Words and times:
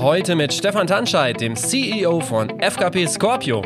Heute 0.00 0.34
mit 0.34 0.52
Stefan 0.52 0.86
Tanscheid, 0.86 1.40
dem 1.40 1.54
CEO 1.54 2.20
von 2.20 2.48
FKP 2.58 3.06
Scorpio. 3.06 3.62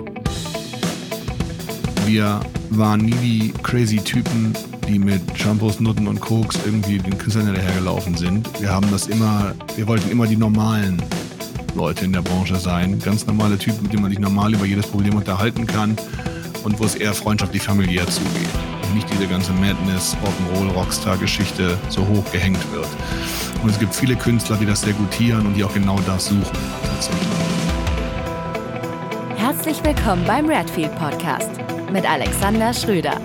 Wir 2.07 2.41
waren 2.71 3.01
nie 3.01 3.13
die 3.13 3.53
crazy 3.63 3.99
Typen, 3.99 4.53
die 4.89 4.99
mit 4.99 5.23
Shampoos, 5.39 5.79
Nutten 5.79 6.09
und 6.09 6.21
Koks 6.21 6.59
irgendwie 6.65 6.99
den 6.99 7.17
Künstlern 7.17 7.47
hinterhergelaufen 7.47 8.17
sind. 8.17 8.49
Wir 8.61 8.71
haben 8.71 8.91
das 8.91 9.07
immer, 9.07 9.55
wir 9.77 9.87
wollten 9.87 10.11
immer 10.11 10.27
die 10.27 10.37
normalen 10.37 11.01
Leute 11.77 12.05
in 12.05 12.13
der 12.13 12.23
Branche 12.23 12.57
sein. 12.57 12.99
Ganz 12.99 13.27
normale 13.27 13.57
Typen, 13.57 13.85
mit 13.85 13.93
denen 13.93 14.03
man 14.03 14.11
sich 14.11 14.21
normal 14.21 14.53
über 14.55 14.65
jedes 14.65 14.87
Problem 14.87 15.15
unterhalten 15.15 15.67
kann 15.67 15.97
und 16.65 16.79
wo 16.81 16.85
es 16.85 16.97
eher 16.97 17.15
freundschaftlich 17.15 17.63
familiär 17.63 18.07
zugeht. 18.09 18.74
Nicht 18.95 19.11
diese 19.11 19.27
ganze 19.27 19.53
Madness, 19.55 20.17
Rock'n'Roll, 20.23 20.71
Rockstar-Geschichte 20.71 21.77
so 21.89 22.07
hoch 22.07 22.31
gehängt 22.31 22.61
wird. 22.73 22.87
Und 23.61 23.71
es 23.71 23.79
gibt 23.81 23.93
viele 23.93 24.15
Künstler, 24.15 24.57
die 24.57 24.67
das 24.67 24.83
sehr 24.83 24.93
gutieren 24.93 25.47
und 25.47 25.55
die 25.55 25.65
auch 25.65 25.75
genau 25.75 25.99
das 26.07 26.27
suchen. 26.27 26.57
Herzlich 29.37 29.83
willkommen 29.83 30.25
beim 30.25 30.49
Redfield 30.49 30.95
Podcast 30.97 31.51
mit 31.93 32.09
Alexander 32.09 32.73
Schröder. 32.73 33.21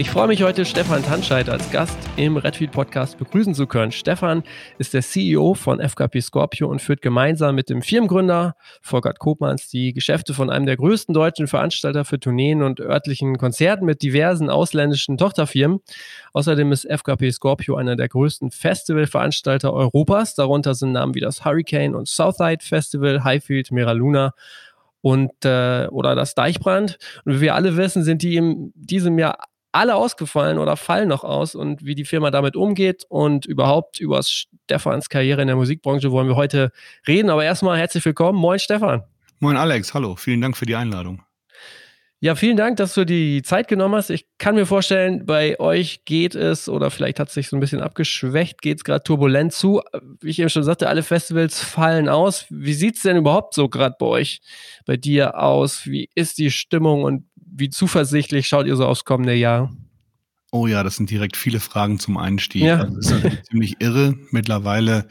Ich 0.00 0.08
freue 0.08 0.28
mich 0.28 0.42
heute, 0.42 0.64
Stefan 0.64 1.04
Tanscheid 1.04 1.50
als 1.50 1.70
Gast 1.70 1.98
im 2.16 2.38
Redfield 2.38 2.72
Podcast 2.72 3.18
begrüßen 3.18 3.54
zu 3.54 3.66
können. 3.66 3.92
Stefan 3.92 4.44
ist 4.78 4.94
der 4.94 5.02
CEO 5.02 5.52
von 5.52 5.78
FKP 5.78 6.22
Scorpio 6.22 6.68
und 6.68 6.80
führt 6.80 7.02
gemeinsam 7.02 7.54
mit 7.54 7.68
dem 7.68 7.82
Firmengründer 7.82 8.56
Volkert 8.80 9.18
Kopmanns 9.18 9.68
die 9.68 9.92
Geschäfte 9.92 10.32
von 10.32 10.48
einem 10.48 10.64
der 10.64 10.78
größten 10.78 11.12
deutschen 11.12 11.48
Veranstalter 11.48 12.06
für 12.06 12.18
Tourneen 12.18 12.62
und 12.62 12.80
örtlichen 12.80 13.36
Konzerten 13.36 13.84
mit 13.84 14.00
diversen 14.00 14.48
ausländischen 14.48 15.18
Tochterfirmen. 15.18 15.80
Außerdem 16.32 16.72
ist 16.72 16.86
FKP 16.86 17.30
Scorpio 17.30 17.76
einer 17.76 17.94
der 17.94 18.08
größten 18.08 18.52
Festivalveranstalter 18.52 19.70
Europas. 19.70 20.34
Darunter 20.34 20.74
sind 20.74 20.92
Namen 20.92 21.14
wie 21.14 21.20
das 21.20 21.44
Hurricane 21.44 21.94
und 21.94 22.08
Southside 22.08 22.64
Festival, 22.64 23.22
Highfield, 23.22 23.70
Mera 23.70 23.92
Luna 23.92 24.32
und 25.02 25.44
äh, 25.44 25.88
oder 25.88 26.14
das 26.14 26.34
Deichbrand. 26.34 26.96
Und 27.26 27.34
wie 27.34 27.40
wir 27.42 27.54
alle 27.54 27.76
wissen, 27.76 28.02
sind 28.02 28.22
die 28.22 28.36
in 28.36 28.72
diesem 28.74 29.18
Jahr 29.18 29.36
alle 29.72 29.94
ausgefallen 29.94 30.58
oder 30.58 30.76
fallen 30.76 31.08
noch 31.08 31.24
aus 31.24 31.54
und 31.54 31.84
wie 31.84 31.94
die 31.94 32.04
Firma 32.04 32.30
damit 32.30 32.56
umgeht 32.56 33.04
und 33.08 33.46
überhaupt 33.46 34.00
über 34.00 34.20
Stefans 34.22 35.08
Karriere 35.08 35.42
in 35.42 35.46
der 35.46 35.56
Musikbranche 35.56 36.10
wollen 36.10 36.28
wir 36.28 36.36
heute 36.36 36.72
reden. 37.06 37.30
Aber 37.30 37.44
erstmal 37.44 37.78
herzlich 37.78 38.04
willkommen. 38.04 38.38
Moin 38.38 38.58
Stefan. 38.58 39.04
Moin 39.38 39.56
Alex, 39.56 39.94
hallo. 39.94 40.16
Vielen 40.16 40.40
Dank 40.40 40.56
für 40.56 40.66
die 40.66 40.76
Einladung. 40.76 41.22
Ja, 42.22 42.34
vielen 42.34 42.58
Dank, 42.58 42.76
dass 42.76 42.92
du 42.92 43.06
die 43.06 43.40
Zeit 43.40 43.66
genommen 43.66 43.94
hast. 43.94 44.10
Ich 44.10 44.26
kann 44.36 44.54
mir 44.54 44.66
vorstellen, 44.66 45.24
bei 45.24 45.58
euch 45.58 46.04
geht 46.04 46.34
es, 46.34 46.68
oder 46.68 46.90
vielleicht 46.90 47.18
hat 47.18 47.28
es 47.28 47.34
sich 47.34 47.48
so 47.48 47.56
ein 47.56 47.60
bisschen 47.60 47.80
abgeschwächt, 47.80 48.60
geht 48.60 48.76
es 48.76 48.84
gerade 48.84 49.02
turbulent 49.02 49.54
zu. 49.54 49.80
Wie 50.20 50.28
ich 50.28 50.38
eben 50.38 50.50
schon 50.50 50.62
sagte, 50.62 50.90
alle 50.90 51.02
Festivals 51.02 51.62
fallen 51.62 52.10
aus. 52.10 52.44
Wie 52.50 52.74
sieht 52.74 52.96
es 52.96 53.02
denn 53.04 53.16
überhaupt 53.16 53.54
so 53.54 53.70
gerade 53.70 53.96
bei 53.98 54.04
euch, 54.04 54.42
bei 54.84 54.98
dir 54.98 55.40
aus? 55.40 55.86
Wie 55.86 56.10
ist 56.14 56.36
die 56.36 56.50
Stimmung 56.50 57.04
und 57.04 57.24
wie 57.60 57.70
zuversichtlich 57.70 58.48
schaut 58.48 58.66
ihr 58.66 58.76
so 58.76 58.86
aufs 58.86 59.04
kommende 59.04 59.34
Jahr? 59.34 59.72
Oh 60.52 60.66
ja, 60.66 60.82
das 60.82 60.96
sind 60.96 61.10
direkt 61.10 61.36
viele 61.36 61.60
Fragen 61.60 61.98
zum 61.98 62.16
Einstieg. 62.16 62.62
Ja. 62.62 62.80
Also 62.80 63.20
das 63.20 63.32
ist 63.32 63.46
ziemlich 63.46 63.76
irre. 63.80 64.14
Mittlerweile 64.30 65.06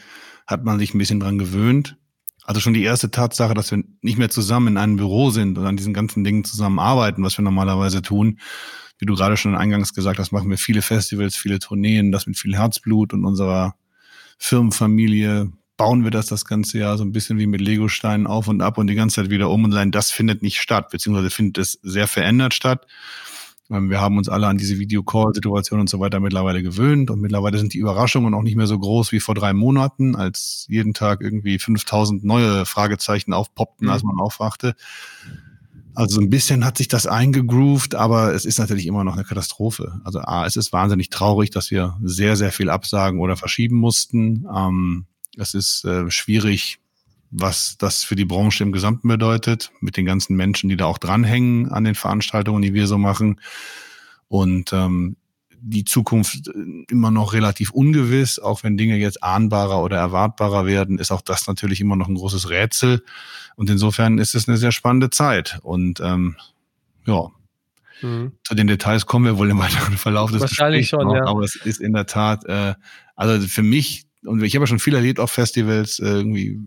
hat 0.46 0.66
man 0.66 0.80
sich 0.80 0.94
ein 0.94 0.98
bisschen 0.98 1.20
dran 1.20 1.38
gewöhnt. 1.38 1.96
Also 2.44 2.60
schon 2.60 2.74
die 2.74 2.84
erste 2.84 3.12
Tatsache, 3.12 3.54
dass 3.54 3.72
wir 3.72 3.84
nicht 4.02 4.18
mehr 4.18 4.30
zusammen 4.30 4.70
in 4.70 4.78
einem 4.78 4.96
Büro 4.98 5.30
sind 5.30 5.58
und 5.58 5.66
an 5.66 5.78
diesen 5.78 5.94
ganzen 5.94 6.24
Dingen 6.24 6.44
zusammenarbeiten, 6.44 7.24
was 7.24 7.38
wir 7.38 7.44
normalerweise 7.44 8.02
tun. 8.02 8.40
Wie 8.98 9.06
du 9.06 9.16
gerade 9.16 9.38
schon 9.38 9.56
eingangs 9.56 9.94
gesagt 9.94 10.20
hast, 10.20 10.32
machen 10.32 10.50
wir 10.50 10.58
viele 10.58 10.82
Festivals, 10.82 11.38
viele 11.38 11.60
Tourneen, 11.60 12.12
das 12.12 12.28
mit 12.28 12.38
viel 12.38 12.58
Herzblut 12.58 13.14
und 13.14 13.24
unserer 13.24 13.76
Firmenfamilie 14.40 15.52
bauen 15.80 16.04
wir 16.04 16.12
das 16.12 16.26
das 16.26 16.44
ganze 16.44 16.78
Jahr 16.78 16.98
so 16.98 17.06
ein 17.06 17.14
bisschen 17.14 17.40
wie 17.40 17.48
mit 17.48 17.62
Legosteinen 17.62 18.28
auf 18.28 18.50
und 18.50 18.62
ab 18.62 18.78
und 18.78 18.88
die 18.88 18.96
ganze 18.96 19.22
Zeit 19.22 19.30
wieder 19.30 19.50
um 19.50 19.64
und 19.64 19.72
sein, 19.72 19.92
das 19.92 20.12
findet 20.12 20.44
nicht 20.44 20.60
statt, 20.60 20.90
beziehungsweise 20.90 21.30
findet 21.30 21.58
es 21.58 21.80
sehr 21.82 22.06
verändert 22.06 22.54
statt. 22.54 22.86
Ähm, 23.70 23.90
wir 23.90 24.02
haben 24.02 24.18
uns 24.18 24.28
alle 24.28 24.48
an 24.48 24.58
diese 24.58 24.78
Videocall-Situation 24.78 25.80
und 25.80 25.90
so 25.90 26.02
weiter 26.02 26.20
mittlerweile 26.20 26.62
gewöhnt 26.62 27.10
und 27.10 27.22
mittlerweile 27.22 27.58
sind 27.58 27.74
die 27.74 27.78
Überraschungen 27.78 28.34
auch 28.34 28.42
nicht 28.42 28.58
mehr 28.58 28.68
so 28.68 28.78
groß 28.78 29.14
wie 29.14 29.22
vor 29.22 29.36
drei 29.36 29.54
Monaten, 29.54 30.18
als 30.18 30.66
jeden 30.68 30.94
Tag 30.94 31.22
irgendwie 31.22 31.58
5000 31.58 32.26
neue 32.26 32.66
Fragezeichen 32.66 33.32
aufpoppten, 33.32 33.88
mhm. 33.88 33.94
als 33.94 34.04
man 34.04 34.20
aufwachte. 34.20 34.76
Also 35.96 36.16
so 36.16 36.22
ein 36.22 36.30
bisschen 36.30 36.66
hat 36.66 36.78
sich 36.78 36.90
das 36.90 37.08
eingegroovt, 37.08 37.96
aber 37.96 38.34
es 38.34 38.44
ist 38.44 38.60
natürlich 38.60 38.86
immer 38.86 39.06
noch 39.06 39.14
eine 39.14 39.24
Katastrophe. 39.24 40.02
Also 40.04 40.20
A, 40.20 40.46
es 40.46 40.58
ist 40.58 40.74
wahnsinnig 40.74 41.10
traurig, 41.10 41.52
dass 41.52 41.72
wir 41.72 41.96
sehr, 42.04 42.36
sehr 42.36 42.52
viel 42.52 42.70
absagen 42.70 43.22
oder 43.22 43.38
verschieben 43.38 43.78
mussten. 43.78 44.46
Ähm, 44.54 45.06
es 45.40 45.54
ist 45.54 45.86
äh, 45.86 46.10
schwierig, 46.12 46.80
was 47.32 47.78
das 47.78 48.04
für 48.04 48.16
die 48.16 48.26
Branche 48.26 48.64
im 48.64 48.72
Gesamten 48.72 49.08
bedeutet, 49.08 49.72
mit 49.80 49.98
den 49.98 50.06
ganzen 50.06 50.36
Menschen, 50.36 50.70
die 50.70 50.78
da 50.78 50.86
auch 50.86 50.98
dranhängen 50.98 51.70
an 51.70 51.84
den 51.84 51.96
Veranstaltungen, 51.96 52.62
die 52.62 52.74
wir 52.74 52.88
so 52.88 52.98
machen. 52.98 53.40
Und 54.28 54.74
ähm, 54.74 55.16
die 55.62 55.86
Zukunft 55.86 56.48
äh, 56.48 56.86
immer 56.90 57.12
noch 57.12 57.34
relativ 57.34 57.72
ungewiss, 57.72 58.40
auch 58.40 58.64
wenn 58.64 58.78
Dinge 58.78 58.98
jetzt 58.98 59.24
ahnbarer 59.24 59.82
oder 59.84 59.98
erwartbarer 59.98 60.66
werden, 60.66 61.00
ist 61.00 61.12
auch 61.12 61.22
das 61.22 61.48
natürlich 61.48 61.82
immer 61.82 61.96
noch 61.96 62.08
ein 62.08 62.16
großes 62.16 62.50
Rätsel. 62.50 63.04
Und 63.56 63.70
insofern 63.70 64.18
ist 64.18 64.36
es 64.36 64.48
eine 64.48 64.58
sehr 64.58 64.72
spannende 64.72 65.10
Zeit. 65.10 65.60
Und 65.64 66.00
ähm, 66.00 66.36
ja, 67.06 67.28
mhm. 68.02 68.34
zu 68.44 68.56
den 68.56 68.68
Details 68.68 69.06
kommen 69.06 69.26
wir 69.26 69.38
wohl 69.38 69.50
im 69.50 69.60
weiteren 69.60 69.98
Verlauf 69.98 70.32
des 70.32 70.42
Wahrscheinlich 70.42 70.90
Gesprächs 70.90 71.04
schon, 71.04 71.08
noch, 71.08 71.26
ja. 71.26 71.28
aber 71.28 71.44
es 71.44 71.56
ist 71.56 71.80
in 71.80 71.94
der 71.94 72.06
Tat, 72.06 72.46
äh, 72.46 72.74
also 73.16 73.48
für 73.48 73.64
mich 73.64 74.09
und 74.26 74.44
ich 74.44 74.56
habe 74.56 74.64
ja 74.64 74.68
schon 74.68 74.80
viel 74.80 74.96
erlebt 74.96 75.20
auf 75.20 75.32
Festivals, 75.32 76.00
äh, 76.00 76.06
irgendwie 76.06 76.60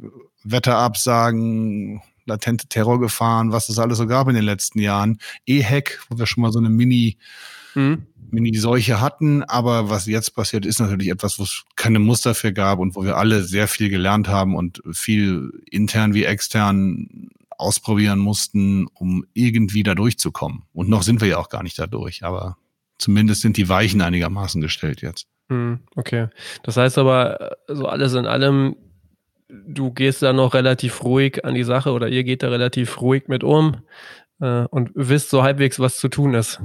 Wetterabsagen, 0.44 2.00
latente 2.24 2.68
Terrorgefahren, 2.68 3.52
was 3.52 3.68
es 3.68 3.78
alles 3.78 3.98
so 3.98 4.06
gab 4.06 4.28
in 4.28 4.34
den 4.34 4.44
letzten 4.44 4.78
Jahren. 4.78 5.18
E-Hack, 5.46 6.00
wo 6.08 6.18
wir 6.18 6.26
schon 6.26 6.42
mal 6.42 6.52
so 6.52 6.58
eine 6.58 6.70
Mini, 6.70 7.18
mhm. 7.74 8.06
Mini-Seuche 8.30 9.00
hatten. 9.00 9.42
Aber 9.42 9.90
was 9.90 10.06
jetzt 10.06 10.34
passiert, 10.34 10.64
ist 10.64 10.80
natürlich 10.80 11.08
etwas, 11.08 11.38
wo 11.38 11.42
es 11.42 11.64
keine 11.76 11.98
Muster 11.98 12.34
für 12.34 12.52
gab 12.52 12.78
und 12.78 12.94
wo 12.94 13.04
wir 13.04 13.16
alle 13.16 13.42
sehr 13.42 13.68
viel 13.68 13.88
gelernt 13.88 14.28
haben 14.28 14.54
und 14.54 14.82
viel 14.92 15.50
intern 15.70 16.14
wie 16.14 16.24
extern 16.24 17.28
ausprobieren 17.58 18.18
mussten, 18.18 18.86
um 18.94 19.24
irgendwie 19.34 19.82
da 19.82 19.94
durchzukommen. 19.94 20.62
Und 20.72 20.88
noch 20.88 21.02
sind 21.02 21.20
wir 21.20 21.28
ja 21.28 21.38
auch 21.38 21.48
gar 21.48 21.62
nicht 21.62 21.78
da 21.78 21.86
durch, 21.86 22.24
aber 22.24 22.56
zumindest 22.98 23.42
sind 23.42 23.56
die 23.56 23.68
Weichen 23.68 24.00
einigermaßen 24.00 24.60
gestellt 24.60 25.02
jetzt. 25.02 25.26
Hm, 25.52 25.80
okay. 25.96 26.28
Das 26.62 26.78
heißt 26.78 26.96
aber, 26.96 27.56
so 27.68 27.86
alles 27.86 28.14
in 28.14 28.24
allem, 28.24 28.74
du 29.48 29.92
gehst 29.92 30.22
da 30.22 30.32
noch 30.32 30.54
relativ 30.54 31.04
ruhig 31.04 31.44
an 31.44 31.54
die 31.54 31.62
Sache 31.62 31.92
oder 31.92 32.08
ihr 32.08 32.24
geht 32.24 32.42
da 32.42 32.48
relativ 32.48 33.02
ruhig 33.02 33.24
mit 33.28 33.44
um 33.44 33.76
äh, 34.40 34.64
und 34.70 34.90
wisst 34.94 35.28
so 35.28 35.42
halbwegs, 35.42 35.78
was 35.78 35.98
zu 35.98 36.08
tun 36.08 36.32
ist. 36.32 36.58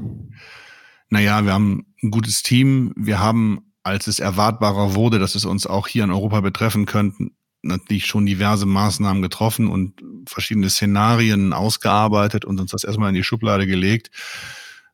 Naja, 1.09 1.43
wir 1.43 1.51
haben 1.51 1.85
ein 2.01 2.11
gutes 2.11 2.43
Team. 2.43 2.93
Wir 2.95 3.19
haben, 3.19 3.73
als 3.83 4.07
es 4.07 4.19
erwartbarer 4.19 4.95
wurde, 4.95 5.19
dass 5.19 5.35
es 5.35 5.43
uns 5.43 5.67
auch 5.67 5.87
hier 5.89 6.05
in 6.05 6.11
Europa 6.11 6.39
betreffen 6.39 6.85
könnte, 6.85 7.31
natürlich 7.61 8.05
schon 8.05 8.25
diverse 8.25 8.65
Maßnahmen 8.65 9.21
getroffen 9.21 9.67
und 9.67 10.01
verschiedene 10.27 10.69
Szenarien 10.69 11.51
ausgearbeitet 11.51 12.45
und 12.45 12.61
uns 12.61 12.71
das 12.71 12.85
erstmal 12.85 13.09
in 13.09 13.15
die 13.15 13.23
Schublade 13.23 13.67
gelegt 13.67 14.11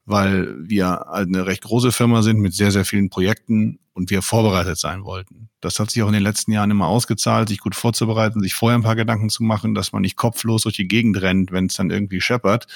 weil 0.05 0.55
wir 0.67 1.09
eine 1.09 1.45
recht 1.45 1.63
große 1.63 1.91
Firma 1.91 2.21
sind 2.21 2.39
mit 2.39 2.53
sehr, 2.53 2.71
sehr 2.71 2.85
vielen 2.85 3.09
Projekten 3.09 3.79
und 3.93 4.09
wir 4.09 4.21
vorbereitet 4.21 4.77
sein 4.77 5.03
wollten. 5.03 5.49
Das 5.61 5.79
hat 5.79 5.91
sich 5.91 6.03
auch 6.03 6.07
in 6.07 6.13
den 6.13 6.23
letzten 6.23 6.51
Jahren 6.51 6.71
immer 6.71 6.87
ausgezahlt, 6.87 7.49
sich 7.49 7.59
gut 7.59 7.75
vorzubereiten, 7.75 8.41
sich 8.41 8.53
vorher 8.53 8.77
ein 8.77 8.83
paar 8.83 8.95
Gedanken 8.95 9.29
zu 9.29 9.43
machen, 9.43 9.75
dass 9.75 9.93
man 9.93 10.01
nicht 10.01 10.17
kopflos 10.17 10.63
durch 10.63 10.75
die 10.75 10.87
Gegend 10.87 11.21
rennt, 11.21 11.51
wenn 11.51 11.67
es 11.67 11.75
dann 11.75 11.89
irgendwie 11.89 12.21
scheppert. 12.21 12.67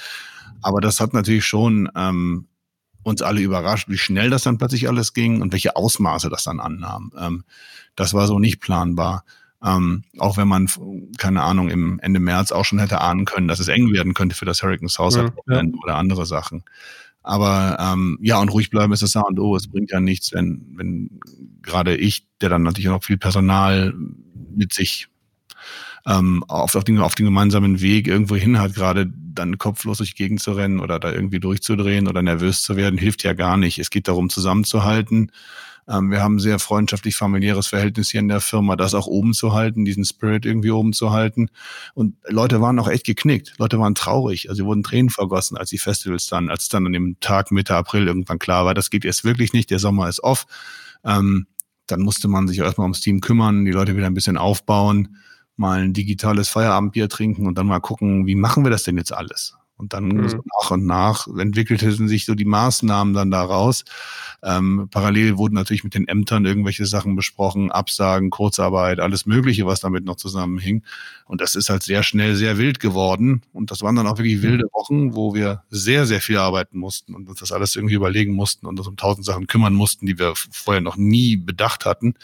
Aber 0.61 0.79
das 0.79 0.99
hat 0.99 1.13
natürlich 1.13 1.45
schon 1.45 1.89
ähm, 1.95 2.47
uns 3.03 3.21
alle 3.21 3.41
überrascht, 3.41 3.89
wie 3.89 3.97
schnell 3.97 4.29
das 4.29 4.43
dann 4.43 4.57
plötzlich 4.57 4.87
alles 4.87 5.13
ging 5.13 5.41
und 5.41 5.51
welche 5.51 5.75
Ausmaße 5.75 6.29
das 6.29 6.43
dann 6.43 6.59
annahm. 6.59 7.11
Ähm, 7.17 7.43
das 7.95 8.13
war 8.13 8.27
so 8.27 8.39
nicht 8.39 8.59
planbar. 8.59 9.23
Ähm, 9.63 10.03
auch 10.19 10.37
wenn 10.37 10.47
man, 10.47 10.69
keine 11.17 11.41
Ahnung, 11.41 11.69
im 11.69 11.99
Ende 11.99 12.19
März 12.19 12.51
auch 12.51 12.63
schon 12.63 12.79
hätte 12.79 13.01
ahnen 13.01 13.25
können, 13.25 13.47
dass 13.47 13.59
es 13.59 13.69
eng 13.69 13.91
werden 13.91 14.13
könnte 14.13 14.35
für 14.35 14.45
das 14.45 14.61
Hurricane 14.61 14.87
South 14.87 15.15
ja, 15.15 15.31
ja. 15.47 15.63
oder 15.83 15.95
andere 15.95 16.25
Sachen. 16.27 16.63
Aber 17.27 17.77
ähm, 17.77 18.17
ja, 18.21 18.39
und 18.39 18.49
ruhig 18.49 18.69
bleiben 18.69 18.93
ist 18.93 19.01
das 19.01 19.17
A 19.17 19.21
und 19.21 19.37
O. 19.37 19.53
Es 19.57 19.67
bringt 19.67 19.91
ja 19.91 19.99
nichts, 19.99 20.31
wenn, 20.31 20.65
wenn 20.77 21.19
gerade 21.61 21.97
ich, 21.97 22.25
der 22.39 22.47
dann 22.47 22.63
natürlich 22.63 22.89
noch 22.89 23.03
viel 23.03 23.17
Personal 23.17 23.93
mit 24.55 24.73
sich 24.73 25.09
ähm, 26.05 26.45
auf, 26.47 26.75
auf, 26.75 26.85
den, 26.85 26.99
auf 26.99 27.15
den 27.15 27.25
gemeinsamen 27.25 27.81
Weg 27.81 28.07
irgendwo 28.07 28.37
hin 28.37 28.59
hat, 28.59 28.75
gerade 28.75 29.11
dann 29.13 29.57
kopflos 29.57 29.97
durch 29.97 30.11
die 30.11 30.23
Gegend 30.23 30.41
zu 30.41 30.53
rennen 30.53 30.79
oder 30.79 30.99
da 30.99 31.11
irgendwie 31.11 31.41
durchzudrehen 31.41 32.07
oder 32.07 32.21
nervös 32.21 32.63
zu 32.63 32.77
werden, 32.77 32.97
hilft 32.97 33.23
ja 33.23 33.33
gar 33.33 33.57
nicht. 33.57 33.77
Es 33.77 33.89
geht 33.89 34.07
darum, 34.07 34.29
zusammenzuhalten 34.29 35.31
wir 35.87 36.21
haben 36.21 36.39
sehr 36.39 36.59
freundschaftlich 36.59 37.15
familiäres 37.15 37.67
Verhältnis 37.67 38.09
hier 38.09 38.19
in 38.19 38.27
der 38.27 38.41
Firma, 38.41 38.75
das 38.75 38.93
auch 38.93 39.07
oben 39.07 39.33
zu 39.33 39.53
halten, 39.53 39.85
diesen 39.85 40.03
Spirit 40.03 40.45
irgendwie 40.45 40.71
oben 40.71 40.91
zu 40.91 41.11
halten. 41.11 41.49
Und 41.93 42.17
Leute 42.27 42.59
waren 42.59 42.77
auch 42.79 42.89
echt 42.89 43.05
geknickt. 43.05 43.53
Leute 43.57 43.79
waren 43.79 43.95
traurig. 43.95 44.49
Also 44.49 44.63
sie 44.63 44.65
wurden 44.65 44.83
Tränen 44.83 45.09
vergossen, 45.09 45.57
als 45.57 45.69
die 45.69 45.77
Festivals 45.77 46.27
dann, 46.27 46.49
als 46.49 46.67
dann 46.67 46.85
an 46.85 46.93
dem 46.93 47.19
Tag 47.21 47.51
Mitte 47.51 47.73
April 47.75 48.07
irgendwann 48.07 48.37
klar 48.37 48.65
war, 48.65 48.73
das 48.73 48.89
geht 48.89 49.05
jetzt 49.05 49.23
wirklich 49.23 49.53
nicht, 49.53 49.71
der 49.71 49.79
Sommer 49.79 50.09
ist 50.09 50.21
off. 50.21 50.45
Ähm, 51.05 51.47
dann 51.87 52.01
musste 52.01 52.27
man 52.27 52.47
sich 52.47 52.59
erstmal 52.59 52.85
ums 52.85 53.01
Team 53.01 53.21
kümmern, 53.21 53.65
die 53.65 53.71
Leute 53.71 53.95
wieder 53.95 54.07
ein 54.07 54.13
bisschen 54.13 54.37
aufbauen, 54.37 55.17
mal 55.55 55.81
ein 55.81 55.93
digitales 55.93 56.49
Feierabendbier 56.49 57.09
trinken 57.09 57.47
und 57.47 57.57
dann 57.57 57.65
mal 57.65 57.79
gucken, 57.79 58.27
wie 58.27 58.35
machen 58.35 58.63
wir 58.65 58.71
das 58.71 58.83
denn 58.83 58.97
jetzt 58.97 59.13
alles? 59.13 59.56
Und 59.77 59.93
dann 59.93 60.07
mhm. 60.07 60.27
so 60.27 60.37
nach 60.37 60.71
und 60.71 60.85
nach 60.85 61.27
entwickelten 61.27 62.07
sich 62.07 62.25
so 62.25 62.33
die 62.33 62.45
Maßnahmen 62.45 63.13
dann 63.13 63.29
daraus. 63.29 63.85
Ähm, 64.43 64.87
parallel 64.89 65.37
wurden 65.37 65.53
natürlich 65.53 65.83
mit 65.83 65.93
den 65.93 66.07
Ämtern 66.07 66.45
irgendwelche 66.45 66.85
Sachen 66.85 67.15
besprochen, 67.15 67.71
Absagen, 67.71 68.31
Kurzarbeit, 68.31 68.99
alles 68.99 69.27
Mögliche, 69.27 69.65
was 69.67 69.79
damit 69.79 70.03
noch 70.03 70.15
zusammenhing. 70.15 70.83
Und 71.25 71.41
das 71.41 71.53
ist 71.53 71.69
halt 71.69 71.83
sehr 71.83 72.01
schnell 72.01 72.35
sehr 72.35 72.57
wild 72.57 72.79
geworden. 72.79 73.41
Und 73.53 73.69
das 73.69 73.81
waren 73.81 73.95
dann 73.95 74.07
auch 74.07 74.17
wirklich 74.17 74.41
wilde 74.41 74.65
Wochen, 74.73 75.15
wo 75.15 75.35
wir 75.35 75.63
sehr, 75.69 76.05
sehr 76.07 76.21
viel 76.21 76.37
arbeiten 76.37 76.79
mussten 76.79 77.13
und 77.13 77.29
uns 77.29 77.39
das 77.39 77.51
alles 77.51 77.75
irgendwie 77.75 77.95
überlegen 77.95 78.33
mussten 78.33 78.65
und 78.65 78.79
uns 78.79 78.87
um 78.87 78.97
tausend 78.97 79.25
Sachen 79.25 79.45
kümmern 79.45 79.73
mussten, 79.73 80.07
die 80.07 80.17
wir 80.17 80.33
vorher 80.35 80.81
noch 80.81 80.97
nie 80.97 81.37
bedacht 81.37 81.85
hatten. 81.85 82.15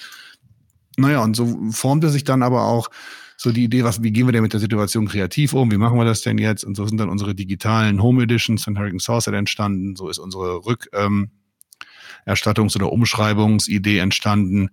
Naja, 0.98 1.24
und 1.24 1.36
so 1.36 1.72
formte 1.72 2.10
sich 2.10 2.24
dann 2.24 2.44
aber 2.44 2.64
auch 2.64 2.90
so 3.38 3.52
die 3.52 3.64
Idee, 3.64 3.84
was, 3.84 4.04
wie 4.04 4.12
gehen 4.12 4.28
wir 4.28 4.32
denn 4.32 4.44
mit 4.44 4.54
der 4.54 4.60
Situation 4.60 5.08
kreativ 5.08 5.54
um? 5.54 5.72
Wie 5.72 5.78
machen 5.78 5.98
wir 5.98 6.06
das 6.06 6.22
denn 6.22 6.38
jetzt? 6.38 6.64
Und 6.64 6.76
so 6.76 6.86
sind 6.86 6.98
dann 6.98 7.10
unsere 7.10 7.36
digitalen 7.36 8.02
Home 8.02 8.24
Editions 8.24 8.64
von 8.64 8.78
Hurricane 8.78 9.00
Saucer 9.00 9.34
entstanden. 9.34 9.96
So 9.96 10.10
ist 10.10 10.20
unsere 10.20 10.62
Rückerstattungs- 12.26 12.76
ähm, 12.76 12.82
oder 12.82 12.92
Umschreibungsidee 12.92 13.98
entstanden, 13.98 14.70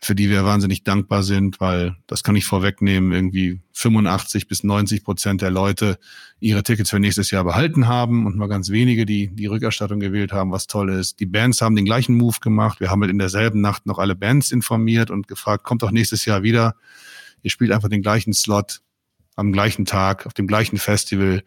für 0.00 0.14
die 0.14 0.30
wir 0.30 0.44
wahnsinnig 0.44 0.84
dankbar 0.84 1.24
sind, 1.24 1.60
weil 1.60 1.96
das 2.06 2.22
kann 2.22 2.36
ich 2.36 2.44
vorwegnehmen, 2.44 3.10
irgendwie 3.12 3.60
85 3.72 4.46
bis 4.46 4.62
90 4.62 5.02
Prozent 5.02 5.42
der 5.42 5.50
Leute 5.50 5.98
ihre 6.38 6.62
Tickets 6.62 6.90
für 6.90 7.00
nächstes 7.00 7.32
Jahr 7.32 7.42
behalten 7.42 7.88
haben 7.88 8.24
und 8.24 8.36
nur 8.36 8.48
ganz 8.48 8.70
wenige, 8.70 9.06
die 9.06 9.28
die 9.34 9.46
Rückerstattung 9.46 9.98
gewählt 9.98 10.32
haben, 10.32 10.52
was 10.52 10.68
toll 10.68 10.90
ist. 10.90 11.18
Die 11.18 11.26
Bands 11.26 11.60
haben 11.62 11.74
den 11.74 11.84
gleichen 11.84 12.14
Move 12.16 12.36
gemacht. 12.40 12.78
Wir 12.78 12.90
haben 12.90 13.00
halt 13.00 13.10
in 13.10 13.18
derselben 13.18 13.60
Nacht 13.60 13.86
noch 13.86 13.98
alle 13.98 14.14
Bands 14.14 14.52
informiert 14.52 15.10
und 15.10 15.26
gefragt, 15.26 15.64
kommt 15.64 15.82
doch 15.82 15.90
nächstes 15.90 16.24
Jahr 16.24 16.44
wieder. 16.44 16.76
Ihr 17.42 17.50
spielt 17.50 17.72
einfach 17.72 17.88
den 17.88 18.02
gleichen 18.02 18.32
Slot 18.32 18.80
am 19.36 19.52
gleichen 19.52 19.84
Tag, 19.84 20.26
auf 20.26 20.34
dem 20.34 20.48
gleichen 20.48 20.78
Festival, 20.78 21.42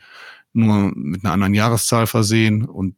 nur 0.53 0.91
mit 0.95 1.23
einer 1.23 1.33
anderen 1.33 1.53
Jahreszahl 1.53 2.07
versehen 2.07 2.65
und 2.65 2.95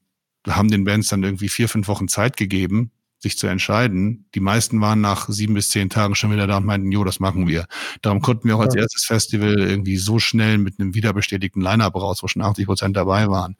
haben 0.48 0.70
den 0.70 0.84
Bands 0.84 1.10
dann 1.10 1.24
irgendwie 1.24 1.50
vier, 1.50 1.70
fünf 1.70 1.88
Wochen 1.88 2.08
Zeit 2.08 2.38
gegeben, 2.38 2.92
sich 3.18 3.38
zu 3.38 3.48
entscheiden. 3.48 4.26
Die 4.36 4.40
meisten 4.40 4.80
waren 4.82 5.02
nach 5.02 5.30
sieben 5.30 5.54
bis 5.54 5.70
zehn 5.70 5.90
Tagen 5.90 6.14
schon 6.14 6.32
wieder 6.32 6.46
da 6.46 6.58
und 6.58 6.66
meinten, 6.66 6.92
jo, 6.92 7.04
das 7.04 7.20
machen 7.20 7.48
wir. 7.48 7.66
Darum 8.02 8.22
konnten 8.22 8.48
wir 8.48 8.58
auch 8.58 8.62
als 8.62 8.76
erstes 8.76 9.06
Festival 9.06 9.60
irgendwie 9.60 9.98
so 9.98 10.20
schnell 10.20 10.58
mit 10.58 10.80
einem 10.80 10.94
wiederbestätigten 10.94 11.62
Line-Up 11.62 11.96
raus, 11.96 12.22
wo 12.22 12.28
schon 12.28 12.42
80 12.42 12.66
Prozent 12.66 12.98
dabei 12.98 13.30
waren. 13.30 13.56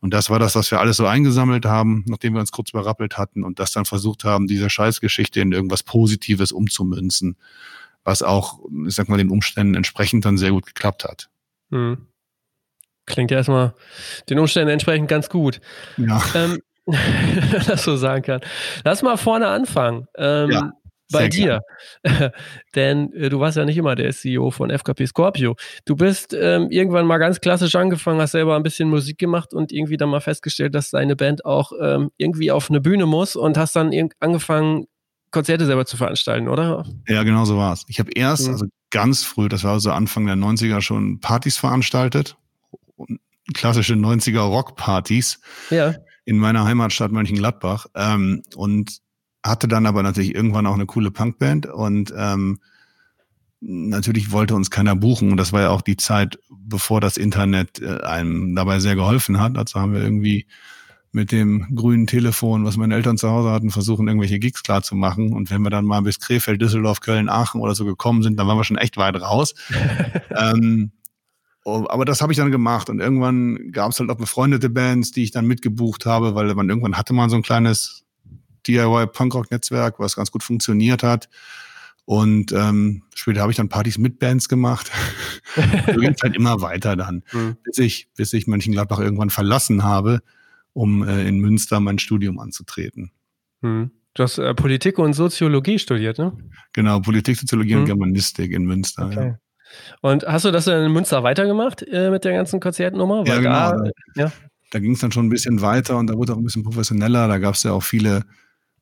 Und 0.00 0.12
das 0.12 0.30
war 0.30 0.40
das, 0.40 0.56
was 0.56 0.70
wir 0.72 0.80
alles 0.80 0.96
so 0.96 1.06
eingesammelt 1.06 1.64
haben, 1.64 2.04
nachdem 2.08 2.32
wir 2.32 2.40
uns 2.40 2.50
kurz 2.50 2.70
überrappelt 2.70 3.18
hatten 3.18 3.44
und 3.44 3.60
das 3.60 3.70
dann 3.70 3.84
versucht 3.84 4.24
haben, 4.24 4.48
diese 4.48 4.68
Scheißgeschichte 4.68 5.40
in 5.40 5.52
irgendwas 5.52 5.84
Positives 5.84 6.50
umzumünzen 6.50 7.36
was 8.04 8.22
auch, 8.22 8.60
ich 8.86 8.94
sag 8.94 9.08
mal, 9.08 9.18
den 9.18 9.30
Umständen 9.30 9.74
entsprechend 9.74 10.24
dann 10.24 10.38
sehr 10.38 10.50
gut 10.50 10.66
geklappt 10.66 11.04
hat. 11.04 11.28
Hm. 11.70 12.08
Klingt 13.06 13.30
ja 13.30 13.38
erstmal 13.38 13.74
den 14.28 14.38
Umständen 14.38 14.70
entsprechend 14.70 15.08
ganz 15.08 15.28
gut. 15.28 15.60
Ja. 15.96 16.22
Ähm, 16.34 16.60
das 17.66 17.84
so 17.84 17.96
sagen 17.96 18.22
kann. 18.22 18.40
Lass 18.84 19.02
mal 19.02 19.16
vorne 19.16 19.48
anfangen. 19.48 20.06
Ähm, 20.16 20.50
ja, 20.50 20.72
bei 21.12 21.28
dir. 21.28 21.60
Denn 22.74 23.12
äh, 23.12 23.28
du 23.28 23.38
warst 23.38 23.56
ja 23.56 23.64
nicht 23.64 23.76
immer 23.76 23.94
der 23.94 24.10
CEO 24.10 24.50
von 24.50 24.70
FKP 24.70 25.06
Scorpio. 25.06 25.54
Du 25.84 25.94
bist 25.94 26.34
ähm, 26.34 26.68
irgendwann 26.70 27.06
mal 27.06 27.18
ganz 27.18 27.40
klassisch 27.40 27.74
angefangen, 27.76 28.20
hast 28.20 28.32
selber 28.32 28.56
ein 28.56 28.62
bisschen 28.62 28.88
Musik 28.88 29.18
gemacht 29.18 29.54
und 29.54 29.70
irgendwie 29.70 29.96
dann 29.96 30.08
mal 30.08 30.20
festgestellt, 30.20 30.74
dass 30.74 30.90
deine 30.90 31.14
Band 31.14 31.44
auch 31.44 31.72
ähm, 31.80 32.10
irgendwie 32.16 32.50
auf 32.50 32.70
eine 32.70 32.80
Bühne 32.80 33.06
muss 33.06 33.36
und 33.36 33.56
hast 33.56 33.76
dann 33.76 33.92
angefangen, 34.18 34.86
Konzerte 35.32 35.66
selber 35.66 35.84
zu 35.86 35.96
veranstalten, 35.96 36.46
oder? 36.46 36.86
Ja, 37.08 37.24
genau 37.24 37.44
so 37.44 37.56
war 37.56 37.72
es. 37.72 37.84
Ich 37.88 37.98
habe 37.98 38.12
erst, 38.12 38.46
mhm. 38.46 38.52
also 38.52 38.66
ganz 38.90 39.24
früh, 39.24 39.48
das 39.48 39.64
war 39.64 39.80
so 39.80 39.90
Anfang 39.90 40.26
der 40.26 40.36
90er, 40.36 40.80
schon 40.80 41.18
Partys 41.18 41.56
veranstaltet. 41.56 42.36
Klassische 43.54 43.94
90er 43.94 44.40
Rockpartys. 44.40 45.40
Ja. 45.70 45.94
In 46.24 46.38
meiner 46.38 46.64
Heimatstadt 46.64 47.10
Mönchengladbach. 47.10 47.86
Ähm, 47.94 48.42
und 48.54 49.00
hatte 49.44 49.66
dann 49.66 49.86
aber 49.86 50.02
natürlich 50.02 50.34
irgendwann 50.34 50.66
auch 50.66 50.74
eine 50.74 50.86
coole 50.86 51.10
Punkband 51.10 51.66
und 51.66 52.14
ähm, 52.16 52.60
natürlich 53.60 54.30
wollte 54.30 54.54
uns 54.54 54.70
keiner 54.70 54.94
buchen. 54.94 55.30
Und 55.30 55.36
das 55.36 55.52
war 55.52 55.62
ja 55.62 55.70
auch 55.70 55.82
die 55.82 55.96
Zeit, 55.96 56.38
bevor 56.50 57.00
das 57.00 57.16
Internet 57.16 57.80
äh, 57.80 58.00
einem 58.02 58.54
dabei 58.54 58.78
sehr 58.80 58.94
geholfen 58.94 59.40
hat. 59.40 59.56
Also 59.56 59.80
haben 59.80 59.94
wir 59.94 60.02
irgendwie 60.02 60.46
mit 61.12 61.30
dem 61.30 61.74
grünen 61.76 62.06
Telefon, 62.06 62.64
was 62.64 62.78
meine 62.78 62.94
Eltern 62.94 63.18
zu 63.18 63.30
Hause 63.30 63.50
hatten, 63.50 63.70
versuchen, 63.70 64.08
irgendwelche 64.08 64.38
Gigs 64.38 64.62
klar 64.62 64.82
zu 64.82 64.94
machen. 64.94 65.34
Und 65.34 65.50
wenn 65.50 65.60
wir 65.60 65.68
dann 65.68 65.84
mal 65.84 66.00
bis 66.00 66.18
Krefeld, 66.18 66.60
Düsseldorf, 66.62 67.00
Köln, 67.00 67.28
Aachen 67.28 67.60
oder 67.60 67.74
so 67.74 67.84
gekommen 67.84 68.22
sind, 68.22 68.38
dann 68.38 68.46
waren 68.46 68.56
wir 68.56 68.64
schon 68.64 68.78
echt 68.78 68.96
weit 68.96 69.20
raus. 69.20 69.54
ähm, 70.36 70.90
oh, 71.64 71.84
aber 71.88 72.06
das 72.06 72.22
habe 72.22 72.32
ich 72.32 72.38
dann 72.38 72.50
gemacht. 72.50 72.88
Und 72.88 73.00
irgendwann 73.00 73.72
gab 73.72 73.92
es 73.92 74.00
halt 74.00 74.08
auch 74.08 74.16
befreundete 74.16 74.70
Bands, 74.70 75.12
die 75.12 75.22
ich 75.22 75.30
dann 75.30 75.46
mitgebucht 75.46 76.06
habe, 76.06 76.34
weil 76.34 76.54
man 76.54 76.70
irgendwann 76.70 76.96
hatte 76.96 77.12
man 77.12 77.28
so 77.28 77.36
ein 77.36 77.42
kleines 77.42 78.04
DIY-Punkrock-Netzwerk, 78.66 79.98
was 79.98 80.16
ganz 80.16 80.30
gut 80.30 80.42
funktioniert 80.42 81.02
hat. 81.02 81.28
Und 82.06 82.52
ähm, 82.52 83.02
später 83.14 83.42
habe 83.42 83.52
ich 83.52 83.58
dann 83.58 83.68
Partys 83.68 83.98
mit 83.98 84.18
Bands 84.18 84.48
gemacht. 84.48 84.90
so 85.86 86.00
ging 86.00 86.14
es 86.14 86.22
halt 86.22 86.36
immer 86.36 86.62
weiter 86.62 86.96
dann, 86.96 87.22
mhm. 87.32 87.58
bis 87.64 87.76
ich, 87.76 88.08
bis 88.16 88.32
ich 88.32 88.46
Mönchengladbach 88.46 88.98
irgendwann 88.98 89.30
verlassen 89.30 89.84
habe 89.84 90.22
um 90.72 91.06
äh, 91.06 91.26
in 91.26 91.38
Münster 91.38 91.80
mein 91.80 91.98
Studium 91.98 92.38
anzutreten. 92.38 93.10
Hm. 93.60 93.90
Du 94.14 94.22
hast 94.22 94.38
äh, 94.38 94.54
Politik 94.54 94.98
und 94.98 95.14
Soziologie 95.14 95.78
studiert, 95.78 96.18
ne? 96.18 96.36
Genau, 96.72 97.00
Politik, 97.00 97.36
Soziologie 97.36 97.74
hm. 97.74 97.80
und 97.80 97.86
Germanistik 97.86 98.52
in 98.52 98.64
Münster. 98.64 99.06
Okay. 99.06 99.26
Ja. 99.28 99.38
Und 100.02 100.24
hast 100.24 100.44
du 100.44 100.50
das 100.50 100.66
in 100.66 100.92
Münster 100.92 101.22
weitergemacht 101.22 101.82
äh, 101.82 102.10
mit 102.10 102.24
der 102.24 102.32
ganzen 102.34 102.60
Konzertnummer? 102.60 103.24
ja, 103.26 103.38
genau. 103.38 103.72
Da, 103.72 103.90
ja. 104.16 104.32
da 104.70 104.78
ging 104.78 104.92
es 104.92 105.00
dann 105.00 105.12
schon 105.12 105.26
ein 105.26 105.30
bisschen 105.30 105.62
weiter 105.62 105.96
und 105.96 106.08
da 106.08 106.14
wurde 106.14 106.34
auch 106.34 106.36
ein 106.36 106.44
bisschen 106.44 106.62
professioneller. 106.62 107.28
Da 107.28 107.38
gab 107.38 107.54
es 107.54 107.62
ja 107.62 107.72
auch 107.72 107.82
viele 107.82 108.24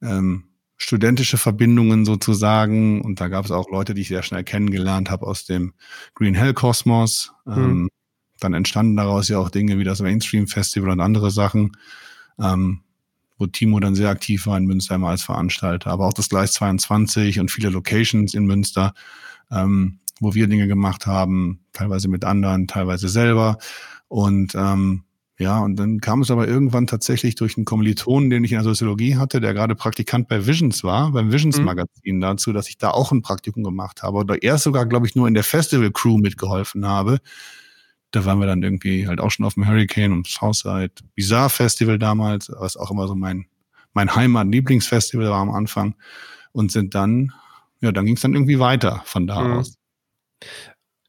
ähm, 0.02 0.44
studentische 0.76 1.36
Verbindungen 1.36 2.04
sozusagen 2.04 3.02
und 3.02 3.20
da 3.20 3.28
gab 3.28 3.44
es 3.44 3.50
auch 3.50 3.70
Leute, 3.70 3.94
die 3.94 4.00
ich 4.00 4.08
sehr 4.08 4.22
schnell 4.22 4.44
kennengelernt 4.44 5.10
habe 5.10 5.26
aus 5.26 5.44
dem 5.44 5.74
Green 6.14 6.34
Hell 6.34 6.54
Kosmos. 6.54 7.32
Hm. 7.46 7.88
Dann 8.40 8.54
entstanden 8.54 8.96
daraus 8.96 9.28
ja 9.28 9.38
auch 9.38 9.50
Dinge 9.50 9.78
wie 9.78 9.84
das 9.84 10.00
Mainstream 10.00 10.46
Festival 10.46 10.90
und 10.90 11.00
andere 11.00 11.30
Sachen, 11.30 11.76
ähm, 12.40 12.80
wo 13.38 13.46
Timo 13.46 13.80
dann 13.80 13.94
sehr 13.94 14.10
aktiv 14.10 14.46
war 14.46 14.58
in 14.58 14.66
Münster 14.66 14.96
immer 14.96 15.08
als 15.08 15.22
Veranstalter, 15.22 15.90
aber 15.90 16.06
auch 16.06 16.12
das 16.12 16.28
Gleis 16.28 16.52
22 16.52 17.40
und 17.40 17.50
viele 17.50 17.70
Locations 17.70 18.34
in 18.34 18.46
Münster, 18.46 18.92
ähm, 19.50 19.98
wo 20.20 20.34
wir 20.34 20.46
Dinge 20.46 20.68
gemacht 20.68 21.06
haben, 21.06 21.60
teilweise 21.72 22.08
mit 22.08 22.24
anderen, 22.24 22.66
teilweise 22.66 23.08
selber. 23.08 23.56
Und 24.08 24.54
ähm, 24.54 25.04
ja, 25.38 25.58
und 25.60 25.76
dann 25.76 26.00
kam 26.00 26.20
es 26.20 26.30
aber 26.30 26.46
irgendwann 26.46 26.86
tatsächlich 26.86 27.34
durch 27.34 27.56
einen 27.56 27.64
Kommilitonen, 27.64 28.28
den 28.28 28.44
ich 28.44 28.52
in 28.52 28.58
der 28.58 28.64
Soziologie 28.64 29.16
hatte, 29.16 29.40
der 29.40 29.54
gerade 29.54 29.74
Praktikant 29.74 30.28
bei 30.28 30.46
Visions 30.46 30.84
war, 30.84 31.12
beim 31.12 31.32
Visions 31.32 31.58
mhm. 31.58 31.64
Magazin 31.64 32.20
dazu, 32.20 32.52
dass 32.52 32.68
ich 32.68 32.76
da 32.76 32.90
auch 32.90 33.10
ein 33.10 33.22
Praktikum 33.22 33.64
gemacht 33.64 34.02
habe 34.02 34.18
oder 34.18 34.42
erst 34.42 34.64
sogar, 34.64 34.84
glaube 34.84 35.06
ich, 35.06 35.14
nur 35.14 35.26
in 35.26 35.32
der 35.32 35.42
Festival 35.42 35.90
Crew 35.92 36.18
mitgeholfen 36.18 36.86
habe 36.86 37.20
da 38.10 38.24
waren 38.24 38.40
wir 38.40 38.46
dann 38.46 38.62
irgendwie 38.62 39.06
halt 39.06 39.20
auch 39.20 39.30
schon 39.30 39.46
auf 39.46 39.54
dem 39.54 39.66
Hurricane 39.66 40.12
und 40.12 40.26
Southside 40.26 40.92
Bizarre 41.14 41.50
Festival 41.50 41.98
damals, 41.98 42.50
was 42.56 42.76
auch 42.76 42.90
immer 42.90 43.06
so 43.06 43.14
mein, 43.14 43.46
mein 43.92 44.14
Heimat-Lieblingsfestival 44.14 45.30
war 45.30 45.40
am 45.40 45.50
Anfang. 45.50 45.94
Und 46.52 46.72
sind 46.72 46.96
dann, 46.96 47.32
ja, 47.80 47.92
dann 47.92 48.06
ging 48.06 48.16
es 48.16 48.22
dann 48.22 48.34
irgendwie 48.34 48.58
weiter 48.58 49.02
von 49.04 49.28
da 49.28 49.40
mhm. 49.40 49.52
aus. 49.58 49.78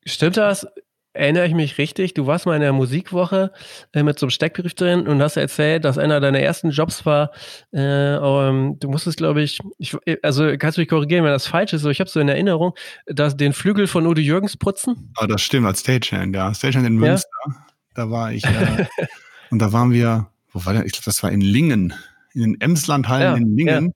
Stimmt 0.06 0.38
das? 0.38 0.68
Erinnere 1.14 1.46
ich 1.46 1.54
mich 1.54 1.78
richtig, 1.78 2.14
du 2.14 2.26
warst 2.26 2.46
mal 2.46 2.56
in 2.56 2.62
der 2.62 2.74
Musikwoche 2.74 3.52
äh, 3.94 4.04
mit 4.04 4.18
so 4.18 4.26
einem 4.26 4.32
Steckbrief 4.32 4.74
drin 4.74 5.08
und 5.08 5.22
hast 5.22 5.38
erzählt, 5.38 5.84
dass 5.84 5.98
einer 5.98 6.20
deiner 6.20 6.40
ersten 6.40 6.70
Jobs 6.70 7.06
war, 7.06 7.32
äh, 7.72 8.16
um, 8.16 8.80
du 8.80 8.90
musstest, 8.90 9.18
glaube 9.18 9.42
ich, 9.42 9.60
ich, 9.78 9.96
also 10.24 10.56
kannst 10.58 10.78
du 10.78 10.82
mich 10.82 10.90
korrigieren, 10.90 11.24
wenn 11.26 11.32
das 11.32 11.48
falsch 11.48 11.74
ist, 11.74 11.84
aber 11.84 11.92
ich 11.92 12.00
habe 12.00 12.10
so 12.10 12.20
in 12.20 12.30
Erinnerung, 12.30 12.74
dass 13.06 13.36
den 13.36 13.54
Flügel 13.54 13.88
von 13.88 14.08
Udo 14.08 14.22
Jürgens 14.22 14.56
putzen. 14.58 15.12
Ah, 15.18 15.28
das 15.28 15.42
stimmt, 15.42 15.68
als 15.68 15.82
Stagehand, 15.82 16.36
ja. 16.36 16.54
Stagehand 16.54 16.88
in 16.88 16.96
Münster, 16.96 17.28
ja? 17.48 17.54
da 17.94 18.10
war 18.10 18.32
ich, 18.32 18.46
äh, 18.46 18.86
und 19.50 19.60
da 19.60 19.74
waren 19.74 19.92
wir, 19.92 20.28
wo 20.54 20.66
war 20.66 20.74
der? 20.74 20.86
Ich 20.86 20.94
glaube, 20.94 21.06
das 21.06 21.24
war 21.24 21.32
in 21.32 21.42
Lingen, 21.42 21.94
in 22.34 22.42
den 22.42 22.62
Emslandhallen 22.62 23.32
ja, 23.32 23.36
in 23.36 23.58
Lingen. 23.58 23.86
Ja. 23.86 23.92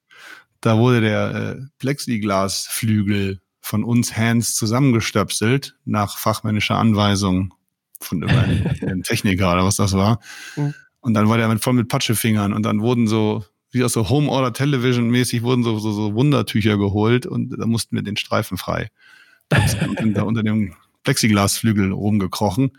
Da 0.62 0.77
wurde 0.77 1.01
der 1.01 1.36
äh, 1.36 1.62
Plexiglasflügel 1.77 3.39
von 3.65 3.84
uns 3.84 4.15
Hands 4.15 4.53
zusammengestöpselt 4.53 5.75
nach 5.86 6.19
fachmännischer 6.19 6.75
Anweisung 6.75 7.51
von 8.00 8.24
einem 8.24 9.01
Techniker 9.01 9.51
oder 9.53 9.65
was 9.65 9.77
das 9.77 9.93
war. 9.93 10.19
Mhm. 10.55 10.75
Und 11.00 11.15
dann 11.15 11.27
war 11.29 11.38
der 11.38 11.48
mit, 11.48 11.63
voll 11.63 11.74
mit 11.74 11.88
Patschefingern 11.88 12.53
und 12.53 12.63
dann 12.63 12.81
wurden 12.81 13.07
so, 13.07 13.43
wie 13.72 13.84
aus 13.84 13.93
so 13.93 14.07
Home 14.07 14.29
Order 14.29 14.53
Television 14.53 15.10
mäßig 15.10 15.41
wurden 15.41 15.63
so, 15.63 15.79
so, 15.79 15.91
so 15.91 16.13
Wundertücher 16.13 16.77
geholt 16.77 17.25
und 17.25 17.60
da 17.60 17.65
mussten 17.65 17.95
wir 17.95 18.03
den 18.03 18.17
Streifen 18.17 18.57
frei. 18.57 18.89
und 19.98 20.13
da 20.13 20.22
unter 20.24 20.43
dem 20.43 20.75
Plexiglasflügel 21.03 21.91
rumgekrochen. 21.91 22.72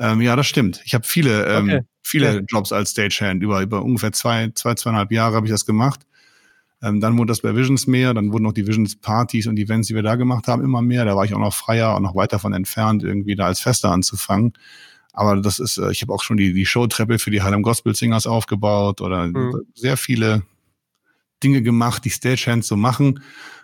Ähm, 0.00 0.20
ja, 0.22 0.34
das 0.34 0.48
stimmt. 0.48 0.82
Ich 0.84 0.94
habe 0.94 1.06
viele, 1.06 1.46
ähm, 1.46 1.68
okay. 1.68 1.80
viele. 2.02 2.44
Jobs 2.48 2.72
als 2.72 2.90
Stagehand. 2.90 3.44
Über, 3.44 3.62
über 3.62 3.84
ungefähr 3.84 4.10
zwei, 4.12 4.50
zwei, 4.54 4.74
zweieinhalb 4.74 5.12
Jahre 5.12 5.36
habe 5.36 5.46
ich 5.46 5.52
das 5.52 5.66
gemacht. 5.66 6.00
Ähm, 6.82 7.00
dann 7.00 7.16
wurde 7.16 7.28
das 7.28 7.40
bei 7.40 7.54
Visions 7.54 7.86
mehr, 7.86 8.12
dann 8.12 8.32
wurden 8.32 8.46
auch 8.46 8.52
die 8.52 8.66
Visions-Partys 8.66 9.46
und 9.46 9.58
Events, 9.58 9.88
die 9.88 9.94
wir 9.94 10.02
da 10.02 10.16
gemacht 10.16 10.48
haben, 10.48 10.64
immer 10.64 10.82
mehr. 10.82 11.04
Da 11.04 11.14
war 11.14 11.24
ich 11.24 11.32
auch 11.32 11.38
noch 11.38 11.54
freier 11.54 11.96
und 11.96 12.02
noch 12.02 12.16
weiter 12.16 12.38
von 12.38 12.52
entfernt, 12.52 13.04
irgendwie 13.04 13.36
da 13.36 13.46
als 13.46 13.60
Fester 13.60 13.90
anzufangen. 13.90 14.52
Aber 15.12 15.36
das 15.36 15.58
ist, 15.60 15.78
äh, 15.78 15.92
ich 15.92 16.02
habe 16.02 16.12
auch 16.12 16.22
schon 16.22 16.36
die, 16.36 16.52
die 16.52 16.66
Showtreppe 16.66 17.18
für 17.18 17.30
die 17.30 17.42
Harlem 17.42 17.62
Gospel 17.62 17.94
Singers 17.94 18.26
aufgebaut 18.26 19.00
oder 19.00 19.28
mhm. 19.28 19.62
sehr 19.74 19.96
viele 19.96 20.42
Dinge 21.42 21.62
gemacht, 21.62 22.04
die 22.04 22.10
Stagehands 22.10 22.66
so 22.66 22.76
machen. 22.76 23.22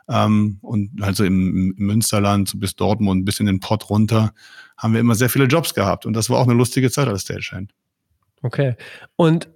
Ähm, 0.08 0.58
und 0.62 0.90
halt 1.00 1.16
so 1.16 1.25
im, 1.25 1.75
im 1.76 1.87
Münsterland, 1.87 2.48
so 2.48 2.58
bis 2.58 2.76
Dortmund, 2.76 3.25
bis 3.25 3.40
in 3.40 3.46
den 3.46 3.60
Pott 3.60 3.90
runter, 3.90 4.32
haben 4.76 4.92
wir 4.92 5.00
immer 5.00 5.14
sehr 5.14 5.28
viele 5.28 5.46
Jobs 5.46 5.75
gehabt. 5.75 6.06
Und 6.06 6.14
das 6.14 6.30
war 6.30 6.38
auch 6.38 6.46
eine 6.46 6.54
lustige 6.54 6.90
Zeit 6.90 7.08
als 7.08 7.22
Stagehand. 7.22 7.75
Okay. 8.42 8.76
Und 9.16 9.48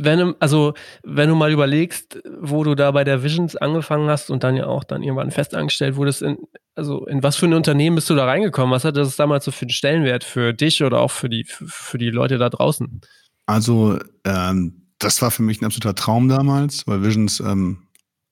wenn 0.00 0.34
also 0.40 0.74
wenn 1.02 1.28
du 1.28 1.34
mal 1.34 1.52
überlegst, 1.52 2.20
wo 2.40 2.64
du 2.64 2.74
da 2.74 2.90
bei 2.90 3.04
der 3.04 3.22
Visions 3.22 3.56
angefangen 3.56 4.08
hast 4.08 4.30
und 4.30 4.44
dann 4.44 4.56
ja 4.56 4.66
auch 4.66 4.84
dann 4.84 5.02
irgendwann 5.02 5.30
festangestellt 5.30 5.96
wurdest, 5.96 6.22
in, 6.22 6.38
also 6.74 7.06
in 7.06 7.22
was 7.22 7.36
für 7.36 7.46
ein 7.46 7.54
Unternehmen 7.54 7.96
bist 7.96 8.08
du 8.08 8.14
da 8.14 8.24
reingekommen? 8.24 8.72
Was 8.72 8.84
hat 8.84 8.96
das 8.96 9.16
damals 9.16 9.44
so 9.44 9.50
für 9.50 9.62
einen 9.62 9.70
Stellenwert 9.70 10.24
für 10.24 10.54
dich 10.54 10.82
oder 10.82 11.00
auch 11.00 11.10
für 11.10 11.28
die, 11.28 11.44
für 11.48 11.98
die 11.98 12.10
Leute 12.10 12.38
da 12.38 12.48
draußen? 12.48 13.00
Also 13.46 13.98
ähm, 14.24 14.88
das 14.98 15.22
war 15.22 15.30
für 15.30 15.42
mich 15.42 15.60
ein 15.60 15.64
absoluter 15.64 15.94
Traum 15.94 16.28
damals, 16.28 16.86
weil 16.86 17.02
Visions 17.02 17.40
ähm, 17.40 17.88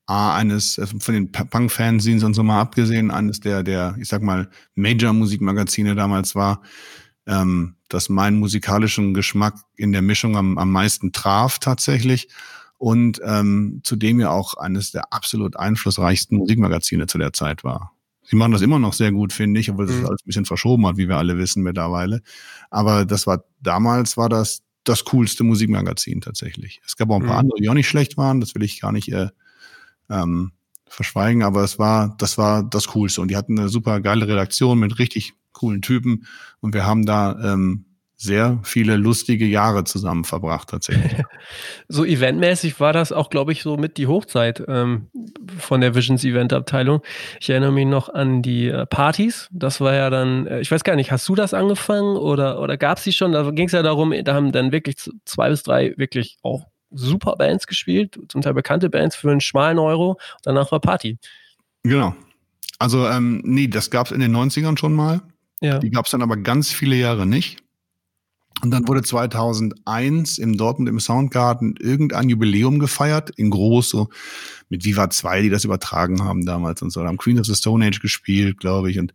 A, 0.06 0.36
eines 0.36 0.78
äh, 0.78 0.86
von 0.86 1.14
den 1.14 1.32
Punk-Fanzines 1.32 2.22
und 2.22 2.34
so 2.34 2.42
mal 2.42 2.60
abgesehen, 2.60 3.10
eines 3.10 3.40
der, 3.40 3.62
der, 3.62 3.96
ich 3.98 4.08
sag 4.08 4.22
mal, 4.22 4.48
Major-Musikmagazine 4.74 5.94
damals 5.94 6.34
war, 6.34 6.62
ähm, 7.26 7.75
das 7.88 8.08
meinen 8.08 8.38
musikalischen 8.38 9.14
Geschmack 9.14 9.54
in 9.76 9.92
der 9.92 10.02
Mischung 10.02 10.36
am, 10.36 10.58
am 10.58 10.70
meisten 10.70 11.12
traf 11.12 11.58
tatsächlich 11.58 12.28
und 12.78 13.20
ähm, 13.24 13.80
zudem 13.84 14.20
ja 14.20 14.30
auch 14.30 14.54
eines 14.54 14.90
der 14.90 15.12
absolut 15.12 15.56
einflussreichsten 15.56 16.38
Musikmagazine 16.38 17.06
zu 17.06 17.18
der 17.18 17.32
Zeit 17.32 17.64
war. 17.64 17.92
Sie 18.28 18.36
machen 18.36 18.52
das 18.52 18.60
immer 18.60 18.78
noch 18.78 18.92
sehr 18.92 19.12
gut, 19.12 19.32
finde 19.32 19.60
ich, 19.60 19.70
obwohl 19.70 19.84
es 19.84 19.92
mhm. 19.92 20.06
alles 20.06 20.22
ein 20.22 20.26
bisschen 20.26 20.44
verschoben 20.44 20.86
hat, 20.86 20.96
wie 20.96 21.08
wir 21.08 21.16
alle 21.16 21.38
wissen 21.38 21.62
mittlerweile. 21.62 22.22
Aber 22.70 23.04
das 23.04 23.26
war 23.26 23.44
damals 23.60 24.16
war 24.16 24.28
das 24.28 24.62
das 24.82 25.04
coolste 25.04 25.44
Musikmagazin 25.44 26.20
tatsächlich. 26.20 26.80
Es 26.84 26.96
gab 26.96 27.10
auch 27.10 27.16
ein 27.16 27.26
paar 27.26 27.34
mhm. 27.34 27.40
andere, 27.40 27.60
die 27.60 27.68
auch 27.68 27.74
nicht 27.74 27.88
schlecht 27.88 28.16
waren. 28.16 28.40
Das 28.40 28.54
will 28.54 28.62
ich 28.62 28.80
gar 28.80 28.92
nicht 28.92 29.12
äh, 29.12 29.28
ähm, 30.10 30.52
verschweigen, 30.88 31.42
aber 31.42 31.62
es 31.62 31.78
war 31.78 32.16
das 32.18 32.36
war 32.36 32.62
das 32.62 32.88
coolste 32.88 33.20
und 33.20 33.28
die 33.28 33.36
hatten 33.36 33.58
eine 33.58 33.68
super 33.68 34.00
geile 34.00 34.26
Redaktion 34.26 34.78
mit 34.78 34.98
richtig 34.98 35.34
coolen 35.56 35.82
Typen 35.82 36.26
und 36.60 36.74
wir 36.74 36.86
haben 36.86 37.04
da 37.06 37.36
ähm, 37.42 37.86
sehr 38.18 38.60
viele 38.62 38.96
lustige 38.96 39.44
Jahre 39.44 39.84
zusammen 39.84 40.24
verbracht 40.24 40.70
tatsächlich. 40.70 41.22
so 41.88 42.04
eventmäßig 42.04 42.80
war 42.80 42.94
das 42.94 43.12
auch, 43.12 43.28
glaube 43.28 43.52
ich, 43.52 43.62
so 43.62 43.76
mit 43.76 43.98
die 43.98 44.06
Hochzeit 44.06 44.62
ähm, 44.68 45.08
von 45.58 45.82
der 45.82 45.94
Visions 45.94 46.24
Event 46.24 46.54
Abteilung. 46.54 47.02
Ich 47.40 47.50
erinnere 47.50 47.72
mich 47.72 47.86
noch 47.86 48.08
an 48.08 48.40
die 48.40 48.68
äh, 48.68 48.86
Partys. 48.86 49.48
Das 49.52 49.82
war 49.82 49.94
ja 49.94 50.08
dann, 50.08 50.46
äh, 50.46 50.60
ich 50.60 50.70
weiß 50.70 50.82
gar 50.82 50.96
nicht, 50.96 51.12
hast 51.12 51.28
du 51.28 51.34
das 51.34 51.52
angefangen 51.52 52.16
oder, 52.16 52.60
oder 52.60 52.78
gab 52.78 52.96
es 52.98 53.04
die 53.04 53.12
schon? 53.12 53.32
Da 53.32 53.50
ging 53.50 53.66
es 53.66 53.72
ja 53.72 53.82
darum, 53.82 54.14
da 54.24 54.34
haben 54.34 54.50
dann 54.50 54.72
wirklich 54.72 54.96
zwei 55.26 55.50
bis 55.50 55.62
drei 55.62 55.92
wirklich 55.98 56.38
auch 56.42 56.64
super 56.90 57.36
Bands 57.36 57.66
gespielt, 57.66 58.18
zum 58.28 58.40
Teil 58.40 58.54
bekannte 58.54 58.88
Bands 58.88 59.14
für 59.14 59.30
einen 59.30 59.42
schmalen 59.42 59.78
Euro. 59.78 60.18
Danach 60.42 60.72
war 60.72 60.80
Party. 60.80 61.18
Genau. 61.82 62.14
Also, 62.78 63.06
ähm, 63.06 63.42
nee, 63.44 63.68
das 63.68 63.90
gab 63.90 64.06
es 64.06 64.12
in 64.12 64.20
den 64.20 64.34
90ern 64.34 64.78
schon 64.78 64.94
mal. 64.94 65.20
Ja. 65.60 65.78
Die 65.78 65.90
gab 65.90 66.04
es 66.06 66.10
dann 66.10 66.22
aber 66.22 66.36
ganz 66.36 66.70
viele 66.70 66.96
Jahre 66.96 67.26
nicht. 67.26 67.62
Und 68.62 68.70
dann 68.70 68.88
wurde 68.88 69.02
2001 69.02 70.38
im 70.38 70.56
Dortmund 70.56 70.88
im 70.88 70.98
Soundgarten 70.98 71.74
irgendein 71.78 72.30
Jubiläum 72.30 72.78
gefeiert, 72.78 73.30
in 73.30 73.50
groß, 73.50 73.90
so 73.90 74.08
mit 74.70 74.84
Viva 74.84 75.10
2, 75.10 75.42
die 75.42 75.50
das 75.50 75.64
übertragen 75.64 76.24
haben 76.24 76.46
damals 76.46 76.80
und 76.80 76.90
so. 76.90 77.00
Da 77.00 77.08
haben 77.08 77.18
Queen 77.18 77.38
of 77.38 77.46
the 77.46 77.54
Stone 77.54 77.86
Age 77.86 78.00
gespielt, 78.00 78.58
glaube 78.58 78.90
ich. 78.90 78.98
Und 78.98 79.12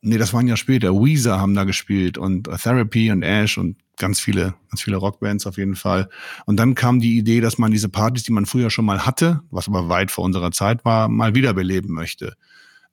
nee, 0.00 0.16
das 0.16 0.32
waren 0.32 0.46
ja 0.46 0.56
später. 0.56 0.94
Weezer 0.94 1.40
haben 1.40 1.54
da 1.54 1.64
gespielt 1.64 2.18
und 2.18 2.44
Therapy 2.44 3.10
und 3.10 3.24
Ash 3.24 3.58
und 3.58 3.76
ganz 3.96 4.20
viele, 4.20 4.54
ganz 4.70 4.82
viele 4.82 4.96
Rockbands 4.96 5.46
auf 5.46 5.56
jeden 5.56 5.76
Fall. 5.76 6.08
Und 6.46 6.58
dann 6.58 6.76
kam 6.76 7.00
die 7.00 7.18
Idee, 7.18 7.40
dass 7.40 7.58
man 7.58 7.72
diese 7.72 7.88
Partys, 7.88 8.22
die 8.22 8.32
man 8.32 8.46
früher 8.46 8.70
schon 8.70 8.84
mal 8.84 9.06
hatte, 9.06 9.42
was 9.50 9.66
aber 9.66 9.88
weit 9.88 10.12
vor 10.12 10.24
unserer 10.24 10.52
Zeit 10.52 10.84
war, 10.84 11.08
mal 11.08 11.34
wiederbeleben 11.34 11.92
möchte. 11.92 12.36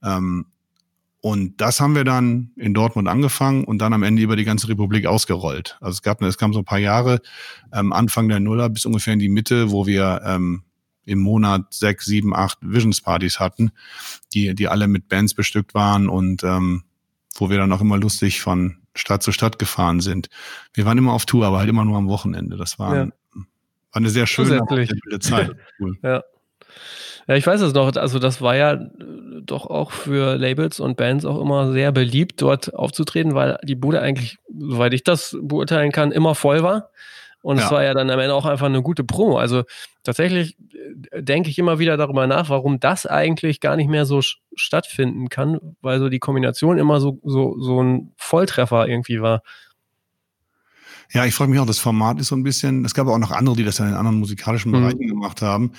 Ähm, 0.03 0.47
und 1.21 1.59
das 1.59 1.81
haben 1.81 1.95
wir 1.95 2.05
dann 2.05 2.51
in 2.55 2.73
Dortmund 2.73 3.09
angefangen 3.09 3.65
und 3.65 3.79
dann 3.79 3.93
am 3.93 4.03
Ende 4.03 4.21
über 4.21 4.37
die 4.37 4.45
ganze 4.45 4.69
Republik 4.69 5.05
ausgerollt. 5.05 5.77
Also 5.81 5.95
es 5.95 6.01
gab, 6.01 6.21
es 6.21 6.37
kam 6.37 6.53
so 6.53 6.59
ein 6.59 6.65
paar 6.65 6.79
Jahre, 6.79 7.19
ähm, 7.73 7.91
Anfang 7.91 8.29
der 8.29 8.39
Nuller 8.39 8.69
bis 8.69 8.85
ungefähr 8.85 9.13
in 9.13 9.19
die 9.19 9.27
Mitte, 9.29 9.71
wo 9.71 9.85
wir 9.85 10.21
ähm, 10.23 10.63
im 11.03 11.19
Monat 11.19 11.73
sechs, 11.73 12.05
sieben, 12.05 12.33
acht 12.33 12.57
Visions-Partys 12.61 13.39
hatten, 13.39 13.71
die, 14.33 14.55
die 14.55 14.69
alle 14.69 14.87
mit 14.87 15.09
Bands 15.09 15.33
bestückt 15.33 15.73
waren 15.73 16.07
und 16.07 16.43
ähm, 16.43 16.83
wo 17.35 17.49
wir 17.49 17.57
dann 17.57 17.73
auch 17.73 17.81
immer 17.81 17.97
lustig 17.97 18.39
von 18.39 18.77
Stadt 18.95 19.21
zu 19.21 19.31
Stadt 19.31 19.59
gefahren 19.59 19.99
sind. 19.99 20.29
Wir 20.73 20.85
waren 20.85 20.97
immer 20.97 21.13
auf 21.13 21.25
Tour, 21.25 21.45
aber 21.45 21.59
halt 21.59 21.69
immer 21.69 21.85
nur 21.85 21.97
am 21.97 22.07
Wochenende. 22.07 22.55
Das 22.55 22.79
war, 22.79 22.95
ja. 22.95 23.05
war 23.05 23.43
eine 23.91 24.09
sehr 24.09 24.27
schöne 24.27 24.61
Zeit. 25.19 25.51
Cool. 25.79 25.97
ja. 26.03 26.23
Ja, 27.29 27.35
ich 27.35 27.45
weiß 27.45 27.61
es 27.61 27.75
noch. 27.75 27.95
Also 27.95 28.17
das 28.17 28.41
war 28.41 28.55
ja 28.55 28.73
äh, 28.73 28.87
doch 29.43 29.67
auch 29.67 29.91
für 29.91 30.35
Labels 30.35 30.79
und 30.79 30.97
Bands 30.97 31.25
auch 31.25 31.39
immer 31.39 31.71
sehr 31.71 31.91
beliebt, 31.91 32.41
dort 32.41 32.73
aufzutreten, 32.73 33.35
weil 33.35 33.59
die 33.63 33.75
Bude 33.75 34.01
eigentlich, 34.01 34.39
soweit 34.57 34.95
ich 34.95 35.03
das 35.03 35.37
beurteilen 35.39 35.91
kann, 35.91 36.11
immer 36.11 36.33
voll 36.33 36.63
war. 36.63 36.89
Und 37.43 37.59
ja. 37.59 37.65
es 37.65 37.71
war 37.71 37.83
ja 37.83 37.93
dann 37.93 38.09
am 38.09 38.19
Ende 38.19 38.33
auch 38.33 38.47
einfach 38.47 38.65
eine 38.65 38.81
gute 38.81 39.03
Promo. 39.03 39.37
Also 39.37 39.63
tatsächlich 40.01 40.57
äh, 41.11 41.21
denke 41.21 41.51
ich 41.51 41.59
immer 41.59 41.77
wieder 41.77 41.97
darüber 41.97 42.25
nach, 42.25 42.49
warum 42.49 42.79
das 42.79 43.05
eigentlich 43.05 43.61
gar 43.61 43.75
nicht 43.75 43.91
mehr 43.91 44.07
so 44.07 44.21
stattfinden 44.55 45.29
kann, 45.29 45.59
weil 45.81 45.99
so 45.99 46.09
die 46.09 46.19
Kombination 46.19 46.79
immer 46.79 46.99
so, 46.99 47.19
so, 47.23 47.59
so 47.59 47.83
ein 47.83 48.11
Volltreffer 48.17 48.87
irgendwie 48.87 49.21
war. 49.21 49.43
Ja, 51.11 51.25
ich 51.25 51.33
freue 51.33 51.47
mich 51.47 51.59
auch. 51.59 51.65
Das 51.65 51.79
Format 51.79 52.19
ist 52.19 52.27
so 52.27 52.35
ein 52.35 52.43
bisschen, 52.43 52.85
es 52.85 52.93
gab 52.93 53.07
auch 53.07 53.17
noch 53.17 53.31
andere, 53.31 53.55
die 53.55 53.63
das 53.63 53.79
ja 53.79 53.87
in 53.87 53.93
anderen 53.93 54.19
musikalischen 54.19 54.71
mhm. 54.71 54.81
Bereichen 54.81 55.07
gemacht 55.07 55.41
haben. 55.41 55.73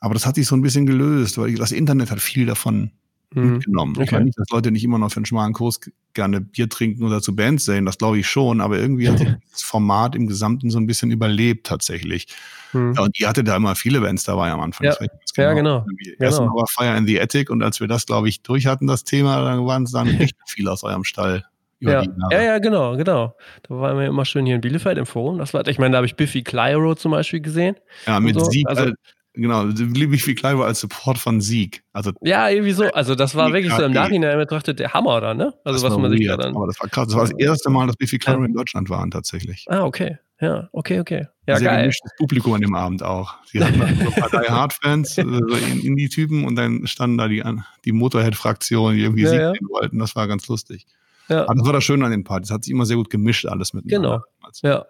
Aber 0.00 0.14
das 0.14 0.26
hat 0.26 0.34
sich 0.34 0.46
so 0.46 0.54
ein 0.56 0.62
bisschen 0.62 0.86
gelöst, 0.86 1.38
weil 1.38 1.54
das 1.54 1.72
Internet 1.72 2.10
hat 2.10 2.20
viel 2.20 2.46
davon 2.46 2.90
mhm. 3.34 3.54
mitgenommen. 3.54 3.94
Okay. 3.96 4.04
Ich 4.04 4.12
meine 4.12 4.24
nicht, 4.26 4.38
dass 4.38 4.48
Leute 4.50 4.70
nicht 4.70 4.84
immer 4.84 4.98
noch 4.98 5.10
für 5.10 5.16
einen 5.16 5.26
schmalen 5.26 5.52
Kurs 5.52 5.80
gerne 6.14 6.40
Bier 6.40 6.68
trinken 6.68 7.04
oder 7.04 7.20
zu 7.20 7.34
Bands 7.34 7.64
sehen, 7.64 7.86
das 7.86 7.98
glaube 7.98 8.18
ich 8.18 8.26
schon, 8.26 8.60
aber 8.60 8.78
irgendwie 8.78 9.08
hat 9.08 9.20
das 9.52 9.62
Format 9.62 10.14
im 10.14 10.26
Gesamten 10.26 10.70
so 10.70 10.78
ein 10.78 10.86
bisschen 10.86 11.10
überlebt 11.10 11.66
tatsächlich. 11.66 12.26
Mhm. 12.72 12.94
Ja, 12.96 13.02
und 13.02 13.18
ihr 13.18 13.28
hatte 13.28 13.44
da 13.44 13.56
immer 13.56 13.74
viele 13.74 14.00
Bands 14.00 14.24
dabei 14.24 14.50
am 14.50 14.60
Anfang. 14.60 14.86
Ja, 14.86 14.94
genau. 14.94 15.08
ja 15.36 15.54
genau. 15.54 15.86
Erst 16.18 16.38
genau. 16.38 16.54
war 16.54 16.66
Fire 16.68 16.96
in 16.96 17.06
the 17.06 17.20
Attic 17.20 17.50
und 17.50 17.62
als 17.62 17.80
wir 17.80 17.88
das, 17.88 18.06
glaube 18.06 18.28
ich, 18.28 18.42
durch 18.42 18.66
hatten, 18.66 18.86
das 18.86 19.04
Thema, 19.04 19.42
dann 19.42 19.66
waren 19.66 19.84
es 19.84 19.92
dann 19.92 20.08
echt 20.20 20.36
viele 20.46 20.72
aus 20.72 20.82
eurem 20.82 21.04
Stall 21.04 21.44
ja. 21.78 22.02
ja, 22.30 22.42
ja, 22.42 22.58
genau, 22.58 22.96
genau. 22.96 23.36
Da 23.68 23.74
waren 23.74 23.98
wir 23.98 24.06
immer 24.06 24.24
schön 24.24 24.46
hier 24.46 24.54
in 24.54 24.62
Bielefeld 24.62 24.96
im 24.96 25.04
Forum. 25.04 25.38
Das 25.38 25.52
war, 25.52 25.66
ich 25.66 25.78
meine, 25.78 25.92
da 25.92 25.96
habe 25.98 26.06
ich 26.06 26.16
Biffy 26.16 26.42
Clyro 26.42 26.94
zum 26.94 27.10
Beispiel 27.10 27.40
gesehen. 27.40 27.76
Ja, 28.06 28.18
mit 28.18 28.38
so. 28.38 28.46
Sieg, 28.46 28.66
also, 28.66 28.92
genau, 29.36 29.64
Biffy 29.66 30.34
Clyro 30.34 30.62
als 30.62 30.80
Support 30.80 31.18
von 31.18 31.40
Sieg. 31.40 31.82
Also, 31.92 32.12
ja, 32.22 32.48
irgendwie 32.48 32.72
so. 32.72 32.84
Also 32.92 33.14
das 33.14 33.34
war 33.34 33.52
wirklich 33.52 33.72
so 33.72 33.82
im 33.82 33.92
Nachhinein 33.92 34.38
betrachtet 34.38 34.78
der 34.78 34.92
Hammer 34.92 35.20
da, 35.20 35.34
ne? 35.34 35.54
Also 35.64 35.86
was 35.86 35.96
man 35.96 36.10
sich 36.10 36.26
da 36.26 36.36
dann. 36.36 36.56
Aber 36.56 36.66
das 36.66 36.80
war 36.80 36.88
krass. 36.88 37.06
Das 37.08 37.16
war 37.16 37.26
das 37.26 37.38
erste 37.38 37.70
Mal, 37.70 37.86
dass 37.86 37.96
Biffy 37.96 38.18
Clyro 38.18 38.40
ja. 38.40 38.46
in 38.46 38.54
Deutschland 38.54 38.90
waren 38.90 39.10
tatsächlich. 39.10 39.66
Ah, 39.68 39.84
okay. 39.84 40.18
Ja, 40.40 40.68
okay, 40.72 41.00
okay. 41.00 41.26
Ja, 41.46 41.56
Sehr 41.56 41.70
geil. 41.70 41.80
gemischtes 41.82 42.12
Publikum 42.18 42.52
an 42.52 42.60
dem 42.60 42.74
Abend 42.74 43.02
auch. 43.02 43.36
Sie 43.46 43.62
hatten 43.62 43.78
so 43.78 43.84
ein 43.84 44.12
paar 44.12 44.28
Die 44.42 44.50
Hard-Fans, 44.50 45.14
so 45.14 45.22
Indie-Typen 45.22 46.44
und 46.44 46.56
dann 46.56 46.86
standen 46.86 47.16
da 47.16 47.28
die, 47.28 47.42
die 47.84 47.92
Motorhead-Fraktion, 47.92 48.96
die 48.96 49.02
irgendwie 49.02 49.22
ja, 49.22 49.30
Sieg 49.30 49.62
ja. 49.62 49.68
wollten. 49.70 49.98
Das 49.98 50.14
war 50.14 50.28
ganz 50.28 50.46
lustig. 50.48 50.86
Ja. 51.28 51.44
Aber 51.44 51.54
das 51.54 51.64
war 51.64 51.72
das 51.72 51.84
Schöne 51.84 52.04
an 52.04 52.10
den 52.10 52.24
Partys. 52.24 52.50
Hat 52.50 52.64
sich 52.64 52.72
immer 52.72 52.84
sehr 52.84 52.96
gut 52.96 53.08
gemischt, 53.08 53.46
alles 53.46 53.72
miteinander. 53.72 54.24
Genau. 54.62 54.74
Ja. 54.74 54.84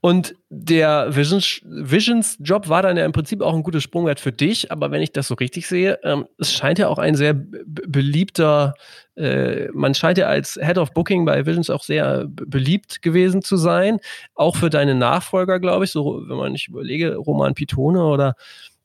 Und 0.00 0.34
der 0.48 1.14
Visions, 1.14 1.60
Visions 1.64 2.36
Job 2.40 2.68
war 2.68 2.82
dann 2.82 2.96
ja 2.96 3.04
im 3.04 3.12
Prinzip 3.12 3.40
auch 3.40 3.54
ein 3.54 3.62
gutes 3.62 3.82
Sprungwert 3.82 4.20
für 4.20 4.32
dich, 4.32 4.72
aber 4.72 4.90
wenn 4.90 5.02
ich 5.02 5.12
das 5.12 5.28
so 5.28 5.34
richtig 5.34 5.66
sehe, 5.66 5.98
ähm, 6.02 6.26
es 6.38 6.52
scheint 6.52 6.78
ja 6.78 6.88
auch 6.88 6.98
ein 6.98 7.14
sehr 7.14 7.34
beliebter, 7.34 8.74
äh, 9.16 9.68
man 9.72 9.94
scheint 9.94 10.18
ja 10.18 10.26
als 10.26 10.58
Head 10.60 10.78
of 10.78 10.92
Booking 10.92 11.24
bei 11.24 11.46
Visions 11.46 11.70
auch 11.70 11.82
sehr 11.82 12.26
beliebt 12.26 13.02
gewesen 13.02 13.42
zu 13.42 13.56
sein, 13.56 13.98
auch 14.34 14.56
für 14.56 14.70
deine 14.70 14.94
Nachfolger, 14.94 15.60
glaube 15.60 15.84
ich, 15.84 15.90
so 15.90 16.22
wenn 16.26 16.36
man 16.36 16.52
nicht 16.52 16.68
überlege, 16.68 17.16
Roman 17.16 17.54
Pitone 17.54 18.04
oder 18.04 18.34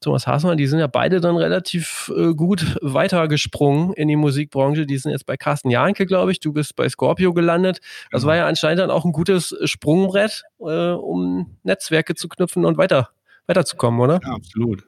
Thomas 0.02 0.28
Haßmann, 0.28 0.58
die 0.58 0.68
sind 0.68 0.80
ja 0.80 0.88
beide 0.88 1.20
dann 1.20 1.36
relativ 1.36 2.12
äh, 2.16 2.34
gut 2.34 2.78
weitergesprungen 2.82 3.94
in 3.94 4.08
die 4.08 4.16
Musikbranche. 4.16 4.86
Die 4.86 4.98
sind 4.98 5.12
jetzt 5.12 5.26
bei 5.26 5.38
Carsten 5.38 5.70
Janke, 5.70 6.06
glaube 6.06 6.32
ich. 6.32 6.40
Du 6.40 6.54
bist 6.54 6.76
bei 6.76 6.88
Scorpio 6.88 7.34
gelandet. 7.34 7.80
Das 8.12 8.22
genau. 8.22 8.30
war 8.30 8.38
ja 8.38 8.48
anscheinend 8.48 8.80
dann 8.80 8.92
auch 8.92 9.06
ein 9.06 9.12
gutes 9.12 9.56
Sprungbrett, 9.64 10.44
äh, 10.60 10.92
um 10.92 11.58
Netzwerke 11.64 12.16
zu 12.16 12.28
knüpfen 12.30 12.66
und 12.66 12.78
weiter 12.78 13.10
weiterzukommen, 13.48 14.00
oder? 14.00 14.20
Ja, 14.24 14.34
absolut. 14.34 14.88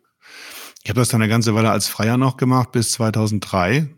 Ich 0.83 0.89
habe 0.89 0.99
das 0.99 1.09
dann 1.09 1.21
eine 1.21 1.29
ganze 1.29 1.53
Weile 1.55 1.71
als 1.71 1.87
Freier 1.87 2.17
noch 2.17 2.37
gemacht, 2.37 2.71
bis 2.71 2.91
2003, 2.93 3.89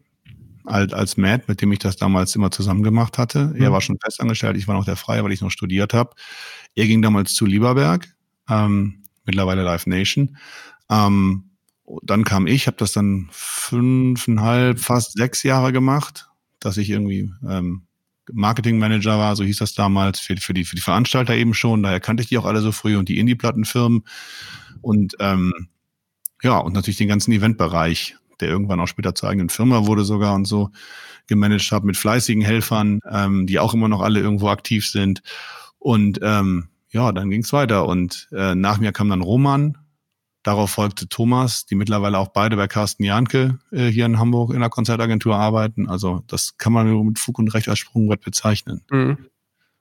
als, 0.65 0.93
als 0.93 1.17
Matt, 1.17 1.47
mit 1.47 1.61
dem 1.61 1.71
ich 1.71 1.79
das 1.79 1.97
damals 1.97 2.35
immer 2.35 2.51
zusammen 2.51 2.83
gemacht 2.83 3.17
hatte. 3.17 3.47
Mhm. 3.47 3.61
Er 3.61 3.71
war 3.71 3.81
schon 3.81 3.97
festangestellt, 3.99 4.57
ich 4.57 4.67
war 4.67 4.75
noch 4.75 4.85
der 4.85 4.95
Freier, 4.95 5.23
weil 5.23 5.31
ich 5.31 5.41
noch 5.41 5.51
studiert 5.51 5.93
habe. 5.93 6.11
Er 6.75 6.87
ging 6.87 7.01
damals 7.01 7.33
zu 7.33 7.45
Lieberberg, 7.45 8.07
ähm, 8.49 9.03
mittlerweile 9.25 9.63
Live 9.63 9.85
Nation. 9.85 10.37
Ähm, 10.89 11.51
dann 12.03 12.23
kam 12.23 12.47
ich, 12.47 12.67
habe 12.67 12.77
das 12.77 12.91
dann 12.91 13.29
fünfeinhalb, 13.31 14.79
fast 14.79 15.13
sechs 15.13 15.43
Jahre 15.43 15.71
gemacht, 15.73 16.29
dass 16.59 16.77
ich 16.77 16.89
irgendwie 16.89 17.31
ähm, 17.47 17.87
Marketingmanager 18.31 19.17
war, 19.17 19.35
so 19.35 19.43
hieß 19.43 19.57
das 19.57 19.73
damals, 19.73 20.19
für, 20.19 20.37
für, 20.37 20.53
die, 20.53 20.65
für 20.65 20.75
die 20.75 20.81
Veranstalter 20.81 21.35
eben 21.35 21.53
schon. 21.53 21.83
Daher 21.83 21.99
kannte 21.99 22.21
ich 22.21 22.29
die 22.29 22.37
auch 22.37 22.45
alle 22.45 22.61
so 22.61 22.71
früh 22.71 22.95
und 22.97 23.09
die 23.09 23.17
Indie-Plattenfirmen. 23.17 24.03
Und 24.81 25.15
ähm, 25.19 25.69
ja, 26.43 26.57
und 26.57 26.73
natürlich 26.73 26.97
den 26.97 27.07
ganzen 27.07 27.31
Eventbereich, 27.31 28.15
der 28.39 28.49
irgendwann 28.49 28.79
auch 28.79 28.87
später 28.87 29.15
zur 29.15 29.29
eigenen 29.29 29.49
Firma 29.49 29.85
wurde 29.87 30.05
sogar 30.05 30.35
und 30.35 30.45
so 30.45 30.69
gemanagt 31.27 31.71
habe 31.71 31.85
mit 31.85 31.97
fleißigen 31.97 32.43
Helfern, 32.43 32.99
ähm, 33.09 33.45
die 33.45 33.59
auch 33.59 33.73
immer 33.73 33.87
noch 33.87 34.01
alle 34.01 34.19
irgendwo 34.19 34.49
aktiv 34.49 34.87
sind. 34.87 35.21
Und 35.77 36.19
ähm, 36.21 36.69
ja, 36.91 37.11
dann 37.11 37.29
ging 37.29 37.41
es 37.41 37.53
weiter. 37.53 37.87
Und 37.87 38.27
äh, 38.31 38.55
nach 38.55 38.79
mir 38.79 38.91
kam 38.91 39.09
dann 39.09 39.21
Roman, 39.21 39.77
Darauf 40.43 40.71
folgte 40.71 41.09
Thomas, 41.09 41.65
die 41.65 41.75
mittlerweile 41.75 42.17
auch 42.17 42.29
beide 42.29 42.55
bei 42.55 42.67
Carsten 42.67 43.03
Janke 43.03 43.59
äh, 43.71 43.87
hier 43.87 44.05
in 44.05 44.19
Hamburg 44.19 44.53
in 44.53 44.61
der 44.61 44.69
Konzertagentur 44.69 45.35
arbeiten. 45.35 45.89
Also 45.89 46.23
das 46.27 46.57
kann 46.57 46.71
man 46.71 47.05
mit 47.05 47.19
Fug 47.19 47.39
und 47.39 47.53
Recht 47.53 47.67
als 47.67 47.79
Sprungbrett 47.79 48.21
bezeichnen. 48.21 48.81
Mhm. 48.89 49.17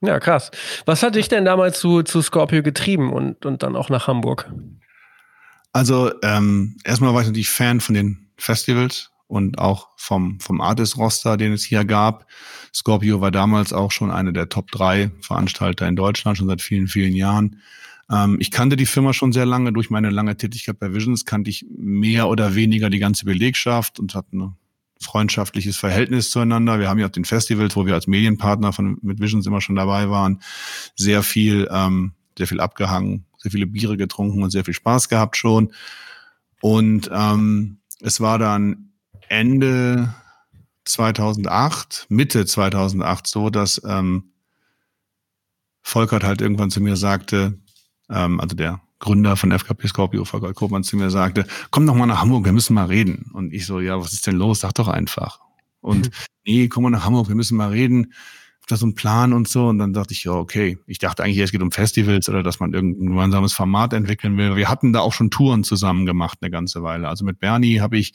Ja, 0.01 0.21
krass. 0.21 0.51
Was 0.85 1.03
hat 1.03 1.15
dich 1.15 1.29
denn 1.29 1.45
damals 1.45 1.81
zu, 1.81 2.03
zu 2.03 2.23
Scorpio 2.23 2.63
getrieben 2.63 3.13
und, 3.13 3.45
und 3.47 3.63
dann 3.63 3.77
auch 3.77 3.89
nach 3.89 4.07
Hamburg? 4.07 4.53
Also 5.73 6.13
ähm, 6.23 6.77
erstmal 6.85 7.15
war 7.15 7.21
ich 7.21 7.27
natürlich 7.27 7.51
Fan 7.51 7.81
von 7.81 7.95
den 7.95 8.31
Festivals 8.37 9.11
und 9.27 9.59
auch 9.59 9.89
vom, 9.97 10.41
vom 10.41 10.61
Artist-Roster, 10.61 11.37
den 11.37 11.53
es 11.53 11.65
hier 11.65 11.85
gab. 11.85 12.27
Scorpio 12.75 13.21
war 13.21 13.31
damals 13.31 13.73
auch 13.73 13.93
schon 13.93 14.11
eine 14.11 14.33
der 14.33 14.49
Top 14.49 14.71
3 14.71 15.11
Veranstalter 15.21 15.87
in 15.87 15.97
Deutschland, 15.97 16.39
schon 16.39 16.49
seit 16.49 16.63
vielen, 16.63 16.89
vielen 16.89 17.15
Jahren. 17.15 17.61
Ähm, 18.11 18.39
ich 18.41 18.51
kannte 18.51 18.77
die 18.77 18.87
Firma 18.87 19.13
schon 19.13 19.33
sehr 19.33 19.47
lange. 19.47 19.73
Durch 19.73 19.91
meine 19.91 20.11
lange 20.11 20.37
Tätigkeit 20.37 20.79
bei 20.79 20.93
Visions 20.93 21.25
kannte 21.25 21.51
ich 21.51 21.67
mehr 21.71 22.29
oder 22.29 22.55
weniger 22.55 22.91
die 22.91 22.99
ganze 22.99 23.25
Belegschaft 23.25 23.99
und 23.99 24.15
hatten 24.15 24.41
ein 24.43 24.57
freundschaftliches 25.01 25.77
Verhältnis 25.77 26.31
zueinander. 26.31 26.81
Wir 26.81 26.89
haben 26.89 26.99
ja 26.99 27.07
auf 27.07 27.13
den 27.13 27.25
Festivals, 27.25 27.77
wo 27.77 27.87
wir 27.87 27.95
als 27.95 28.07
Medienpartner 28.07 28.73
von, 28.73 28.99
mit 29.03 29.21
Visions 29.21 29.47
immer 29.47 29.61
schon 29.61 29.77
dabei 29.77 30.11
waren, 30.11 30.41
sehr 30.97 31.23
viel, 31.23 31.69
ähm, 31.71 32.13
sehr 32.37 32.47
viel 32.47 32.61
abgehangen, 32.61 33.25
sehr 33.39 33.53
viele 33.53 33.67
Biere 33.67 33.97
getrunken 33.97 34.43
und 34.43 34.51
sehr 34.51 34.65
viel 34.65 34.75
Spaß 34.75 35.09
gehabt 35.09 35.37
schon. 35.37 35.73
Und 36.61 37.09
ähm, 37.13 37.79
es 38.01 38.21
war 38.21 38.39
dann 38.39 38.93
Ende 39.29 40.15
2008, 40.85 42.07
Mitte 42.09 42.47
2008 42.47 43.27
so, 43.27 43.51
dass 43.51 43.81
ähm, 43.85 44.33
Volkert 45.83 46.25
halt 46.25 46.41
irgendwann 46.41 46.71
zu 46.71 46.81
mir 46.81 46.97
sagte, 46.97 47.59
ähm, 48.11 48.41
also 48.41 48.57
der 48.57 48.81
Gründer 48.99 49.37
von 49.37 49.53
FKP 49.53 49.89
Scorpio, 49.89 50.25
Volker 50.25 50.53
Koopmann, 50.53 50.83
zu 50.83 50.97
mir 50.97 51.11
sagte, 51.11 51.47
komm 51.71 51.87
doch 51.87 51.95
mal 51.95 52.07
nach 52.07 52.21
Hamburg, 52.21 52.45
wir 52.45 52.53
müssen 52.53 52.75
mal 52.75 52.87
reden. 52.87 53.31
Und 53.33 53.53
ich 53.53 53.67
so, 53.67 53.81
ja, 53.81 53.99
was 54.01 54.13
ist 54.13 54.27
denn 54.27 54.37
los? 54.37 54.61
Sag 54.61 54.75
doch 54.75 54.89
einfach. 54.89 55.41
Und 55.81 56.11
nee, 56.45 56.69
komm 56.69 56.85
mal 56.85 56.91
nach 56.91 57.05
Hamburg, 57.05 57.29
wir 57.29 57.37
müssen 57.37 57.57
mal 57.57 57.71
reden. 57.71 58.13
Da 58.69 58.77
so 58.77 58.87
ein 58.87 58.95
Plan 58.95 59.33
und 59.33 59.49
so. 59.49 59.67
Und 59.67 59.79
dann 59.79 59.93
dachte 59.93 60.13
ich, 60.13 60.25
ja, 60.25 60.33
okay. 60.33 60.79
Ich 60.87 60.99
dachte 60.99 61.25
eigentlich, 61.25 61.39
es 61.39 61.53
geht 61.53 61.63
um 61.63 61.73
Festivals 61.73 62.29
oder 62.29 62.43
dass 62.43 62.61
man 62.61 62.75
irgendein 62.75 63.07
gemeinsames 63.07 63.53
Format 63.53 63.93
entwickeln 63.93 64.37
will. 64.37 64.57
Wir 64.57 64.69
hatten 64.69 64.93
da 64.93 65.01
auch 65.01 65.13
schon 65.13 65.31
Touren 65.31 65.65
zusammen 65.65 66.07
gemacht 66.07 66.39
eine 66.41 66.51
ganze 66.51 66.83
Weile. 66.83 67.09
Also 67.09 67.25
mit 67.25 67.41
Bernie 67.41 67.81
habe 67.81 67.99
ich 67.99 68.13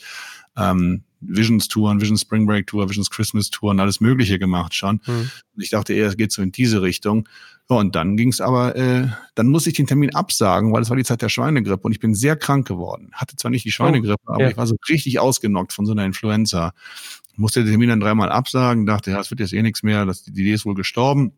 ähm, 0.55 1.03
Visions 1.27 1.67
Touren, 1.67 2.01
Visions 2.01 2.21
Spring 2.21 2.45
Break 2.45 2.67
Tour, 2.67 2.89
Visions 2.89 3.09
Christmas 3.09 3.49
Touren, 3.49 3.79
alles 3.79 4.01
Mögliche 4.01 4.39
gemacht 4.39 4.73
schon. 4.73 5.01
Mhm. 5.05 5.29
Und 5.55 5.63
ich 5.63 5.69
dachte 5.69 5.93
eher, 5.93 6.07
es 6.07 6.17
geht 6.17 6.31
so 6.31 6.41
in 6.41 6.51
diese 6.51 6.81
Richtung. 6.81 7.27
Ja, 7.69 7.77
und 7.77 7.95
dann 7.95 8.17
ging 8.17 8.29
es 8.29 8.41
aber, 8.41 8.75
äh, 8.75 9.07
dann 9.35 9.47
musste 9.47 9.69
ich 9.69 9.75
den 9.75 9.87
Termin 9.87 10.13
absagen, 10.13 10.73
weil 10.73 10.81
es 10.81 10.89
war 10.89 10.97
die 10.97 11.05
Zeit 11.05 11.21
der 11.21 11.29
Schweinegrippe 11.29 11.83
und 11.83 11.93
ich 11.93 11.99
bin 11.99 12.13
sehr 12.13 12.35
krank 12.35 12.67
geworden. 12.67 13.11
Hatte 13.13 13.35
zwar 13.37 13.51
nicht 13.51 13.65
die 13.65 13.71
Schweinegrippe, 13.71 14.23
oh, 14.27 14.33
aber 14.33 14.43
ja. 14.43 14.49
ich 14.49 14.57
war 14.57 14.67
so 14.67 14.75
richtig 14.89 15.19
ausgenockt 15.19 15.71
von 15.71 15.85
so 15.85 15.93
einer 15.93 16.05
Influenza. 16.05 16.73
Musste 17.35 17.61
den 17.61 17.71
Termin 17.71 17.89
dann 17.89 17.99
dreimal 17.99 18.31
absagen, 18.31 18.85
dachte, 18.85 19.11
ja, 19.11 19.19
es 19.19 19.31
wird 19.31 19.39
jetzt 19.39 19.53
eh 19.53 19.61
nichts 19.61 19.83
mehr, 19.83 20.05
das, 20.05 20.23
die 20.23 20.31
Idee 20.31 20.53
ist 20.53 20.65
wohl 20.65 20.75
gestorben. 20.75 21.33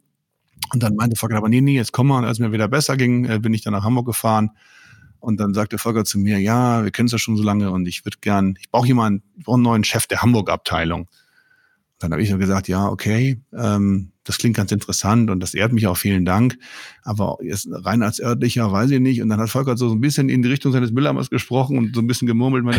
Und 0.74 0.84
dann 0.84 0.96
meinte 0.96 1.16
Volker 1.16 1.38
aber, 1.38 1.50
nee, 1.50 1.62
nee, 1.62 1.76
jetzt 1.76 1.92
komm 1.92 2.08
mal. 2.08 2.20
Und 2.20 2.26
als 2.26 2.40
mir 2.40 2.52
wieder 2.52 2.68
besser 2.68 2.98
ging, 2.98 3.26
äh, 3.26 3.40
bin 3.40 3.54
ich 3.54 3.64
dann 3.64 3.74
nach 3.74 3.84
Hamburg 3.84 4.06
gefahren. 4.06 4.52
Und 5.20 5.40
dann 5.40 5.54
sagte 5.54 5.78
Volker 5.78 6.06
zu 6.06 6.20
mir, 6.20 6.40
ja, 6.40 6.84
wir 6.84 6.92
kennen 6.92 7.08
es 7.08 7.12
ja 7.12 7.18
schon 7.18 7.38
so 7.38 7.44
lange 7.44 7.72
und 7.72 7.88
ich 7.88 8.06
würde 8.06 8.18
gern, 8.22 8.58
ich 8.60 8.70
brauche 8.70 8.88
jemanden, 8.88 9.24
ich 9.38 9.46
brauche 9.46 9.56
einen 9.56 9.64
neuen 9.64 9.84
Chef 9.84 10.06
der 10.08 10.22
Hamburg-Abteilung. 10.22 11.10
Dann 12.06 12.14
habe 12.14 12.24
ich 12.24 12.30
so 12.30 12.38
gesagt, 12.38 12.68
ja, 12.68 12.88
okay, 12.88 13.42
ähm, 13.54 14.12
das 14.24 14.38
klingt 14.40 14.58
ganz 14.58 14.72
interessant 14.72 15.30
und 15.30 15.40
das 15.40 15.54
ehrt 15.54 15.72
mich 15.72 15.86
auch, 15.88 15.98
vielen 15.98 16.26
Dank. 16.26 16.58
Aber 17.04 17.38
jetzt 17.44 17.68
rein 17.72 18.02
als 18.02 18.20
örtlicher 18.20 18.72
weiß 18.72 18.90
ich 18.92 19.00
nicht. 19.00 19.22
Und 19.22 19.30
dann 19.30 19.40
hat 19.40 19.50
Volker 19.50 19.78
so 19.78 19.92
ein 19.92 20.02
bisschen 20.02 20.30
in 20.30 20.42
die 20.42 20.50
Richtung 20.50 20.72
seines 20.72 20.92
Mülleimers 20.92 21.30
gesprochen 21.30 21.78
und 21.78 21.96
so 21.96 22.02
ein 22.02 22.08
bisschen 22.08 22.28
gemurmelt, 22.28 22.64
man, 22.64 22.74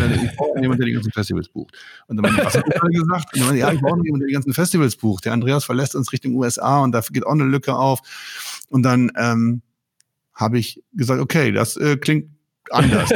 jemanden, 0.61 0.77
der 0.77 0.87
die 0.87 0.93
ganzen 0.93 1.11
Festivals 1.11 1.47
bucht. 1.49 1.75
Und 2.07 2.17
dann 2.17 2.23
meinte 2.23 2.45
was 2.45 2.55
hat 2.55 2.65
er 2.67 2.89
gesagt? 2.89 3.33
Und 3.33 3.47
dann 3.47 3.55
ja, 3.55 3.71
ich 3.71 3.79
brauche 3.79 4.01
jemanden, 4.03 4.19
der 4.19 4.27
die 4.27 4.33
ganzen 4.33 4.53
Festivals 4.53 4.97
bucht. 4.97 5.25
Der 5.25 5.33
Andreas 5.33 5.63
verlässt 5.63 5.95
uns 5.95 6.11
Richtung 6.11 6.35
USA 6.35 6.79
und 6.79 6.91
da 6.91 7.01
geht 7.01 7.25
auch 7.25 7.31
eine 7.31 7.45
Lücke 7.45 7.75
auf. 7.75 8.01
Und 8.69 8.83
dann 8.83 9.11
ähm, 9.15 9.61
habe 10.33 10.59
ich 10.59 10.83
gesagt, 10.93 11.21
okay, 11.21 11.51
das 11.51 11.77
äh, 11.77 11.97
klingt 11.97 12.29
anders. 12.71 13.09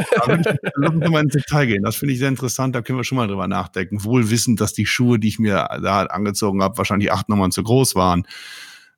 Lass 0.76 0.94
uns 0.94 1.08
mal 1.08 1.22
ins 1.22 1.32
Detail 1.32 1.66
gehen. 1.66 1.82
Das 1.82 1.96
finde 1.96 2.14
ich 2.14 2.18
sehr 2.18 2.28
interessant. 2.28 2.74
Da 2.74 2.82
können 2.82 2.98
wir 2.98 3.04
schon 3.04 3.16
mal 3.16 3.28
drüber 3.28 3.48
nachdenken. 3.48 4.04
Wohl 4.04 4.30
wissend, 4.30 4.60
dass 4.60 4.72
die 4.72 4.86
Schuhe, 4.86 5.18
die 5.18 5.28
ich 5.28 5.38
mir 5.38 5.68
da 5.82 6.04
angezogen 6.06 6.62
habe, 6.62 6.78
wahrscheinlich 6.78 7.12
acht 7.12 7.28
Nummern 7.28 7.52
zu 7.52 7.62
groß 7.62 7.94
waren. 7.94 8.26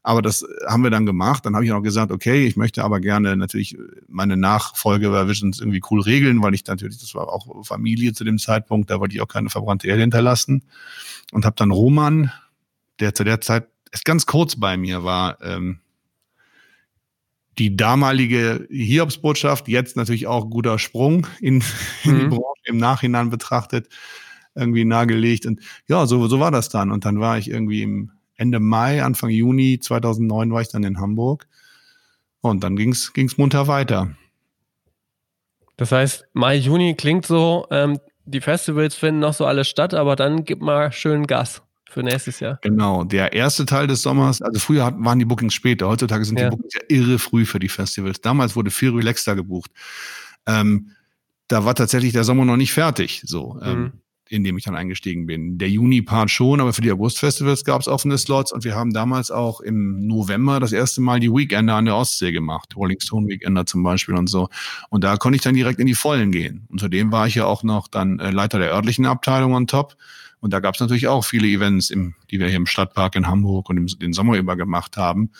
Aber 0.06 0.20
das 0.20 0.44
haben 0.66 0.82
wir 0.82 0.90
dann 0.90 1.06
gemacht. 1.06 1.46
Dann 1.46 1.54
habe 1.54 1.64
ich 1.64 1.72
auch 1.72 1.80
gesagt, 1.80 2.12
okay, 2.12 2.46
ich 2.46 2.56
möchte 2.56 2.84
aber 2.84 3.00
gerne 3.00 3.36
natürlich 3.36 3.78
meine 4.06 4.36
Nachfolge 4.36 5.08
bei 5.08 5.26
Visions 5.26 5.60
irgendwie 5.60 5.80
cool 5.90 6.02
regeln, 6.02 6.42
weil 6.42 6.52
ich 6.52 6.66
natürlich, 6.66 6.98
das 6.98 7.14
war 7.14 7.28
auch 7.28 7.64
Familie 7.64 8.12
zu 8.12 8.22
dem 8.22 8.38
Zeitpunkt, 8.38 8.90
da 8.90 9.00
wollte 9.00 9.14
ich 9.14 9.22
auch 9.22 9.28
keine 9.28 9.48
verbrannte 9.48 9.88
Erde 9.88 10.02
hinterlassen. 10.02 10.62
Und 11.32 11.46
habe 11.46 11.56
dann 11.56 11.70
Roman, 11.70 12.30
der 13.00 13.14
zu 13.14 13.24
der 13.24 13.40
Zeit 13.40 13.66
erst 13.92 14.04
ganz 14.04 14.26
kurz 14.26 14.56
bei 14.56 14.76
mir 14.76 15.04
war, 15.04 15.40
ähm, 15.40 15.78
die 17.58 17.76
damalige 17.76 18.66
Hiobsbotschaft, 18.70 19.68
jetzt 19.68 19.96
natürlich 19.96 20.26
auch 20.26 20.50
guter 20.50 20.78
Sprung 20.78 21.26
in, 21.40 21.62
in 22.04 22.18
die 22.18 22.24
mhm. 22.24 22.30
Branche 22.30 22.62
im 22.64 22.76
Nachhinein 22.78 23.30
betrachtet, 23.30 23.88
irgendwie 24.54 24.84
nahegelegt. 24.84 25.46
Und 25.46 25.60
ja, 25.86 26.06
so, 26.06 26.26
so 26.26 26.40
war 26.40 26.50
das 26.50 26.68
dann. 26.68 26.90
Und 26.90 27.04
dann 27.04 27.20
war 27.20 27.38
ich 27.38 27.48
irgendwie 27.50 27.82
im 27.82 28.10
Ende 28.36 28.60
Mai, 28.60 29.02
Anfang 29.02 29.30
Juni 29.30 29.78
2009 29.80 30.52
war 30.52 30.60
ich 30.60 30.68
dann 30.68 30.84
in 30.84 30.98
Hamburg. 30.98 31.46
Und 32.40 32.64
dann 32.64 32.76
ging's 32.76 33.12
ging's 33.12 33.38
munter 33.38 33.68
weiter. 33.68 34.16
Das 35.76 35.92
heißt, 35.92 36.26
Mai, 36.34 36.56
Juni 36.56 36.94
klingt 36.94 37.26
so, 37.26 37.66
ähm, 37.70 37.98
die 38.26 38.40
Festivals 38.40 38.94
finden 38.94 39.20
noch 39.20 39.34
so 39.34 39.46
alles 39.46 39.68
statt, 39.68 39.94
aber 39.94 40.16
dann 40.16 40.44
gib 40.44 40.60
mal 40.60 40.92
schön 40.92 41.26
Gas 41.26 41.63
für 41.94 42.02
nächstes 42.02 42.40
Jahr. 42.40 42.58
Genau, 42.60 43.04
der 43.04 43.32
erste 43.32 43.64
Teil 43.64 43.86
des 43.86 44.02
Sommers, 44.02 44.42
also 44.42 44.58
früher 44.58 44.92
waren 44.98 45.18
die 45.18 45.24
Bookings 45.24 45.54
später, 45.54 45.88
heutzutage 45.88 46.24
sind 46.24 46.38
ja. 46.38 46.50
die 46.50 46.56
Bookings 46.56 46.74
ja 46.74 46.80
irre 46.88 47.18
früh 47.18 47.46
für 47.46 47.60
die 47.60 47.68
Festivals. 47.68 48.20
Damals 48.20 48.56
wurde 48.56 48.70
viel 48.70 48.90
relaxter 48.90 49.36
gebucht. 49.36 49.70
Ähm, 50.46 50.90
da 51.46 51.64
war 51.64 51.74
tatsächlich 51.74 52.12
der 52.12 52.24
Sommer 52.24 52.44
noch 52.44 52.56
nicht 52.56 52.72
fertig, 52.72 53.22
so, 53.24 53.60
ähm, 53.62 53.78
mhm. 53.78 53.92
in 54.28 54.42
dem 54.42 54.58
ich 54.58 54.64
dann 54.64 54.74
eingestiegen 54.74 55.26
bin. 55.26 55.56
Der 55.56 55.70
Juni-Part 55.70 56.30
schon, 56.30 56.60
aber 56.60 56.72
für 56.72 56.82
die 56.82 56.90
August-Festivals 56.90 57.64
gab 57.64 57.80
es 57.80 57.86
offene 57.86 58.18
Slots 58.18 58.50
und 58.50 58.64
wir 58.64 58.74
haben 58.74 58.92
damals 58.92 59.30
auch 59.30 59.60
im 59.60 60.04
November 60.04 60.58
das 60.58 60.72
erste 60.72 61.00
Mal 61.00 61.20
die 61.20 61.30
Weekender 61.30 61.76
an 61.76 61.84
der 61.84 61.94
Ostsee 61.94 62.32
gemacht, 62.32 62.74
Rolling 62.76 62.98
Stone 63.00 63.28
Weekender 63.28 63.66
zum 63.66 63.84
Beispiel 63.84 64.16
und 64.16 64.26
so. 64.26 64.48
Und 64.90 65.04
da 65.04 65.16
konnte 65.16 65.36
ich 65.36 65.42
dann 65.42 65.54
direkt 65.54 65.78
in 65.78 65.86
die 65.86 65.94
Vollen 65.94 66.32
gehen. 66.32 66.66
Und 66.70 66.80
zudem 66.80 67.12
war 67.12 67.28
ich 67.28 67.36
ja 67.36 67.44
auch 67.44 67.62
noch 67.62 67.86
dann 67.86 68.18
äh, 68.18 68.32
Leiter 68.32 68.58
der 68.58 68.72
örtlichen 68.72 69.06
Abteilung 69.06 69.54
on 69.54 69.68
top. 69.68 69.96
Und 70.44 70.50
da 70.50 70.60
gab 70.60 70.74
es 70.74 70.80
natürlich 70.82 71.08
auch 71.08 71.24
viele 71.24 71.48
Events, 71.48 71.88
im, 71.88 72.16
die 72.30 72.38
wir 72.38 72.48
hier 72.48 72.58
im 72.58 72.66
Stadtpark 72.66 73.16
in 73.16 73.26
Hamburg 73.26 73.70
und 73.70 73.78
im, 73.78 73.86
den 73.86 74.12
Sommer 74.12 74.36
über 74.36 74.56
gemacht 74.56 74.98
haben, 74.98 75.30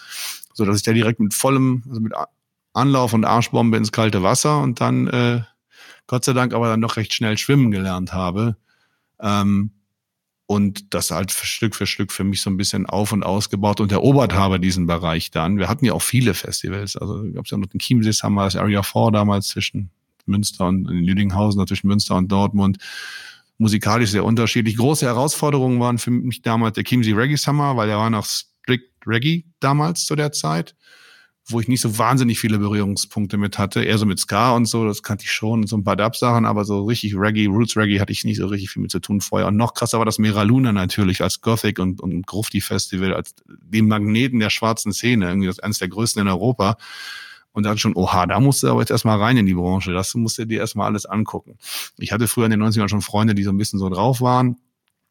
so 0.55 0.65
dass 0.65 0.79
ich 0.79 0.83
da 0.83 0.95
direkt 0.95 1.21
mit 1.21 1.35
vollem, 1.35 1.83
also 1.87 2.01
mit 2.01 2.15
Anlauf 2.73 3.13
und 3.13 3.27
Arschbombe 3.27 3.77
ins 3.77 3.93
kalte 3.93 4.23
Wasser 4.23 4.63
und 4.63 4.81
dann 4.81 5.07
äh, 5.09 5.43
Gott 6.07 6.25
sei 6.25 6.33
Dank 6.33 6.55
aber 6.55 6.69
dann 6.69 6.81
noch 6.81 6.97
recht 6.97 7.13
schnell 7.13 7.37
schwimmen 7.37 7.71
gelernt 7.71 8.15
habe. 8.15 8.57
Ähm, 9.21 9.73
und 10.47 10.95
das 10.95 11.11
halt 11.11 11.33
Stück 11.33 11.77
für 11.77 11.87
Stück 11.87 12.11
für 12.11 12.25
mich 12.25 12.41
so 12.41 12.49
ein 12.49 12.57
bisschen 12.57 12.87
auf 12.87 13.13
und 13.13 13.25
ausgebaut 13.25 13.83
und 13.83 13.93
erobert 13.93 14.33
habe, 14.33 14.59
diesen 14.59 14.87
Bereich 14.87 15.31
dann. 15.31 15.59
Wir 15.59 15.69
hatten 15.69 15.85
ja 15.85 15.93
auch 15.93 16.03
viele 16.03 16.33
Festivals, 16.33 16.97
also 16.97 17.31
gab 17.35 17.45
es 17.45 17.51
ja 17.51 17.59
noch 17.59 17.67
den 17.67 17.81
Chiemsee 17.81 18.11
haben 18.23 18.37
wir 18.37 18.45
das 18.45 18.57
Area 18.57 18.83
4 18.83 19.11
damals 19.13 19.49
zwischen 19.49 19.91
Münster 20.25 20.67
und 20.67 20.89
in 20.89 21.05
Lüdinghausen, 21.05 21.67
zwischen 21.67 21.89
Münster 21.89 22.17
und 22.17 22.33
Dortmund 22.33 22.79
musikalisch 23.59 24.11
sehr 24.11 24.25
unterschiedlich. 24.25 24.77
Große 24.77 25.07
Herausforderungen 25.07 25.81
waren 25.81 25.99
für 25.99 26.11
mich 26.11 26.43
damals 26.43 26.75
der 26.75 26.85
Kimsey 26.85 27.13
Reggae 27.13 27.37
Summer, 27.37 27.77
weil 27.77 27.89
er 27.89 27.99
war 27.99 28.11
noch 28.11 28.27
strict 28.27 28.93
Reggae 29.07 29.45
damals 29.61 30.07
zu 30.07 30.17
der 30.17 30.33
Zeit. 30.33 30.75
wo 31.47 31.61
ich 31.61 31.69
nicht 31.69 31.83
so 31.83 31.99
wahnsinnig 31.99 32.39
viele 32.39 32.59
Berührungspunkte 32.59 33.37
mit 33.37 33.59
hatte. 33.59 33.85
Eher 33.85 33.99
so 33.99 34.07
mit 34.07 34.19
Ska 34.19 34.53
und 34.53 34.65
so, 34.65 34.87
das 34.87 35.03
kannte 35.03 35.25
ich 35.25 35.33
schon, 35.33 35.67
so 35.67 35.77
ein 35.77 35.85
paar 35.85 35.97
Dub-Sachen, 35.97 36.47
aber 36.47 36.65
so 36.65 36.85
richtig 36.85 37.15
Reggae, 37.17 37.47
Roots 37.47 37.77
Reggae 37.77 38.01
hatte 38.01 38.13
ich 38.13 38.25
nicht 38.25 38.39
so 38.39 38.47
richtig 38.47 38.71
viel 38.71 38.81
mit 38.81 38.91
zu 38.91 38.99
tun 38.99 39.21
vorher. 39.21 39.49
Und 39.49 39.57
noch 39.57 39.75
krasser 39.75 39.99
war 39.99 40.07
das 40.07 40.19
Mera 40.19 40.43
Luna 40.43 40.73
natürlich 40.73 41.21
als 41.21 41.43
Gothic 41.43 41.79
und, 41.79 42.01
und 42.01 42.27
Grufti 42.27 42.63
Festival, 42.63 43.13
als 43.13 43.35
die 43.47 43.83
Magneten 43.83 44.41
der 44.41 44.49
schwarzen 44.49 44.93
Szene, 44.95 45.29
irgendwie 45.29 45.49
das 45.49 45.59
eines 45.59 45.79
der 45.79 45.89
größten 45.89 46.23
in 46.23 46.29
Europa. 46.29 46.79
Und 47.55 47.63
dann 47.63 47.79
schon, 47.79 47.95
oha, 47.95 48.27
da 48.27 48.39
musst 48.41 48.63
du 48.63 48.69
aber 48.69 48.81
jetzt 48.81 48.91
erstmal 48.91 49.19
rein 49.19 49.39
in 49.39 49.47
die 49.47 49.55
Branche. 49.55 49.93
Das 49.93 50.15
musst 50.15 50.37
du 50.37 50.45
dir 50.45 50.61
erstmal 50.61 50.89
alles 50.89 51.07
angucken. 51.07 51.57
Ich 51.97 52.13
hatte 52.13 52.29
früher 52.29 52.45
in 52.45 52.51
den 52.51 52.63
90ern 52.63 52.89
schon 52.89 53.01
Freunde, 53.01 53.35
die 53.35 53.45
so 53.45 53.51
ein 53.51 53.57
bisschen 53.57 53.79
so 53.79 53.89
drauf 53.89 54.21
waren 54.21 54.59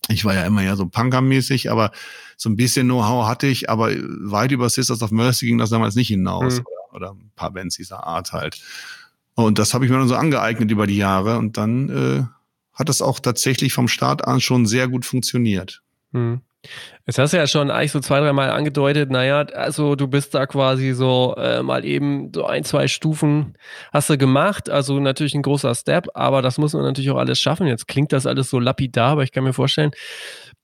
ich 0.10 0.26
war 0.26 0.34
ja 0.34 0.46
immer 0.46 0.62
ja 0.62 0.76
so 0.76 0.86
punkermäßig, 0.86 1.72
aber 1.72 1.92
so 2.36 2.50
ein 2.50 2.56
bisschen 2.56 2.88
Know-how 2.88 3.28
hatte 3.28 3.48
ich, 3.48 3.70
aber 3.70 3.92
weit 3.96 4.52
über 4.52 4.70
Sisters 4.70 5.02
of 5.02 5.12
Mercy 5.12 5.46
ging 5.46 5.58
das 5.58 5.70
damals 5.70 5.96
nicht 5.96 6.10
hinaus. 6.10 6.60
Mhm. 6.60 6.66
Oder, 6.92 6.96
oder, 6.96 7.12
ein 7.14 7.32
paar 7.36 7.52
Bands 7.52 7.78
dieser 7.78 8.06
Art 8.06 8.34
halt. 8.34 8.62
Und 9.36 9.60
das 9.60 9.74
habe 9.74 9.86
ich 9.86 9.92
mir 9.92 9.98
dann 9.98 10.08
so 10.08 10.16
angeeignet 10.16 10.70
über 10.70 10.88
die 10.88 10.98
Jahre 10.98 11.38
und 11.38 11.58
dann 11.58 11.90
äh, 11.90 12.24
hat 12.74 12.90
das 12.90 13.02
auch 13.02 13.20
tatsächlich 13.20 13.74
vom 13.74 13.88
Start 13.88 14.28
an 14.28 14.42
schon 14.42 14.66
sehr 14.66 14.88
gut 14.88 15.06
funktioniert. 15.06 15.82
Mhm. 16.12 16.42
Jetzt 17.06 17.20
hast 17.20 17.34
du 17.34 17.38
ja 17.38 17.48
schon 17.48 17.70
eigentlich 17.70 17.92
so 17.92 18.00
zwei, 18.00 18.22
dreimal 18.22 18.50
angedeutet, 18.50 19.12
naja, 19.12 19.42
also 19.42 19.96
du 19.96 20.08
bist 20.08 20.34
da 20.34 20.46
quasi 20.46 20.94
so 20.94 21.36
äh, 21.38 21.62
mal 21.62 21.84
eben 21.84 22.32
so 22.34 22.46
ein, 22.46 22.64
zwei 22.64 22.88
Stufen 22.88 23.58
hast 23.92 24.10
du 24.10 24.18
gemacht, 24.18 24.70
also 24.70 24.98
natürlich 25.02 25.36
ein 25.36 25.42
großer 25.42 25.76
Step, 25.76 26.08
aber 26.14 26.42
das 26.42 26.58
muss 26.58 26.74
man 26.74 26.84
natürlich 26.84 27.12
auch 27.12 27.18
alles 27.18 27.42
schaffen. 27.42 27.68
Jetzt 27.68 27.90
klingt 27.90 28.14
das 28.14 28.26
alles 28.26 28.50
so 28.50 28.58
lapidar, 28.58 29.12
aber 29.12 29.24
ich 29.24 29.34
kann 29.34 29.44
mir 29.44 29.52
vorstellen, 29.52 29.92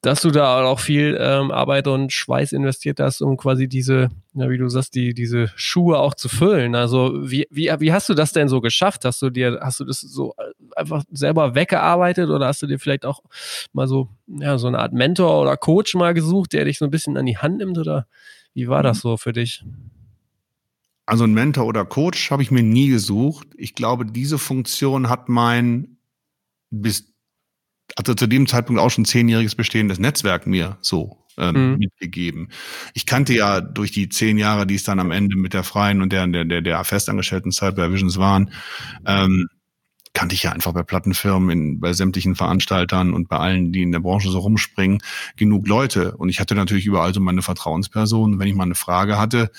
dass 0.02 0.21
du 0.21 0.32
da 0.32 0.63
auch 0.63 0.80
viel 0.80 1.17
ähm, 1.19 1.52
Arbeit 1.52 1.88
und 1.88 2.13
Schweiß 2.13 2.54
investiert 2.54 3.02
hast, 3.02 3.21
um 3.21 3.36
quasi 3.36 3.67
diese, 3.67 4.08
ja, 4.34 4.49
wie 4.49 4.58
du 4.58 4.69
sagst, 4.69 4.95
die, 4.95 5.13
diese 5.13 5.52
Schuhe 5.56 5.99
auch 5.99 6.13
zu 6.13 6.30
füllen. 6.30 6.73
Also 6.73 7.12
wie, 7.30 7.47
wie, 7.52 7.69
wie 7.80 7.91
hast 7.91 8.08
du 8.08 8.13
das 8.13 8.32
denn 8.32 8.47
so 8.47 8.62
geschafft? 8.62 9.04
Hast 9.04 9.21
du 9.21 9.30
dir, 9.30 9.60
hast 9.62 9.82
du 9.82 9.86
das 9.86 9.99
so 9.99 10.34
einfach 10.75 11.04
selber 11.12 11.54
weggearbeitet 11.54 12.30
oder 12.30 12.47
hast 12.47 12.62
du 12.62 12.67
dir 12.67 12.80
vielleicht 12.80 13.06
auch 13.06 13.19
mal 13.73 13.88
so, 13.88 14.08
ja, 14.28 14.58
so 14.58 14.67
eine 14.67 14.80
Art 14.80 14.93
Mentor 14.93 15.41
oder 15.41 15.58
Coach 15.58 15.95
mal 15.95 16.13
gesucht, 16.13 16.28
der 16.47 16.65
dich 16.65 16.77
so 16.77 16.85
ein 16.85 16.91
bisschen 16.91 17.17
an 17.17 17.25
die 17.25 17.37
Hand 17.37 17.57
nimmt 17.57 17.77
oder 17.77 18.07
wie 18.53 18.67
war 18.67 18.83
das 18.83 18.97
mhm. 18.97 19.01
so 19.01 19.17
für 19.17 19.33
dich? 19.33 19.63
Also 21.05 21.23
ein 21.23 21.33
Mentor 21.33 21.65
oder 21.65 21.85
Coach 21.85 22.29
habe 22.29 22.43
ich 22.43 22.51
mir 22.51 22.61
nie 22.61 22.89
gesucht. 22.89 23.47
Ich 23.57 23.73
glaube, 23.73 24.05
diese 24.05 24.37
Funktion 24.37 25.09
hat 25.09 25.27
mein 25.27 25.97
bis 26.69 27.13
also 27.95 28.13
zu 28.13 28.27
dem 28.27 28.45
Zeitpunkt 28.45 28.79
auch 28.79 28.91
schon 28.91 29.05
zehnjähriges 29.05 29.55
bestehendes 29.55 29.97
Netzwerk 29.97 30.45
mir 30.45 30.77
so 30.81 31.25
ähm, 31.39 31.71
mhm. 31.71 31.77
mitgegeben. 31.79 32.49
Ich 32.93 33.07
kannte 33.07 33.33
ja 33.33 33.61
durch 33.61 33.91
die 33.91 34.09
zehn 34.09 34.37
Jahre, 34.37 34.67
die 34.67 34.75
es 34.75 34.83
dann 34.83 34.99
am 34.99 35.09
Ende 35.09 35.35
mit 35.35 35.53
der 35.53 35.63
freien 35.63 36.01
und 36.01 36.13
der 36.13 36.27
der 36.27 36.45
der, 36.45 36.61
der 36.61 36.83
festangestellten 36.83 37.51
Zeit 37.51 37.75
bei 37.75 37.91
Visions 37.91 38.17
waren, 38.17 38.51
ähm, 39.07 39.47
kannte 40.13 40.35
ich 40.35 40.43
ja 40.43 40.51
einfach 40.51 40.73
bei 40.73 40.83
Plattenfirmen, 40.83 41.49
in, 41.49 41.79
bei 41.79 41.93
sämtlichen 41.93 42.35
Veranstaltern 42.35 43.13
und 43.13 43.29
bei 43.29 43.37
allen, 43.37 43.71
die 43.71 43.83
in 43.83 43.91
der 43.91 43.99
Branche 43.99 44.29
so 44.29 44.39
rumspringen, 44.39 44.99
genug 45.35 45.67
Leute. 45.67 46.17
Und 46.17 46.29
ich 46.29 46.39
hatte 46.39 46.55
natürlich 46.55 46.85
überall 46.85 47.13
so 47.13 47.19
meine 47.19 47.41
Vertrauenspersonen. 47.41 48.39
Wenn 48.39 48.47
ich 48.47 48.55
mal 48.55 48.63
eine 48.63 48.75
Frage 48.75 49.17
hatte, 49.17 49.51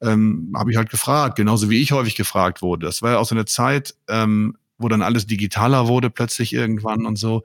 ähm, 0.00 0.52
habe 0.56 0.70
ich 0.70 0.76
halt 0.76 0.90
gefragt, 0.90 1.36
genauso 1.36 1.70
wie 1.70 1.80
ich 1.80 1.92
häufig 1.92 2.16
gefragt 2.16 2.62
wurde. 2.62 2.86
Das 2.86 3.02
war 3.02 3.12
ja 3.12 3.18
auch 3.18 3.26
so 3.26 3.34
eine 3.34 3.44
Zeit, 3.44 3.94
ähm, 4.08 4.56
wo 4.78 4.88
dann 4.88 5.02
alles 5.02 5.26
digitaler 5.26 5.88
wurde 5.88 6.10
plötzlich 6.10 6.52
irgendwann 6.52 7.04
und 7.04 7.16
so 7.16 7.42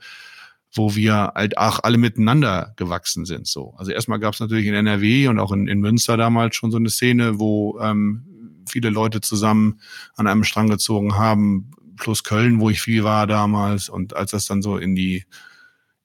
wo 0.76 0.96
wir 0.96 1.34
halt 1.36 1.58
auch 1.58 1.80
alle 1.84 1.98
miteinander 1.98 2.74
gewachsen 2.78 3.26
sind. 3.26 3.48
So. 3.48 3.76
Also 3.78 3.92
erstmal 3.92 4.20
gab 4.20 4.34
es 4.34 4.40
natürlich 4.40 4.66
in 4.66 4.74
NRW 4.74 5.28
und 5.28 5.40
auch 5.40 5.52
in, 5.52 5.68
in 5.68 5.80
Münster 5.80 6.18
damals 6.18 6.56
schon 6.56 6.72
so 6.72 6.78
eine 6.78 6.90
Szene, 6.90 7.40
wo 7.40 7.80
ähm, 7.80 8.26
viele 8.68 8.90
Leute 8.90 9.22
zusammen 9.22 9.80
an 10.16 10.28
einem 10.28 10.44
Strang 10.44 10.70
gezogen 10.70 11.16
haben, 11.16 11.72
plus 11.98 12.24
Köln, 12.24 12.60
wo 12.60 12.70
ich 12.70 12.82
viel 12.82 13.04
war 13.04 13.28
damals. 13.28 13.90
Und 13.90 14.16
als 14.16 14.32
das 14.32 14.46
dann 14.46 14.62
so 14.62 14.78
in 14.78 14.96
die 14.96 15.26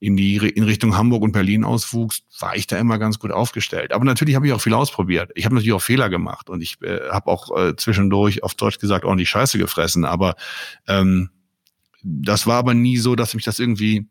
in 0.00 0.16
die 0.16 0.36
in 0.36 0.62
Richtung 0.62 0.96
Hamburg 0.96 1.22
und 1.22 1.32
Berlin 1.32 1.64
auswuchs, 1.64 2.22
war 2.38 2.54
ich 2.54 2.68
da 2.68 2.78
immer 2.78 2.98
ganz 2.98 3.18
gut 3.18 3.32
aufgestellt. 3.32 3.92
Aber 3.92 4.04
natürlich 4.04 4.36
habe 4.36 4.46
ich 4.46 4.52
auch 4.52 4.60
viel 4.60 4.74
ausprobiert. 4.74 5.32
Ich 5.34 5.44
habe 5.44 5.56
natürlich 5.56 5.74
auch 5.74 5.82
Fehler 5.82 6.08
gemacht 6.08 6.50
und 6.50 6.62
ich 6.62 6.80
äh, 6.82 7.08
habe 7.10 7.26
auch 7.26 7.56
äh, 7.58 7.74
zwischendurch 7.76 8.44
auf 8.44 8.54
Deutsch 8.54 8.78
gesagt 8.78 9.04
ordentlich 9.04 9.28
Scheiße 9.28 9.58
gefressen. 9.58 10.04
Aber 10.04 10.36
ähm, 10.86 11.30
das 12.02 12.46
war 12.46 12.58
aber 12.58 12.74
nie 12.74 12.98
so, 12.98 13.16
dass 13.16 13.34
mich 13.34 13.44
das 13.44 13.58
irgendwie 13.58 14.06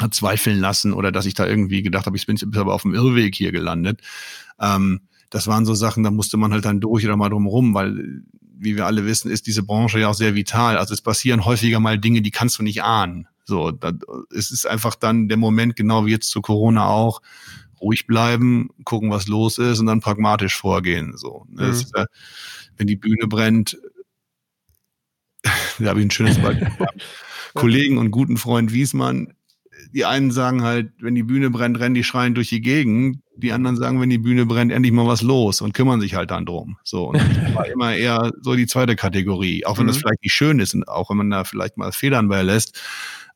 hat 0.00 0.12
zweifeln 0.12 0.58
lassen 0.58 0.92
oder 0.92 1.12
dass 1.12 1.24
ich 1.24 1.34
da 1.34 1.46
irgendwie 1.46 1.82
gedacht 1.82 2.06
habe, 2.06 2.16
ich 2.16 2.26
bin 2.26 2.36
jetzt 2.36 2.56
aber 2.56 2.74
auf 2.74 2.82
dem 2.82 2.94
Irrweg 2.94 3.34
hier 3.34 3.52
gelandet. 3.52 4.00
Ähm, 4.60 5.02
das 5.30 5.46
waren 5.46 5.64
so 5.64 5.74
Sachen, 5.74 6.04
da 6.04 6.10
musste 6.10 6.36
man 6.36 6.52
halt 6.52 6.64
dann 6.64 6.80
durch 6.80 7.04
oder 7.04 7.16
mal 7.16 7.28
drum 7.28 7.46
rum, 7.46 7.74
weil, 7.74 8.22
wie 8.56 8.76
wir 8.76 8.86
alle 8.86 9.04
wissen, 9.04 9.30
ist 9.30 9.46
diese 9.46 9.62
Branche 9.62 9.98
ja 10.00 10.08
auch 10.08 10.14
sehr 10.14 10.34
vital. 10.34 10.78
Also 10.78 10.94
es 10.94 11.02
passieren 11.02 11.44
häufiger 11.44 11.80
mal 11.80 11.98
Dinge, 11.98 12.22
die 12.22 12.30
kannst 12.30 12.58
du 12.58 12.62
nicht 12.62 12.82
ahnen. 12.82 13.28
So, 13.44 13.70
da, 13.70 13.92
es 14.34 14.50
ist 14.50 14.66
einfach 14.66 14.94
dann 14.94 15.28
der 15.28 15.36
Moment, 15.36 15.76
genau 15.76 16.06
wie 16.06 16.12
jetzt 16.12 16.30
zu 16.30 16.40
Corona 16.40 16.86
auch, 16.86 17.20
ruhig 17.80 18.06
bleiben, 18.06 18.70
gucken, 18.84 19.10
was 19.10 19.28
los 19.28 19.58
ist 19.58 19.80
und 19.80 19.86
dann 19.86 20.00
pragmatisch 20.00 20.56
vorgehen. 20.56 21.16
So, 21.16 21.44
mhm. 21.48 21.56
das, 21.56 21.92
äh, 21.94 22.06
wenn 22.76 22.86
die 22.86 22.96
Bühne 22.96 23.26
brennt, 23.28 23.78
da 25.78 25.90
habe 25.90 26.00
ich 26.00 26.06
ein 26.06 26.10
schönes 26.10 26.38
Beispiel. 26.38 26.68
Kollegen 27.54 27.98
und 27.98 28.10
guten 28.10 28.36
Freund 28.36 28.72
Wiesmann, 28.72 29.34
die 29.92 30.04
einen 30.04 30.32
sagen 30.32 30.62
halt, 30.62 30.92
wenn 31.00 31.14
die 31.14 31.22
Bühne 31.22 31.50
brennt, 31.50 31.78
rennen 31.78 31.94
die 31.94 32.04
schreien 32.04 32.34
durch 32.34 32.48
die 32.48 32.60
Gegend. 32.60 33.20
Die 33.36 33.52
anderen 33.52 33.76
sagen, 33.76 34.00
wenn 34.00 34.10
die 34.10 34.18
Bühne 34.18 34.46
brennt, 34.46 34.72
endlich 34.72 34.92
mal 34.92 35.06
was 35.06 35.22
los 35.22 35.60
und 35.60 35.74
kümmern 35.74 36.00
sich 36.00 36.14
halt 36.14 36.30
dann 36.30 36.46
drum. 36.46 36.76
So, 36.84 37.08
und 37.08 37.18
das 37.18 37.26
war 37.54 37.66
immer 37.66 37.94
eher 37.94 38.30
so 38.42 38.54
die 38.54 38.66
zweite 38.66 38.96
Kategorie. 38.96 39.64
Auch 39.66 39.78
wenn 39.78 39.84
mhm. 39.84 39.88
das 39.88 39.98
vielleicht 39.98 40.22
nicht 40.22 40.32
schön 40.32 40.60
ist 40.60 40.74
und 40.74 40.88
auch 40.88 41.10
wenn 41.10 41.16
man 41.16 41.30
da 41.30 41.44
vielleicht 41.44 41.76
mal 41.76 41.92
Federn 41.92 42.28
bei 42.28 42.42
lässt. 42.42 42.80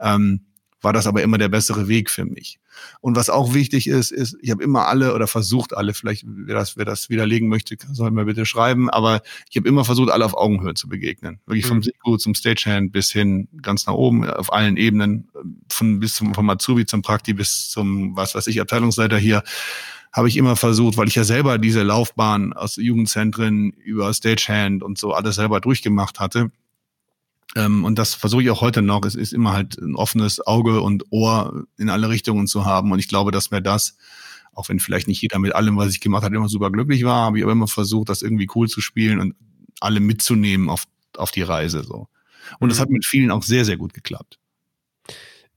Ähm, 0.00 0.42
war 0.80 0.92
das 0.92 1.06
aber 1.06 1.22
immer 1.22 1.38
der 1.38 1.48
bessere 1.48 1.88
Weg 1.88 2.10
für 2.10 2.24
mich. 2.24 2.60
Und 3.00 3.16
was 3.16 3.30
auch 3.30 3.54
wichtig 3.54 3.86
ist, 3.86 4.10
ist, 4.10 4.36
ich 4.40 4.50
habe 4.50 4.62
immer 4.62 4.86
alle 4.86 5.14
oder 5.14 5.26
versucht 5.26 5.76
alle, 5.76 5.94
vielleicht 5.94 6.24
wer 6.26 6.54
das, 6.54 6.76
wer 6.76 6.84
das 6.84 7.10
widerlegen 7.10 7.48
möchte, 7.48 7.76
soll 7.92 8.10
mir 8.10 8.24
bitte 8.24 8.46
schreiben, 8.46 8.90
aber 8.90 9.22
ich 9.50 9.56
habe 9.56 9.68
immer 9.68 9.84
versucht, 9.84 10.10
alle 10.10 10.24
auf 10.24 10.34
Augenhöhe 10.34 10.74
zu 10.74 10.88
begegnen. 10.88 11.40
Wirklich 11.46 11.66
vom 11.66 11.78
mhm. 11.78 11.82
Siku 11.82 12.16
zum 12.16 12.34
Stagehand 12.34 12.92
bis 12.92 13.10
hin 13.10 13.48
ganz 13.62 13.86
nach 13.86 13.94
oben, 13.94 14.28
auf 14.28 14.52
allen 14.52 14.76
Ebenen, 14.76 15.28
von 15.68 16.00
bis 16.00 16.14
zum 16.14 16.34
vom 16.34 16.48
Azubi 16.50 16.86
zum 16.86 17.02
Prakti 17.02 17.34
bis 17.34 17.70
zum, 17.70 18.16
was 18.16 18.34
weiß 18.34 18.46
ich, 18.48 18.60
Abteilungsleiter 18.60 19.18
hier 19.18 19.42
habe 20.12 20.28
ich 20.28 20.36
immer 20.36 20.56
versucht, 20.56 20.96
weil 20.96 21.08
ich 21.08 21.14
ja 21.14 21.24
selber 21.24 21.58
diese 21.58 21.82
Laufbahn 21.82 22.52
aus 22.52 22.76
Jugendzentren 22.76 23.70
über 23.70 24.12
Stagehand 24.14 24.82
und 24.82 24.98
so 24.98 25.12
alles 25.12 25.36
selber 25.36 25.60
durchgemacht 25.60 26.18
hatte, 26.18 26.50
ähm, 27.56 27.84
und 27.84 27.98
das 27.98 28.14
versuche 28.14 28.42
ich 28.42 28.50
auch 28.50 28.60
heute 28.60 28.82
noch. 28.82 29.04
Es 29.04 29.14
ist 29.14 29.32
immer 29.32 29.52
halt 29.52 29.78
ein 29.78 29.96
offenes 29.96 30.46
Auge 30.46 30.80
und 30.80 31.04
Ohr 31.10 31.64
in 31.76 31.88
alle 31.88 32.08
Richtungen 32.08 32.46
zu 32.46 32.64
haben. 32.64 32.92
Und 32.92 32.98
ich 32.98 33.08
glaube, 33.08 33.30
dass 33.30 33.50
mir 33.50 33.62
das, 33.62 33.96
auch 34.52 34.68
wenn 34.68 34.80
vielleicht 34.80 35.08
nicht 35.08 35.22
jeder 35.22 35.38
mit 35.38 35.54
allem, 35.54 35.76
was 35.76 35.92
ich 35.92 36.00
gemacht 36.00 36.24
habe, 36.24 36.36
immer 36.36 36.48
super 36.48 36.70
glücklich 36.70 37.04
war, 37.04 37.26
habe 37.26 37.38
ich 37.38 37.44
aber 37.44 37.52
immer 37.52 37.68
versucht, 37.68 38.08
das 38.08 38.22
irgendwie 38.22 38.48
cool 38.54 38.68
zu 38.68 38.80
spielen 38.80 39.18
und 39.20 39.34
alle 39.80 40.00
mitzunehmen 40.00 40.68
auf, 40.68 40.84
auf 41.16 41.30
die 41.30 41.42
Reise. 41.42 41.82
So. 41.84 42.08
Und 42.58 42.68
das 42.68 42.78
mhm. 42.78 42.82
hat 42.82 42.90
mit 42.90 43.06
vielen 43.06 43.30
auch 43.30 43.42
sehr, 43.42 43.64
sehr 43.64 43.76
gut 43.76 43.94
geklappt. 43.94 44.38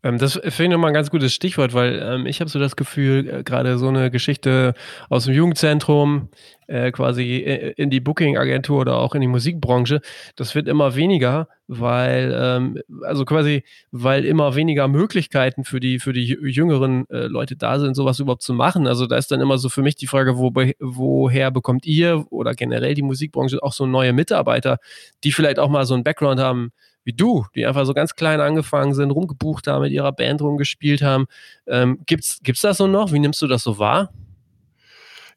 Ähm, 0.03 0.17
das 0.17 0.33
finde 0.33 0.63
ich 0.63 0.69
nochmal 0.69 0.91
ein 0.91 0.95
ganz 0.95 1.11
gutes 1.11 1.33
Stichwort, 1.33 1.73
weil 1.73 1.99
ähm, 2.01 2.25
ich 2.25 2.39
habe 2.41 2.49
so 2.49 2.59
das 2.59 2.75
Gefühl, 2.75 3.29
äh, 3.29 3.43
gerade 3.43 3.77
so 3.77 3.87
eine 3.87 4.09
Geschichte 4.09 4.73
aus 5.09 5.25
dem 5.25 5.35
Jugendzentrum, 5.35 6.29
äh, 6.67 6.91
quasi 6.91 7.37
äh, 7.37 7.73
in 7.77 7.89
die 7.89 7.99
Booking-Agentur 7.99 8.81
oder 8.81 8.97
auch 8.97 9.13
in 9.13 9.21
die 9.21 9.27
Musikbranche, 9.27 10.01
das 10.35 10.55
wird 10.55 10.67
immer 10.67 10.95
weniger, 10.95 11.49
weil, 11.67 12.33
ähm, 12.35 12.79
also 13.03 13.25
quasi, 13.25 13.63
weil 13.91 14.25
immer 14.25 14.55
weniger 14.55 14.87
Möglichkeiten 14.87 15.65
für 15.65 15.79
die, 15.79 15.99
für 15.99 16.13
die 16.13 16.25
jüngeren 16.25 17.07
äh, 17.09 17.27
Leute 17.27 17.55
da 17.55 17.79
sind, 17.79 17.95
sowas 17.95 18.19
überhaupt 18.19 18.41
zu 18.41 18.53
machen. 18.53 18.87
Also 18.87 19.05
da 19.05 19.17
ist 19.17 19.31
dann 19.31 19.41
immer 19.41 19.57
so 19.59 19.69
für 19.69 19.83
mich 19.83 19.95
die 19.95 20.07
Frage, 20.07 20.37
wo, 20.37 20.51
woher 20.79 21.51
bekommt 21.51 21.85
ihr 21.85 22.25
oder 22.31 22.55
generell 22.55 22.95
die 22.95 23.03
Musikbranche 23.03 23.61
auch 23.61 23.73
so 23.73 23.85
neue 23.85 24.13
Mitarbeiter, 24.13 24.79
die 25.23 25.31
vielleicht 25.31 25.59
auch 25.59 25.69
mal 25.69 25.85
so 25.85 25.93
einen 25.93 26.03
Background 26.03 26.39
haben, 26.39 26.71
wie 27.03 27.13
du, 27.13 27.45
die 27.55 27.65
einfach 27.65 27.85
so 27.85 27.93
ganz 27.93 28.15
klein 28.15 28.39
angefangen 28.39 28.93
sind, 28.93 29.11
rumgebucht 29.11 29.67
haben, 29.67 29.81
mit 29.81 29.91
ihrer 29.91 30.11
Band 30.11 30.41
rumgespielt 30.41 31.01
haben. 31.01 31.25
Ähm, 31.67 31.99
gibt's, 32.05 32.39
gibt's 32.43 32.61
das 32.61 32.77
so 32.77 32.87
noch? 32.87 33.11
Wie 33.11 33.19
nimmst 33.19 33.41
du 33.41 33.47
das 33.47 33.63
so 33.63 33.79
wahr? 33.79 34.13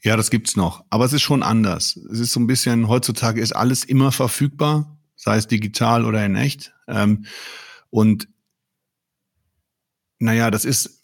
Ja, 0.03 0.17
das 0.17 0.31
gibt's 0.31 0.57
noch. 0.57 0.85
Aber 0.91 1.07
es 1.07 1.15
ist 1.15 1.23
schon 1.23 1.43
anders. 1.43 1.97
Es 2.11 2.21
ist 2.21 2.33
so 2.33 2.41
ein 2.41 2.47
bisschen, 2.47 2.89
heutzutage 2.89 3.41
ist 3.41 3.57
alles 3.57 3.85
immer 3.85 4.13
verfügbar, 4.13 4.99
sei 5.17 5.39
es 5.39 5.47
digital 5.47 6.05
oder 6.05 6.25
in 6.25 6.37
echt. 6.37 6.75
Ähm, 6.87 7.25
und 7.89 8.29
naja, 10.19 10.51
das 10.51 10.67
ist, 10.67 11.03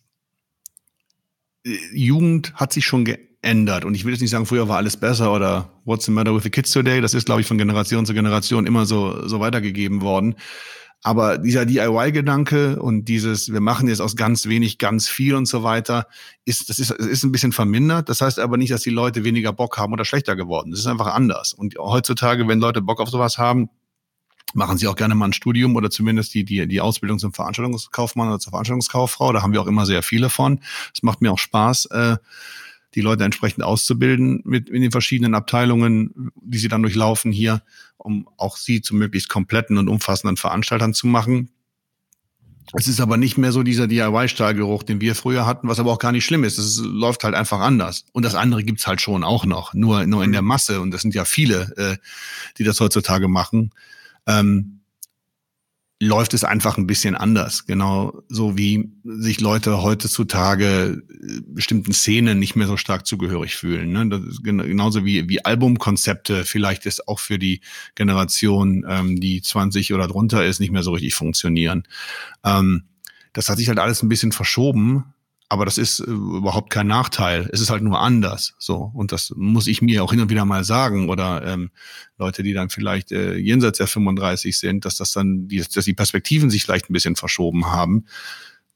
äh, 1.65 1.79
Jugend 1.95 2.55
hat 2.55 2.75
sich 2.75 2.85
schon 2.85 3.07
geändert. 3.43 3.85
Und 3.85 3.95
ich 3.95 4.05
will 4.05 4.13
jetzt 4.13 4.21
nicht 4.21 4.31
sagen, 4.31 4.47
früher 4.47 4.69
war 4.69 4.77
alles 4.77 4.97
besser 4.97 5.33
oder 5.33 5.71
what's 5.85 6.05
the 6.05 6.13
matter 6.13 6.35
with 6.35 6.43
the 6.43 6.51
kids 6.51 6.71
today? 6.71 7.01
Das 7.01 7.15
ist, 7.15 7.27
glaube 7.27 7.41
ich, 7.41 7.47
von 7.47 7.59
Generation 7.59 8.07
zu 8.07 8.15
Generation 8.15 8.67
immer 8.67 8.87
so, 8.87 9.27
so 9.27 9.41
weitergegeben 9.41 10.03
worden. 10.03 10.35
Aber 11.03 11.39
dieser 11.39 11.65
DIY-Gedanke 11.65 12.81
und 12.81 13.07
dieses, 13.07 13.51
wir 13.51 13.63
machen 13.63 13.89
jetzt 13.89 14.03
aus 14.03 14.17
ganz 14.17 14.47
wenig 14.47 14.77
ganz 14.77 15.09
viel 15.09 15.35
und 15.35 15.47
so 15.47 15.63
weiter, 15.63 16.07
ist, 16.45 16.69
das 16.69 16.79
ist, 16.79 16.91
ist 16.91 17.25
ein 17.25 17.33
bisschen 17.33 17.53
vermindert. 17.53 18.11
Das 18.11 18.21
heißt 18.21 18.39
aber 18.39 18.59
nicht, 18.59 18.71
dass 18.71 18.83
die 18.83 18.91
Leute 18.91 19.25
weniger 19.25 19.55
Bock 19.55 19.79
haben 19.79 19.95
oder 19.95 20.05
schlechter 20.05 20.37
geworden. 20.37 20.71
Das 20.73 20.81
ist 20.81 20.87
einfach 20.87 21.15
anders. 21.15 21.55
Und 21.55 21.77
heutzutage, 21.79 22.47
wenn 22.49 22.61
Leute 22.61 22.83
Bock 22.83 23.01
auf 23.01 23.09
sowas 23.09 23.39
haben, 23.39 23.71
machen 24.53 24.77
sie 24.77 24.89
auch 24.89 24.97
gerne 24.97 25.15
mal 25.15 25.27
ein 25.27 25.33
Studium 25.33 25.75
oder 25.77 25.89
zumindest 25.89 26.35
die, 26.35 26.45
die, 26.45 26.67
die 26.67 26.81
Ausbildung 26.83 27.19
zum 27.19 27.33
Veranstaltungskaufmann 27.33 28.29
oder 28.29 28.39
zur 28.39 28.51
Veranstaltungskauffrau. 28.51 29.33
Da 29.33 29.41
haben 29.41 29.55
wir 29.55 29.63
auch 29.63 29.69
immer 29.69 29.87
sehr 29.87 30.03
viele 30.03 30.29
von. 30.29 30.61
Es 30.93 31.03
macht 31.03 31.23
mir 31.23 31.33
auch 31.33 31.39
Spaß, 31.39 31.87
äh, 31.87 32.17
die 32.95 33.01
Leute 33.01 33.25
entsprechend 33.25 33.65
auszubilden 33.65 34.43
mit 34.45 34.69
in 34.69 34.83
den 34.83 34.91
verschiedenen 34.91 35.35
Abteilungen, 35.35 36.33
die 36.35 36.59
sie 36.59 36.69
dann 36.69 36.83
durchlaufen 36.83 37.33
hier, 37.33 37.63
um 37.97 38.29
auch 38.37 38.57
sie 38.57 38.83
zu 38.83 38.95
möglichst 38.95 39.29
kompletten 39.29 39.79
und 39.79 39.89
umfassenden 39.89 40.37
Veranstaltern 40.37 40.95
zu 40.95 41.07
machen. 41.07 41.51
Es 42.73 42.87
ist 42.87 43.01
aber 43.01 43.17
nicht 43.17 43.37
mehr 43.37 43.51
so 43.51 43.63
dieser 43.63 43.89
DIY-Stahlgeruch, 43.89 44.85
den 44.85 45.01
wir 45.01 45.15
früher 45.15 45.45
hatten, 45.45 45.67
was 45.67 45.81
aber 45.81 45.91
auch 45.91 45.99
gar 45.99 46.13
nicht 46.13 46.25
schlimm 46.25 46.45
ist. 46.45 46.59
Es 46.59 46.79
läuft 46.79 47.25
halt 47.25 47.35
einfach 47.35 47.61
anders. 47.61 48.05
Und 48.13 48.25
das 48.25 48.37
andere 48.37 48.63
gibt's 48.63 48.87
halt 48.87 49.01
schon 49.01 49.25
auch 49.25 49.45
noch, 49.45 49.75
nur, 49.75 50.07
nur 50.07 50.23
in 50.23 50.31
der 50.33 50.43
Masse. 50.43 50.81
Und 50.81 50.93
das 50.93 51.03
sind 51.03 51.15
ja 51.15 51.25
viele, 51.25 51.73
äh, 51.77 51.97
die 52.59 52.65
das 52.65 52.79
heutzutage 52.79 53.27
machen. 53.27 53.73
Ähm, 54.27 54.80
läuft 56.03 56.33
es 56.33 56.45
einfach 56.45 56.79
ein 56.79 56.87
bisschen 56.87 57.15
anders. 57.15 57.67
Genau 57.67 58.23
so 58.29 58.57
wie 58.57 58.91
sich 59.05 59.41
Leute 59.41 59.83
heutzutage 59.83 61.03
äh, 61.11 61.41
bestimmten 61.47 61.93
Szenen 61.93 62.39
nicht 62.39 62.57
mehr 62.57 62.67
so 62.67 62.79
stark 62.79 63.07
zugehörig 63.07 63.55
fühlen. 63.55 63.93
Ne? 63.93 64.09
Das 64.09 64.23
ist 64.23 64.43
genauso 64.43 65.05
wie, 65.05 65.29
wie 65.29 65.45
Albumkonzepte 65.45 66.45
vielleicht 66.45 66.87
ist 66.87 67.07
auch 67.07 67.21
für 67.21 67.39
die 67.39 67.61
Generation, 67.95 68.87
ähm, 68.89 69.21
die 69.21 69.43
20 69.43 69.93
oder 69.93 70.09
drunter 70.09 70.45
ist, 70.45 70.59
nicht 70.59 70.73
mehr 70.73 70.83
so 70.83 70.93
richtig 70.93 71.15
funktionieren. 71.15 71.85
Ähm, 72.45 72.85
das 73.35 73.51
hat 73.51 73.59
sich 73.59 73.69
halt 73.69 73.79
alles 73.79 74.03
ein 74.03 74.09
bisschen 74.09 74.33
verschoben 74.33 75.05
aber 75.51 75.65
das 75.65 75.79
ist 75.79 75.99
äh, 75.99 76.05
überhaupt 76.05 76.71
kein 76.71 76.87
Nachteil. 76.87 77.51
Es 77.53 77.61
ist 77.61 77.71
halt 77.71 77.83
nur 77.83 78.01
anders. 78.01 78.55
So. 78.59 78.93
Und 78.95 79.11
das 79.11 79.35
muss 79.37 79.67
ich 79.67 79.83
mir 79.83 80.05
auch 80.05 80.13
hin 80.13 80.21
und 80.21 80.31
wieder 80.31 80.45
mal 80.45 80.63
sagen. 80.63 81.11
Oder 81.11 81.45
ähm, 81.45 81.71
Leute, 82.19 82.45
die 82.45 82.53
dann 82.53 82.71
vielleicht 82.71 83.11
äh, 83.11 83.35
jenseits 83.35 83.79
der 83.79 83.89
35 83.89 84.57
sind, 84.57 84.85
dass 84.85 84.95
das 84.95 85.11
dann, 85.11 85.49
die, 85.49 85.59
dass 85.59 85.85
die 85.85 85.93
Perspektiven 85.93 86.51
sich 86.51 86.63
vielleicht 86.63 86.89
ein 86.89 86.93
bisschen 86.93 87.17
verschoben 87.17 87.67
haben. 87.67 88.07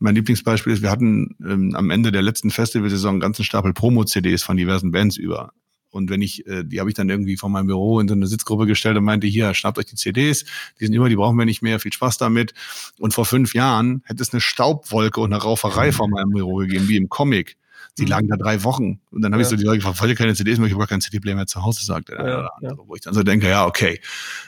Mein 0.00 0.16
Lieblingsbeispiel 0.16 0.72
ist, 0.72 0.82
wir 0.82 0.90
hatten 0.90 1.36
ähm, 1.40 1.76
am 1.76 1.90
Ende 1.90 2.10
der 2.10 2.22
letzten 2.22 2.50
Festivalsaison 2.50 3.12
einen 3.12 3.20
ganzen 3.20 3.44
Stapel 3.44 3.72
Promo-CDs 3.72 4.42
von 4.42 4.56
diversen 4.56 4.90
Bands 4.90 5.16
über. 5.16 5.52
Und 5.94 6.10
wenn 6.10 6.22
ich, 6.22 6.44
äh, 6.46 6.64
die 6.64 6.80
habe 6.80 6.90
ich 6.90 6.96
dann 6.96 7.08
irgendwie 7.08 7.36
von 7.36 7.52
meinem 7.52 7.68
Büro 7.68 8.00
in 8.00 8.08
so 8.08 8.14
eine 8.14 8.26
Sitzgruppe 8.26 8.66
gestellt 8.66 8.96
und 8.96 9.04
meinte, 9.04 9.28
hier, 9.28 9.54
schnappt 9.54 9.78
euch 9.78 9.86
die 9.86 9.94
CDs, 9.94 10.44
die 10.80 10.86
sind 10.86 10.94
immer, 10.94 11.08
die 11.08 11.14
brauchen 11.14 11.38
wir 11.38 11.44
nicht 11.44 11.62
mehr, 11.62 11.78
viel 11.78 11.92
Spaß 11.92 12.18
damit. 12.18 12.52
Und 12.98 13.14
vor 13.14 13.24
fünf 13.24 13.54
Jahren 13.54 14.02
hätte 14.04 14.22
es 14.22 14.32
eine 14.32 14.40
Staubwolke 14.40 15.20
und 15.20 15.32
eine 15.32 15.40
Rauferei 15.40 15.92
vor 15.92 16.08
meinem 16.08 16.30
Büro 16.30 16.56
gegeben, 16.56 16.88
wie 16.88 16.96
im 16.96 17.08
Comic. 17.08 17.56
Sie 17.94 18.04
mhm. 18.04 18.08
lagen 18.08 18.28
da 18.28 18.36
drei 18.36 18.64
Wochen. 18.64 19.00
Und 19.12 19.22
dann 19.22 19.32
habe 19.32 19.42
ja. 19.42 19.46
ich 19.46 19.50
so 19.50 19.56
die 19.56 19.62
Leute 19.62 19.78
gefragt, 19.78 20.00
wollt 20.00 20.10
ihr 20.10 20.16
keine 20.16 20.34
CDs 20.34 20.58
mehr? 20.58 20.66
Ich 20.66 20.72
habe 20.72 20.80
gar 20.80 20.88
keinen 20.88 21.00
CD-Player 21.00 21.36
mehr 21.36 21.46
zu 21.46 21.62
Hause, 21.62 21.84
sagt 21.84 22.08
der 22.08 22.26
ja, 22.26 22.50
ja. 22.60 22.76
Wo 22.76 22.96
ich 22.96 23.02
dann 23.02 23.14
so 23.14 23.22
denke, 23.22 23.48
ja, 23.48 23.64
okay. 23.64 24.00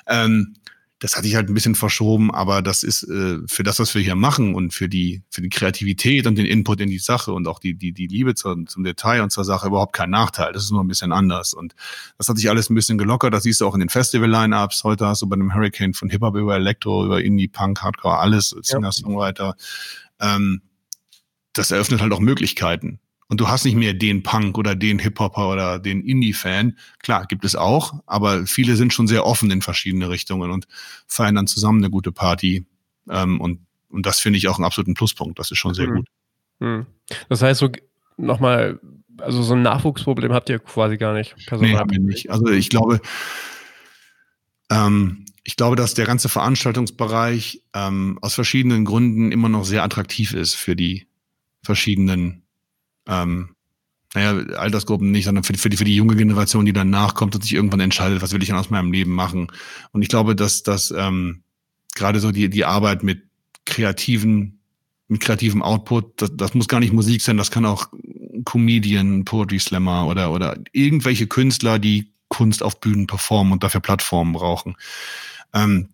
Ähm, 0.09 0.55
das 0.99 1.15
hatte 1.15 1.29
ich 1.29 1.35
halt 1.35 1.51
ein 1.51 1.55
bisschen 1.55 1.75
verschoben, 1.75 2.33
aber 2.33 2.63
das 2.63 2.83
ist 2.83 3.03
äh, 3.03 3.39
für 3.47 3.63
das, 3.63 3.79
was 3.79 3.95
wir 3.95 4.01
hier 4.01 4.15
machen 4.15 4.55
und 4.55 4.73
für 4.73 4.89
die 4.89 5.23
für 5.29 5.43
die 5.43 5.51
Kreativität 5.51 6.27
und 6.27 6.37
den 6.37 6.47
Input 6.47 6.81
in 6.81 6.89
die 6.89 6.99
Sache 6.99 7.33
und 7.33 7.47
auch 7.49 7.59
die 7.59 7.75
die 7.75 7.93
die 7.93 8.07
Liebe 8.07 8.35
zum, 8.35 8.67
zum 8.67 8.83
Detail 8.83 9.23
und 9.23 9.31
zur 9.31 9.45
Sache 9.45 9.67
überhaupt 9.69 9.93
kein 9.93 10.09
Nachteil. 10.09 10.55
Das 10.55 10.65
ist 10.65 10.71
nur 10.71 10.83
ein 10.83 10.89
bisschen 10.89 11.13
anders 11.13 11.53
und 11.53 11.75
das 12.17 12.29
hat 12.29 12.39
sich 12.39 12.49
alles 12.49 12.71
ein 12.71 12.75
bisschen 12.75 12.97
gelockert. 12.97 13.35
Das 13.35 13.43
siehst 13.43 13.61
du 13.61 13.67
auch 13.67 13.75
in 13.75 13.81
den 13.81 13.91
Festival-Line-ups. 13.91 14.85
Heute 14.85 15.07
hast 15.07 15.21
du 15.21 15.27
bei 15.27 15.35
einem 15.35 15.55
Hurricane 15.55 15.93
von 15.93 16.09
Hip 16.09 16.23
Hop 16.23 16.35
über 16.35 16.57
Elektro 16.57 17.05
über 17.05 17.23
Indie, 17.23 17.49
Punk, 17.49 17.83
Hardcore 17.83 18.19
alles, 18.19 18.57
Singer-Songwriter. 18.63 19.55
Ähm, 20.21 20.63
das 21.53 21.71
eröffnet 21.71 22.01
halt 22.01 22.13
auch 22.13 22.21
Möglichkeiten. 22.21 23.01
Und 23.29 23.41
du 23.41 23.49
hast 23.49 23.65
nicht 23.65 23.75
mehr 23.75 23.93
den 23.93 24.23
Punk 24.23 24.57
oder 24.57 24.77
den 24.77 25.01
Hip-Hopper 25.01 25.51
oder 25.51 25.79
den 25.81 26.03
Indie-Fan. 26.03 26.79
Klar, 27.01 27.27
gibt 27.27 27.45
es 27.45 27.57
auch, 27.57 27.95
aber 28.07 28.47
viele 28.47 28.77
sind 28.77 28.93
schon 28.93 29.09
sehr 29.09 29.27
offen 29.27 29.51
in 29.51 29.63
verschiedene 29.63 30.09
Richtungen 30.09 30.51
und 30.51 30.69
feiern 31.09 31.35
dann 31.35 31.49
zusammen 31.49 31.79
eine 31.79 31.91
gute 31.91 32.13
Party. 32.13 32.67
Ähm, 33.11 33.41
und, 33.41 33.61
und 33.89 34.07
das 34.07 34.21
finde 34.21 34.39
ich 34.39 34.47
auch 34.47 34.59
einen 34.59 34.65
absoluten 34.65 34.95
Pluspunkt. 34.95 35.39
Das 35.39 35.51
ist 35.51 35.59
schon 35.59 35.75
sehr 35.75 35.89
mhm. 35.89 35.97
gut. 35.97 36.09
Mhm. 36.61 36.87
Das 37.29 37.43
heißt, 37.43 37.59
so 37.59 37.71
nochmal, 38.17 38.79
also 39.19 39.43
so 39.43 39.55
ein 39.55 39.63
Nachwuchsproblem 39.63 40.33
habt 40.33 40.49
ihr 40.49 40.61
quasi 40.61 40.97
gar 40.97 41.13
nicht. 41.13 41.35
Personal 41.47 41.73
nee, 41.73 41.79
haben 41.79 41.91
wir 41.91 42.01
nicht. 42.01 42.31
Also 42.31 42.47
ich 42.47 42.71
glaube, 42.71 43.01
ähm, 44.71 45.25
ich 45.43 45.57
glaube, 45.57 45.77
dass 45.77 45.95
der 45.95 46.07
ganze 46.07 46.29
Veranstaltungsbereich 46.29 47.63
ähm, 47.75 48.19
aus 48.23 48.35
verschiedenen 48.35 48.85
Gründen 48.85 49.33
immer 49.33 49.49
noch 49.49 49.65
sehr 49.65 49.83
attraktiv 49.83 50.33
ist 50.33 50.55
für 50.55 50.77
die 50.77 51.07
verschiedenen 51.63 52.46
ähm, 53.07 53.51
naja, 54.15 54.57
Altersgruppen 54.57 55.11
nicht, 55.11 55.25
sondern 55.25 55.45
für 55.45 55.53
die, 55.53 55.59
für, 55.59 55.69
die, 55.69 55.77
für 55.77 55.85
die 55.85 55.95
junge 55.95 56.17
Generation, 56.17 56.65
die 56.65 56.73
dann 56.73 56.91
nachkommt 56.91 57.35
und 57.35 57.43
sich 57.43 57.53
irgendwann 57.53 57.81
entscheidet, 57.81 58.23
was 58.23 58.33
will 58.33 58.43
ich 58.43 58.49
denn 58.49 58.57
aus 58.57 58.71
meinem 58.71 58.93
Leben 58.93 59.13
machen. 59.13 59.49
Und 59.93 60.03
ich 60.03 60.09
glaube, 60.09 60.35
dass 60.35 60.63
dass 60.63 60.91
ähm, 60.91 61.43
gerade 61.95 62.21
so 62.21 62.33
die, 62.33 62.49
die 62.49 62.65
Arbeit 62.65 63.03
mit 63.03 63.25
kreativen, 63.65 64.61
mit 65.09 65.21
kreativem 65.21 65.63
Output, 65.63 66.23
das, 66.23 66.31
das 66.37 66.55
muss 66.55 66.69
gar 66.69 66.81
nicht 66.81 66.93
Musik 66.93 67.21
sein, 67.21 67.37
das 67.37 67.51
kann 67.51 67.67
auch 67.67 67.89
Comedian, 68.45 69.25
Poetry 69.25 69.59
Slammer 69.59 70.07
oder, 70.07 70.33
oder 70.33 70.57
irgendwelche 70.73 71.27
Künstler, 71.27 71.79
die 71.79 72.13
Kunst 72.29 72.63
auf 72.63 72.81
Bühnen 72.81 73.07
performen 73.07 73.53
und 73.53 73.63
dafür 73.63 73.81
Plattformen 73.81 74.33
brauchen. 74.33 74.77
Ähm, 75.53 75.89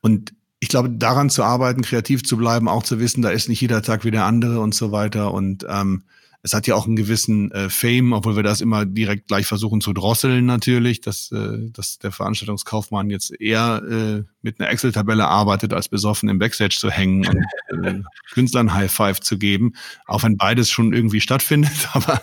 und 0.00 0.32
ich 0.66 0.70
glaube, 0.70 0.90
daran 0.90 1.30
zu 1.30 1.44
arbeiten, 1.44 1.82
kreativ 1.82 2.24
zu 2.24 2.36
bleiben, 2.36 2.68
auch 2.68 2.82
zu 2.82 2.98
wissen, 2.98 3.22
da 3.22 3.30
ist 3.30 3.48
nicht 3.48 3.60
jeder 3.60 3.82
Tag 3.82 4.04
wie 4.04 4.10
der 4.10 4.24
andere 4.24 4.58
und 4.58 4.74
so 4.74 4.90
weiter. 4.90 5.32
Und 5.32 5.64
ähm, 5.68 6.02
es 6.42 6.54
hat 6.54 6.66
ja 6.66 6.74
auch 6.74 6.86
einen 6.86 6.96
gewissen 6.96 7.52
äh, 7.52 7.70
Fame, 7.70 8.12
obwohl 8.12 8.34
wir 8.34 8.42
das 8.42 8.60
immer 8.60 8.84
direkt 8.84 9.28
gleich 9.28 9.46
versuchen 9.46 9.80
zu 9.80 9.92
drosseln 9.92 10.44
natürlich, 10.44 11.00
dass, 11.00 11.30
äh, 11.30 11.70
dass 11.70 12.00
der 12.00 12.10
Veranstaltungskaufmann 12.10 13.10
jetzt 13.10 13.40
eher 13.40 13.80
äh, 13.88 14.24
mit 14.42 14.58
einer 14.58 14.68
Excel-Tabelle 14.70 15.28
arbeitet, 15.28 15.72
als 15.72 15.88
besoffen 15.88 16.28
im 16.28 16.40
Backstage 16.40 16.76
zu 16.76 16.90
hängen 16.90 17.24
und 17.28 17.84
äh, 17.84 18.00
Künstlern 18.32 18.74
High 18.74 18.90
Five 18.90 19.20
zu 19.20 19.38
geben, 19.38 19.74
auch 20.06 20.24
wenn 20.24 20.36
beides 20.36 20.68
schon 20.68 20.92
irgendwie 20.92 21.20
stattfindet. 21.20 21.90
Aber 21.92 22.22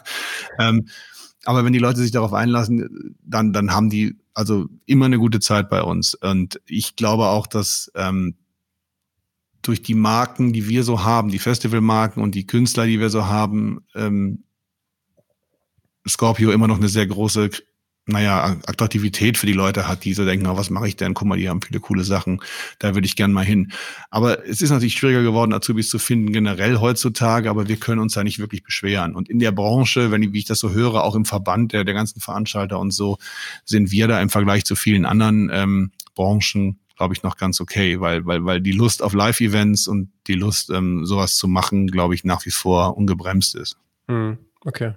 ähm, 0.60 0.90
aber 1.46 1.66
wenn 1.66 1.74
die 1.74 1.80
Leute 1.80 2.00
sich 2.00 2.12
darauf 2.12 2.34
einlassen, 2.34 3.18
dann, 3.22 3.52
dann 3.52 3.72
haben 3.72 3.90
die 3.90 4.16
also 4.34 4.68
immer 4.86 5.06
eine 5.06 5.20
gute 5.20 5.40
Zeit 5.40 5.70
bei 5.70 5.82
uns. 5.82 6.16
Und 6.16 6.60
ich 6.66 6.96
glaube 6.96 7.28
auch, 7.28 7.48
dass 7.48 7.92
ähm, 7.96 8.36
durch 9.62 9.82
die 9.82 9.96
Marken, 9.96 10.54
die 10.54 10.68
wir 10.68 10.84
so 10.84 11.04
haben, 11.04 11.30
die 11.30 11.40
Festivalmarken 11.40 12.22
und 12.22 12.36
die 12.36 12.46
Künstler, 12.46 12.86
die 12.86 13.00
wir 13.00 13.10
so 13.10 13.28
haben, 13.28 13.86
ähm, 13.96 14.44
Scorpio 16.08 16.52
immer 16.52 16.68
noch 16.68 16.78
eine 16.78 16.90
sehr 16.90 17.08
große 17.08 17.50
naja, 18.06 18.58
Attraktivität 18.66 19.38
für 19.38 19.46
die 19.46 19.54
Leute 19.54 19.88
hat, 19.88 20.04
die 20.04 20.14
so 20.14 20.26
denken, 20.26 20.46
was 20.46 20.70
mache 20.70 20.88
ich 20.88 20.98
denn? 20.98 21.14
Guck 21.14 21.28
mal, 21.28 21.38
die 21.38 21.48
haben 21.48 21.62
viele 21.62 21.80
coole 21.80 22.04
Sachen, 22.04 22.42
da 22.80 22.96
würde 22.96 23.06
ich 23.06 23.16
gern 23.16 23.32
mal 23.32 23.46
hin. 23.46 23.72
Aber 24.10 24.46
es 24.46 24.62
ist 24.62 24.72
natürlich 24.72 24.96
schwieriger 24.96 25.24
geworden, 25.24 25.54
Azubis 25.54 25.90
zu 25.90 26.00
finden, 26.00 26.34
generell 26.34 26.80
heutzutage, 26.80 27.50
aber 27.50 27.68
wir 27.70 27.78
können 27.78 28.02
uns 28.02 28.14
da 28.14 28.24
nicht 28.24 28.40
wirklich 28.40 28.64
beschweren. 28.64 29.16
Und 29.16 29.30
in 29.30 29.40
der 29.40 29.54
Branche, 29.54 30.12
wenn 30.12 30.22
ich, 30.22 30.34
wie 30.34 30.40
ich 30.40 30.46
das 30.46 30.60
so 30.60 30.72
höre, 30.72 31.04
auch 31.04 31.16
im 31.16 31.26
Verband 31.26 31.72
der, 31.72 31.86
der 31.86 31.94
ganzen 31.94 32.20
Veranstalter 32.20 32.78
und 32.80 32.92
so, 32.92 33.18
sind 33.64 33.92
wir 33.92 34.08
da 34.08 34.20
im 34.22 34.30
Vergleich 34.30 34.66
zu 34.66 34.76
vielen 34.76 35.06
anderen 35.06 35.50
ähm, 35.54 35.92
Branchen, 36.14 36.80
glaube 36.98 37.14
ich, 37.14 37.24
noch 37.24 37.38
ganz 37.38 37.62
okay, 37.62 38.02
weil, 38.02 38.26
weil, 38.26 38.44
weil 38.44 38.62
die 38.62 38.72
Lust 38.74 39.02
auf 39.02 39.14
Live-Events 39.14 39.88
und 39.88 40.12
die 40.28 40.36
Lust, 40.36 40.70
ähm, 40.70 41.06
sowas 41.06 41.36
zu 41.36 41.48
machen, 41.48 41.88
glaube 41.88 42.16
ich, 42.16 42.24
nach 42.24 42.46
wie 42.46 42.52
vor 42.52 42.98
ungebremst 42.98 43.56
ist. 43.56 43.78
Hm, 44.08 44.38
okay. 44.66 44.94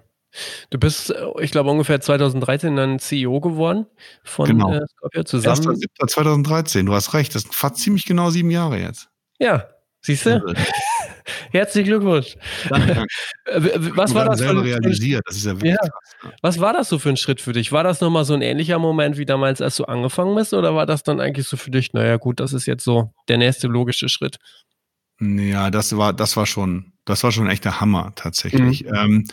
Du 0.70 0.78
bist, 0.78 1.10
äh, 1.10 1.26
ich 1.40 1.50
glaube, 1.50 1.70
ungefähr 1.70 2.00
2013 2.00 2.76
dann 2.76 2.98
CEO 2.98 3.40
geworden 3.40 3.86
von 4.24 4.46
genau. 4.46 4.72
äh, 4.72 4.86
Scorpio 4.96 5.24
zusammen. 5.24 5.80
2013, 6.08 6.86
du 6.86 6.94
hast 6.94 7.14
recht, 7.14 7.34
das 7.34 7.44
ist 7.44 7.54
fast 7.54 7.76
ziemlich 7.76 8.04
genau 8.04 8.30
sieben 8.30 8.50
Jahre 8.50 8.78
jetzt. 8.78 9.08
Ja, 9.38 9.68
siehst 10.00 10.26
du? 10.26 10.54
Herzlichen 11.50 11.88
Glückwunsch. 11.88 12.36
Danke, 12.68 13.06
danke. 13.44 13.96
Was 13.96 14.14
war 14.14 14.26
das 14.26 14.38
selber 14.38 14.62
für 14.62 14.76
ein, 14.76 14.82
realisiert, 14.82 15.22
das 15.26 15.36
ist 15.36 15.46
ja 15.46 15.52
wirklich 15.52 15.72
ja. 15.72 15.88
Krass, 16.20 16.32
Was 16.42 16.60
war 16.60 16.72
das 16.72 16.88
so 16.88 16.98
für 16.98 17.08
ein 17.08 17.16
Schritt 17.16 17.40
für 17.40 17.52
dich? 17.52 17.72
War 17.72 17.84
das 17.84 18.00
nochmal 18.00 18.24
so 18.24 18.34
ein 18.34 18.42
ähnlicher 18.42 18.78
Moment 18.78 19.18
wie 19.18 19.26
damals, 19.26 19.60
als 19.60 19.76
du 19.76 19.84
angefangen 19.84 20.34
bist, 20.34 20.54
oder 20.54 20.74
war 20.74 20.86
das 20.86 21.02
dann 21.02 21.20
eigentlich 21.20 21.46
so 21.48 21.56
für 21.56 21.70
dich, 21.70 21.92
naja 21.92 22.16
gut, 22.16 22.40
das 22.40 22.52
ist 22.52 22.66
jetzt 22.66 22.84
so 22.84 23.12
der 23.28 23.38
nächste 23.38 23.68
logische 23.68 24.08
Schritt? 24.08 24.38
Ja, 25.20 25.70
das 25.70 25.96
war, 25.96 26.12
das 26.12 26.36
war 26.36 26.46
schon, 26.46 26.92
das 27.04 27.24
war 27.24 27.32
schon 27.32 27.48
echt 27.48 27.64
der 27.64 27.80
Hammer 27.80 28.12
tatsächlich. 28.14 28.84
Mhm. 28.84 28.94
Ähm, 28.94 29.24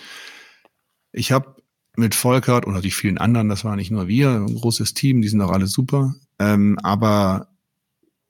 ich 1.14 1.32
habe 1.32 1.56
mit 1.96 2.16
Volkert 2.16 2.66
und 2.66 2.74
natürlich 2.74 2.96
vielen 2.96 3.20
anderen, 3.20 3.50
das 3.50 3.64
war 3.64 3.76
nicht 3.76 3.92
nur 3.92 4.08
wir, 4.08 4.32
ein 4.32 4.56
großes 4.56 4.94
Team, 4.94 5.22
die 5.22 5.28
sind 5.30 5.42
auch 5.42 5.52
alle 5.52 5.68
super. 5.68 6.16
Ähm, 6.40 6.78
aber 6.82 7.53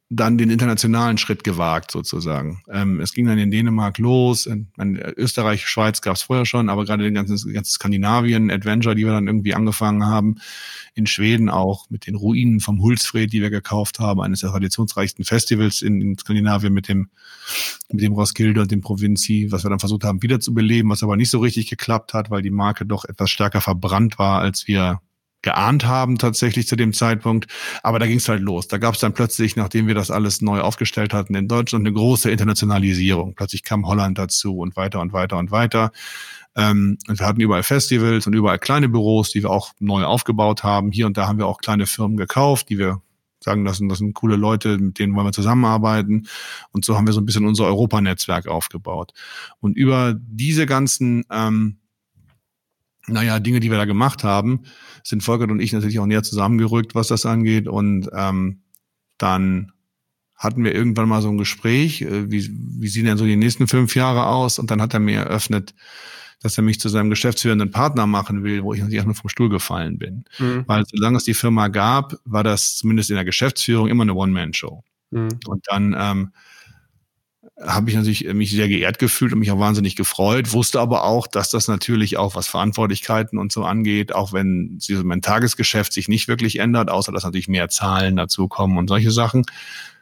dann 0.09 0.37
den 0.37 0.49
internationalen 0.49 1.17
Schritt 1.17 1.43
gewagt, 1.43 1.91
sozusagen. 1.91 2.61
Ähm, 2.69 2.99
es 2.99 3.13
ging 3.13 3.25
dann 3.25 3.39
in 3.39 3.51
Dänemark 3.51 3.97
los, 3.97 4.45
in, 4.45 4.67
in 4.77 4.97
Österreich, 4.97 5.67
Schweiz 5.67 6.01
gab 6.01 6.15
es 6.15 6.23
vorher 6.23 6.45
schon, 6.45 6.69
aber 6.69 6.85
gerade 6.85 7.03
den 7.03 7.15
ganzen, 7.15 7.53
ganzen 7.53 7.71
Skandinavien-Adventure, 7.71 8.95
die 8.95 9.05
wir 9.05 9.13
dann 9.13 9.27
irgendwie 9.27 9.55
angefangen 9.55 10.05
haben, 10.05 10.35
in 10.93 11.07
Schweden 11.07 11.49
auch 11.49 11.89
mit 11.89 12.05
den 12.05 12.15
Ruinen 12.15 12.59
vom 12.59 12.81
Hultsfred, 12.81 13.33
die 13.33 13.41
wir 13.41 13.49
gekauft 13.49 13.99
haben, 13.99 14.21
eines 14.21 14.41
der 14.41 14.51
traditionsreichsten 14.51 15.25
Festivals 15.25 15.81
in, 15.81 16.01
in 16.01 16.17
Skandinavien 16.17 16.73
mit 16.73 16.87
dem, 16.87 17.09
mit 17.91 18.03
dem 18.03 18.13
Roskilde 18.13 18.61
und 18.61 18.71
dem 18.71 18.81
Provinzi, 18.81 19.47
was 19.49 19.63
wir 19.63 19.69
dann 19.69 19.79
versucht 19.79 20.03
haben 20.03 20.21
wiederzubeleben, 20.21 20.91
was 20.91 21.01
aber 21.01 21.17
nicht 21.17 21.31
so 21.31 21.39
richtig 21.39 21.69
geklappt 21.69 22.13
hat, 22.13 22.29
weil 22.29 22.43
die 22.43 22.51
Marke 22.51 22.85
doch 22.85 23.05
etwas 23.05 23.31
stärker 23.31 23.61
verbrannt 23.61 24.19
war, 24.19 24.41
als 24.41 24.67
wir 24.67 25.01
geahnt 25.43 25.85
haben 25.85 26.17
tatsächlich 26.17 26.67
zu 26.67 26.75
dem 26.75 26.93
Zeitpunkt. 26.93 27.45
Aber 27.83 27.99
da 27.99 28.07
ging 28.07 28.17
es 28.17 28.27
halt 28.27 28.41
los. 28.41 28.67
Da 28.67 28.79
gab 28.79 28.95
es 28.95 28.99
dann 28.99 29.13
plötzlich, 29.13 29.55
nachdem 29.55 29.85
wir 29.87 29.93
das 29.93 30.09
alles 30.09 30.41
neu 30.41 30.61
aufgestellt 30.61 31.13
hatten 31.13 31.35
in 31.35 31.47
Deutschland, 31.47 31.85
eine 31.85 31.93
große 31.93 32.31
Internationalisierung. 32.31 33.35
Plötzlich 33.35 33.63
kam 33.63 33.85
Holland 33.85 34.17
dazu 34.17 34.57
und 34.57 34.75
weiter 34.75 34.99
und 35.01 35.13
weiter 35.13 35.37
und 35.37 35.51
weiter. 35.51 35.91
Ähm, 36.55 36.97
und 37.07 37.19
wir 37.19 37.25
hatten 37.25 37.41
überall 37.41 37.63
Festivals 37.63 38.25
und 38.25 38.33
überall 38.33 38.59
kleine 38.59 38.89
Büros, 38.89 39.31
die 39.31 39.43
wir 39.43 39.49
auch 39.49 39.73
neu 39.79 40.03
aufgebaut 40.03 40.63
haben. 40.63 40.91
Hier 40.91 41.05
und 41.05 41.17
da 41.17 41.27
haben 41.27 41.37
wir 41.37 41.47
auch 41.47 41.59
kleine 41.59 41.85
Firmen 41.85 42.17
gekauft, 42.17 42.69
die 42.69 42.77
wir 42.77 43.01
sagen 43.43 43.65
lassen, 43.65 43.89
das 43.89 43.97
sind 43.97 44.13
coole 44.13 44.37
Leute, 44.37 44.77
mit 44.77 44.99
denen 44.99 45.15
wollen 45.15 45.27
wir 45.27 45.33
zusammenarbeiten. 45.33 46.27
Und 46.71 46.85
so 46.85 46.95
haben 46.95 47.05
wir 47.05 47.13
so 47.13 47.19
ein 47.19 47.25
bisschen 47.25 47.45
unser 47.45 47.65
Europanetzwerk 47.65 48.47
aufgebaut. 48.47 49.11
Und 49.59 49.75
über 49.75 50.15
diese 50.17 50.65
ganzen 50.65 51.25
ähm, 51.29 51.77
naja, 53.07 53.39
Dinge, 53.39 53.59
die 53.59 53.69
wir 53.69 53.77
da 53.77 53.85
gemacht 53.85 54.23
haben, 54.23 54.63
sind 55.03 55.23
Volker 55.23 55.49
und 55.49 55.59
ich 55.59 55.73
natürlich 55.73 55.99
auch 55.99 56.05
näher 56.05 56.23
zusammengerückt, 56.23 56.95
was 56.95 57.07
das 57.07 57.25
angeht. 57.25 57.67
Und 57.67 58.09
ähm, 58.15 58.61
dann 59.17 59.71
hatten 60.35 60.63
wir 60.63 60.73
irgendwann 60.73 61.09
mal 61.09 61.21
so 61.21 61.29
ein 61.29 61.37
Gespräch, 61.37 62.01
äh, 62.01 62.31
wie, 62.31 62.49
wie 62.79 62.87
sehen 62.87 63.05
denn 63.05 63.17
so 63.17 63.25
die 63.25 63.35
nächsten 63.35 63.67
fünf 63.67 63.95
Jahre 63.95 64.27
aus? 64.27 64.59
Und 64.59 64.71
dann 64.71 64.81
hat 64.81 64.93
er 64.93 64.99
mir 64.99 65.19
eröffnet, 65.19 65.73
dass 66.41 66.57
er 66.57 66.63
mich 66.63 66.79
zu 66.79 66.89
seinem 66.89 67.09
geschäftsführenden 67.09 67.71
Partner 67.71 68.05
machen 68.05 68.43
will, 68.43 68.63
wo 68.63 68.73
ich 68.73 68.79
natürlich 68.79 68.97
erstmal 68.97 69.15
vom 69.15 69.29
Stuhl 69.29 69.49
gefallen 69.49 69.97
bin. 69.97 70.25
Mhm. 70.39 70.63
Weil 70.67 70.83
solange 70.85 71.17
es 71.17 71.23
die 71.23 71.33
Firma 71.33 71.69
gab, 71.69 72.15
war 72.25 72.43
das 72.43 72.75
zumindest 72.75 73.09
in 73.09 73.15
der 73.15 73.25
Geschäftsführung 73.25 73.87
immer 73.87 74.03
eine 74.03 74.13
One-Man-Show. 74.13 74.83
Mhm. 75.11 75.29
Und 75.47 75.65
dann 75.67 75.95
ähm, 75.97 76.33
habe 77.61 77.89
ich 77.89 77.95
natürlich 77.95 78.25
mich 78.33 78.51
sehr 78.51 78.67
geehrt 78.67 78.97
gefühlt 78.97 79.31
und 79.31 79.39
mich 79.39 79.51
auch 79.51 79.59
wahnsinnig 79.59 79.95
gefreut, 79.95 80.53
wusste 80.53 80.79
aber 80.79 81.03
auch, 81.03 81.27
dass 81.27 81.49
das 81.49 81.67
natürlich 81.67 82.17
auch 82.17 82.35
was 82.35 82.47
Verantwortlichkeiten 82.47 83.37
und 83.37 83.51
so 83.51 83.63
angeht, 83.63 84.15
auch 84.15 84.33
wenn 84.33 84.79
mein 85.03 85.21
Tagesgeschäft 85.21 85.93
sich 85.93 86.07
nicht 86.07 86.27
wirklich 86.27 86.59
ändert, 86.59 86.89
außer 86.89 87.11
dass 87.11 87.23
natürlich 87.23 87.47
mehr 87.47 87.69
Zahlen 87.69 88.15
dazukommen 88.15 88.77
und 88.77 88.87
solche 88.87 89.11
Sachen 89.11 89.45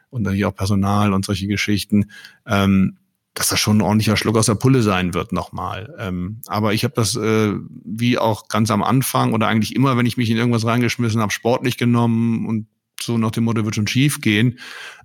und 0.08 0.22
natürlich 0.22 0.46
auch 0.46 0.54
Personal 0.54 1.12
und 1.12 1.26
solche 1.26 1.46
Geschichten, 1.46 2.10
ähm, 2.46 2.96
dass 3.34 3.48
das 3.48 3.60
schon 3.60 3.78
ein 3.78 3.82
ordentlicher 3.82 4.16
Schluck 4.16 4.36
aus 4.36 4.46
der 4.46 4.54
Pulle 4.54 4.82
sein 4.82 5.14
wird 5.14 5.32
nochmal. 5.32 5.94
Ähm, 5.98 6.40
aber 6.46 6.74
ich 6.74 6.84
habe 6.84 6.94
das 6.94 7.16
äh, 7.16 7.52
wie 7.84 8.18
auch 8.18 8.48
ganz 8.48 8.70
am 8.70 8.82
Anfang 8.82 9.32
oder 9.32 9.48
eigentlich 9.48 9.74
immer, 9.74 9.96
wenn 9.96 10.06
ich 10.06 10.16
mich 10.16 10.30
in 10.30 10.36
irgendwas 10.36 10.66
reingeschmissen 10.66 11.20
habe, 11.20 11.32
sportlich 11.32 11.76
genommen 11.78 12.46
und 12.46 12.66
so 13.04 13.18
nach 13.18 13.30
dem 13.30 13.44
Motto 13.44 13.64
wird 13.64 13.74
schon 13.74 13.86
schief 13.86 14.20
gehen. 14.20 14.58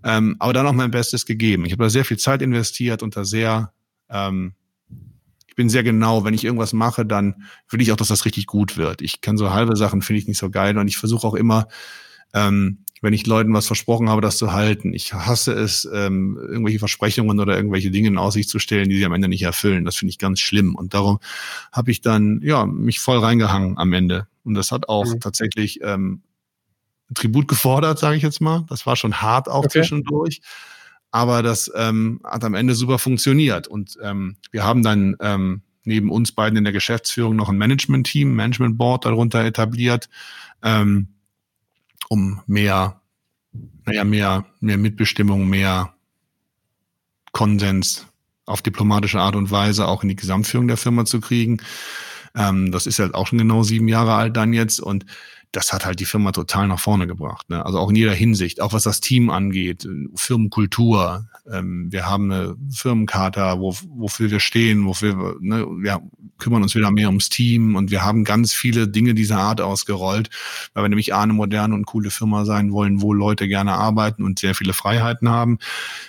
Ähm, 0.04 0.36
aber 0.40 0.54
dann 0.54 0.68
auch 0.68 0.74
mein 0.74 0.92
Bestes 0.92 1.26
gegeben. 1.26 1.66
Ich 1.66 1.72
habe 1.72 1.84
da 1.84 1.90
sehr 1.90 2.06
viel 2.06 2.18
Zeit 2.18 2.42
investiert 2.42 3.04
und 3.04 3.16
da 3.16 3.26
sehr, 3.26 3.74
ähm, 4.10 4.54
ich 5.48 5.56
bin 5.56 5.70
sehr 5.70 5.84
genau, 5.84 6.24
wenn 6.24 6.34
ich 6.34 6.44
irgendwas 6.44 6.74
mache, 6.74 7.06
dann 7.06 7.44
will 7.70 7.82
ich 7.82 7.92
auch, 7.92 7.98
dass 7.98 8.10
das 8.10 8.26
richtig 8.26 8.46
gut 8.46 8.78
wird. 8.78 9.02
Ich 9.02 9.22
kann 9.22 9.38
so 9.38 9.52
halbe 9.52 9.76
Sachen, 9.76 10.02
finde 10.02 10.20
ich 10.20 10.28
nicht 10.28 10.38
so 10.38 10.50
geil 10.50 10.78
und 10.78 10.88
ich 10.88 10.98
versuche 10.98 11.28
auch 11.28 11.36
immer, 11.36 11.68
ähm, 12.34 12.80
wenn 13.02 13.14
ich 13.14 13.28
Leuten 13.28 13.54
was 13.54 13.68
versprochen 13.68 14.10
habe, 14.10 14.22
das 14.22 14.38
zu 14.38 14.54
halten. 14.54 14.94
Ich 14.94 15.14
hasse 15.14 15.54
es, 15.54 15.88
ähm, 15.92 16.38
irgendwelche 16.42 16.80
Versprechungen 16.80 17.40
oder 17.40 17.56
irgendwelche 17.56 17.92
Dinge 17.92 18.08
in 18.08 18.18
Aussicht 18.18 18.50
zu 18.50 18.60
stellen, 18.60 18.90
die 18.90 18.98
sie 18.98 19.06
am 19.06 19.14
Ende 19.14 19.28
nicht 19.28 19.44
erfüllen. 19.44 19.86
Das 19.86 19.96
finde 19.96 20.12
ich 20.12 20.18
ganz 20.18 20.40
schlimm. 20.40 20.76
Und 20.76 20.94
darum 20.94 21.20
habe 21.72 21.92
ich 21.92 22.02
dann 22.02 22.42
ja 22.44 22.66
mich 22.66 23.00
voll 23.00 23.20
reingehangen 23.20 23.78
am 23.78 23.94
Ende. 23.94 24.28
Und 24.44 24.56
das 24.56 24.72
hat 24.72 24.90
auch 24.90 25.06
mhm. 25.06 25.20
tatsächlich 25.20 25.80
ähm, 25.84 26.22
Tribut 27.14 27.48
gefordert, 27.48 28.00
sage 28.00 28.18
ich 28.18 28.24
jetzt 28.24 28.42
mal. 28.42 28.66
Das 28.70 28.86
war 28.86 28.96
schon 28.96 29.22
hart 29.22 29.50
auch 29.50 29.60
okay. 29.60 29.80
zwischendurch. 29.80 30.42
Aber 31.12 31.42
das 31.42 31.72
ähm, 31.76 32.20
hat 32.24 32.44
am 32.44 32.54
Ende 32.54 32.76
super 32.76 33.00
funktioniert. 33.00 33.68
Und 33.68 33.98
ähm, 34.02 34.38
wir 34.52 34.64
haben 34.64 34.84
dann 34.84 35.16
ähm, 35.22 35.62
neben 35.84 36.12
uns 36.12 36.34
beiden 36.34 36.58
in 36.58 36.66
der 36.66 36.74
Geschäftsführung 36.74 37.36
noch 37.36 37.50
ein 37.50 37.58
Management-Team, 37.58 38.36
Management 38.36 38.78
Board 38.78 39.06
darunter 39.06 39.44
etabliert, 39.46 40.10
ähm, 40.62 41.08
um 42.10 42.42
mehr, 42.46 43.02
naja, 43.86 44.04
mehr, 44.04 44.46
mehr 44.60 44.78
Mitbestimmung, 44.78 45.48
mehr 45.48 45.94
Konsens 47.32 48.06
auf 48.46 48.62
diplomatische 48.62 49.20
Art 49.20 49.36
und 49.36 49.50
Weise 49.52 49.88
auch 49.88 50.04
in 50.04 50.10
die 50.10 50.16
Gesamtführung 50.16 50.68
der 50.68 50.78
Firma 50.78 51.06
zu 51.06 51.22
kriegen. 51.22 51.62
Ähm, 52.36 52.72
das 52.72 52.86
ist 52.86 53.00
halt 53.00 53.14
auch 53.14 53.28
schon 53.28 53.40
genau 53.40 53.64
sieben 53.64 53.88
Jahre 53.88 54.14
alt 54.14 54.36
dann 54.36 54.54
jetzt. 54.54 54.80
Und 54.80 55.06
das 55.52 55.72
hat 55.74 55.86
halt 55.86 56.00
die 56.00 56.06
Firma 56.06 56.32
total 56.32 56.68
nach 56.68 56.80
vorne 56.80 57.08
gebracht. 57.08 57.50
Ne? 57.50 57.66
Also 57.66 57.80
auch 57.80 57.90
in 57.90 57.96
jeder 57.96 58.14
Hinsicht, 58.14 58.62
auch 58.62 58.74
was 58.74 58.84
das 58.84 59.00
Team 59.00 59.30
angeht, 59.30 59.88
Firmenkultur. 60.16 61.28
Ähm, 61.52 61.92
wir 61.92 62.06
haben 62.06 62.32
eine 62.32 62.56
Firmenkarte, 62.70 63.56
wo, 63.58 63.76
wofür 63.90 64.30
wir 64.30 64.40
stehen, 64.40 64.86
wofür 64.86 65.38
ne, 65.40 65.66
wir 65.80 66.02
kümmern 66.38 66.64
uns 66.64 66.76
wieder 66.76 66.92
mehr 66.92 67.08
ums 67.08 67.30
Team 67.30 67.76
und 67.76 67.92
wir 67.92 68.04
haben 68.04 68.24
ganz 68.24 68.54
viele 68.54 68.88
Dinge 68.88 69.14
dieser 69.14 69.40
Art 69.40 69.62
ausgerollt, 69.62 70.30
weil 70.74 70.84
wir 70.84 70.90
nämlich 70.90 71.14
A, 71.14 71.24
eine 71.24 71.34
moderne 71.34 71.74
und 71.74 71.86
coole 71.86 72.12
Firma 72.12 72.46
sein 72.46 72.72
wollen, 72.72 73.02
wo 73.02 73.14
Leute 73.14 73.48
gerne 73.48 73.74
arbeiten 73.74 74.24
und 74.24 74.40
sehr 74.40 74.54
viele 74.54 74.74
Freiheiten 74.74 75.30
haben. 75.30 75.60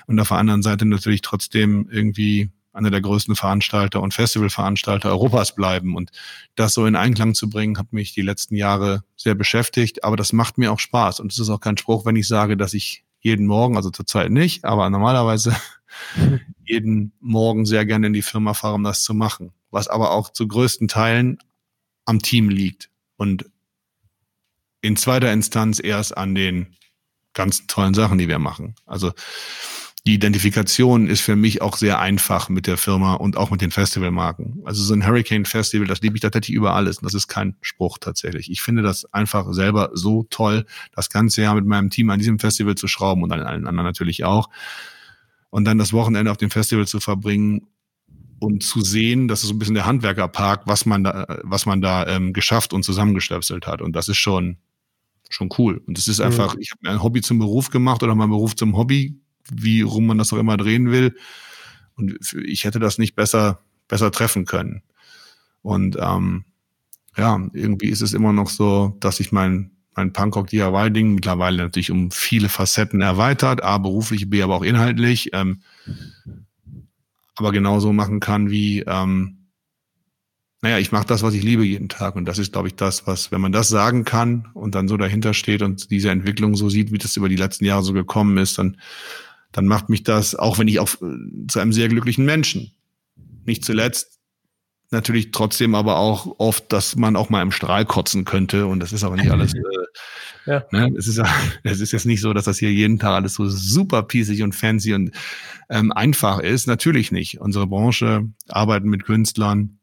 Und 0.06 0.18
auf 0.20 0.28
der 0.28 0.38
anderen 0.38 0.62
Seite 0.62 0.84
natürlich 0.84 1.22
trotzdem 1.22 1.88
irgendwie 1.90 2.50
einer 2.78 2.90
der 2.90 3.00
größten 3.00 3.36
Veranstalter 3.36 4.00
und 4.00 4.14
Festivalveranstalter 4.14 5.10
Europas 5.10 5.54
bleiben. 5.54 5.96
Und 5.96 6.10
das 6.54 6.74
so 6.74 6.86
in 6.86 6.96
Einklang 6.96 7.34
zu 7.34 7.50
bringen, 7.50 7.76
hat 7.76 7.92
mich 7.92 8.14
die 8.14 8.22
letzten 8.22 8.54
Jahre 8.54 9.02
sehr 9.16 9.34
beschäftigt. 9.34 10.04
Aber 10.04 10.16
das 10.16 10.32
macht 10.32 10.56
mir 10.56 10.72
auch 10.72 10.78
Spaß. 10.78 11.20
Und 11.20 11.32
es 11.32 11.38
ist 11.38 11.50
auch 11.50 11.60
kein 11.60 11.76
Spruch, 11.76 12.06
wenn 12.06 12.16
ich 12.16 12.28
sage, 12.28 12.56
dass 12.56 12.72
ich 12.72 13.04
jeden 13.20 13.46
Morgen, 13.46 13.76
also 13.76 13.90
zurzeit 13.90 14.30
nicht, 14.30 14.64
aber 14.64 14.88
normalerweise 14.88 15.54
jeden 16.64 17.12
Morgen 17.20 17.66
sehr 17.66 17.84
gerne 17.84 18.06
in 18.06 18.12
die 18.12 18.22
Firma 18.22 18.54
fahre, 18.54 18.74
um 18.74 18.84
das 18.84 19.02
zu 19.02 19.12
machen. 19.12 19.52
Was 19.70 19.88
aber 19.88 20.12
auch 20.12 20.30
zu 20.30 20.46
größten 20.46 20.88
Teilen 20.88 21.38
am 22.04 22.20
Team 22.20 22.48
liegt. 22.48 22.90
Und 23.16 23.44
in 24.80 24.96
zweiter 24.96 25.32
Instanz 25.32 25.80
erst 25.82 26.16
an 26.16 26.34
den 26.34 26.76
ganzen 27.34 27.66
tollen 27.66 27.94
Sachen, 27.94 28.18
die 28.18 28.28
wir 28.28 28.38
machen. 28.38 28.76
Also 28.86 29.12
die 30.08 30.14
Identifikation 30.14 31.06
ist 31.06 31.20
für 31.20 31.36
mich 31.36 31.60
auch 31.60 31.76
sehr 31.76 31.98
einfach 31.98 32.48
mit 32.48 32.66
der 32.66 32.78
Firma 32.78 33.12
und 33.12 33.36
auch 33.36 33.50
mit 33.50 33.60
den 33.60 33.70
Festivalmarken. 33.70 34.62
Also 34.64 34.82
so 34.82 34.94
ein 34.94 35.06
Hurricane 35.06 35.44
Festival, 35.44 35.86
das 35.86 36.00
liebe 36.00 36.16
ich 36.16 36.22
tatsächlich 36.22 36.56
über 36.56 36.72
alles. 36.72 36.96
Und 36.96 37.04
das 37.04 37.12
ist 37.12 37.28
kein 37.28 37.56
Spruch 37.60 37.98
tatsächlich. 37.98 38.50
Ich 38.50 38.62
finde 38.62 38.80
das 38.80 39.04
einfach 39.12 39.52
selber 39.52 39.90
so 39.92 40.22
toll, 40.30 40.64
das 40.96 41.10
ganze 41.10 41.42
Jahr 41.42 41.54
mit 41.56 41.66
meinem 41.66 41.90
Team 41.90 42.08
an 42.08 42.18
diesem 42.18 42.38
Festival 42.38 42.74
zu 42.74 42.88
schrauben 42.88 43.22
und 43.22 43.32
an 43.32 43.42
allen 43.42 43.66
anderen 43.66 43.84
natürlich 43.84 44.24
auch. 44.24 44.48
Und 45.50 45.66
dann 45.66 45.76
das 45.76 45.92
Wochenende 45.92 46.30
auf 46.30 46.38
dem 46.38 46.50
Festival 46.50 46.86
zu 46.86 47.00
verbringen 47.00 47.66
und 48.38 48.62
zu 48.62 48.80
sehen, 48.80 49.28
das 49.28 49.42
ist 49.42 49.48
so 49.48 49.54
ein 49.54 49.58
bisschen 49.58 49.74
der 49.74 49.84
Handwerkerpark, 49.84 50.62
was 50.64 50.86
man 50.86 51.04
da, 51.04 51.26
was 51.42 51.66
man 51.66 51.82
da 51.82 52.06
ähm, 52.06 52.32
geschafft 52.32 52.72
und 52.72 52.82
zusammengestöpselt 52.82 53.66
hat. 53.66 53.82
Und 53.82 53.92
das 53.92 54.08
ist 54.08 54.16
schon, 54.16 54.56
schon 55.28 55.50
cool. 55.58 55.82
Und 55.86 55.98
es 55.98 56.08
ist 56.08 56.22
einfach, 56.22 56.54
mhm. 56.54 56.62
ich 56.62 56.70
habe 56.70 56.88
ein 56.88 57.02
Hobby 57.02 57.20
zum 57.20 57.38
Beruf 57.38 57.68
gemacht 57.68 58.02
oder 58.02 58.14
mein 58.14 58.30
Beruf 58.30 58.56
zum 58.56 58.74
Hobby 58.74 59.20
wie 59.52 59.82
rum 59.82 60.06
man 60.06 60.18
das 60.18 60.32
auch 60.32 60.38
immer 60.38 60.56
drehen 60.56 60.90
will. 60.90 61.16
Und 61.96 62.18
ich 62.44 62.64
hätte 62.64 62.78
das 62.78 62.98
nicht 62.98 63.14
besser, 63.16 63.60
besser 63.88 64.10
treffen 64.10 64.44
können. 64.44 64.82
Und 65.62 65.96
ähm, 66.00 66.44
ja, 67.16 67.40
irgendwie 67.52 67.88
ist 67.88 68.02
es 68.02 68.14
immer 68.14 68.32
noch 68.32 68.48
so, 68.48 68.96
dass 69.00 69.20
ich 69.20 69.32
mein, 69.32 69.72
mein 69.96 70.12
Punkrock 70.12 70.48
DIY-Ding 70.48 71.14
mittlerweile 71.14 71.58
natürlich 71.58 71.90
um 71.90 72.10
viele 72.10 72.48
Facetten 72.48 73.00
erweitert, 73.00 73.62
A, 73.64 73.78
beruflich, 73.78 74.30
B, 74.30 74.42
aber 74.42 74.54
auch 74.54 74.62
inhaltlich, 74.62 75.30
ähm, 75.32 75.62
aber 77.34 77.50
genauso 77.52 77.92
machen 77.92 78.20
kann 78.20 78.50
wie, 78.50 78.80
ähm, 78.80 79.38
naja, 80.60 80.78
ich 80.78 80.90
mache 80.90 81.06
das, 81.06 81.22
was 81.22 81.34
ich 81.34 81.42
liebe 81.42 81.64
jeden 81.64 81.88
Tag. 81.88 82.16
Und 82.16 82.24
das 82.24 82.38
ist, 82.38 82.52
glaube 82.52 82.68
ich, 82.68 82.74
das, 82.74 83.06
was, 83.06 83.30
wenn 83.30 83.40
man 83.40 83.52
das 83.52 83.68
sagen 83.68 84.04
kann 84.04 84.48
und 84.54 84.74
dann 84.74 84.88
so 84.88 84.96
dahinter 84.96 85.34
steht 85.34 85.62
und 85.62 85.90
diese 85.90 86.10
Entwicklung 86.10 86.56
so 86.56 86.68
sieht, 86.68 86.92
wie 86.92 86.98
das 86.98 87.16
über 87.16 87.28
die 87.28 87.36
letzten 87.36 87.64
Jahre 87.64 87.82
so 87.82 87.92
gekommen 87.92 88.38
ist, 88.38 88.58
dann 88.58 88.76
dann 89.52 89.66
macht 89.66 89.88
mich 89.88 90.02
das, 90.02 90.34
auch 90.34 90.58
wenn 90.58 90.68
ich 90.68 90.80
auch 90.80 90.94
äh, 91.02 91.46
zu 91.48 91.58
einem 91.58 91.72
sehr 91.72 91.88
glücklichen 91.88 92.24
Menschen. 92.24 92.72
Nicht 93.44 93.64
zuletzt 93.64 94.18
natürlich 94.90 95.30
trotzdem 95.32 95.74
aber 95.74 95.98
auch 95.98 96.36
oft, 96.38 96.72
dass 96.72 96.96
man 96.96 97.16
auch 97.16 97.30
mal 97.30 97.42
im 97.42 97.52
Strahl 97.52 97.84
kotzen 97.84 98.24
könnte 98.24 98.66
und 98.66 98.80
das 98.80 98.92
ist 98.92 99.04
aber 99.04 99.16
nicht 99.16 99.30
alles. 99.30 99.54
Äh, 100.46 100.52
ja. 100.52 100.64
ne? 100.70 100.94
Es 100.96 101.06
ist 101.06 101.20
es 101.62 101.80
ist 101.80 101.92
jetzt 101.92 102.06
nicht 102.06 102.22
so, 102.22 102.32
dass 102.32 102.44
das 102.44 102.58
hier 102.58 102.72
jeden 102.72 102.98
Tag 102.98 103.12
alles 103.12 103.34
so 103.34 103.46
super 103.48 104.02
piesig 104.02 104.42
und 104.42 104.54
fancy 104.54 104.94
und 104.94 105.10
ähm, 105.68 105.92
einfach 105.92 106.38
ist. 106.38 106.66
Natürlich 106.66 107.12
nicht. 107.12 107.40
Unsere 107.40 107.66
Branche 107.66 108.28
arbeiten 108.48 108.88
mit 108.88 109.04
Künstlern. 109.04 109.78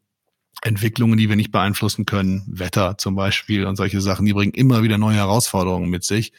Entwicklungen, 0.63 1.17
die 1.17 1.29
wir 1.29 1.35
nicht 1.35 1.51
beeinflussen 1.51 2.05
können, 2.05 2.43
Wetter 2.47 2.97
zum 2.97 3.13
Beispiel 3.13 3.65
und 3.65 3.75
solche 3.75 4.01
Sachen, 4.01 4.25
die 4.25 4.33
bringen 4.33 4.53
immer 4.53 4.81
wieder 4.81 4.97
neue 4.97 5.17
Herausforderungen 5.17 5.89
mit 5.89 6.03
sich. 6.03 6.31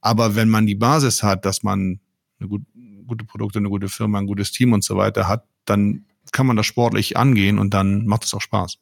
Aber 0.00 0.34
wenn 0.34 0.48
man 0.48 0.66
die 0.66 0.74
Basis 0.74 1.22
hat, 1.22 1.44
dass 1.44 1.62
man 1.62 2.00
eine 2.44 2.48
gut, 2.48 2.62
gute 3.06 3.24
Produkte, 3.24 3.58
eine 3.58 3.68
gute 3.68 3.88
Firma, 3.88 4.18
ein 4.18 4.26
gutes 4.26 4.52
Team 4.52 4.72
und 4.72 4.84
so 4.84 4.96
weiter 4.96 5.28
hat, 5.28 5.44
dann 5.64 6.04
kann 6.32 6.46
man 6.46 6.56
das 6.56 6.66
sportlich 6.66 7.16
angehen 7.16 7.58
und 7.58 7.74
dann 7.74 8.06
macht 8.06 8.24
es 8.24 8.34
auch 8.34 8.40
Spaß. 8.40 8.78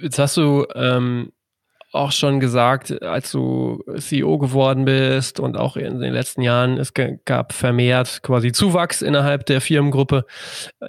Jetzt 0.00 0.18
hast 0.18 0.36
du 0.36 0.66
ähm, 0.74 1.32
auch 1.94 2.12
schon 2.12 2.40
gesagt, 2.40 3.02
als 3.02 3.30
du 3.30 3.82
CEO 3.96 4.38
geworden 4.38 4.84
bist 4.84 5.38
und 5.38 5.56
auch 5.56 5.76
in 5.76 6.00
den 6.00 6.12
letzten 6.12 6.42
Jahren, 6.42 6.76
es 6.76 6.92
gab 7.24 7.52
vermehrt 7.52 8.20
quasi 8.22 8.50
Zuwachs 8.50 9.00
innerhalb 9.00 9.46
der 9.46 9.60
Firmengruppe. 9.60 10.26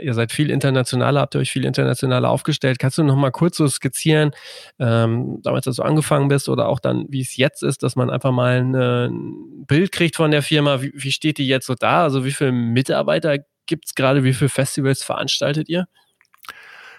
Ihr 0.01 0.13
seid 0.15 0.31
viel 0.31 0.49
internationaler, 0.49 1.21
habt 1.21 1.35
ihr 1.35 1.41
euch 1.41 1.51
viel 1.51 1.65
internationaler 1.65 2.29
aufgestellt. 2.29 2.79
Kannst 2.79 2.97
du 2.97 3.03
noch 3.03 3.15
mal 3.15 3.31
kurz 3.31 3.57
so 3.57 3.67
skizzieren, 3.67 4.31
ähm, 4.79 5.39
damals, 5.43 5.67
als 5.67 5.75
du 5.75 5.83
angefangen 5.83 6.27
bist 6.27 6.49
oder 6.49 6.67
auch 6.67 6.79
dann, 6.79 7.05
wie 7.09 7.21
es 7.21 7.37
jetzt 7.37 7.61
ist, 7.61 7.83
dass 7.83 7.95
man 7.95 8.09
einfach 8.09 8.31
mal 8.31 8.57
ein, 8.57 8.75
ein 8.75 9.65
Bild 9.67 9.91
kriegt 9.91 10.15
von 10.15 10.31
der 10.31 10.41
Firma. 10.41 10.81
Wie, 10.81 10.91
wie 10.95 11.11
steht 11.11 11.37
die 11.37 11.47
jetzt 11.47 11.67
so 11.67 11.75
da? 11.75 12.03
Also 12.03 12.25
wie 12.25 12.31
viele 12.31 12.51
Mitarbeiter 12.51 13.37
gibt 13.67 13.85
es 13.85 13.95
gerade? 13.95 14.23
Wie 14.23 14.33
viele 14.33 14.49
Festivals 14.49 15.03
veranstaltet 15.03 15.69
ihr? 15.69 15.85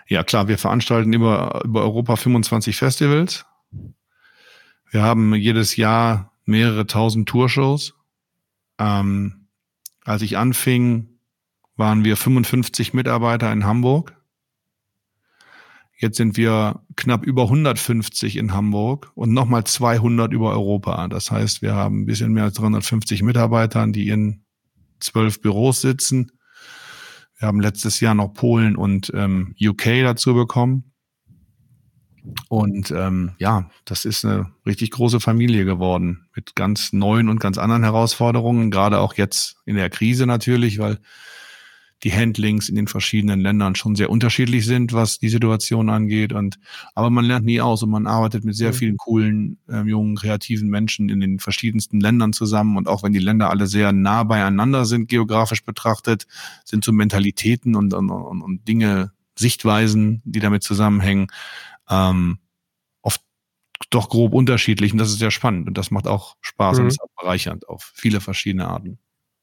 Ja, 0.09 0.22
klar, 0.22 0.46
wir 0.46 0.59
veranstalten 0.59 1.12
über, 1.12 1.62
über 1.64 1.82
Europa 1.82 2.14
25 2.14 2.76
Festivals 2.76 3.44
wir 4.91 5.03
haben 5.03 5.34
jedes 5.34 5.76
Jahr 5.76 6.32
mehrere 6.45 6.87
tausend 6.87 7.28
Tourshows. 7.28 7.95
Ähm, 8.78 9.49
als 10.05 10.22
ich 10.22 10.39
anfing, 10.39 11.18
waren 11.76 12.05
wir 12.05 12.16
55 12.16 12.95
Mitarbeiter 12.95 13.53
in 13.53 13.64
Hamburg. 13.64 14.16
Jetzt 15.99 16.18
sind 16.18 16.37
wir 16.37 16.82
knapp 16.97 17.24
über 17.24 17.45
150 17.45 18.37
in 18.37 18.53
Hamburg 18.53 19.11
und 19.14 19.32
nochmal 19.32 19.64
200 19.64 20.32
über 20.32 20.51
Europa. 20.51 21.09
Das 21.09 21.30
heißt, 21.30 21.62
wir 21.62 21.74
haben 21.74 22.03
ein 22.03 22.07
bisschen 22.07 22.32
mehr 22.32 22.45
als 22.45 22.55
350 22.55 23.22
Mitarbeiter, 23.22 23.87
die 23.87 24.09
in 24.09 24.45
zwölf 25.01 25.41
Büros 25.41 25.80
sitzen. 25.80 26.32
Wir 27.39 27.49
haben 27.49 27.61
letztes 27.61 28.01
Jahr 28.01 28.14
noch 28.14 28.34
Polen 28.34 28.76
und 28.76 29.11
ähm, 29.14 29.55
UK 29.61 30.03
dazu 30.03 30.34
bekommen. 30.34 30.93
Und 32.49 32.91
ähm, 32.91 33.33
ja, 33.39 33.70
das 33.85 34.05
ist 34.05 34.24
eine 34.24 34.51
richtig 34.64 34.91
große 34.91 35.20
Familie 35.20 35.64
geworden 35.64 36.27
mit 36.35 36.55
ganz 36.55 36.93
neuen 36.93 37.29
und 37.29 37.41
ganz 37.41 37.59
anderen 37.59 37.83
Herausforderungen, 37.83 38.70
gerade 38.70 38.99
auch 38.99 39.14
jetzt 39.14 39.57
in 39.64 39.77
der 39.77 39.91
Krise 39.91 40.27
natürlich, 40.27 40.79
weil 40.79 40.99
die 42.03 42.12
Handlings 42.12 42.68
in 42.68 42.77
den 42.77 42.89
verschiedenen 42.89 43.41
Ländern 43.41 43.74
schon 43.74 43.97
sehr 43.97 44.11
unterschiedlich 44.11 44.66
sind, 44.66 44.93
was 44.93 45.18
die 45.18 45.29
Situation 45.31 45.89
angeht. 45.89 46.33
Und 46.33 46.59
aber 46.95 47.11
man 47.11 47.24
lernt 47.24 47.47
nie 47.47 47.61
aus 47.61 47.83
und 47.83 47.91
man 47.91 48.07
arbeitet 48.07 48.45
mit 48.45 48.55
sehr 48.55 48.72
mhm. 48.72 48.77
vielen 48.77 48.97
coolen, 48.99 49.59
äh, 49.68 49.83
jungen, 49.83 50.16
kreativen 50.16 50.68
Menschen 50.68 51.09
in 51.09 51.20
den 51.20 51.39
verschiedensten 51.39 52.01
Ländern 52.01 52.33
zusammen. 52.33 52.77
Und 52.77 52.87
auch 52.87 53.03
wenn 53.03 53.12
die 53.12 53.18
Länder 53.18 53.51
alle 53.51 53.66
sehr 53.66 53.93
nah 53.93 54.24
beieinander 54.24 54.85
sind, 54.85 55.09
geografisch 55.09 55.64
betrachtet, 55.64 56.27
sind 56.64 56.85
so 56.85 56.93
Mentalitäten 56.93 57.74
und, 57.74 57.95
und, 57.95 58.11
und, 58.11 58.43
und 58.43 58.68
Dinge, 58.68 59.12
Sichtweisen, 59.39 60.22
die 60.24 60.41
damit 60.41 60.62
zusammenhängen, 60.62 61.29
ähm, 61.91 62.39
oft 63.03 63.20
doch 63.91 64.09
grob 64.09 64.34
unterschiedlich 64.34 64.93
und 64.93 64.99
das 64.99 65.09
ist 65.09 65.18
sehr 65.18 65.30
spannend 65.30 65.68
und 65.68 65.78
das 65.78 65.91
macht 65.91 66.07
auch 66.07 66.37
Spaß 66.41 66.78
mhm. 66.78 66.84
und 66.84 66.89
ist 66.89 67.03
auch 67.03 67.22
bereichernd 67.22 67.68
auf 67.68 67.93
viele 67.95 68.20
verschiedene 68.20 68.68
Arten. 68.68 68.99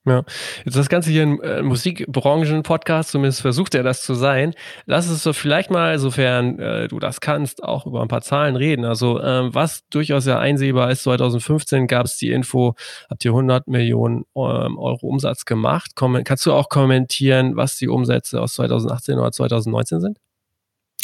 Ja, 0.05 0.25
jetzt 0.65 0.75
das 0.75 0.89
Ganze 0.89 1.11
hier 1.11 1.23
ein 1.23 1.39
äh, 1.39 1.61
Musikbranchen-Podcast, 1.61 3.11
zumindest 3.11 3.39
versucht 3.39 3.73
er 3.73 3.83
das 3.83 4.01
zu 4.01 4.15
sein. 4.15 4.53
Lass 4.85 5.07
es 5.07 5.23
so 5.23 5.31
vielleicht 5.31 5.71
mal, 5.71 5.97
sofern 5.97 6.59
äh, 6.59 6.89
du 6.89 6.99
das 6.99 7.21
kannst, 7.21 7.63
auch 7.63 7.85
über 7.85 8.01
ein 8.01 8.09
paar 8.09 8.21
Zahlen 8.21 8.57
reden. 8.57 8.83
Also 8.83 9.21
ähm, 9.21 9.55
was 9.55 9.87
durchaus 9.87 10.25
ja 10.25 10.39
einsehbar 10.39 10.91
ist, 10.91 11.03
2015 11.03 11.87
gab 11.87 12.05
es 12.05 12.17
die 12.17 12.31
Info, 12.31 12.75
habt 13.09 13.23
ihr 13.23 13.31
100 13.31 13.67
Millionen 13.69 14.25
ähm, 14.35 14.77
Euro 14.77 15.07
Umsatz 15.07 15.45
gemacht. 15.45 15.91
Komm, 15.95 16.21
kannst 16.25 16.45
du 16.45 16.51
auch 16.51 16.67
kommentieren, 16.67 17.55
was 17.55 17.77
die 17.77 17.87
Umsätze 17.87 18.41
aus 18.41 18.55
2018 18.55 19.17
oder 19.17 19.31
2019 19.31 20.01
sind? 20.01 20.17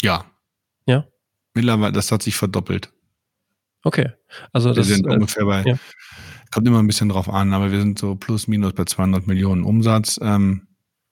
Ja. 0.02 0.26
Mittlerweile, 1.54 1.92
das 1.92 2.12
hat 2.12 2.22
sich 2.22 2.36
verdoppelt. 2.36 2.92
Okay. 3.82 4.10
Also 4.52 4.70
wir 4.70 4.74
das 4.74 4.88
sind 4.88 5.06
äh, 5.06 5.10
ungefähr 5.10 5.44
bei, 5.44 5.62
ja. 5.64 5.76
kommt 6.50 6.66
immer 6.66 6.80
ein 6.80 6.86
bisschen 6.86 7.08
drauf 7.08 7.28
an, 7.28 7.52
aber 7.52 7.72
wir 7.72 7.80
sind 7.80 7.98
so 7.98 8.14
plus 8.14 8.46
minus 8.46 8.74
bei 8.74 8.84
200 8.84 9.26
Millionen 9.26 9.64
Umsatz 9.64 10.18
ähm, 10.22 10.68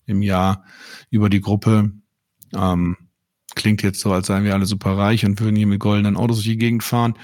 im 0.06 0.22
Jahr 0.22 0.64
über 1.10 1.28
die 1.28 1.40
Gruppe. 1.40 1.92
Ähm, 2.54 2.96
klingt 3.54 3.82
jetzt 3.82 4.00
so, 4.00 4.12
als 4.12 4.26
seien 4.26 4.44
wir 4.44 4.54
alle 4.54 4.66
super 4.66 4.96
reich 4.96 5.24
und 5.24 5.40
würden 5.40 5.56
hier 5.56 5.66
mit 5.66 5.80
goldenen 5.80 6.16
Autos 6.16 6.38
durch 6.38 6.48
die 6.48 6.58
Gegend 6.58 6.82
fahren. 6.82 7.14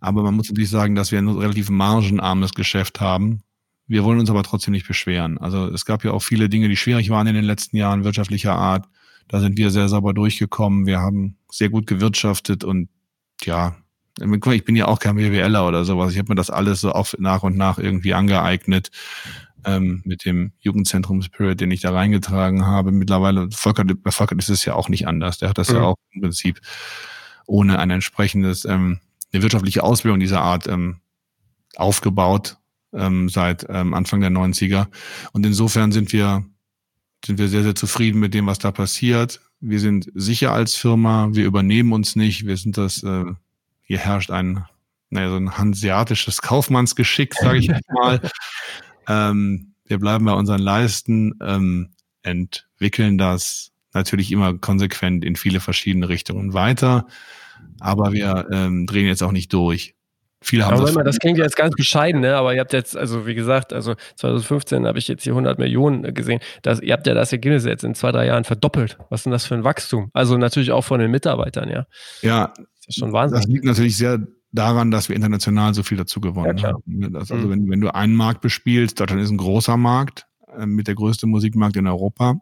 Aber 0.00 0.22
man 0.22 0.34
muss 0.34 0.48
natürlich 0.48 0.70
sagen, 0.70 0.94
dass 0.94 1.10
wir 1.10 1.18
ein 1.18 1.28
relativ 1.28 1.70
margenarmes 1.70 2.52
Geschäft 2.54 3.00
haben. 3.00 3.42
Wir 3.88 4.04
wollen 4.04 4.20
uns 4.20 4.30
aber 4.30 4.42
trotzdem 4.42 4.72
nicht 4.72 4.86
beschweren. 4.86 5.38
Also 5.38 5.68
es 5.68 5.84
gab 5.84 6.04
ja 6.04 6.10
auch 6.10 6.22
viele 6.22 6.48
Dinge, 6.48 6.68
die 6.68 6.76
schwierig 6.76 7.10
waren 7.10 7.26
in 7.26 7.34
den 7.34 7.44
letzten 7.44 7.76
Jahren 7.76 8.04
wirtschaftlicher 8.04 8.54
Art. 8.54 8.86
Da 9.28 9.40
sind 9.40 9.56
wir 9.56 9.70
sehr 9.70 9.88
sauber 9.88 10.12
durchgekommen. 10.12 10.86
Wir 10.86 11.00
haben 11.00 11.36
sehr 11.56 11.70
gut 11.70 11.86
gewirtschaftet 11.86 12.64
und 12.64 12.88
ja, 13.42 13.76
ich 14.18 14.64
bin 14.64 14.76
ja 14.76 14.86
auch 14.86 14.98
kein 14.98 15.16
BWLer 15.16 15.66
oder 15.66 15.84
sowas. 15.84 16.12
Ich 16.12 16.18
habe 16.18 16.30
mir 16.30 16.36
das 16.36 16.50
alles 16.50 16.80
so 16.80 16.92
auf, 16.92 17.16
nach 17.18 17.42
und 17.42 17.56
nach 17.56 17.78
irgendwie 17.78 18.14
angeeignet 18.14 18.90
ähm, 19.64 20.02
mit 20.04 20.24
dem 20.24 20.52
Jugendzentrum 20.60 21.20
Spirit, 21.20 21.60
den 21.60 21.70
ich 21.70 21.82
da 21.82 21.92
reingetragen 21.92 22.64
habe. 22.64 22.92
Mittlerweile, 22.92 23.50
Volker, 23.50 23.84
bei 23.84 24.10
Volker 24.10 24.36
ist 24.38 24.48
es 24.48 24.64
ja 24.64 24.74
auch 24.74 24.88
nicht 24.88 25.06
anders. 25.06 25.38
Der 25.38 25.50
hat 25.50 25.58
das 25.58 25.68
mhm. 25.68 25.76
ja 25.76 25.82
auch 25.82 25.96
im 26.12 26.22
Prinzip 26.22 26.60
ohne 27.46 27.78
ein 27.78 27.90
entsprechendes, 27.90 28.64
ähm, 28.64 29.00
eine 29.32 29.42
wirtschaftliche 29.42 29.82
Ausbildung 29.82 30.20
dieser 30.20 30.40
Art 30.40 30.66
ähm, 30.66 31.00
aufgebaut 31.76 32.56
ähm, 32.94 33.28
seit 33.28 33.66
ähm, 33.68 33.92
Anfang 33.92 34.20
der 34.20 34.30
90er. 34.30 34.86
Und 35.32 35.44
insofern 35.44 35.92
sind 35.92 36.12
wir 36.12 36.44
sind 37.24 37.38
wir 37.38 37.48
sehr, 37.48 37.62
sehr 37.62 37.74
zufrieden 37.74 38.20
mit 38.20 38.34
dem, 38.34 38.46
was 38.46 38.58
da 38.58 38.70
passiert. 38.70 39.40
Wir 39.60 39.80
sind 39.80 40.10
sicher 40.14 40.52
als 40.52 40.74
Firma, 40.74 41.28
wir 41.32 41.44
übernehmen 41.44 41.92
uns 41.92 42.14
nicht, 42.16 42.46
wir 42.46 42.56
sind 42.56 42.76
das, 42.76 43.02
äh, 43.02 43.24
hier 43.82 43.98
herrscht 43.98 44.30
ein, 44.30 44.64
naja, 45.10 45.30
so 45.30 45.36
ein 45.36 45.56
hanseatisches 45.56 46.42
Kaufmannsgeschick, 46.42 47.34
sage 47.34 47.58
ich 47.58 47.70
mal. 47.88 48.20
ähm, 49.08 49.72
wir 49.86 49.98
bleiben 49.98 50.24
bei 50.24 50.32
unseren 50.32 50.60
Leisten, 50.60 51.38
ähm, 51.40 51.90
entwickeln 52.22 53.18
das 53.18 53.72
natürlich 53.92 54.30
immer 54.30 54.58
konsequent 54.58 55.24
in 55.24 55.36
viele 55.36 55.60
verschiedene 55.60 56.08
Richtungen 56.08 56.52
weiter, 56.52 57.06
aber 57.80 58.12
wir 58.12 58.48
ähm, 58.52 58.86
drehen 58.86 59.06
jetzt 59.06 59.22
auch 59.22 59.32
nicht 59.32 59.52
durch. 59.52 59.95
Viele 60.46 60.64
haben 60.64 60.74
aber 60.74 60.84
das, 60.84 60.94
das 60.94 61.18
klingt 61.18 61.38
jetzt 61.38 61.56
ganz 61.56 61.74
bescheiden, 61.74 62.20
ne? 62.20 62.36
aber 62.36 62.54
ihr 62.54 62.60
habt 62.60 62.72
jetzt, 62.72 62.96
also 62.96 63.26
wie 63.26 63.34
gesagt, 63.34 63.72
also 63.72 63.96
2015 64.14 64.86
habe 64.86 64.96
ich 64.96 65.08
jetzt 65.08 65.24
hier 65.24 65.32
100 65.32 65.58
Millionen 65.58 66.14
gesehen. 66.14 66.38
Das, 66.62 66.80
ihr 66.80 66.92
habt 66.92 67.04
ja 67.08 67.14
das 67.14 67.32
Ergebnis 67.32 67.64
jetzt 67.64 67.82
in 67.82 67.96
zwei, 67.96 68.12
drei 68.12 68.26
Jahren 68.26 68.44
verdoppelt. 68.44 68.96
Was 69.10 69.20
ist 69.20 69.24
denn 69.24 69.32
das 69.32 69.44
für 69.44 69.56
ein 69.56 69.64
Wachstum? 69.64 70.10
Also 70.12 70.38
natürlich 70.38 70.70
auch 70.70 70.84
von 70.84 71.00
den 71.00 71.10
Mitarbeitern, 71.10 71.68
ja. 71.68 71.86
Ja, 72.22 72.52
das 72.56 72.86
ist 72.86 72.98
schon 73.00 73.12
Wahnsinn. 73.12 73.38
Das 73.38 73.46
liegt 73.48 73.64
natürlich 73.64 73.96
sehr 73.96 74.24
daran, 74.52 74.92
dass 74.92 75.08
wir 75.08 75.16
international 75.16 75.74
so 75.74 75.82
viel 75.82 75.98
dazu 75.98 76.20
gewonnen 76.20 76.58
ja, 76.58 76.68
haben. 76.68 77.12
Das, 77.12 77.32
also 77.32 77.48
mhm. 77.48 77.50
wenn, 77.50 77.70
wenn 77.70 77.80
du 77.80 77.92
einen 77.92 78.14
Markt 78.14 78.40
bespielst, 78.40 79.00
Deutschland 79.00 79.22
ist 79.22 79.30
ein 79.30 79.38
großer 79.38 79.76
Markt, 79.76 80.26
äh, 80.56 80.64
mit 80.64 80.86
der 80.86 80.94
größte 80.94 81.26
Musikmarkt 81.26 81.76
in 81.76 81.88
Europa. 81.88 82.36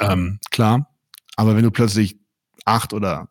Ähm, 0.00 0.38
klar, 0.50 0.90
aber 1.36 1.56
wenn 1.56 1.62
du 1.62 1.70
plötzlich 1.70 2.18
acht 2.66 2.92
oder 2.92 3.28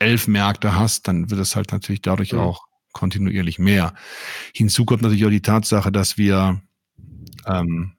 elf 0.00 0.26
Märkte 0.26 0.74
hast, 0.74 1.06
dann 1.06 1.30
wird 1.30 1.40
es 1.40 1.54
halt 1.54 1.70
natürlich 1.70 2.02
dadurch 2.02 2.32
mhm. 2.32 2.40
auch 2.40 2.67
kontinuierlich 2.98 3.60
mehr. 3.60 3.94
Hinzu 4.52 4.84
kommt 4.84 5.02
natürlich 5.02 5.24
auch 5.24 5.30
die 5.30 5.40
Tatsache, 5.40 5.92
dass 5.92 6.18
wir 6.18 6.60
ähm, 7.46 7.92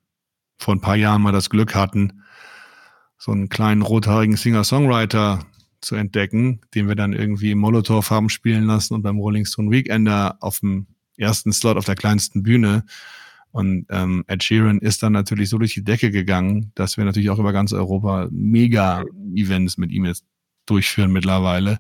vor 0.58 0.76
ein 0.76 0.82
paar 0.82 0.98
Jahren 0.98 1.22
mal 1.22 1.32
das 1.32 1.50
Glück 1.50 1.74
hatten, 1.74 2.22
so 3.18 3.32
einen 3.32 3.48
kleinen 3.48 3.82
rothaarigen 3.82 4.36
Singer-Songwriter 4.36 5.40
zu 5.80 5.96
entdecken, 5.96 6.60
den 6.76 6.90
wir 6.90 6.96
dann 6.96 7.14
irgendwie 7.14 7.52
im 7.52 7.60
Molotow 7.60 8.10
haben 8.10 8.28
spielen 8.28 8.66
lassen 8.66 8.94
und 8.94 9.02
beim 9.02 9.18
Rolling 9.18 9.46
Stone 9.46 9.72
Weekender 9.72 10.38
auf 10.42 10.60
dem 10.60 10.88
ersten 11.16 11.54
Slot 11.54 11.78
auf 11.78 11.86
der 11.86 11.96
kleinsten 11.96 12.44
Bühne. 12.44 12.84
Und 13.52 13.86
ähm, 13.90 14.26
Ed 14.28 14.44
Sheeran 14.44 14.80
ist 14.80 15.02
dann 15.02 15.14
natürlich 15.14 15.48
so 15.50 15.58
durch 15.58 15.74
die 15.74 15.84
Decke 15.84 16.12
gegangen, 16.12 16.74
dass 16.76 16.98
wir 16.98 17.06
natürlich 17.06 17.30
auch 17.30 17.40
über 17.40 17.54
ganz 17.54 17.72
Europa 17.72 18.28
Mega-Events 18.32 19.78
mit 19.78 19.92
ihm 19.92 20.06
jetzt 20.06 20.26
durchführen 20.66 21.12
mittlerweile. 21.12 21.80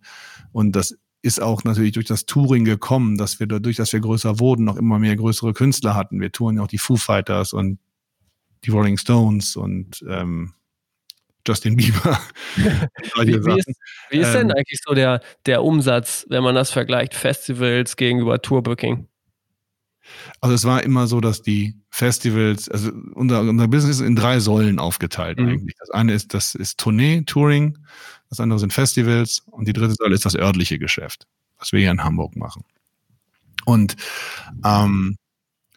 Und 0.53 0.75
das 0.77 0.97
ist 1.21 1.41
auch 1.41 1.63
natürlich 1.63 1.93
durch 1.93 2.05
das 2.05 2.25
Touring 2.25 2.65
gekommen, 2.65 3.17
dass 3.17 3.39
wir 3.39 3.47
dadurch, 3.47 3.75
dass 3.75 3.91
wir 3.91 3.99
größer 3.99 4.39
wurden, 4.39 4.63
noch 4.65 4.77
immer 4.77 4.99
mehr 4.99 5.15
größere 5.15 5.53
Künstler 5.53 5.95
hatten. 5.95 6.21
Wir 6.21 6.31
touren 6.31 6.57
ja 6.57 6.63
auch 6.63 6.67
die 6.67 6.77
Foo 6.77 6.95
Fighters 6.95 7.53
und 7.53 7.79
die 8.63 8.71
Rolling 8.71 8.97
Stones 8.97 9.55
und 9.55 10.03
ähm, 10.07 10.53
Justin 11.47 11.75
Bieber. 11.75 12.19
wie, 12.55 13.45
wie, 13.45 13.57
ist, 13.57 13.71
wie 14.09 14.17
ist 14.19 14.33
denn 14.33 14.49
ähm, 14.49 14.55
eigentlich 14.55 14.79
so 14.85 14.93
der, 14.93 15.21
der 15.45 15.63
Umsatz, 15.63 16.25
wenn 16.29 16.43
man 16.43 16.55
das 16.55 16.71
vergleicht, 16.71 17.15
Festivals 17.15 17.95
gegenüber 17.95 18.41
Tourbooking? 18.41 19.07
Also 20.41 20.55
es 20.55 20.65
war 20.65 20.83
immer 20.83 21.07
so, 21.07 21.21
dass 21.21 21.41
die 21.41 21.75
Festivals, 21.89 22.69
also 22.69 22.91
unser, 23.13 23.41
unser 23.41 23.67
Business 23.67 23.99
ist 23.99 24.07
in 24.07 24.15
drei 24.15 24.39
Säulen 24.39 24.79
aufgeteilt 24.79 25.39
mhm. 25.39 25.49
eigentlich. 25.49 25.75
Das 25.79 25.89
eine 25.91 26.13
ist, 26.13 26.33
das 26.33 26.55
ist 26.55 26.79
Tournee, 26.79 27.23
Touring, 27.25 27.77
das 28.29 28.39
andere 28.39 28.59
sind 28.59 28.73
Festivals 28.73 29.43
und 29.47 29.67
die 29.67 29.73
dritte 29.73 29.95
Säule 29.95 30.15
ist 30.15 30.25
das 30.25 30.35
örtliche 30.35 30.79
Geschäft, 30.79 31.27
was 31.57 31.71
wir 31.71 31.79
hier 31.79 31.91
in 31.91 32.03
Hamburg 32.03 32.35
machen. 32.35 32.63
Und 33.65 33.95
ähm, 34.63 35.17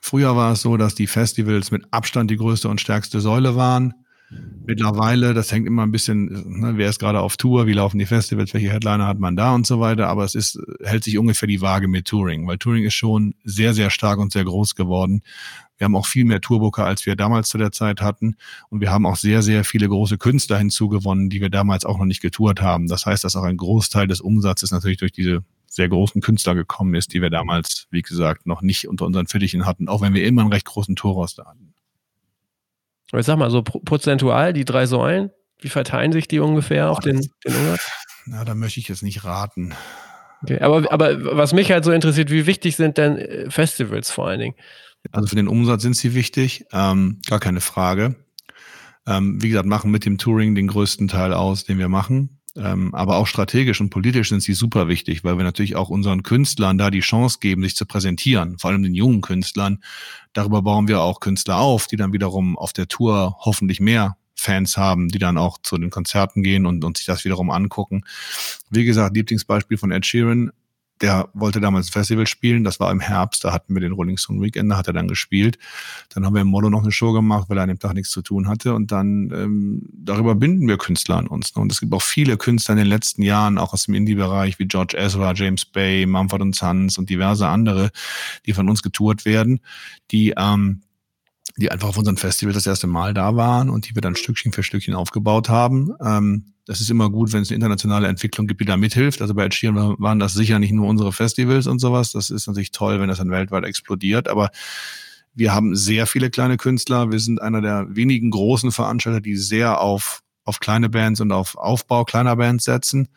Früher 0.04 0.34
war 0.34 0.52
es 0.52 0.62
so, 0.62 0.76
dass 0.76 0.96
die 0.96 1.06
Festivals 1.06 1.70
mit 1.70 1.84
Abstand 1.92 2.28
die 2.30 2.36
größte 2.36 2.68
und 2.68 2.80
stärkste 2.80 3.20
Säule 3.20 3.54
waren. 3.54 3.94
Mittlerweile, 4.66 5.32
das 5.32 5.52
hängt 5.52 5.66
immer 5.66 5.84
ein 5.84 5.92
bisschen, 5.92 6.60
ne, 6.60 6.72
wer 6.76 6.88
ist 6.88 6.98
gerade 6.98 7.20
auf 7.20 7.36
Tour, 7.36 7.66
wie 7.66 7.72
laufen 7.72 7.98
die 7.98 8.06
Festivals, 8.06 8.52
welche 8.52 8.72
Headliner 8.72 9.06
hat 9.06 9.20
man 9.20 9.36
da 9.36 9.54
und 9.54 9.64
so 9.64 9.78
weiter, 9.78 10.08
aber 10.08 10.24
es 10.24 10.34
ist, 10.34 10.58
hält 10.82 11.04
sich 11.04 11.18
ungefähr 11.18 11.46
die 11.46 11.60
Waage 11.60 11.86
mit 11.86 12.06
Touring, 12.06 12.46
weil 12.48 12.58
Touring 12.58 12.84
ist 12.84 12.94
schon 12.94 13.34
sehr, 13.44 13.74
sehr 13.74 13.90
stark 13.90 14.18
und 14.18 14.32
sehr 14.32 14.44
groß 14.44 14.74
geworden. 14.74 15.22
Wir 15.82 15.86
haben 15.86 15.96
auch 15.96 16.06
viel 16.06 16.24
mehr 16.24 16.40
Tourbooker, 16.40 16.86
als 16.86 17.06
wir 17.06 17.16
damals 17.16 17.48
zu 17.48 17.58
der 17.58 17.72
Zeit 17.72 18.02
hatten. 18.02 18.36
Und 18.68 18.80
wir 18.80 18.92
haben 18.92 19.04
auch 19.04 19.16
sehr, 19.16 19.42
sehr 19.42 19.64
viele 19.64 19.88
große 19.88 20.16
Künstler 20.16 20.56
hinzugewonnen, 20.58 21.28
die 21.28 21.40
wir 21.40 21.50
damals 21.50 21.84
auch 21.84 21.98
noch 21.98 22.04
nicht 22.04 22.22
getourt 22.22 22.62
haben. 22.62 22.86
Das 22.86 23.04
heißt, 23.04 23.24
dass 23.24 23.34
auch 23.34 23.42
ein 23.42 23.56
Großteil 23.56 24.06
des 24.06 24.20
Umsatzes 24.20 24.70
natürlich 24.70 24.98
durch 24.98 25.10
diese 25.10 25.42
sehr 25.66 25.88
großen 25.88 26.22
Künstler 26.22 26.54
gekommen 26.54 26.94
ist, 26.94 27.12
die 27.12 27.20
wir 27.20 27.30
damals, 27.30 27.88
wie 27.90 28.02
gesagt, 28.02 28.46
noch 28.46 28.62
nicht 28.62 28.86
unter 28.86 29.06
unseren 29.06 29.26
Fittichen 29.26 29.66
hatten, 29.66 29.88
auch 29.88 30.02
wenn 30.02 30.14
wir 30.14 30.24
immer 30.24 30.42
einen 30.42 30.52
recht 30.52 30.66
großen 30.66 30.94
Tourroster 30.94 31.46
hatten. 31.46 31.74
Ich 33.12 33.26
sag 33.26 33.36
mal 33.36 33.50
so 33.50 33.62
prozentual, 33.62 34.52
die 34.52 34.64
drei 34.64 34.86
Säulen, 34.86 35.32
wie 35.60 35.68
verteilen 35.68 36.12
sich 36.12 36.28
die 36.28 36.38
ungefähr 36.38 36.92
auf 36.92 37.00
den, 37.00 37.28
den 37.44 37.56
Umsatz? 37.56 37.90
Na, 38.26 38.44
da 38.44 38.54
möchte 38.54 38.78
ich 38.78 38.86
jetzt 38.86 39.02
nicht 39.02 39.24
raten. 39.24 39.74
Okay, 40.44 40.60
aber, 40.60 40.92
aber 40.92 41.36
was 41.36 41.52
mich 41.52 41.72
halt 41.72 41.84
so 41.84 41.90
interessiert, 41.90 42.30
wie 42.30 42.46
wichtig 42.46 42.76
sind 42.76 42.98
denn 42.98 43.18
äh, 43.18 43.50
Festivals 43.50 44.12
vor 44.12 44.28
allen 44.28 44.38
Dingen? 44.38 44.54
Also 45.10 45.28
für 45.28 45.36
den 45.36 45.48
Umsatz 45.48 45.82
sind 45.82 45.96
sie 45.96 46.14
wichtig, 46.14 46.64
ähm, 46.72 47.20
gar 47.26 47.40
keine 47.40 47.60
Frage. 47.60 48.16
Ähm, 49.06 49.42
wie 49.42 49.48
gesagt, 49.48 49.66
machen 49.66 49.90
mit 49.90 50.04
dem 50.04 50.18
Touring 50.18 50.54
den 50.54 50.68
größten 50.68 51.08
Teil 51.08 51.34
aus, 51.34 51.64
den 51.64 51.78
wir 51.78 51.88
machen. 51.88 52.38
Ähm, 52.54 52.94
aber 52.94 53.16
auch 53.16 53.26
strategisch 53.26 53.80
und 53.80 53.90
politisch 53.90 54.28
sind 54.28 54.42
sie 54.42 54.52
super 54.52 54.86
wichtig, 54.86 55.24
weil 55.24 55.38
wir 55.38 55.44
natürlich 55.44 55.74
auch 55.74 55.88
unseren 55.88 56.22
Künstlern 56.22 56.76
da 56.76 56.90
die 56.90 57.00
Chance 57.00 57.38
geben, 57.40 57.62
sich 57.62 57.74
zu 57.74 57.86
präsentieren, 57.86 58.58
vor 58.58 58.70
allem 58.70 58.82
den 58.82 58.94
jungen 58.94 59.22
Künstlern. 59.22 59.82
Darüber 60.34 60.60
bauen 60.60 60.86
wir 60.86 61.00
auch 61.00 61.20
Künstler 61.20 61.58
auf, 61.58 61.86
die 61.86 61.96
dann 61.96 62.12
wiederum 62.12 62.58
auf 62.58 62.74
der 62.74 62.88
Tour 62.88 63.36
hoffentlich 63.40 63.80
mehr 63.80 64.18
Fans 64.34 64.76
haben, 64.76 65.08
die 65.08 65.18
dann 65.18 65.38
auch 65.38 65.58
zu 65.62 65.78
den 65.78 65.90
Konzerten 65.90 66.42
gehen 66.42 66.66
und, 66.66 66.84
und 66.84 66.98
sich 66.98 67.06
das 67.06 67.24
wiederum 67.24 67.50
angucken. 67.50 68.02
Wie 68.70 68.84
gesagt, 68.84 69.16
Lieblingsbeispiel 69.16 69.78
von 69.78 69.92
Ed 69.92 70.04
Sheeran, 70.04 70.50
der 71.02 71.28
wollte 71.34 71.60
damals 71.60 71.90
Festival 71.90 72.26
spielen, 72.26 72.64
das 72.64 72.80
war 72.80 72.90
im 72.90 73.00
Herbst, 73.00 73.44
da 73.44 73.52
hatten 73.52 73.74
wir 73.74 73.80
den 73.80 73.92
Rolling 73.92 74.16
Stone 74.16 74.40
Weekend, 74.40 74.70
da 74.70 74.76
hat 74.76 74.86
er 74.86 74.92
dann 74.92 75.08
gespielt. 75.08 75.58
Dann 76.10 76.24
haben 76.24 76.34
wir 76.34 76.40
im 76.40 76.48
Modo 76.48 76.70
noch 76.70 76.82
eine 76.82 76.92
Show 76.92 77.12
gemacht, 77.12 77.48
weil 77.48 77.58
er 77.58 77.64
an 77.64 77.68
dem 77.68 77.78
Tag 77.78 77.94
nichts 77.94 78.10
zu 78.10 78.22
tun 78.22 78.48
hatte 78.48 78.74
und 78.74 78.92
dann 78.92 79.30
ähm, 79.34 79.82
darüber 79.92 80.34
binden 80.34 80.68
wir 80.68 80.78
Künstler 80.78 81.16
an 81.16 81.26
uns. 81.26 81.54
Ne? 81.54 81.62
Und 81.62 81.72
es 81.72 81.80
gibt 81.80 81.92
auch 81.92 82.02
viele 82.02 82.36
Künstler 82.36 82.74
in 82.74 82.78
den 82.78 82.86
letzten 82.86 83.22
Jahren, 83.22 83.58
auch 83.58 83.72
aus 83.72 83.84
dem 83.84 83.94
Indie-Bereich, 83.94 84.58
wie 84.58 84.66
George 84.66 84.96
Ezra, 84.96 85.32
James 85.34 85.64
Bay, 85.64 86.06
Mumford 86.06 86.54
Sons 86.54 86.98
und 86.98 87.10
diverse 87.10 87.48
andere, 87.48 87.90
die 88.46 88.52
von 88.52 88.68
uns 88.68 88.82
getourt 88.82 89.24
werden, 89.24 89.60
die 90.10 90.34
ähm, 90.36 90.82
die 91.56 91.70
einfach 91.70 91.88
auf 91.88 91.98
unserem 91.98 92.16
Festival 92.16 92.54
das 92.54 92.66
erste 92.66 92.86
Mal 92.86 93.14
da 93.14 93.36
waren 93.36 93.68
und 93.68 93.88
die 93.88 93.94
wir 93.94 94.02
dann 94.02 94.16
Stückchen 94.16 94.52
für 94.52 94.62
Stückchen 94.62 94.94
aufgebaut 94.94 95.48
haben. 95.48 95.92
Ähm, 96.02 96.52
das 96.66 96.80
ist 96.80 96.90
immer 96.90 97.10
gut, 97.10 97.32
wenn 97.32 97.42
es 97.42 97.50
eine 97.50 97.56
internationale 97.56 98.08
Entwicklung 98.08 98.46
gibt, 98.46 98.60
die 98.60 98.64
da 98.64 98.76
mithilft. 98.76 99.20
Also 99.20 99.34
bei 99.34 99.44
Ed 99.44 99.54
Sheeran 99.54 99.96
waren 99.98 100.18
das 100.18 100.32
sicher 100.32 100.58
nicht 100.58 100.72
nur 100.72 100.86
unsere 100.86 101.12
Festivals 101.12 101.66
und 101.66 101.80
sowas. 101.80 102.12
Das 102.12 102.30
ist 102.30 102.46
natürlich 102.46 102.70
toll, 102.70 103.00
wenn 103.00 103.08
das 103.08 103.18
dann 103.18 103.30
weltweit 103.30 103.64
explodiert. 103.64 104.28
Aber 104.28 104.50
wir 105.34 105.52
haben 105.52 105.74
sehr 105.74 106.06
viele 106.06 106.30
kleine 106.30 106.56
Künstler. 106.56 107.10
Wir 107.10 107.18
sind 107.18 107.42
einer 107.42 107.60
der 107.60 107.86
wenigen 107.90 108.30
großen 108.30 108.70
Veranstalter, 108.70 109.20
die 109.20 109.36
sehr 109.36 109.80
auf, 109.80 110.22
auf 110.44 110.60
kleine 110.60 110.88
Bands 110.88 111.20
und 111.20 111.32
auf 111.32 111.56
Aufbau 111.56 112.04
kleiner 112.04 112.36
Bands 112.36 112.64
setzen. 112.64 113.08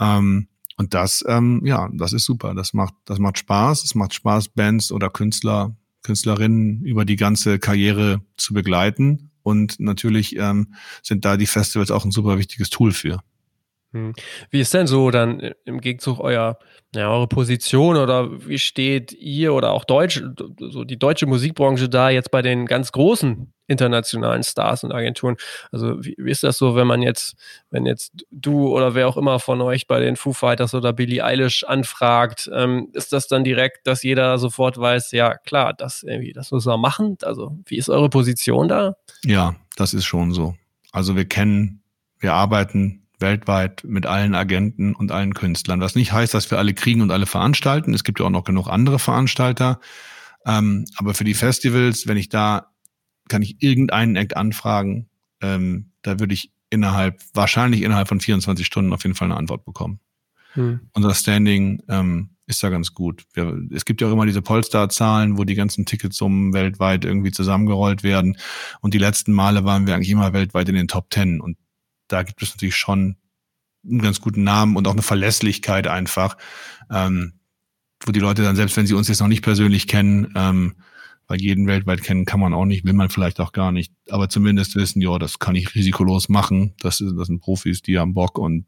Ähm, 0.00 0.48
und 0.76 0.94
das, 0.94 1.24
ähm, 1.28 1.60
ja, 1.64 1.88
das 1.92 2.12
ist 2.12 2.24
super. 2.24 2.54
Das 2.54 2.72
macht, 2.72 2.94
das 3.04 3.18
macht 3.18 3.38
Spaß. 3.38 3.84
Es 3.84 3.94
macht 3.94 4.14
Spaß, 4.14 4.48
Bands 4.48 4.90
oder 4.90 5.10
Künstler, 5.10 5.76
Künstlerinnen 6.02 6.84
über 6.84 7.04
die 7.04 7.16
ganze 7.16 7.58
Karriere 7.58 8.22
zu 8.36 8.54
begleiten. 8.54 9.30
Und 9.42 9.80
natürlich 9.80 10.36
ähm, 10.36 10.74
sind 11.02 11.24
da 11.24 11.36
die 11.36 11.46
Festivals 11.46 11.90
auch 11.90 12.04
ein 12.04 12.10
super 12.10 12.38
wichtiges 12.38 12.70
Tool 12.70 12.92
für. 12.92 13.22
Hm. 13.92 14.12
Wie 14.50 14.60
ist 14.60 14.72
denn 14.72 14.86
so 14.86 15.10
dann 15.10 15.52
im 15.64 15.80
Gegenzug 15.80 16.20
euer, 16.20 16.58
ja, 16.94 17.10
eure 17.10 17.26
Position 17.26 17.96
oder 17.96 18.46
wie 18.46 18.58
steht 18.58 19.12
ihr 19.12 19.52
oder 19.52 19.72
auch 19.72 19.84
Deutsch, 19.84 20.22
so 20.58 20.84
die 20.84 20.98
deutsche 20.98 21.26
Musikbranche 21.26 21.88
da 21.88 22.08
jetzt 22.08 22.30
bei 22.30 22.40
den 22.40 22.66
ganz 22.66 22.92
großen 22.92 23.52
internationalen 23.66 24.44
Stars 24.44 24.84
und 24.84 24.92
Agenturen? 24.92 25.36
Also 25.72 26.04
wie, 26.04 26.14
wie 26.18 26.30
ist 26.30 26.44
das 26.44 26.56
so, 26.56 26.76
wenn 26.76 26.86
man 26.86 27.02
jetzt, 27.02 27.34
wenn 27.70 27.84
jetzt 27.84 28.12
du 28.30 28.68
oder 28.68 28.94
wer 28.94 29.08
auch 29.08 29.16
immer 29.16 29.40
von 29.40 29.60
euch 29.60 29.88
bei 29.88 29.98
den 29.98 30.14
Foo 30.14 30.32
Fighters 30.32 30.72
oder 30.72 30.92
Billie 30.92 31.24
Eilish 31.24 31.64
anfragt, 31.64 32.48
ähm, 32.54 32.90
ist 32.92 33.12
das 33.12 33.26
dann 33.26 33.42
direkt, 33.42 33.88
dass 33.88 34.04
jeder 34.04 34.38
sofort 34.38 34.78
weiß, 34.78 35.10
ja 35.10 35.36
klar, 35.36 35.74
das 35.74 36.04
irgendwie, 36.04 36.32
das 36.32 36.52
muss 36.52 36.64
man 36.64 36.80
machen? 36.80 37.18
Also 37.22 37.58
wie 37.66 37.76
ist 37.76 37.88
eure 37.88 38.08
Position 38.08 38.68
da? 38.68 38.94
Ja, 39.24 39.56
das 39.74 39.94
ist 39.94 40.04
schon 40.04 40.32
so. 40.32 40.54
Also 40.92 41.16
wir 41.16 41.24
kennen, 41.24 41.82
wir 42.20 42.34
arbeiten 42.34 42.99
weltweit 43.20 43.84
mit 43.84 44.06
allen 44.06 44.34
Agenten 44.34 44.94
und 44.94 45.12
allen 45.12 45.34
Künstlern. 45.34 45.80
Was 45.80 45.94
nicht 45.94 46.12
heißt, 46.12 46.34
dass 46.34 46.50
wir 46.50 46.58
alle 46.58 46.74
kriegen 46.74 47.00
und 47.00 47.10
alle 47.10 47.26
veranstalten. 47.26 47.94
Es 47.94 48.04
gibt 48.04 48.20
ja 48.20 48.26
auch 48.26 48.30
noch 48.30 48.44
genug 48.44 48.68
andere 48.68 48.98
Veranstalter. 48.98 49.80
Ähm, 50.46 50.84
aber 50.96 51.14
für 51.14 51.24
die 51.24 51.34
Festivals, 51.34 52.06
wenn 52.06 52.16
ich 52.16 52.28
da, 52.28 52.72
kann 53.28 53.42
ich 53.42 53.62
irgendeinen 53.62 54.16
Act 54.16 54.36
anfragen, 54.36 55.08
ähm, 55.40 55.92
da 56.02 56.18
würde 56.18 56.34
ich 56.34 56.52
innerhalb, 56.70 57.20
wahrscheinlich 57.34 57.82
innerhalb 57.82 58.08
von 58.08 58.20
24 58.20 58.64
Stunden 58.64 58.92
auf 58.92 59.02
jeden 59.02 59.14
Fall 59.14 59.26
eine 59.26 59.36
Antwort 59.36 59.64
bekommen. 59.64 60.00
Hm. 60.54 60.80
Unser 60.92 61.14
Standing 61.14 61.82
ähm, 61.88 62.30
ist 62.46 62.62
da 62.62 62.70
ganz 62.70 62.94
gut. 62.94 63.24
Wir, 63.34 63.56
es 63.72 63.84
gibt 63.84 64.00
ja 64.00 64.08
auch 64.08 64.12
immer 64.12 64.26
diese 64.26 64.42
Polestar-Zahlen, 64.42 65.38
wo 65.38 65.44
die 65.44 65.54
ganzen 65.54 65.86
Ticketsummen 65.86 66.52
weltweit 66.52 67.04
irgendwie 67.04 67.30
zusammengerollt 67.30 68.02
werden. 68.02 68.36
Und 68.80 68.94
die 68.94 68.98
letzten 68.98 69.32
Male 69.32 69.64
waren 69.64 69.86
wir 69.86 69.94
eigentlich 69.94 70.10
immer 70.10 70.32
weltweit 70.32 70.68
in 70.68 70.74
den 70.74 70.88
Top 70.88 71.10
Ten. 71.10 71.40
Und 71.40 71.56
da 72.12 72.22
gibt 72.22 72.42
es 72.42 72.50
natürlich 72.50 72.76
schon 72.76 73.16
einen 73.84 74.02
ganz 74.02 74.20
guten 74.20 74.44
Namen 74.44 74.76
und 74.76 74.86
auch 74.86 74.92
eine 74.92 75.02
Verlässlichkeit 75.02 75.86
einfach, 75.86 76.36
ähm, 76.90 77.34
wo 78.04 78.12
die 78.12 78.20
Leute 78.20 78.42
dann, 78.42 78.56
selbst 78.56 78.76
wenn 78.76 78.86
sie 78.86 78.94
uns 78.94 79.08
jetzt 79.08 79.20
noch 79.20 79.28
nicht 79.28 79.42
persönlich 79.42 79.86
kennen, 79.86 80.32
ähm, 80.34 80.74
weil 81.26 81.40
jeden 81.40 81.66
weltweit 81.66 82.02
kennen 82.02 82.24
kann 82.24 82.40
man 82.40 82.54
auch 82.54 82.64
nicht, 82.64 82.84
will 82.84 82.92
man 82.92 83.08
vielleicht 83.08 83.40
auch 83.40 83.52
gar 83.52 83.72
nicht, 83.72 83.92
aber 84.08 84.28
zumindest 84.28 84.74
wissen, 84.74 85.00
ja, 85.00 85.18
das 85.18 85.38
kann 85.38 85.54
ich 85.54 85.74
risikolos 85.74 86.28
machen. 86.28 86.74
Das, 86.80 86.98
das 86.98 87.26
sind 87.28 87.40
Profis, 87.40 87.82
die 87.82 87.98
haben 87.98 88.14
Bock 88.14 88.38
und 88.38 88.66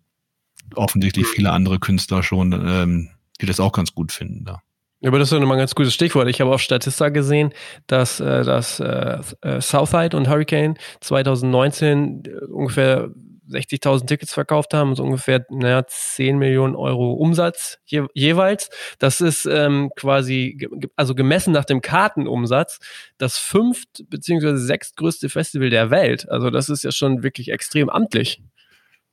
offensichtlich 0.74 1.26
viele 1.26 1.50
andere 1.50 1.80
Künstler 1.80 2.22
schon, 2.22 2.52
ähm, 2.52 3.08
die 3.40 3.46
das 3.46 3.60
auch 3.60 3.72
ganz 3.72 3.94
gut 3.94 4.12
finden 4.12 4.44
da. 4.44 4.62
Aber 5.04 5.18
das 5.18 5.32
ist 5.32 5.38
nochmal 5.38 5.56
ein 5.56 5.62
ganz 5.62 5.74
gutes 5.74 5.94
Stichwort. 5.94 6.28
Ich 6.28 6.40
habe 6.40 6.52
auf 6.52 6.60
Statista 6.60 7.08
gesehen, 7.08 7.52
dass, 7.88 8.20
äh, 8.20 8.44
dass 8.44 8.78
äh, 8.78 9.18
äh 9.40 9.60
Southside 9.60 10.16
und 10.16 10.28
Hurricane 10.28 10.76
2019 11.00 12.22
äh, 12.24 12.44
ungefähr 12.46 13.10
60.000 13.52 14.06
Tickets 14.06 14.32
verkauft 14.32 14.74
haben, 14.74 14.94
so 14.94 15.02
ungefähr 15.02 15.44
naja, 15.50 15.84
10 15.86 16.38
Millionen 16.38 16.74
Euro 16.74 17.12
Umsatz 17.12 17.78
je, 17.84 18.06
jeweils. 18.14 18.70
Das 18.98 19.20
ist 19.20 19.46
ähm, 19.46 19.90
quasi, 19.96 20.68
also 20.96 21.14
gemessen 21.14 21.52
nach 21.52 21.64
dem 21.64 21.80
Kartenumsatz, 21.80 22.78
das 23.18 23.38
fünft 23.38 24.04
bzw. 24.08 24.56
sechstgrößte 24.56 25.28
Festival 25.28 25.70
der 25.70 25.90
Welt. 25.90 26.28
Also 26.30 26.50
das 26.50 26.68
ist 26.68 26.84
ja 26.84 26.92
schon 26.92 27.22
wirklich 27.22 27.50
extrem 27.50 27.88
amtlich. 27.88 28.42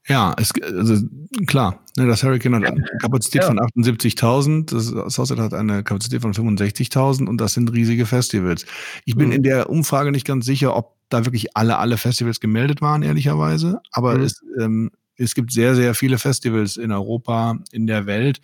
Ja, 0.08 0.34
es, 0.40 0.52
also 0.62 1.06
klar, 1.46 1.84
ne, 1.98 2.08
das 2.08 2.24
Hurricane 2.24 2.56
hat 2.56 2.66
eine 2.66 2.84
Kapazität 3.00 3.44
ja. 3.44 3.48
von 3.48 3.60
78.000, 3.60 4.72
das 4.72 5.14
Southside 5.14 5.42
hat 5.42 5.54
eine 5.54 5.84
Kapazität 5.84 6.22
von 6.22 6.34
65.000 6.34 7.28
und 7.28 7.38
das 7.40 7.54
sind 7.54 7.72
riesige 7.72 8.08
Festivals. 8.08 8.66
Ich 9.06 9.16
bin 9.16 9.28
mhm. 9.28 9.34
in 9.34 9.44
der 9.44 9.70
Umfrage 9.70 10.12
nicht 10.12 10.26
ganz 10.26 10.46
sicher, 10.46 10.76
ob 10.76 10.99
da 11.10 11.26
wirklich 11.26 11.56
alle, 11.56 11.78
alle 11.78 11.98
Festivals 11.98 12.40
gemeldet 12.40 12.82
waren, 12.82 13.04
ehrlicherweise. 13.04 13.82
Aber 13.92 14.18
mhm. 14.18 14.24
es, 14.24 14.42
ähm, 14.60 14.92
es 15.16 15.36
gibt 15.36 15.52
sehr, 15.52 15.76
sehr 15.76 15.96
viele 15.96 16.18
Festivals 16.18 16.78
in 16.78 16.92
Europa, 16.92 17.58
in 17.72 17.88
der 17.88 18.06
Welt. 18.06 18.40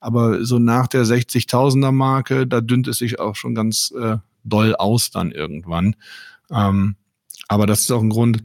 Aber 0.00 0.44
so 0.44 0.58
nach 0.58 0.86
der 0.86 1.04
60.000er 1.04 1.92
Marke, 1.92 2.46
da 2.46 2.60
dünnt 2.60 2.86
es 2.88 2.98
sich 2.98 3.18
auch 3.18 3.34
schon 3.34 3.54
ganz 3.54 3.92
äh, 3.98 4.18
doll 4.44 4.74
aus 4.76 5.10
dann 5.10 5.32
irgendwann. 5.32 5.96
Ähm, 6.50 6.96
aber 7.48 7.66
das 7.66 7.80
ist 7.80 7.90
auch 7.90 8.02
ein 8.02 8.10
Grund, 8.10 8.44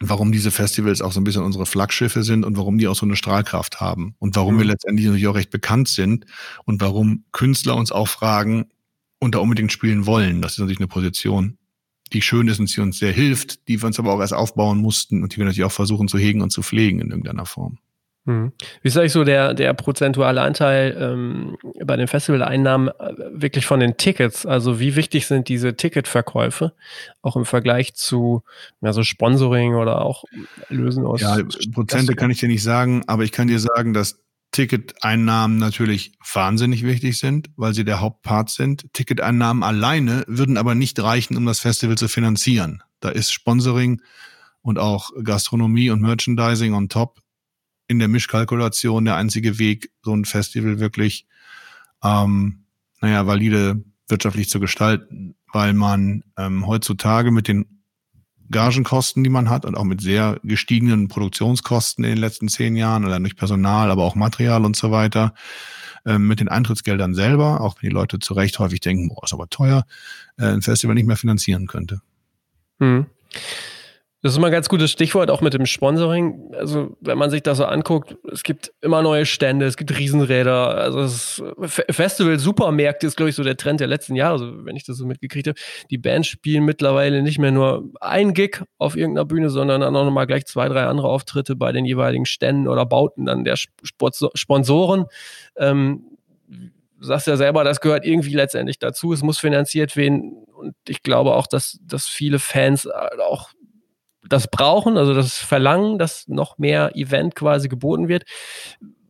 warum 0.00 0.32
diese 0.32 0.50
Festivals 0.50 1.02
auch 1.02 1.12
so 1.12 1.20
ein 1.20 1.24
bisschen 1.24 1.42
unsere 1.42 1.66
Flaggschiffe 1.66 2.22
sind 2.22 2.44
und 2.44 2.56
warum 2.56 2.78
die 2.78 2.88
auch 2.88 2.96
so 2.96 3.04
eine 3.04 3.16
Strahlkraft 3.16 3.80
haben 3.80 4.14
und 4.18 4.34
warum 4.36 4.54
mhm. 4.54 4.58
wir 4.60 4.66
letztendlich 4.66 5.06
natürlich 5.06 5.28
auch 5.28 5.34
recht 5.34 5.50
bekannt 5.50 5.88
sind 5.88 6.24
und 6.64 6.80
warum 6.80 7.24
Künstler 7.32 7.76
uns 7.76 7.92
auch 7.92 8.08
fragen 8.08 8.70
und 9.18 9.34
da 9.34 9.40
unbedingt 9.40 9.72
spielen 9.72 10.06
wollen. 10.06 10.40
Das 10.40 10.52
ist 10.52 10.58
natürlich 10.58 10.78
eine 10.78 10.88
Position, 10.88 11.58
die 12.12 12.22
schön 12.22 12.48
ist 12.48 12.60
und 12.60 12.74
die 12.74 12.80
uns 12.80 12.98
sehr 12.98 13.12
hilft, 13.12 13.68
die 13.68 13.80
wir 13.80 13.86
uns 13.86 13.98
aber 13.98 14.12
auch 14.12 14.20
erst 14.20 14.34
aufbauen 14.34 14.78
mussten 14.78 15.22
und 15.22 15.32
die 15.32 15.38
wir 15.38 15.44
natürlich 15.44 15.64
auch 15.64 15.72
versuchen 15.72 16.08
zu 16.08 16.18
hegen 16.18 16.42
und 16.42 16.50
zu 16.50 16.62
pflegen 16.62 17.00
in 17.00 17.10
irgendeiner 17.10 17.46
Form. 17.46 17.78
Hm. 18.26 18.52
Wie 18.82 18.88
ist 18.88 18.98
eigentlich 18.98 19.12
so 19.12 19.24
der, 19.24 19.54
der 19.54 19.72
prozentuale 19.72 20.42
Anteil 20.42 20.94
ähm, 21.00 21.56
bei 21.84 21.96
den 21.96 22.06
Festivaleinnahmen 22.06 22.88
äh, 22.88 23.14
wirklich 23.32 23.64
von 23.64 23.80
den 23.80 23.96
Tickets? 23.96 24.44
Also 24.44 24.78
wie 24.78 24.94
wichtig 24.94 25.26
sind 25.26 25.48
diese 25.48 25.74
Ticketverkäufe 25.74 26.74
auch 27.22 27.36
im 27.36 27.46
Vergleich 27.46 27.94
zu 27.94 28.42
ja, 28.82 28.92
so 28.92 29.02
Sponsoring 29.02 29.74
oder 29.74 30.02
auch 30.02 30.24
Lösen 30.68 31.06
aus? 31.06 31.22
Ja, 31.22 31.38
Prozente 31.72 32.14
kann 32.14 32.30
ich 32.30 32.38
dir 32.38 32.48
nicht 32.48 32.62
sagen, 32.62 33.04
aber 33.06 33.24
ich 33.24 33.32
kann 33.32 33.48
dir 33.48 33.58
sagen, 33.58 33.94
dass 33.94 34.20
Ticketeinnahmen 34.52 35.58
natürlich 35.58 36.12
wahnsinnig 36.32 36.82
wichtig 36.84 37.18
sind, 37.18 37.50
weil 37.56 37.72
sie 37.72 37.84
der 37.84 38.00
Hauptpart 38.00 38.50
sind. 38.50 38.92
Ticketeinnahmen 38.92 39.62
alleine 39.62 40.24
würden 40.26 40.56
aber 40.56 40.74
nicht 40.74 40.98
reichen, 41.00 41.36
um 41.36 41.46
das 41.46 41.60
Festival 41.60 41.96
zu 41.96 42.08
finanzieren. 42.08 42.82
Da 42.98 43.10
ist 43.10 43.32
Sponsoring 43.32 44.02
und 44.62 44.78
auch 44.78 45.10
Gastronomie 45.22 45.90
und 45.90 46.02
Merchandising 46.02 46.74
on 46.74 46.88
top 46.88 47.20
in 47.86 47.98
der 47.98 48.08
Mischkalkulation 48.08 49.04
der 49.04 49.16
einzige 49.16 49.58
Weg, 49.58 49.90
so 50.02 50.14
ein 50.14 50.24
Festival 50.24 50.78
wirklich, 50.78 51.26
ähm, 52.02 52.66
naja, 53.00 53.26
valide 53.26 53.84
wirtschaftlich 54.08 54.50
zu 54.50 54.60
gestalten, 54.60 55.36
weil 55.52 55.72
man 55.72 56.22
ähm, 56.36 56.66
heutzutage 56.66 57.30
mit 57.30 57.48
den 57.48 57.79
Gagenkosten, 58.50 59.22
die 59.22 59.30
man 59.30 59.48
hat 59.48 59.64
und 59.64 59.76
auch 59.76 59.84
mit 59.84 60.00
sehr 60.00 60.40
gestiegenen 60.42 61.08
Produktionskosten 61.08 62.04
in 62.04 62.10
den 62.10 62.18
letzten 62.18 62.48
zehn 62.48 62.76
Jahren 62.76 63.04
oder 63.04 63.18
durch 63.18 63.36
Personal, 63.36 63.90
aber 63.90 64.04
auch 64.04 64.14
Material 64.14 64.64
und 64.64 64.76
so 64.76 64.90
weiter, 64.90 65.34
ähm, 66.04 66.26
mit 66.26 66.40
den 66.40 66.48
Eintrittsgeldern 66.48 67.14
selber, 67.14 67.60
auch 67.60 67.76
wenn 67.76 67.90
die 67.90 67.94
Leute 67.94 68.18
zu 68.18 68.34
Recht 68.34 68.58
häufig 68.58 68.80
denken, 68.80 69.08
boah, 69.08 69.24
ist 69.24 69.32
aber 69.32 69.48
teuer, 69.48 69.84
äh, 70.38 70.46
ein 70.46 70.62
Festival 70.62 70.94
nicht 70.94 71.06
mehr 71.06 71.16
finanzieren 71.16 71.66
könnte. 71.66 72.00
Hm. 72.78 73.06
Das 74.22 74.32
ist 74.32 74.38
immer 74.38 74.48
ein 74.48 74.52
ganz 74.52 74.68
gutes 74.68 74.90
Stichwort, 74.90 75.30
auch 75.30 75.40
mit 75.40 75.54
dem 75.54 75.64
Sponsoring. 75.64 76.52
Also, 76.54 76.94
wenn 77.00 77.16
man 77.16 77.30
sich 77.30 77.42
das 77.42 77.56
so 77.56 77.64
anguckt, 77.64 78.16
es 78.30 78.42
gibt 78.42 78.70
immer 78.82 79.00
neue 79.00 79.24
Stände, 79.24 79.64
es 79.64 79.78
gibt 79.78 79.98
Riesenräder. 79.98 80.76
Also, 80.76 81.00
das 81.00 81.42
Festival 81.90 82.38
Supermärkte 82.38 83.06
ist, 83.06 83.16
glaube 83.16 83.30
ich, 83.30 83.36
so 83.36 83.42
der 83.42 83.56
Trend 83.56 83.80
der 83.80 83.86
letzten 83.86 84.16
Jahre, 84.16 84.32
also, 84.32 84.66
wenn 84.66 84.76
ich 84.76 84.84
das 84.84 84.98
so 84.98 85.06
mitgekriegt 85.06 85.48
habe. 85.48 85.58
Die 85.90 85.96
Bands 85.96 86.28
spielen 86.28 86.66
mittlerweile 86.66 87.22
nicht 87.22 87.38
mehr 87.38 87.50
nur 87.50 87.90
ein 88.02 88.34
Gig 88.34 88.62
auf 88.76 88.94
irgendeiner 88.94 89.24
Bühne, 89.24 89.48
sondern 89.48 89.80
dann 89.80 89.96
auch 89.96 90.04
nochmal 90.04 90.26
gleich 90.26 90.44
zwei, 90.44 90.68
drei 90.68 90.84
andere 90.84 91.08
Auftritte 91.08 91.56
bei 91.56 91.72
den 91.72 91.86
jeweiligen 91.86 92.26
Ständen 92.26 92.68
oder 92.68 92.84
Bauten 92.84 93.24
dann 93.24 93.44
der 93.44 93.56
Sponsoren. 93.56 95.06
Ähm, 95.56 96.04
du 96.46 97.06
sagst 97.06 97.26
ja 97.26 97.38
selber, 97.38 97.64
das 97.64 97.80
gehört 97.80 98.04
irgendwie 98.04 98.34
letztendlich 98.34 98.78
dazu. 98.78 99.14
Es 99.14 99.22
muss 99.22 99.38
finanziert 99.38 99.96
werden. 99.96 100.44
Und 100.54 100.74
ich 100.86 101.02
glaube 101.02 101.34
auch, 101.34 101.46
dass, 101.46 101.78
dass 101.82 102.06
viele 102.06 102.38
Fans 102.38 102.86
auch 102.86 103.48
das 104.30 104.48
brauchen, 104.48 104.96
also 104.96 105.12
das 105.12 105.36
Verlangen, 105.36 105.98
dass 105.98 106.26
noch 106.28 106.56
mehr 106.56 106.96
Event 106.96 107.34
quasi 107.34 107.68
geboten 107.68 108.08
wird. 108.08 108.24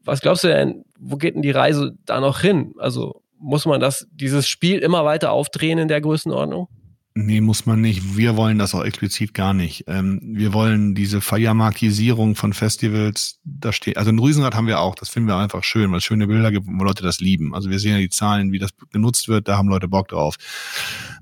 Was 0.03 0.21
glaubst 0.21 0.45
du 0.45 0.49
denn, 0.49 0.85
wo 0.99 1.17
geht 1.17 1.35
denn 1.35 1.43
die 1.43 1.51
Reise 1.51 1.93
da 2.07 2.21
noch 2.21 2.41
hin? 2.41 2.73
Also 2.79 3.23
muss 3.39 3.67
man 3.67 3.81
das, 3.81 4.09
dieses 4.13 4.49
Spiel 4.49 4.79
immer 4.79 5.05
weiter 5.05 5.31
aufdrehen 5.31 5.79
in 5.79 5.89
der 5.89 6.01
Größenordnung? 6.01 6.69
Nee, 7.15 7.41
muss 7.41 7.67
man 7.67 7.81
nicht. 7.81 8.17
Wir 8.17 8.37
wollen 8.37 8.59
das 8.59 8.75
auch 8.75 8.85
explizit 8.85 9.35
gar 9.35 9.53
nicht. 9.53 9.85
Ähm, 9.89 10.21
wir 10.23 10.53
wollen 10.55 10.95
diese 10.95 11.21
Feiermarkisierung 11.21 12.37
von 12.37 12.53
Festivals, 12.53 13.41
da 13.45 13.73
steht, 13.73 13.99
also 13.99 14.11
ein 14.11 14.19
Riesenrad 14.19 14.55
haben 14.55 14.69
wir 14.69 14.81
auch, 14.81 14.95
das 14.95 15.09
finden 15.09 15.29
wir 15.29 15.37
einfach 15.37 15.65
schön, 15.65 15.91
weil 15.91 15.99
es 15.99 16.05
schöne 16.05 16.29
Bilder 16.29 16.53
gibt, 16.53 16.67
wo 16.67 16.85
Leute 16.85 17.03
das 17.03 17.19
lieben. 17.19 17.55
Also 17.55 17.69
wir 17.69 17.81
sehen 17.81 17.93
ja 17.93 17.99
die 17.99 18.11
Zahlen, 18.11 18.53
wie 18.53 18.61
das 18.61 18.71
genutzt 18.93 19.29
wird, 19.29 19.49
da 19.49 19.59
haben 19.59 19.69
Leute 19.69 19.89
Bock 19.89 20.09
drauf. 20.09 20.37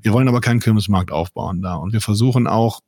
Wir 0.03 0.12
wollen 0.12 0.28
aber 0.28 0.40
keinen 0.40 0.61
Kirmesmarkt 0.61 1.11
aufbauen 1.11 1.62
da. 1.62 1.76
Und 1.76 1.92
wir 1.94 2.03
versuchen 2.03 2.46
auch, 2.46 2.80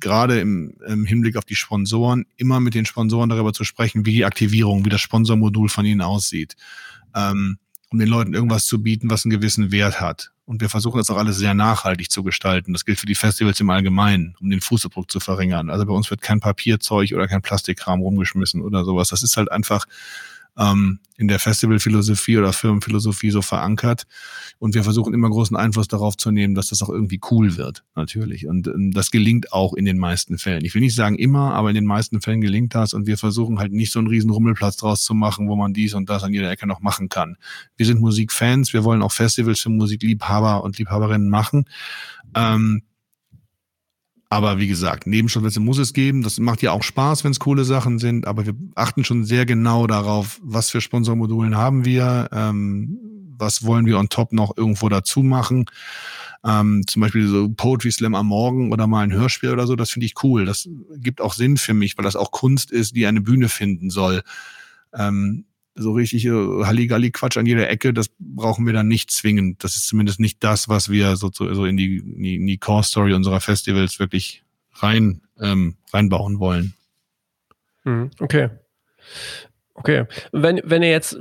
gerade 0.00 0.40
im, 0.40 0.74
im 0.86 1.04
Hinblick 1.04 1.36
auf 1.36 1.44
die 1.44 1.56
Sponsoren 1.56 2.26
immer 2.36 2.60
mit 2.60 2.74
den 2.74 2.86
Sponsoren 2.86 3.28
darüber 3.28 3.52
zu 3.52 3.64
sprechen, 3.64 4.06
wie 4.06 4.12
die 4.12 4.24
Aktivierung, 4.24 4.84
wie 4.84 4.90
das 4.90 5.00
Sponsormodul 5.00 5.68
von 5.68 5.84
ihnen 5.84 6.00
aussieht, 6.00 6.56
ähm, 7.14 7.58
um 7.90 7.98
den 7.98 8.08
Leuten 8.08 8.34
irgendwas 8.34 8.66
zu 8.66 8.82
bieten, 8.82 9.10
was 9.10 9.24
einen 9.24 9.30
gewissen 9.30 9.72
Wert 9.72 10.00
hat. 10.00 10.32
Und 10.44 10.62
wir 10.62 10.70
versuchen 10.70 10.96
das 10.96 11.10
auch 11.10 11.18
alles 11.18 11.36
sehr 11.36 11.52
nachhaltig 11.52 12.10
zu 12.10 12.22
gestalten. 12.22 12.72
Das 12.72 12.86
gilt 12.86 12.98
für 12.98 13.06
die 13.06 13.14
Festivals 13.14 13.60
im 13.60 13.68
Allgemeinen, 13.68 14.34
um 14.40 14.48
den 14.48 14.62
Fußabdruck 14.62 15.10
zu 15.10 15.20
verringern. 15.20 15.68
Also 15.68 15.84
bei 15.84 15.92
uns 15.92 16.08
wird 16.08 16.22
kein 16.22 16.40
Papierzeug 16.40 17.12
oder 17.12 17.28
kein 17.28 17.42
Plastikkram 17.42 18.00
rumgeschmissen 18.00 18.62
oder 18.62 18.84
sowas. 18.84 19.10
Das 19.10 19.22
ist 19.22 19.36
halt 19.36 19.52
einfach 19.52 19.84
ähm, 20.58 20.98
in 21.16 21.28
der 21.28 21.38
Festivalphilosophie 21.38 22.38
oder 22.38 22.52
Firmenphilosophie 22.52 23.30
so 23.30 23.42
verankert. 23.42 24.04
Und 24.58 24.74
wir 24.74 24.84
versuchen 24.84 25.14
immer 25.14 25.30
großen 25.30 25.56
Einfluss 25.56 25.88
darauf 25.88 26.16
zu 26.16 26.30
nehmen, 26.30 26.54
dass 26.54 26.68
das 26.68 26.82
auch 26.82 26.88
irgendwie 26.88 27.20
cool 27.30 27.56
wird, 27.56 27.84
natürlich. 27.94 28.46
Und 28.46 28.66
ähm, 28.68 28.92
das 28.92 29.10
gelingt 29.10 29.52
auch 29.52 29.74
in 29.74 29.84
den 29.84 29.98
meisten 29.98 30.38
Fällen. 30.38 30.64
Ich 30.64 30.74
will 30.74 30.82
nicht 30.82 30.94
sagen 30.94 31.16
immer, 31.16 31.54
aber 31.54 31.70
in 31.70 31.74
den 31.74 31.86
meisten 31.86 32.20
Fällen 32.20 32.40
gelingt 32.40 32.74
das. 32.74 32.94
Und 32.94 33.06
wir 33.06 33.18
versuchen 33.18 33.58
halt 33.58 33.72
nicht 33.72 33.92
so 33.92 33.98
einen 33.98 34.08
riesen 34.08 34.30
Rummelplatz 34.30 34.76
draus 34.76 35.02
zu 35.02 35.14
machen, 35.14 35.48
wo 35.48 35.56
man 35.56 35.72
dies 35.72 35.94
und 35.94 36.08
das 36.08 36.22
an 36.24 36.32
jeder 36.32 36.50
Ecke 36.50 36.66
noch 36.66 36.80
machen 36.80 37.08
kann. 37.08 37.36
Wir 37.76 37.86
sind 37.86 38.00
Musikfans, 38.00 38.72
wir 38.72 38.84
wollen 38.84 39.02
auch 39.02 39.12
Festivals 39.12 39.60
für 39.60 39.70
Musikliebhaber 39.70 40.62
und 40.64 40.78
Liebhaberinnen 40.78 41.28
machen. 41.28 41.64
Ähm, 42.34 42.82
aber 44.30 44.58
wie 44.58 44.68
gesagt, 44.68 45.06
Nebenstadtplätze 45.06 45.60
muss 45.60 45.78
es 45.78 45.94
geben. 45.94 46.22
Das 46.22 46.38
macht 46.38 46.60
ja 46.60 46.72
auch 46.72 46.82
Spaß, 46.82 47.24
wenn 47.24 47.30
es 47.30 47.40
coole 47.40 47.64
Sachen 47.64 47.98
sind. 47.98 48.26
Aber 48.26 48.44
wir 48.44 48.54
achten 48.74 49.04
schon 49.04 49.24
sehr 49.24 49.46
genau 49.46 49.86
darauf, 49.86 50.38
was 50.42 50.70
für 50.70 50.82
Sponsormodulen 50.82 51.56
haben 51.56 51.84
wir, 51.86 52.28
ähm, 52.32 52.98
was 53.38 53.64
wollen 53.64 53.86
wir 53.86 53.98
on 53.98 54.10
top 54.10 54.32
noch 54.32 54.56
irgendwo 54.56 54.88
dazu 54.90 55.22
machen. 55.22 55.64
Ähm, 56.44 56.84
zum 56.86 57.00
Beispiel 57.00 57.26
so 57.26 57.48
Poetry 57.48 57.90
Slam 57.90 58.14
am 58.14 58.26
Morgen 58.26 58.70
oder 58.72 58.86
mal 58.86 59.02
ein 59.02 59.12
Hörspiel 59.12 59.50
oder 59.50 59.66
so, 59.66 59.76
das 59.76 59.90
finde 59.90 60.06
ich 60.06 60.22
cool. 60.22 60.44
Das 60.44 60.68
gibt 60.96 61.20
auch 61.20 61.32
Sinn 61.32 61.56
für 61.56 61.74
mich, 61.74 61.96
weil 61.96 62.04
das 62.04 62.16
auch 62.16 62.30
Kunst 62.30 62.70
ist, 62.70 62.94
die 62.94 63.06
eine 63.06 63.20
Bühne 63.20 63.48
finden 63.48 63.90
soll. 63.90 64.22
Ähm, 64.92 65.46
so 65.78 65.92
richtig 65.92 66.24
äh, 66.26 66.30
Halligalli-Quatsch 66.30 67.36
an 67.36 67.46
jeder 67.46 67.68
Ecke, 67.68 67.92
das 67.92 68.06
brauchen 68.18 68.66
wir 68.66 68.72
dann 68.72 68.88
nicht 68.88 69.10
zwingend. 69.10 69.64
Das 69.64 69.76
ist 69.76 69.86
zumindest 69.86 70.20
nicht 70.20 70.42
das, 70.44 70.68
was 70.68 70.90
wir 70.90 71.16
so, 71.16 71.30
so 71.32 71.64
in 71.64 71.76
die, 71.76 71.98
in 71.98 72.46
die 72.46 72.58
Core-Story 72.58 73.14
unserer 73.14 73.40
Festivals 73.40 73.98
wirklich 73.98 74.42
rein 74.74 75.22
ähm, 75.40 75.76
reinbauen 75.92 76.38
wollen. 76.38 76.74
Mhm, 77.84 78.10
okay. 78.20 78.50
Okay. 79.74 80.06
Wenn, 80.32 80.60
wenn 80.64 80.82
ihr 80.82 80.90
jetzt, 80.90 81.18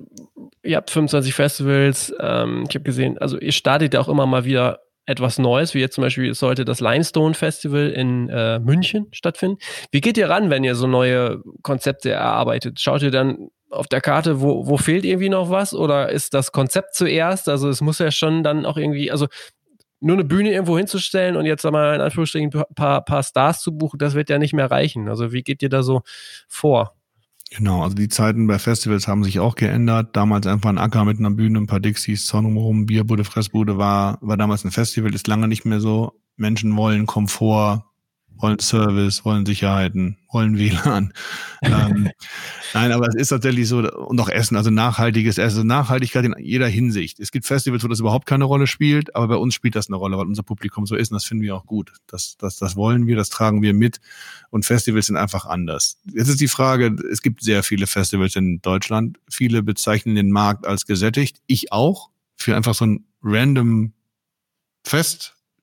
ihr 0.64 0.78
habt 0.78 0.90
25 0.90 1.34
Festivals, 1.34 2.14
ähm, 2.20 2.66
ich 2.68 2.76
habe 2.76 2.84
gesehen, 2.84 3.18
also 3.20 3.40
ihr 3.40 3.52
startet 3.52 3.94
ja 3.94 4.00
auch 4.00 4.10
immer 4.10 4.26
mal 4.26 4.46
wieder 4.46 4.80
etwas 5.06 5.40
Neues, 5.40 5.74
wie 5.74 5.80
jetzt 5.80 5.96
zum 5.96 6.02
Beispiel 6.02 6.34
sollte 6.34 6.66
das 6.66 6.82
Limestone 6.82 7.34
Festival 7.34 7.90
in 7.90 8.30
äh, 8.30 8.60
München 8.60 9.08
stattfinden. 9.12 9.58
Wie 9.92 10.02
geht 10.02 10.18
ihr 10.18 10.30
ran, 10.30 10.50
wenn 10.50 10.64
ihr 10.64 10.76
so 10.76 10.86
neue 10.86 11.42
Konzepte 11.62 12.12
erarbeitet? 12.12 12.82
Schaut 12.82 13.04
ihr 13.04 13.12
dann 13.12 13.48
auf 13.70 13.88
der 13.88 14.02
Karte, 14.02 14.42
wo, 14.42 14.68
wo 14.68 14.78
fehlt 14.78 15.06
irgendwie 15.06 15.30
noch 15.30 15.50
was? 15.50 15.74
Oder 15.74 16.10
ist 16.10 16.34
das 16.34 16.52
Konzept 16.52 16.96
zuerst? 16.96 17.50
Also 17.50 17.70
es 17.70 17.82
muss 17.82 18.00
ja 18.00 18.12
schon 18.12 18.44
dann 18.44 18.66
auch 18.66 18.78
irgendwie, 18.78 19.12
also 19.12 19.28
nur 20.00 20.16
eine 20.16 20.26
Bühne 20.26 20.52
irgendwo 20.52 20.78
hinzustellen 20.78 21.36
und 21.36 21.46
jetzt 21.46 21.64
mal 21.64 21.96
in 21.96 22.02
Anführungsstrichen 22.02 22.52
ein 22.54 22.76
paar, 22.76 23.04
paar 23.04 23.24
Stars 23.24 23.62
zu 23.62 23.76
buchen, 23.76 23.98
das 23.98 24.14
wird 24.14 24.30
ja 24.30 24.38
nicht 24.38 24.54
mehr 24.54 24.70
reichen. 24.70 25.10
Also 25.10 25.32
wie 25.32 25.42
geht 25.42 25.62
ihr 25.64 25.70
da 25.70 25.84
so 25.84 26.02
vor? 26.48 26.94
Genau, 27.50 27.84
also 27.84 27.96
die 27.96 28.10
Zeiten 28.10 28.46
bei 28.46 28.60
Festivals 28.60 29.08
haben 29.08 29.24
sich 29.24 29.40
auch 29.40 29.56
geändert. 29.56 30.16
Damals 30.16 30.46
einfach 30.48 30.70
ein 30.70 30.78
Acker 30.78 31.06
mit 31.06 31.18
einer 31.18 31.32
Bühne, 31.32 31.60
ein 31.60 31.68
paar 31.68 31.80
Dixies, 31.80 32.26
Zaun 32.26 32.58
rum, 32.58 32.86
Bierbude, 32.86 33.24
Fressbude 33.24 33.78
war, 33.78 34.18
war 34.22 34.36
damals 34.36 34.66
ein 34.66 34.72
Festival, 34.72 35.16
ist 35.16 35.28
lange 35.28 35.48
nicht 35.48 35.66
mehr 35.66 35.80
so. 35.80 36.20
Menschen 36.36 36.76
wollen 36.76 37.06
Komfort, 37.06 37.86
wollen 38.40 38.60
Service, 38.60 39.26
wollen 39.26 39.46
Sicherheiten, 39.46 40.18
wollen 40.32 40.58
WLAN. 40.58 41.14
ähm, 41.62 42.10
nein, 42.74 42.92
aber 42.92 43.08
es 43.08 43.16
ist 43.16 43.30
tatsächlich 43.30 43.68
so, 43.68 43.80
und 43.80 44.20
auch 44.20 44.30
Essen, 44.30 44.56
also 44.56 44.70
nachhaltiges 44.70 45.38
Essen, 45.38 45.58
also 45.58 45.64
Nachhaltigkeit 45.64 46.26
in 46.26 46.36
jeder 46.40 46.68
Hinsicht. 46.68 47.20
Es 47.20 47.32
gibt 47.32 47.46
Festivals, 47.46 47.84
wo 47.84 47.88
das 47.88 48.00
überhaupt 48.00 48.26
keine 48.26 48.46
Rolle 48.46 48.68
spielt, 48.68 49.16
aber 49.16 49.28
bei 49.28 49.36
uns 49.36 49.54
spielt 49.54 49.76
das 49.76 49.88
eine 49.88 49.98
Rolle, 49.98 50.18
weil 50.18 50.26
unser 50.26 50.44
Publikum 50.44 50.86
so 50.86 50.96
ist 50.96 51.12
und 51.12 51.16
das 51.16 51.26
finden 51.26 51.44
wir 51.44 51.56
auch 51.56 51.66
gut. 51.66 51.94
Das, 52.08 52.38
das, 52.38 52.58
das 52.58 52.76
wollen 52.76 53.08
wir, 53.08 53.16
das 53.16 53.30
tragen 53.30 53.62
wir 53.62 53.74
mit 53.74 54.00
und 54.50 54.66
Festivals 54.66 55.08
sind 55.08 55.18
einfach 55.18 55.46
anders. 55.46 55.98
Jetzt 56.14 56.30
ist 56.30 56.42
die 56.42 56.48
Frage, 56.48 56.96
es 57.12 57.22
gibt 57.22 57.42
sehr 57.42 57.64
viele 57.64 57.88
Festivals 57.88 58.36
in 58.36 58.62
Deutschland. 58.62 59.18
Viele 59.30 59.64
bezeichnen 59.64 60.16
den 60.16 60.32
Markt 60.32 60.68
als 60.68 60.86
gesättigt. 60.86 61.38
Ich 61.48 61.72
auch, 61.72 62.10
für 62.36 62.56
einfach 62.56 62.76
so 62.76 62.86
ein 62.86 63.06
random 63.24 63.94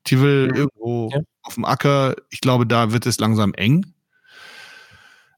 Festival 0.04 0.52
irgendwo 0.54 1.10
ja 1.12 1.20
auf 1.44 1.54
dem 1.54 1.64
Acker, 1.64 2.16
ich 2.30 2.40
glaube, 2.40 2.66
da 2.66 2.92
wird 2.92 3.06
es 3.06 3.20
langsam 3.20 3.54
eng. 3.54 3.86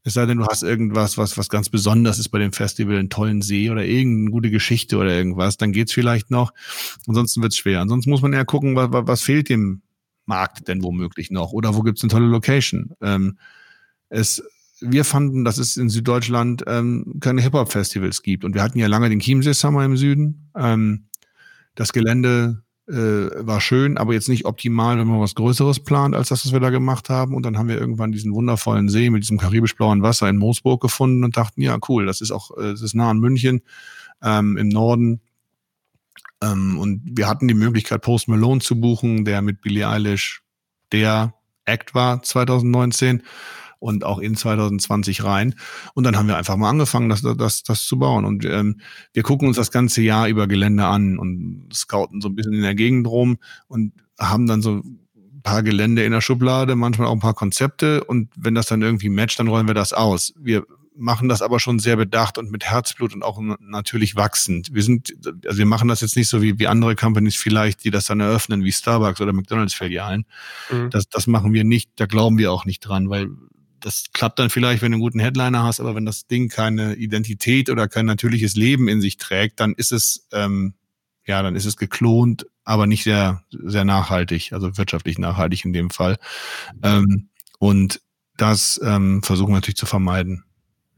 Es 0.04 0.14
sei 0.14 0.24
denn, 0.24 0.38
du 0.38 0.46
hast 0.46 0.62
irgendwas, 0.62 1.18
was, 1.18 1.36
was 1.36 1.48
ganz 1.48 1.68
besonders 1.68 2.20
ist 2.20 2.28
bei 2.28 2.38
dem 2.38 2.52
Festival, 2.52 2.96
einen 2.96 3.10
tollen 3.10 3.42
See 3.42 3.70
oder 3.70 3.84
irgendeine 3.84 4.30
gute 4.30 4.50
Geschichte 4.50 4.98
oder 4.98 5.12
irgendwas, 5.12 5.56
dann 5.56 5.72
geht's 5.72 5.92
vielleicht 5.92 6.30
noch. 6.30 6.52
Ansonsten 7.08 7.42
wird's 7.42 7.56
schwer. 7.56 7.80
Ansonsten 7.80 8.10
muss 8.10 8.22
man 8.22 8.32
eher 8.32 8.44
gucken, 8.44 8.76
was, 8.76 8.88
was 8.92 9.22
fehlt 9.22 9.48
dem 9.48 9.82
Markt 10.26 10.68
denn 10.68 10.84
womöglich 10.84 11.32
noch 11.32 11.52
oder 11.52 11.74
wo 11.74 11.82
gibt's 11.82 12.02
eine 12.02 12.10
tolle 12.10 12.26
Location. 12.26 12.92
Ähm, 13.02 13.38
es, 14.08 14.44
wir 14.80 15.04
fanden, 15.04 15.44
dass 15.44 15.58
es 15.58 15.76
in 15.76 15.88
Süddeutschland 15.88 16.62
ähm, 16.68 17.18
keine 17.20 17.42
Hip-Hop-Festivals 17.42 18.22
gibt. 18.22 18.44
Und 18.44 18.54
wir 18.54 18.62
hatten 18.62 18.78
ja 18.78 18.86
lange 18.86 19.08
den 19.08 19.18
Chiemsee 19.18 19.54
Summer 19.54 19.84
im 19.84 19.96
Süden. 19.96 20.52
Ähm, 20.56 21.08
das 21.74 21.92
Gelände 21.92 22.62
war 22.88 23.60
schön, 23.60 23.98
aber 23.98 24.12
jetzt 24.14 24.28
nicht 24.28 24.44
optimal, 24.44 24.96
wenn 24.96 25.08
man 25.08 25.18
was 25.18 25.34
Größeres 25.34 25.80
plant, 25.80 26.14
als 26.14 26.28
das, 26.28 26.46
was 26.46 26.52
wir 26.52 26.60
da 26.60 26.70
gemacht 26.70 27.08
haben. 27.08 27.34
Und 27.34 27.44
dann 27.44 27.58
haben 27.58 27.68
wir 27.68 27.78
irgendwann 27.80 28.12
diesen 28.12 28.32
wundervollen 28.32 28.88
See 28.88 29.10
mit 29.10 29.24
diesem 29.24 29.38
karibisch-blauen 29.38 30.02
Wasser 30.02 30.28
in 30.28 30.36
Moosburg 30.36 30.80
gefunden 30.80 31.24
und 31.24 31.36
dachten, 31.36 31.62
ja, 31.62 31.76
cool, 31.88 32.06
das 32.06 32.20
ist 32.20 32.30
auch, 32.30 32.56
äh, 32.56 32.70
das 32.70 32.82
ist 32.82 32.94
nah 32.94 33.10
an 33.10 33.18
München 33.18 33.62
ähm, 34.22 34.56
im 34.56 34.68
Norden. 34.68 35.20
Ähm, 36.42 36.78
und 36.78 37.02
wir 37.04 37.28
hatten 37.28 37.48
die 37.48 37.54
Möglichkeit, 37.54 38.02
Post 38.02 38.28
Malone 38.28 38.60
zu 38.60 38.80
buchen, 38.80 39.24
der 39.24 39.42
mit 39.42 39.62
Billie 39.62 39.88
Eilish 39.88 40.42
der 40.92 41.34
Act 41.64 41.94
war 41.94 42.22
2019. 42.22 43.22
und 43.78 44.04
auch 44.04 44.18
in 44.18 44.36
2020 44.36 45.24
rein. 45.24 45.54
Und 45.94 46.04
dann 46.04 46.16
haben 46.16 46.28
wir 46.28 46.36
einfach 46.36 46.56
mal 46.56 46.70
angefangen, 46.70 47.08
das, 47.08 47.22
das, 47.22 47.62
das 47.62 47.84
zu 47.84 47.98
bauen. 47.98 48.24
Und 48.24 48.44
ähm, 48.44 48.80
wir 49.12 49.22
gucken 49.22 49.48
uns 49.48 49.56
das 49.56 49.70
ganze 49.70 50.02
Jahr 50.02 50.28
über 50.28 50.46
Gelände 50.46 50.86
an 50.86 51.18
und 51.18 51.68
scouten 51.72 52.20
so 52.20 52.28
ein 52.28 52.34
bisschen 52.34 52.54
in 52.54 52.62
der 52.62 52.74
Gegend 52.74 53.06
rum 53.06 53.38
und 53.68 53.92
haben 54.18 54.46
dann 54.46 54.62
so 54.62 54.76
ein 54.76 55.42
paar 55.42 55.62
Gelände 55.62 56.04
in 56.04 56.12
der 56.12 56.20
Schublade, 56.20 56.74
manchmal 56.74 57.08
auch 57.08 57.12
ein 57.12 57.20
paar 57.20 57.34
Konzepte. 57.34 58.04
Und 58.04 58.30
wenn 58.36 58.54
das 58.54 58.66
dann 58.66 58.82
irgendwie 58.82 59.08
matcht, 59.08 59.38
dann 59.38 59.48
rollen 59.48 59.66
wir 59.66 59.74
das 59.74 59.92
aus. 59.92 60.32
Wir 60.38 60.64
machen 60.98 61.28
das 61.28 61.42
aber 61.42 61.60
schon 61.60 61.78
sehr 61.78 61.96
bedacht 61.96 62.38
und 62.38 62.50
mit 62.50 62.64
Herzblut 62.64 63.14
und 63.14 63.22
auch 63.22 63.40
natürlich 63.60 64.16
wachsend. 64.16 64.72
Wir 64.72 64.82
sind, 64.82 65.14
also 65.44 65.58
wir 65.58 65.66
machen 65.66 65.88
das 65.88 66.00
jetzt 66.00 66.16
nicht 66.16 66.28
so 66.28 66.42
wie, 66.42 66.58
wie 66.58 66.66
andere 66.66 66.96
Companies 66.96 67.36
vielleicht, 67.36 67.84
die 67.84 67.90
das 67.90 68.06
dann 68.06 68.20
eröffnen, 68.20 68.64
wie 68.64 68.72
Starbucks 68.72 69.20
oder 69.20 69.32
McDonalds-Filialen. 69.32 70.24
Mhm. 70.70 70.90
Das, 70.90 71.08
das 71.08 71.26
machen 71.26 71.52
wir 71.52 71.64
nicht, 71.64 71.90
da 71.96 72.06
glauben 72.06 72.38
wir 72.38 72.50
auch 72.50 72.64
nicht 72.64 72.80
dran, 72.80 73.10
weil 73.10 73.28
das 73.80 74.04
klappt 74.12 74.38
dann 74.38 74.50
vielleicht, 74.50 74.82
wenn 74.82 74.92
du 74.92 74.96
einen 74.96 75.02
guten 75.02 75.20
Headliner 75.20 75.62
hast, 75.62 75.80
aber 75.80 75.94
wenn 75.94 76.06
das 76.06 76.26
Ding 76.26 76.48
keine 76.48 76.94
Identität 76.94 77.70
oder 77.70 77.88
kein 77.88 78.06
natürliches 78.06 78.56
Leben 78.56 78.88
in 78.88 79.00
sich 79.00 79.16
trägt, 79.16 79.60
dann 79.60 79.74
ist 79.74 79.92
es, 79.92 80.26
ähm, 80.32 80.74
ja, 81.26 81.42
dann 81.42 81.56
ist 81.56 81.66
es 81.66 81.76
geklont, 81.76 82.46
aber 82.64 82.86
nicht 82.86 83.04
sehr, 83.04 83.42
sehr 83.50 83.84
nachhaltig, 83.84 84.52
also 84.52 84.76
wirtschaftlich 84.76 85.18
nachhaltig 85.18 85.64
in 85.64 85.72
dem 85.72 85.90
Fall. 85.90 86.16
Ähm, 86.82 87.28
und 87.58 88.00
das 88.36 88.80
ähm, 88.84 89.22
versuchen 89.22 89.50
wir 89.50 89.56
natürlich 89.56 89.76
zu 89.76 89.86
vermeiden. 89.86 90.44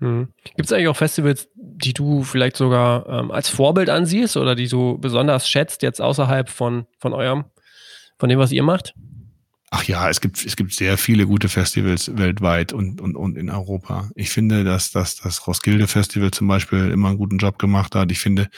Mhm. 0.00 0.28
Gibt 0.44 0.66
es 0.66 0.72
eigentlich 0.72 0.88
auch 0.88 0.96
Festivals, 0.96 1.48
die 1.54 1.92
du 1.92 2.22
vielleicht 2.22 2.56
sogar 2.56 3.08
ähm, 3.08 3.30
als 3.30 3.48
Vorbild 3.48 3.90
ansiehst 3.90 4.36
oder 4.36 4.54
die 4.54 4.68
du 4.68 4.98
besonders 4.98 5.48
schätzt, 5.48 5.82
jetzt 5.82 6.00
außerhalb 6.00 6.48
von, 6.48 6.86
von 6.98 7.12
eurem, 7.12 7.44
von 8.18 8.28
dem, 8.28 8.38
was 8.38 8.52
ihr 8.52 8.62
macht? 8.62 8.94
Ach 9.70 9.84
ja, 9.84 10.08
es 10.08 10.20
gibt, 10.20 10.44
es 10.44 10.56
gibt 10.56 10.72
sehr 10.72 10.96
viele 10.96 11.26
gute 11.26 11.48
Festivals 11.48 12.16
weltweit 12.16 12.72
und, 12.72 13.00
und, 13.00 13.16
und 13.16 13.36
in 13.36 13.50
Europa. 13.50 14.10
Ich 14.14 14.30
finde, 14.30 14.64
dass, 14.64 14.92
dass 14.92 15.16
das 15.16 15.46
Roskilde 15.46 15.86
Festival 15.86 16.30
zum 16.30 16.48
Beispiel 16.48 16.90
immer 16.90 17.08
einen 17.08 17.18
guten 17.18 17.36
Job 17.36 17.58
gemacht 17.58 17.94
hat. 17.94 18.10
Ich 18.10 18.18
finde, 18.18 18.48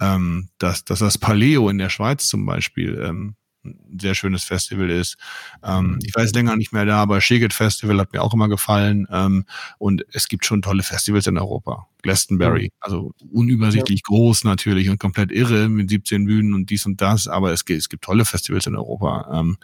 ähm, 0.00 0.48
dass, 0.58 0.84
dass 0.84 1.00
das 1.00 1.18
Paleo 1.18 1.68
in 1.68 1.76
der 1.76 1.90
Schweiz 1.90 2.26
zum 2.26 2.46
Beispiel 2.46 3.02
ähm, 3.04 3.36
ein 3.66 3.98
sehr 4.00 4.14
schönes 4.14 4.44
Festival 4.44 4.88
ist. 4.88 5.16
Ähm, 5.62 5.98
ich 6.02 6.14
weiß 6.14 6.32
länger 6.32 6.56
nicht 6.56 6.72
mehr 6.72 6.86
da, 6.86 7.02
aber 7.02 7.20
Shigit 7.20 7.52
Festival 7.52 7.98
hat 7.98 8.12
mir 8.12 8.22
auch 8.22 8.32
immer 8.32 8.48
gefallen. 8.48 9.06
Ähm, 9.10 9.44
und 9.78 10.04
es 10.12 10.28
gibt 10.28 10.46
schon 10.46 10.62
tolle 10.62 10.82
Festivals 10.82 11.26
in 11.26 11.36
Europa. 11.36 11.86
Glastonbury, 12.02 12.64
mhm. 12.72 12.78
also 12.80 13.12
unübersichtlich 13.30 14.00
ja. 14.00 14.06
groß 14.06 14.44
natürlich 14.44 14.88
und 14.88 14.98
komplett 14.98 15.32
irre 15.32 15.68
mit 15.68 15.90
17 15.90 16.24
Bühnen 16.24 16.54
und 16.54 16.70
dies 16.70 16.86
und 16.86 17.00
das, 17.00 17.28
aber 17.28 17.52
es, 17.52 17.64
gibt, 17.64 17.80
es 17.80 17.88
gibt 17.88 18.04
tolle 18.04 18.24
Festivals 18.24 18.66
in 18.66 18.76
Europa. 18.76 19.28
Ähm, 19.40 19.58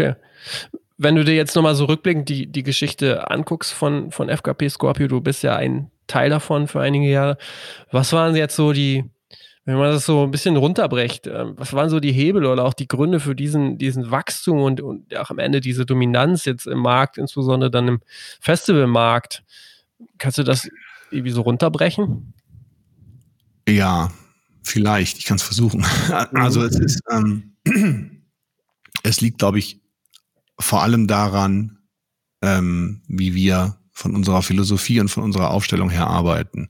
okay. 0.00 0.14
Wenn 0.98 1.14
du 1.14 1.24
dir 1.24 1.34
jetzt 1.34 1.54
nochmal 1.54 1.74
so 1.74 1.84
rückblickend 1.84 2.28
die, 2.28 2.46
die 2.46 2.62
Geschichte 2.62 3.30
anguckst 3.30 3.72
von, 3.72 4.10
von 4.10 4.28
FKP 4.28 4.68
Scorpio, 4.70 5.08
du 5.08 5.20
bist 5.20 5.42
ja 5.42 5.56
ein 5.56 5.90
Teil 6.06 6.30
davon 6.30 6.68
für 6.68 6.80
einige 6.80 7.08
Jahre. 7.08 7.36
Was 7.90 8.12
waren 8.12 8.34
jetzt 8.34 8.56
so 8.56 8.72
die, 8.72 9.04
wenn 9.66 9.76
man 9.76 9.92
das 9.92 10.06
so 10.06 10.22
ein 10.22 10.30
bisschen 10.30 10.56
runterbrecht, 10.56 11.26
ähm, 11.26 11.54
was 11.56 11.72
waren 11.72 11.90
so 11.90 12.00
die 12.00 12.12
Hebel 12.12 12.46
oder 12.46 12.64
auch 12.64 12.72
die 12.72 12.88
Gründe 12.88 13.20
für 13.20 13.34
diesen, 13.34 13.78
diesen 13.78 14.10
Wachstum 14.10 14.62
und, 14.62 14.80
und 14.80 15.14
auch 15.16 15.30
am 15.30 15.38
Ende 15.38 15.60
diese 15.60 15.84
Dominanz 15.84 16.44
jetzt 16.44 16.66
im 16.66 16.78
Markt, 16.78 17.18
insbesondere 17.18 17.70
dann 17.70 17.88
im 17.88 18.00
Festivalmarkt? 18.40 19.42
Kannst 20.18 20.38
du 20.38 20.44
das 20.44 20.68
irgendwie 21.10 21.32
so 21.32 21.42
runterbrechen? 21.42 22.32
Ja, 23.68 24.10
vielleicht. 24.62 25.18
Ich 25.18 25.24
kann 25.24 25.36
es 25.36 25.42
versuchen. 25.42 25.84
Also 26.32 26.62
es 26.62 26.78
ist, 26.78 27.00
ähm, 27.10 27.56
es 29.02 29.20
liegt, 29.20 29.38
glaube 29.38 29.58
ich, 29.58 29.80
vor 30.58 30.82
allem 30.82 31.06
daran, 31.06 31.78
ähm, 32.42 33.02
wie 33.08 33.34
wir 33.34 33.78
von 33.92 34.14
unserer 34.14 34.42
Philosophie 34.42 35.00
und 35.00 35.08
von 35.08 35.22
unserer 35.22 35.50
Aufstellung 35.50 35.90
her 35.90 36.06
arbeiten. 36.06 36.68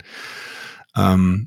Ähm, 0.94 1.46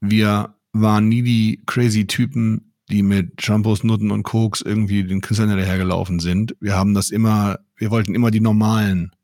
wir 0.00 0.54
waren 0.72 1.08
nie 1.08 1.22
die 1.22 1.62
crazy 1.66 2.06
Typen, 2.06 2.74
die 2.88 3.02
mit 3.02 3.42
Shampoos, 3.42 3.82
Nutten 3.82 4.10
und 4.10 4.22
Koks 4.22 4.60
irgendwie 4.60 5.02
den 5.02 5.20
Künstlern 5.20 5.48
hinterhergelaufen 5.48 6.20
sind. 6.20 6.56
Wir 6.60 6.76
haben 6.76 6.94
das 6.94 7.10
immer, 7.10 7.58
wir 7.76 7.90
wollten 7.90 8.14
immer 8.14 8.30
die 8.30 8.40
normalen 8.40 9.15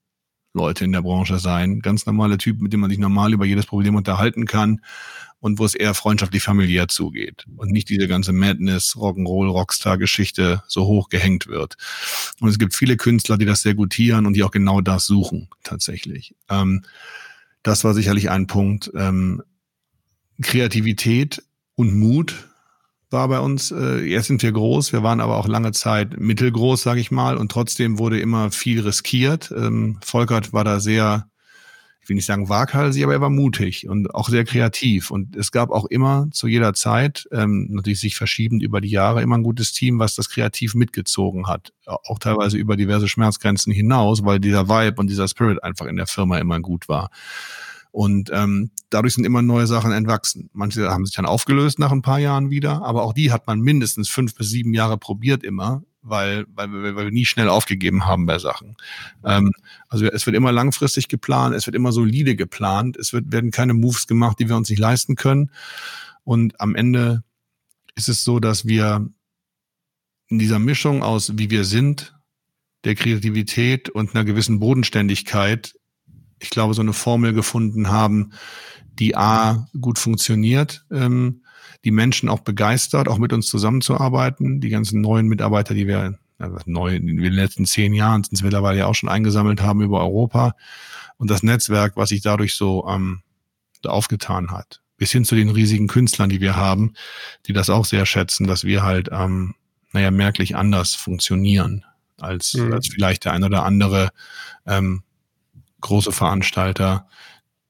Leute 0.55 0.85
in 0.85 0.93
der 0.93 1.03
Branche 1.03 1.39
sein. 1.39 1.81
Ganz 1.81 2.07
normale 2.07 2.39
Typen, 2.39 2.63
mit 2.63 2.73
denen 2.73 2.83
man 2.83 2.91
sich 2.91 2.99
normal 2.99 3.33
über 3.33 3.45
jedes 3.45 3.67
Problem 3.67 3.95
unterhalten 3.95 4.47
kann 4.47 4.81
und 5.41 5.59
wo 5.59 5.65
es 5.65 5.75
eher 5.75 5.95
freundschaftlich 5.95 6.43
familiär 6.43 6.89
zugeht 6.89 7.47
und 7.57 7.71
nicht 7.71 7.89
diese 7.89 8.07
ganze 8.07 8.33
Madness, 8.33 8.95
Rock'n'Roll, 8.97 9.51
Rockstar-Geschichte 9.51 10.63
so 10.69 10.87
hoch 10.87 11.09
gehängt 11.09 11.49
wird. 11.49 11.77
Und 12.41 12.49
es 12.49 12.59
gibt 12.59 12.75
viele 12.75 12.97
Künstler, 12.97 13.39
die 13.39 13.45
das 13.45 13.63
sehr 13.63 13.75
gutieren 13.75 14.27
und 14.27 14.35
die 14.35 14.45
auch 14.45 14.53
genau 14.53 14.81
das 14.81 15.07
suchen, 15.07 15.49
tatsächlich. 15.65 16.35
Ähm, 16.49 16.83
das 17.63 17.83
war 17.83 17.95
sicherlich 17.95 18.31
ein 18.31 18.47
Punkt. 18.47 18.93
Ähm, 18.95 19.43
Kreativität 20.41 21.43
und 21.75 21.95
Mut 21.95 22.49
war 23.13 23.29
bei 23.29 23.41
uns. 23.41 23.71
Äh, 23.71 24.09
erst 24.11 24.29
sind 24.29 24.43
wir 24.43 24.53
groß, 24.53 24.93
wir 24.93 25.03
waren 25.03 25.21
aber 25.21 25.37
auch 25.37 25.47
lange 25.47 25.73
Zeit 25.73 26.19
mittelgroß, 26.19 26.83
sage 26.83 27.01
ich 27.01 27.11
mal, 27.11 27.37
und 27.37 27.51
trotzdem 27.51 27.99
wurde 27.99 28.21
immer 28.21 28.51
viel 28.51 28.81
riskiert. 28.81 29.53
Ähm, 29.57 29.99
Volkert 30.03 30.53
war 30.53 30.65
da 30.65 30.81
sehr, 30.81 31.29
ich 32.03 32.09
will 32.09 32.17
nicht 32.17 32.27
sagen 32.27 32.49
waghalsig, 32.49 33.05
aber 33.05 33.13
er 33.13 33.21
war 33.21 33.31
mutig 33.31 33.89
und 33.89 34.15
auch 34.15 34.29
sehr 34.29 34.45
kreativ. 34.45 35.11
Und 35.11 35.37
es 35.37 35.53
gab 35.53 35.71
auch 35.71 35.85
immer 35.87 36.29
zu 36.33 36.49
jeder 36.49 36.75
Zeit, 36.75 37.29
ähm, 37.33 37.69
natürlich 37.71 38.01
sich 38.01 38.17
verschiebend 38.17 38.63
über 38.63 38.81
die 38.81 38.91
Jahre, 38.91 39.23
immer 39.23 39.37
ein 39.37 39.43
gutes 39.45 39.73
Team, 39.73 39.99
was 39.99 40.15
das 40.15 40.29
kreativ 40.29 40.75
mitgezogen 40.75 41.47
hat. 41.47 41.73
Auch 41.87 42.19
teilweise 42.19 42.57
über 42.57 42.77
diverse 42.77 43.09
Schmerzgrenzen 43.09 43.73
hinaus, 43.73 44.25
weil 44.25 44.41
dieser 44.41 44.69
Vibe 44.69 45.01
und 45.01 45.09
dieser 45.09 45.29
Spirit 45.29 45.63
einfach 45.63 45.87
in 45.87 45.97
der 45.97 46.07
Firma 46.07 46.39
immer 46.39 46.61
gut 46.61 46.89
war. 46.89 47.11
Und 47.93 48.31
ähm, 48.33 48.71
dadurch 48.89 49.15
sind 49.15 49.25
immer 49.25 49.43
neue 49.43 49.67
Sachen 49.67 49.93
entwachsen. 49.93 50.49
Manche 50.55 50.91
haben 50.91 51.05
sich 51.05 51.15
dann 51.15 51.27
aufgelöst 51.27 51.79
nach 51.79 51.93
ein 51.93 52.01
paar 52.01 52.19
Jahren 52.19 52.51
wieder, 52.51 52.83
aber 52.83 53.03
auch 53.03 53.13
die 53.13 53.31
hat 53.31 53.47
man 53.47 53.61
mindestens 53.61 54.09
fünf 54.09 54.35
bis 54.35 54.49
sieben 54.49 54.73
Jahre 54.73 54.97
probiert 54.97 55.45
immer, 55.45 55.83
weil, 56.01 56.47
weil, 56.55 56.73
weil, 56.73 56.97
wir 56.97 57.11
nie 57.11 57.27
schnell 57.27 57.51
aufgegeben 57.51 58.07
haben 58.07 58.25
bei 58.25 58.39
Sachen. 58.39 58.77
Ähm, 59.25 59.53
also 59.89 60.07
es 60.07 60.25
wird 60.25 60.35
immer 60.35 60.53
langfristig 60.53 61.09
geplant, 61.09 61.55
es 61.55 61.67
wird 61.67 61.77
immer 61.77 61.93
solide 61.93 62.35
geplant, 62.35 62.97
es 62.97 63.13
wird, 63.13 63.31
werden 63.31 63.51
keine 63.51 63.75
Moves 63.75 64.07
gemacht, 64.07 64.39
die 64.41 64.49
wir 64.49 64.57
uns 64.57 64.71
nicht 64.71 64.81
leisten 64.81 65.15
können. 65.15 65.51
Und 66.25 66.59
am 66.61 66.75
Ende 66.75 67.23
ist 67.95 68.09
es 68.09 68.25
so, 68.25 68.41
dass 68.41 68.67
wir 68.67 69.07
in 70.29 70.39
dieser 70.39 70.59
Mischung 70.59 71.03
aus, 71.03 71.37
wie 71.37 71.51
wir 71.51 71.65
sind, 71.65 72.15
der 72.85 72.95
Kreativität 72.95 73.91
und 73.91 74.15
einer 74.15 74.25
gewissen 74.25 74.61
Bodenständigkeit 74.61 75.75
ich 76.43 76.51
glaube, 76.51 76.75
so 76.75 76.83
eine 76.83 76.93
Formel 76.93 77.33
gefunden 77.33 77.89
haben, 77.89 78.33
die 78.99 79.17
A 79.17 79.69
gut 79.81 79.99
funktioniert, 79.99 80.85
ähm, 80.91 81.43
die 81.85 81.91
Menschen 81.91 82.29
auch 82.29 82.41
begeistert, 82.41 83.09
auch 83.09 83.19
mit 83.19 83.33
uns 83.33 83.47
zusammenzuarbeiten. 83.47 84.61
Die 84.61 84.69
ganzen 84.69 85.01
neuen 85.01 85.27
Mitarbeiter, 85.27 85.75
die 85.75 85.87
wir 85.87 86.19
also 86.39 86.57
neu 86.67 86.97
in 86.97 87.07
den 87.07 87.33
letzten 87.33 87.67
zehn 87.67 87.95
Jahren 87.95 88.25
sind 88.25 88.35
es 88.35 88.43
mittlerweile 88.43 88.79
ja 88.79 88.87
auch 88.87 88.95
schon 88.95 89.09
eingesammelt 89.09 89.63
haben 89.63 89.81
über 89.81 90.01
Europa 90.01 90.55
und 91.17 91.31
das 91.31 91.43
Netzwerk, 91.43 91.97
was 91.97 92.09
sich 92.09 92.21
dadurch 92.21 92.55
so 92.55 92.87
ähm, 92.89 93.23
aufgetan 93.87 94.51
hat. 94.51 94.81
Bis 94.97 95.13
hin 95.13 95.25
zu 95.25 95.35
den 95.35 95.51
riesigen 95.51 95.87
Künstlern, 95.87 96.31
die 96.31 96.41
wir 96.41 96.57
haben, 96.57 96.95
die 97.47 97.53
das 97.53 97.71
auch 97.71 97.85
sehr 97.85 98.07
schätzen, 98.07 98.47
dass 98.47 98.65
wir 98.65 98.83
halt, 98.83 99.09
ähm, 99.13 99.55
naja, 99.93 100.11
merklich 100.11 100.57
anders 100.57 100.95
funktionieren 100.95 101.85
als, 102.21 102.55
mhm. 102.55 102.73
als 102.73 102.89
vielleicht 102.89 103.25
der 103.25 103.33
ein 103.33 103.45
oder 103.45 103.65
andere 103.65 104.11
ähm, 104.67 105.03
große 105.83 106.13
Veranstalter, 106.13 107.07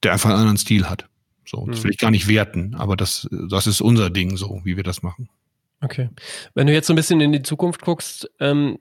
der 0.03 0.13
einfach 0.13 0.31
einen 0.31 0.39
anderen 0.39 0.59
Stil 0.59 0.89
hat. 0.89 1.09
So, 1.45 1.67
das 1.67 1.79
hm. 1.79 1.85
will 1.85 1.91
ich 1.91 1.99
gar 1.99 2.11
nicht 2.11 2.29
werten, 2.29 2.75
aber 2.77 2.97
das, 2.97 3.29
das 3.31 3.67
ist 3.67 3.81
unser 3.81 4.11
Ding, 4.11 4.37
so 4.37 4.61
wie 4.65 4.77
wir 4.77 4.85
das 4.85 5.03
machen. 5.03 5.29
Okay. 5.83 6.09
Wenn 6.55 6.69
du 6.69 6.73
jetzt 6.73 6.87
so 6.87 6.93
ein 6.93 6.97
bisschen 6.97 7.21
in 7.21 7.33
die 7.33 7.43
Zukunft 7.43 7.83
guckst, 7.83 8.31
ähm, 8.39 8.79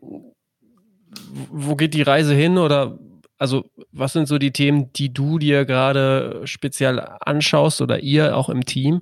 wo 1.51 1.75
geht 1.75 1.93
die 1.93 2.03
Reise 2.03 2.33
hin 2.35 2.57
oder 2.57 2.99
also 3.41 3.71
was 3.91 4.13
sind 4.13 4.27
so 4.27 4.37
die 4.37 4.51
Themen, 4.51 4.93
die 4.93 5.11
du 5.11 5.39
dir 5.39 5.65
gerade 5.65 6.41
speziell 6.43 6.99
anschaust 6.99 7.81
oder 7.81 7.99
ihr 7.99 8.37
auch 8.37 8.49
im 8.49 8.65
Team? 8.65 9.01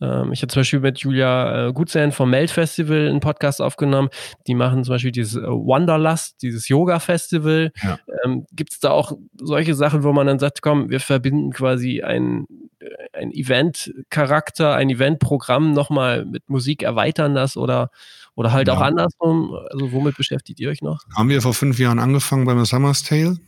Ähm, 0.00 0.30
ich 0.32 0.42
habe 0.42 0.52
zum 0.52 0.60
Beispiel 0.60 0.78
mit 0.78 1.00
Julia 1.00 1.70
äh, 1.70 2.12
vom 2.12 2.30
Melt 2.30 2.52
Festival 2.52 3.08
einen 3.08 3.18
Podcast 3.18 3.60
aufgenommen. 3.60 4.08
Die 4.46 4.54
machen 4.54 4.84
zum 4.84 4.94
Beispiel 4.94 5.10
dieses 5.10 5.34
äh, 5.34 5.48
Wanderlust, 5.48 6.42
dieses 6.42 6.68
Yoga-Festival. 6.68 7.72
Ja. 7.82 7.98
Ähm, 8.24 8.46
Gibt 8.52 8.72
es 8.72 8.78
da 8.78 8.90
auch 8.90 9.14
solche 9.34 9.74
Sachen, 9.74 10.04
wo 10.04 10.12
man 10.12 10.28
dann 10.28 10.38
sagt, 10.38 10.62
komm, 10.62 10.88
wir 10.88 11.00
verbinden 11.00 11.50
quasi 11.50 12.02
ein, 12.02 12.46
äh, 12.78 12.86
ein 13.18 13.32
Event-Charakter, 13.32 14.76
ein 14.76 14.90
Event-Programm 14.90 15.72
nochmal 15.72 16.24
mit 16.24 16.48
Musik, 16.48 16.84
erweitern 16.84 17.34
das 17.34 17.56
oder 17.56 17.90
oder 18.36 18.52
halt 18.52 18.68
ja. 18.68 18.74
auch 18.74 18.80
andersrum. 18.80 19.52
Also 19.72 19.90
womit 19.90 20.16
beschäftigt 20.16 20.60
ihr 20.60 20.70
euch 20.70 20.82
noch? 20.82 21.02
Haben 21.16 21.28
wir 21.28 21.42
vor 21.42 21.52
fünf 21.52 21.80
Jahren 21.80 21.98
angefangen 21.98 22.46
beim 22.46 22.64
Summer's 22.64 23.02
Tale 23.02 23.38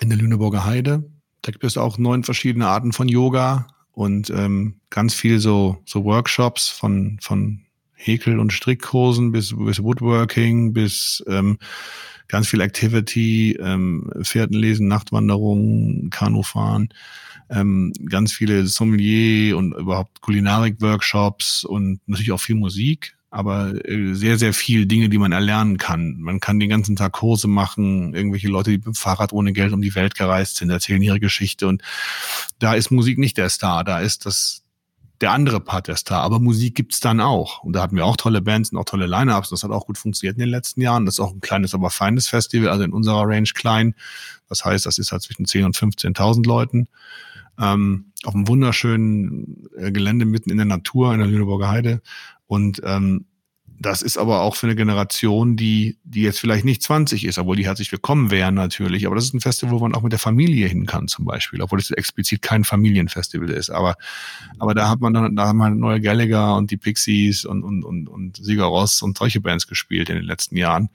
in 0.00 0.08
der 0.08 0.18
Lüneburger 0.18 0.64
Heide. 0.64 1.10
Da 1.42 1.52
gibt 1.52 1.64
es 1.64 1.76
auch 1.76 1.98
neun 1.98 2.24
verschiedene 2.24 2.68
Arten 2.68 2.92
von 2.92 3.08
Yoga 3.08 3.66
und 3.92 4.30
ähm, 4.30 4.80
ganz 4.90 5.14
viel 5.14 5.38
so, 5.40 5.78
so 5.84 6.04
Workshops 6.04 6.68
von, 6.68 7.18
von 7.20 7.62
Häkel- 7.94 8.38
und 8.38 8.52
Strickkursen 8.52 9.32
bis, 9.32 9.54
bis 9.56 9.82
Woodworking, 9.82 10.72
bis 10.72 11.22
ähm, 11.26 11.58
ganz 12.28 12.48
viel 12.48 12.60
Activity, 12.60 13.58
ähm, 13.60 14.10
Pferdenlesen, 14.22 14.86
Nachtwanderungen, 14.86 16.10
Kanufahren, 16.10 16.90
ähm, 17.50 17.92
ganz 18.08 18.32
viele 18.32 18.66
Sommelier 18.66 19.56
und 19.56 19.74
überhaupt 19.74 20.20
Kulinarik-Workshops 20.20 21.64
und 21.64 22.00
natürlich 22.06 22.32
auch 22.32 22.40
viel 22.40 22.56
Musik 22.56 23.17
aber 23.30 23.74
äh, 23.86 24.14
sehr, 24.14 24.38
sehr 24.38 24.54
viel 24.54 24.86
Dinge, 24.86 25.08
die 25.08 25.18
man 25.18 25.32
erlernen 25.32 25.76
kann. 25.76 26.16
Man 26.18 26.40
kann 26.40 26.58
den 26.58 26.70
ganzen 26.70 26.96
Tag 26.96 27.12
Kurse 27.12 27.48
machen, 27.48 28.14
irgendwelche 28.14 28.48
Leute, 28.48 28.70
die 28.70 28.78
mit 28.78 28.86
dem 28.86 28.94
Fahrrad 28.94 29.32
ohne 29.32 29.52
Geld 29.52 29.72
um 29.72 29.82
die 29.82 29.94
Welt 29.94 30.14
gereist 30.14 30.56
sind, 30.56 30.70
erzählen 30.70 31.02
ihre 31.02 31.20
Geschichte 31.20 31.68
und 31.68 31.82
da 32.58 32.74
ist 32.74 32.90
Musik 32.90 33.18
nicht 33.18 33.36
der 33.36 33.50
Star, 33.50 33.84
da 33.84 34.00
ist 34.00 34.26
das 34.26 34.62
der 35.20 35.32
andere 35.32 35.60
Part 35.60 35.88
der 35.88 35.96
Star. 35.96 36.22
Aber 36.22 36.38
Musik 36.38 36.74
gibt's 36.74 37.00
dann 37.00 37.20
auch. 37.20 37.62
Und 37.64 37.72
da 37.72 37.82
hatten 37.82 37.96
wir 37.96 38.06
auch 38.06 38.16
tolle 38.16 38.40
Bands 38.40 38.70
und 38.70 38.78
auch 38.78 38.84
tolle 38.84 39.06
Line-Ups. 39.06 39.50
Das 39.50 39.64
hat 39.64 39.70
auch 39.70 39.86
gut 39.86 39.98
funktioniert 39.98 40.36
in 40.36 40.40
den 40.40 40.48
letzten 40.48 40.80
Jahren. 40.80 41.06
Das 41.06 41.16
ist 41.16 41.20
auch 41.20 41.32
ein 41.32 41.40
kleines, 41.40 41.74
aber 41.74 41.90
feines 41.90 42.28
Festival, 42.28 42.68
also 42.68 42.84
in 42.84 42.92
unserer 42.92 43.26
Range 43.26 43.48
klein. 43.54 43.94
Das 44.48 44.64
heißt, 44.64 44.86
das 44.86 44.98
ist 44.98 45.12
halt 45.12 45.22
zwischen 45.22 45.46
10.000 45.46 45.64
und 45.64 45.76
15.000 45.76 46.46
Leuten. 46.46 46.88
Ähm, 47.60 48.12
auf 48.24 48.34
einem 48.34 48.46
wunderschönen 48.46 49.66
äh, 49.76 49.90
Gelände 49.90 50.24
mitten 50.24 50.50
in 50.50 50.56
der 50.56 50.66
Natur, 50.66 51.12
in 51.12 51.18
der 51.18 51.28
Lüneburger 51.28 51.68
Heide. 51.68 52.00
Und 52.48 52.82
ähm, 52.84 53.26
das 53.80 54.02
ist 54.02 54.18
aber 54.18 54.40
auch 54.40 54.56
für 54.56 54.66
eine 54.66 54.74
Generation, 54.74 55.54
die, 55.56 55.98
die 56.02 56.22
jetzt 56.22 56.40
vielleicht 56.40 56.64
nicht 56.64 56.82
20 56.82 57.24
ist, 57.24 57.38
obwohl 57.38 57.54
die 57.54 57.66
herzlich 57.66 57.92
willkommen 57.92 58.32
wären 58.32 58.54
natürlich. 58.54 59.06
Aber 59.06 59.14
das 59.14 59.26
ist 59.26 59.34
ein 59.34 59.40
Festival, 59.40 59.74
wo 59.74 59.78
man 59.78 59.94
auch 59.94 60.02
mit 60.02 60.10
der 60.10 60.18
Familie 60.18 60.66
hin 60.66 60.84
kann 60.84 61.06
zum 61.06 61.24
Beispiel, 61.24 61.62
obwohl 61.62 61.78
es 61.78 61.92
explizit 61.92 62.42
kein 62.42 62.64
Familienfestival 62.64 63.50
ist. 63.50 63.70
Aber, 63.70 63.94
aber 64.58 64.74
da 64.74 64.88
hat 64.88 65.00
man 65.00 65.14
dann, 65.14 65.36
da 65.36 65.46
haben 65.46 65.62
halt 65.62 65.76
neue 65.76 66.00
Gallagher 66.00 66.56
und 66.56 66.72
die 66.72 66.76
Pixies 66.76 67.44
und, 67.44 67.62
und, 67.62 67.84
und, 67.84 68.08
und 68.08 68.36
Sigur 68.36 68.66
Ross 68.66 69.00
und 69.00 69.16
solche 69.16 69.40
Bands 69.40 69.68
gespielt 69.68 70.08
in 70.08 70.16
den 70.16 70.24
letzten 70.24 70.56
Jahren. 70.56 70.88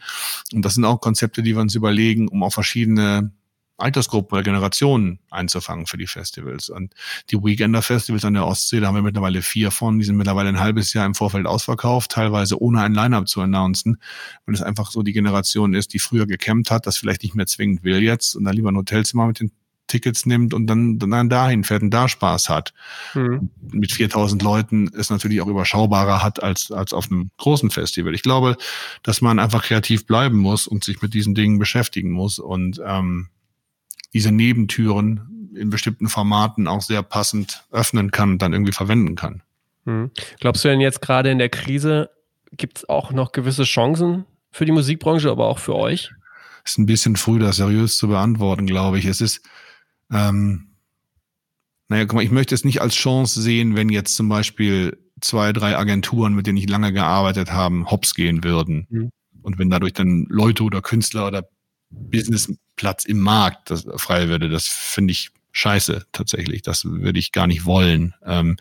Und 0.51 0.66
das 0.66 0.74
sind 0.74 0.84
auch 0.84 0.99
Konzepte, 0.99 1.41
die 1.41 1.56
wir 1.56 1.62
uns 1.62 1.76
überlegen, 1.76 2.28
um 2.28 2.43
auch 2.43 2.54
verschiedene 2.54 3.32
Altersgruppen 3.78 4.36
oder 4.36 4.43
Generationen 4.43 5.19
einzufangen 5.30 5.88
für 5.88 5.97
die 5.97 6.07
Festivals. 6.07 6.69
Und 6.69 6.93
die 7.30 7.38
Weekender-Festivals 7.38 8.26
an 8.26 8.36
der 8.36 8.45
Ostsee, 8.45 8.80
da 8.80 8.88
haben 8.88 8.95
wir 8.95 9.01
mittlerweile 9.01 9.41
vier 9.41 9.71
von, 9.71 9.99
die 9.99 10.05
sind 10.05 10.15
mittlerweile 10.15 10.49
ein 10.49 10.59
halbes 10.59 10.93
Jahr 10.93 11.05
im 11.05 11.15
Vorfeld 11.15 11.47
ausverkauft, 11.47 12.11
teilweise 12.11 12.61
ohne 12.61 12.82
ein 12.82 12.93
Line-Up 12.93 13.28
zu 13.28 13.41
announcen, 13.41 13.97
weil 14.45 14.55
es 14.55 14.61
einfach 14.61 14.91
so 14.91 15.01
die 15.01 15.13
Generation 15.13 15.74
ist, 15.74 15.93
die 15.93 15.99
früher 15.99 16.28
gecampt 16.28 16.71
hat, 16.71 16.86
das 16.86 16.97
vielleicht 16.97 17.24
nicht 17.24 17.36
mehr 17.36 17.47
zwingend 17.47 17.84
will 17.84 18.01
jetzt 18.01 18.36
und 18.36 18.43
dann 18.43 18.55
lieber 18.55 18.71
ein 18.71 18.78
Hotelzimmer 18.78 19.28
mit 19.28 19.39
den 19.39 19.51
Tickets 19.88 20.26
nimmt 20.26 20.53
und 20.53 20.67
dann, 20.67 20.97
dann 20.97 21.30
dahin 21.30 21.63
fährt 21.63 21.84
und 21.84 21.91
da 21.91 22.07
Spaß 22.07 22.49
hat. 22.49 22.74
Mhm. 23.13 23.49
Mit 23.71 23.91
4000 23.91 24.41
Leuten 24.41 24.88
ist 24.88 25.11
natürlich 25.11 25.41
auch 25.41 25.47
überschaubarer 25.47 26.24
hat 26.24 26.41
als, 26.41 26.71
als 26.71 26.93
auf 26.93 27.11
einem 27.11 27.32
großen 27.38 27.69
Festival. 27.69 28.15
Ich 28.15 28.24
glaube, 28.24 28.55
dass 29.03 29.21
man 29.21 29.39
einfach 29.39 29.63
kreativ 29.63 30.07
bleiben 30.07 30.38
muss 30.38 30.67
und 30.67 30.84
sich 30.84 31.01
mit 31.01 31.13
diesen 31.13 31.36
Dingen 31.36 31.59
beschäftigen 31.59 32.11
muss 32.11 32.39
und 32.39 32.82
ähm, 32.86 33.28
diese 34.14 34.32
Nebentüren 34.32 35.51
in 35.55 35.70
bestimmten 35.70 36.07
Formaten 36.07 36.68
auch 36.68 36.82
sehr 36.82 37.03
passend 37.03 37.66
öffnen 37.72 38.11
kann 38.11 38.32
und 38.32 38.41
dann 38.41 38.53
irgendwie 38.53 38.72
verwenden 38.72 39.16
kann. 39.16 39.43
Hm. 39.86 40.11
Glaubst 40.39 40.64
du 40.64 40.70
denn 40.70 40.82
jetzt 40.82 41.01
gerade 41.01 41.30
in 41.30 41.39
der 41.39 41.49
Krise 41.49 42.09
gibt 42.51 42.80
es 42.80 42.89
auch 42.89 43.11
noch 43.11 43.32
gewisse 43.32 43.64
Chancen 43.64 44.26
für 44.51 44.66
die 44.66 44.72
Musikbranche, 44.72 45.30
aber 45.30 45.47
auch 45.47 45.59
für 45.59 45.76
euch? 45.76 46.11
Ist 46.64 46.78
ein 46.78 46.86
bisschen 46.86 47.16
früh, 47.16 47.39
das 47.39 47.57
seriös 47.57 47.97
zu 47.97 48.07
beantworten, 48.07 48.66
glaube 48.68 48.99
ich. 48.99 49.05
Es 49.05 49.22
ist, 49.22 49.41
ähm, 50.11 50.70
naja, 51.89 52.05
guck 52.05 52.16
mal, 52.16 52.24
ich 52.24 52.32
möchte 52.32 52.55
es 52.55 52.64
nicht 52.64 52.82
als 52.82 52.95
Chance 52.95 53.41
sehen, 53.41 53.76
wenn 53.76 53.89
jetzt 53.89 54.16
zum 54.16 54.30
Beispiel 54.30 54.97
zwei, 55.20 55.51
drei 55.51 55.78
Agenturen, 55.78 56.34
mit 56.34 56.47
denen 56.47 56.57
ich 56.57 56.70
lange 56.70 56.93
gearbeitet 56.93 57.51
habe, 57.51 57.86
hops 57.86 58.14
gehen 58.16 58.43
würden. 58.43 58.88
Mhm. 58.89 59.09
Und 59.41 59.59
wenn 59.59 59.70
dadurch 59.70 59.93
dann 59.93 60.26
Leute 60.30 60.64
oder 60.64 60.82
Künstler 60.82 61.28
oder 61.28 61.49
Businessplatz 62.74 63.05
im 63.05 63.19
Markt 63.19 63.71
das 63.71 63.86
frei 63.97 64.30
würde, 64.30 64.49
das 64.49 64.67
finde 64.67 65.11
ich 65.11 65.32
scheiße 65.51 66.05
tatsächlich. 66.11 66.61
Das 66.61 66.86
würde 66.86 67.19
ich 67.19 67.32
gar 67.32 67.47
nicht 67.47 67.65
wollen. 67.65 68.13
Ähm, 68.26 68.57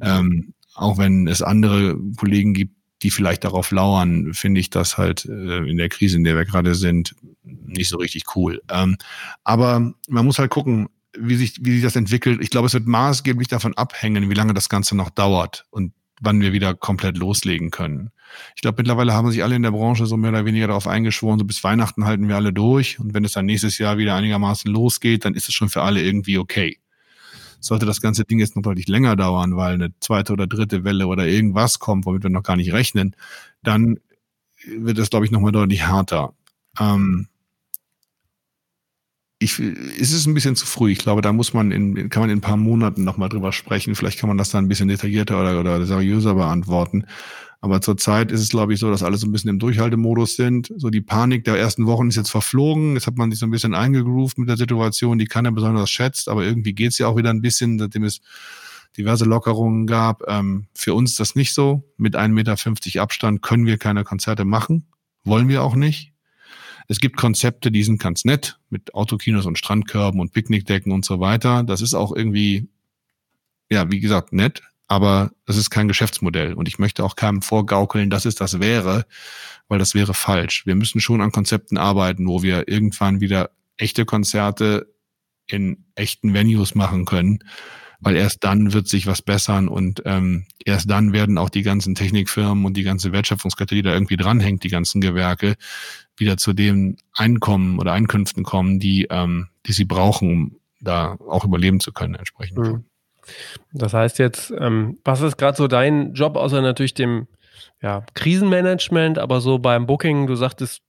ähm, 0.00 0.54
auch 0.74 0.98
wenn 0.98 1.26
es 1.26 1.42
andere 1.42 1.96
Kollegen 2.16 2.54
gibt, 2.54 2.76
die 3.02 3.10
vielleicht 3.10 3.44
darauf 3.44 3.70
lauern, 3.70 4.34
finde 4.34 4.60
ich 4.60 4.70
das 4.70 4.98
halt 4.98 5.24
äh, 5.24 5.68
in 5.68 5.78
der 5.78 5.88
Krise, 5.88 6.16
in 6.16 6.24
der 6.24 6.36
wir 6.36 6.44
gerade 6.44 6.74
sind, 6.74 7.14
nicht 7.42 7.88
so 7.88 7.96
richtig 7.96 8.24
cool. 8.36 8.62
Ähm, 8.70 8.96
aber 9.42 9.94
man 10.08 10.24
muss 10.24 10.38
halt 10.38 10.50
gucken, 10.50 10.88
wie 11.18 11.34
sich, 11.34 11.56
wie 11.62 11.72
sich 11.72 11.82
das 11.82 11.96
entwickelt. 11.96 12.40
Ich 12.42 12.50
glaube, 12.50 12.66
es 12.66 12.74
wird 12.74 12.86
maßgeblich 12.86 13.48
davon 13.48 13.74
abhängen, 13.74 14.30
wie 14.30 14.34
lange 14.34 14.54
das 14.54 14.68
Ganze 14.68 14.96
noch 14.96 15.10
dauert 15.10 15.66
und 15.70 15.92
wann 16.20 16.40
wir 16.40 16.52
wieder 16.52 16.74
komplett 16.74 17.18
loslegen 17.18 17.70
können. 17.70 18.10
Ich 18.54 18.62
glaube, 18.62 18.76
mittlerweile 18.78 19.12
haben 19.12 19.30
sich 19.30 19.42
alle 19.42 19.56
in 19.56 19.62
der 19.62 19.72
Branche 19.72 20.06
so 20.06 20.16
mehr 20.16 20.30
oder 20.30 20.44
weniger 20.44 20.68
darauf 20.68 20.86
eingeschworen, 20.86 21.38
so 21.38 21.44
bis 21.44 21.64
Weihnachten 21.64 22.04
halten 22.04 22.28
wir 22.28 22.36
alle 22.36 22.52
durch. 22.52 23.00
Und 23.00 23.14
wenn 23.14 23.24
es 23.24 23.32
dann 23.32 23.46
nächstes 23.46 23.78
Jahr 23.78 23.98
wieder 23.98 24.14
einigermaßen 24.14 24.70
losgeht, 24.70 25.24
dann 25.24 25.34
ist 25.34 25.48
es 25.48 25.54
schon 25.54 25.68
für 25.68 25.82
alle 25.82 26.02
irgendwie 26.02 26.38
okay. 26.38 26.78
Sollte 27.58 27.86
das 27.86 28.00
ganze 28.00 28.24
Ding 28.24 28.38
jetzt 28.38 28.56
noch 28.56 28.62
deutlich 28.62 28.88
länger 28.88 29.16
dauern, 29.16 29.56
weil 29.56 29.74
eine 29.74 29.92
zweite 30.00 30.32
oder 30.32 30.46
dritte 30.46 30.84
Welle 30.84 31.06
oder 31.06 31.26
irgendwas 31.26 31.78
kommt, 31.78 32.06
womit 32.06 32.22
wir 32.22 32.30
noch 32.30 32.42
gar 32.42 32.56
nicht 32.56 32.72
rechnen, 32.72 33.16
dann 33.62 33.98
wird 34.66 34.98
es, 34.98 35.10
glaube 35.10 35.24
ich, 35.24 35.30
nochmal 35.30 35.52
deutlich 35.52 35.86
härter. 35.86 36.34
Ähm, 36.78 37.28
ich, 39.42 39.58
ist 39.58 40.12
es 40.12 40.26
ein 40.26 40.34
bisschen 40.34 40.54
zu 40.54 40.66
früh. 40.66 40.92
Ich 40.92 40.98
glaube, 40.98 41.22
da 41.22 41.32
muss 41.32 41.54
man 41.54 41.72
in, 41.72 42.10
kann 42.10 42.20
man 42.20 42.28
in 42.28 42.38
ein 42.38 42.42
paar 42.42 42.58
Monaten 42.58 43.04
nochmal 43.04 43.30
drüber 43.30 43.52
sprechen. 43.52 43.94
Vielleicht 43.94 44.18
kann 44.18 44.28
man 44.28 44.36
das 44.36 44.50
dann 44.50 44.66
ein 44.66 44.68
bisschen 44.68 44.88
detaillierter 44.88 45.40
oder, 45.40 45.58
oder 45.58 45.86
seriöser 45.86 46.34
beantworten. 46.34 47.06
Aber 47.62 47.80
zurzeit 47.80 48.32
ist 48.32 48.42
es, 48.42 48.50
glaube 48.50 48.74
ich, 48.74 48.80
so, 48.80 48.90
dass 48.90 49.02
alle 49.02 49.16
so 49.16 49.26
ein 49.26 49.32
bisschen 49.32 49.48
im 49.48 49.58
Durchhaltemodus 49.58 50.36
sind. 50.36 50.70
So 50.76 50.90
die 50.90 51.00
Panik 51.00 51.44
der 51.44 51.56
ersten 51.56 51.86
Wochen 51.86 52.08
ist 52.08 52.16
jetzt 52.16 52.30
verflogen. 52.30 52.94
Jetzt 52.94 53.06
hat 53.06 53.16
man 53.16 53.30
sich 53.30 53.40
so 53.40 53.46
ein 53.46 53.50
bisschen 53.50 53.74
eingegroovt 53.74 54.36
mit 54.36 54.48
der 54.48 54.58
Situation, 54.58 55.18
die 55.18 55.26
keiner 55.26 55.52
besonders 55.52 55.90
schätzt. 55.90 56.28
Aber 56.28 56.44
irgendwie 56.44 56.74
geht's 56.74 56.98
ja 56.98 57.06
auch 57.06 57.16
wieder 57.16 57.30
ein 57.30 57.40
bisschen, 57.40 57.78
seitdem 57.78 58.04
es 58.04 58.20
diverse 58.98 59.24
Lockerungen 59.24 59.86
gab. 59.86 60.22
Ähm, 60.28 60.66
für 60.74 60.92
uns 60.92 61.14
das 61.14 61.34
nicht 61.34 61.54
so. 61.54 61.82
Mit 61.96 62.14
1,50 62.14 62.28
Meter 62.28 63.02
Abstand 63.02 63.40
können 63.40 63.64
wir 63.64 63.78
keine 63.78 64.04
Konzerte 64.04 64.44
machen. 64.44 64.86
Wollen 65.24 65.48
wir 65.48 65.62
auch 65.62 65.76
nicht. 65.76 66.09
Es 66.90 66.98
gibt 66.98 67.16
Konzepte, 67.16 67.70
die 67.70 67.84
sind 67.84 68.02
ganz 68.02 68.24
nett, 68.24 68.58
mit 68.68 68.94
Autokinos 68.94 69.46
und 69.46 69.58
Strandkörben 69.58 70.20
und 70.20 70.32
Picknickdecken 70.32 70.92
und 70.92 71.04
so 71.04 71.20
weiter. 71.20 71.62
Das 71.62 71.80
ist 71.80 71.94
auch 71.94 72.14
irgendwie, 72.14 72.68
ja, 73.70 73.90
wie 73.90 74.00
gesagt, 74.00 74.32
nett 74.32 74.62
aber 74.90 75.30
das 75.46 75.56
ist 75.56 75.70
kein 75.70 75.86
Geschäftsmodell 75.86 76.54
und 76.54 76.66
ich 76.66 76.80
möchte 76.80 77.04
auch 77.04 77.14
keinem 77.14 77.42
vorgaukeln, 77.42 78.10
dass 78.10 78.24
es 78.24 78.34
das 78.34 78.58
wäre, 78.58 79.06
weil 79.68 79.78
das 79.78 79.94
wäre 79.94 80.14
falsch. 80.14 80.66
Wir 80.66 80.74
müssen 80.74 81.00
schon 81.00 81.20
an 81.20 81.30
Konzepten 81.30 81.78
arbeiten, 81.78 82.26
wo 82.26 82.42
wir 82.42 82.66
irgendwann 82.66 83.20
wieder 83.20 83.50
echte 83.76 84.04
Konzerte 84.04 84.92
in 85.46 85.84
echten 85.94 86.34
Venues 86.34 86.74
machen 86.74 87.04
können, 87.04 87.38
weil 88.00 88.16
erst 88.16 88.44
dann 88.44 88.72
wird 88.72 88.88
sich 88.88 89.06
was 89.06 89.22
bessern 89.22 89.68
und 89.68 90.02
ähm, 90.06 90.46
erst 90.64 90.90
dann 90.90 91.12
werden 91.12 91.38
auch 91.38 91.50
die 91.50 91.62
ganzen 91.62 91.94
Technikfirmen 91.94 92.64
und 92.64 92.76
die 92.76 92.82
ganze 92.82 93.12
Wertschöpfungskette, 93.12 93.74
die 93.74 93.82
da 93.82 93.92
irgendwie 93.92 94.16
dranhängt, 94.16 94.64
die 94.64 94.68
ganzen 94.68 95.00
Gewerke, 95.00 95.56
wieder 96.16 96.36
zu 96.36 96.52
dem 96.52 96.96
Einkommen 97.14 97.78
oder 97.78 97.92
Einkünften 97.92 98.42
kommen, 98.42 98.78
die, 98.78 99.06
ähm, 99.10 99.48
die 99.66 99.72
sie 99.72 99.84
brauchen, 99.84 100.30
um 100.30 100.56
da 100.80 101.16
auch 101.28 101.44
überleben 101.44 101.80
zu 101.80 101.92
können 101.92 102.14
entsprechend. 102.14 102.58
Mhm. 102.58 102.84
Das 103.72 103.94
heißt 103.94 104.18
jetzt, 104.18 104.52
ähm, 104.58 104.98
was 105.04 105.20
ist 105.20 105.36
gerade 105.36 105.56
so 105.56 105.68
dein 105.68 106.14
Job, 106.14 106.36
außer 106.36 106.62
natürlich 106.62 106.94
dem 106.94 107.28
ja, 107.82 108.04
Krisenmanagement, 108.14 109.18
aber 109.18 109.40
so 109.40 109.58
beim 109.58 109.86
Booking, 109.86 110.26
du 110.26 110.34
sagtest, 110.34 110.82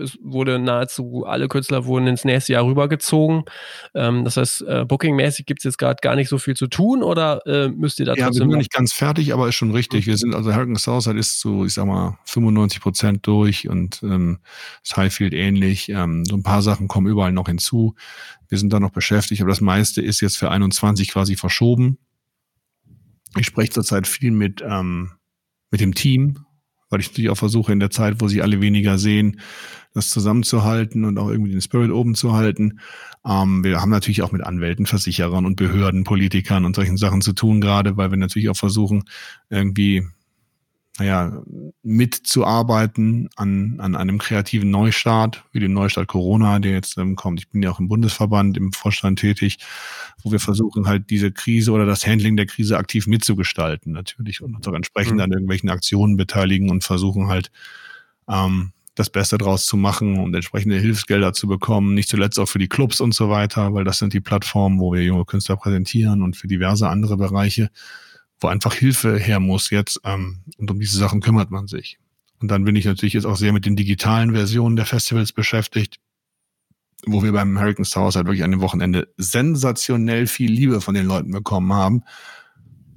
es 0.00 0.18
wurde 0.22 0.58
nahezu 0.58 1.24
alle 1.26 1.48
Künstler 1.48 1.84
wurden 1.84 2.06
ins 2.06 2.24
nächste 2.24 2.54
Jahr 2.54 2.64
rübergezogen. 2.64 3.44
Ähm, 3.94 4.24
das 4.24 4.36
heißt, 4.36 4.62
äh, 4.62 4.84
Booking-mäßig 4.86 5.46
gibt 5.46 5.60
es 5.60 5.64
jetzt 5.64 5.78
gerade 5.78 5.98
gar 6.00 6.16
nicht 6.16 6.28
so 6.28 6.38
viel 6.38 6.54
zu 6.54 6.66
tun 6.66 7.02
oder 7.02 7.46
äh, 7.46 7.68
müsst 7.68 8.00
ihr 8.00 8.06
da 8.06 8.14
ja, 8.14 8.26
trotzdem. 8.26 8.42
Ja, 8.42 8.46
wir 8.46 8.52
sind 8.52 8.58
nicht 8.58 8.72
ganz 8.72 8.92
fertig, 8.92 9.32
aber 9.34 9.48
ist 9.48 9.56
schon 9.56 9.72
richtig. 9.72 10.06
Wir 10.06 10.16
sind, 10.16 10.34
also 10.34 10.54
Hurricane 10.54 10.76
Southside 10.76 11.18
ist 11.18 11.40
zu, 11.40 11.64
ich 11.64 11.74
sag 11.74 11.86
mal, 11.86 12.18
95 12.24 12.80
Prozent 12.80 13.26
durch 13.26 13.68
und 13.68 14.02
ähm, 14.02 14.38
Highfield 14.96 15.34
ähnlich. 15.34 15.88
Ähm, 15.88 16.24
so 16.24 16.36
ein 16.36 16.42
paar 16.42 16.62
Sachen 16.62 16.88
kommen 16.88 17.06
überall 17.06 17.32
noch 17.32 17.48
hinzu. 17.48 17.94
Wir 18.48 18.58
sind 18.58 18.72
da 18.72 18.80
noch 18.80 18.90
beschäftigt, 18.90 19.40
aber 19.42 19.50
das 19.50 19.60
meiste 19.60 20.02
ist 20.02 20.20
jetzt 20.20 20.38
für 20.38 20.50
21 20.50 21.10
quasi 21.10 21.36
verschoben. 21.36 21.98
Ich 23.36 23.46
spreche 23.46 23.70
zurzeit 23.70 24.06
viel 24.06 24.30
mit, 24.30 24.62
ähm, 24.66 25.12
mit 25.70 25.80
dem 25.80 25.94
Team, 25.94 26.38
weil 26.90 27.00
ich 27.00 27.08
natürlich 27.08 27.30
auch 27.30 27.36
versuche, 27.36 27.72
in 27.72 27.80
der 27.80 27.90
Zeit, 27.90 28.20
wo 28.20 28.28
sich 28.28 28.42
alle 28.42 28.60
weniger 28.60 28.98
sehen, 28.98 29.40
das 29.94 30.10
zusammenzuhalten 30.10 31.04
und 31.04 31.18
auch 31.18 31.28
irgendwie 31.28 31.50
den 31.50 31.60
Spirit 31.60 31.90
oben 31.90 32.14
zu 32.14 32.34
halten. 32.34 32.80
Ähm, 33.26 33.64
wir 33.64 33.80
haben 33.80 33.90
natürlich 33.90 34.22
auch 34.22 34.32
mit 34.32 34.42
Anwälten, 34.42 34.86
Versicherern 34.86 35.46
und 35.46 35.56
Behörden, 35.56 36.04
Politikern 36.04 36.64
und 36.64 36.76
solchen 36.76 36.96
Sachen 36.96 37.20
zu 37.20 37.32
tun, 37.32 37.60
gerade 37.60 37.96
weil 37.96 38.10
wir 38.10 38.18
natürlich 38.18 38.48
auch 38.48 38.56
versuchen, 38.56 39.04
irgendwie 39.50 40.06
naja, 40.98 41.42
mitzuarbeiten 41.82 43.28
an, 43.36 43.78
an 43.78 43.94
einem 43.94 44.18
kreativen 44.18 44.70
Neustart, 44.70 45.44
wie 45.52 45.60
dem 45.60 45.72
Neustart 45.72 46.08
Corona, 46.08 46.58
der 46.58 46.72
jetzt 46.72 46.98
ähm, 46.98 47.14
kommt. 47.14 47.38
Ich 47.38 47.48
bin 47.48 47.62
ja 47.62 47.70
auch 47.70 47.78
im 47.78 47.86
Bundesverband, 47.86 48.56
im 48.56 48.72
Vorstand 48.72 49.20
tätig, 49.20 49.58
wo 50.22 50.32
wir 50.32 50.40
versuchen 50.40 50.88
halt 50.88 51.08
diese 51.10 51.30
Krise 51.30 51.70
oder 51.70 51.86
das 51.86 52.04
Handling 52.04 52.36
der 52.36 52.46
Krise 52.46 52.76
aktiv 52.76 53.06
mitzugestalten, 53.06 53.92
natürlich 53.92 54.42
und 54.42 54.56
uns 54.56 54.66
auch 54.66 54.74
entsprechend 54.74 55.14
mhm. 55.14 55.20
an 55.20 55.30
irgendwelchen 55.32 55.70
Aktionen 55.70 56.16
beteiligen 56.16 56.68
und 56.68 56.82
versuchen 56.82 57.28
halt 57.28 57.52
ähm, 58.28 58.72
das 58.96 59.10
Beste 59.10 59.38
draus 59.38 59.64
zu 59.64 59.76
machen 59.76 60.18
und 60.18 60.34
entsprechende 60.34 60.80
Hilfsgelder 60.80 61.32
zu 61.32 61.46
bekommen, 61.46 61.94
nicht 61.94 62.08
zuletzt 62.08 62.40
auch 62.40 62.48
für 62.48 62.58
die 62.58 62.68
Clubs 62.68 63.00
und 63.00 63.14
so 63.14 63.30
weiter, 63.30 63.72
weil 63.72 63.84
das 63.84 63.98
sind 63.98 64.12
die 64.12 64.20
Plattformen, 64.20 64.80
wo 64.80 64.92
wir 64.92 65.04
junge 65.04 65.24
Künstler 65.24 65.56
präsentieren 65.56 66.22
und 66.22 66.36
für 66.36 66.48
diverse 66.48 66.88
andere 66.88 67.16
Bereiche 67.16 67.70
wo 68.40 68.48
einfach 68.48 68.74
Hilfe 68.74 69.18
her 69.18 69.40
muss 69.40 69.70
jetzt. 69.70 70.00
Ähm, 70.04 70.40
und 70.58 70.70
um 70.70 70.80
diese 70.80 70.98
Sachen 70.98 71.20
kümmert 71.20 71.50
man 71.50 71.66
sich. 71.66 71.98
Und 72.40 72.50
dann 72.50 72.64
bin 72.64 72.76
ich 72.76 72.84
natürlich 72.84 73.14
jetzt 73.14 73.26
auch 73.26 73.36
sehr 73.36 73.52
mit 73.52 73.66
den 73.66 73.76
digitalen 73.76 74.32
Versionen 74.32 74.76
der 74.76 74.86
Festivals 74.86 75.32
beschäftigt, 75.32 75.98
wo 77.04 77.22
wir 77.22 77.32
beim 77.32 77.58
Hurricane 77.58 77.84
House 77.84 78.16
halt 78.16 78.26
wirklich 78.26 78.44
an 78.44 78.50
dem 78.52 78.60
Wochenende 78.60 79.12
sensationell 79.16 80.26
viel 80.26 80.50
Liebe 80.50 80.80
von 80.80 80.94
den 80.94 81.06
Leuten 81.06 81.32
bekommen 81.32 81.72
haben 81.72 82.04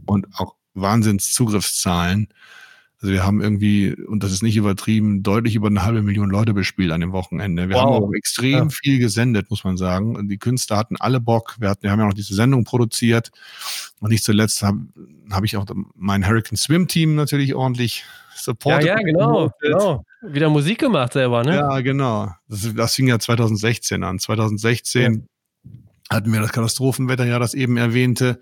und 0.06 0.28
auch 0.36 0.56
Wahnsinnszugriffszahlen. 0.74 2.30
Also 3.02 3.14
wir 3.14 3.26
haben 3.26 3.42
irgendwie, 3.42 3.96
und 3.96 4.22
das 4.22 4.32
ist 4.32 4.44
nicht 4.44 4.58
übertrieben, 4.58 5.24
deutlich 5.24 5.56
über 5.56 5.68
eine 5.68 5.84
halbe 5.84 6.04
Million 6.04 6.30
Leute 6.30 6.54
bespielt 6.54 6.92
an 6.92 7.02
dem 7.02 7.14
Wochenende. 7.14 7.68
Wir 7.68 7.76
wow. 7.76 7.82
haben 7.82 7.92
auch 7.94 8.14
extrem 8.14 8.52
ja. 8.52 8.70
viel 8.70 9.00
gesendet, 9.00 9.50
muss 9.50 9.64
man 9.64 9.76
sagen. 9.76 10.16
Und 10.16 10.30
die 10.30 10.38
Künstler 10.38 10.78
hatten 10.78 10.98
alle 11.00 11.20
Bock. 11.20 11.56
Wir, 11.60 11.70
hatten, 11.70 11.82
wir 11.82 11.92
haben 11.92 12.00
ja 12.00 12.06
noch 12.06 12.14
diese 12.14 12.36
Sendung 12.36 12.64
produziert. 12.64 13.32
Und 14.00 14.12
nicht 14.12 14.24
zuletzt 14.24 14.62
habe 14.62 14.82
hab 15.32 15.44
ich 15.44 15.58
auch 15.58 15.66
mein 15.96 16.28
Hurricane 16.28 16.58
Swim 16.58 16.88
Team 16.88 17.16
natürlich 17.16 17.56
ordentlich 17.56 18.04
supportet. 18.36 18.88
Ja, 18.88 18.98
ja, 18.98 19.04
genau, 19.04 19.50
genau. 19.60 20.06
Wieder 20.22 20.50
Musik 20.50 20.78
gemacht 20.78 21.14
selber, 21.14 21.44
ne? 21.44 21.56
Ja, 21.56 21.80
genau. 21.82 22.30
Das, 22.48 22.72
das 22.76 22.94
fing 22.94 23.08
ja 23.08 23.18
2016 23.18 24.04
an. 24.04 24.20
2016 24.20 25.28
ja. 25.64 25.72
hatten 26.16 26.32
wir 26.32 26.40
das 26.40 26.52
Katastrophenwetter, 26.52 27.26
ja, 27.26 27.40
das 27.40 27.56
eben 27.56 27.78
erwähnte. 27.78 28.40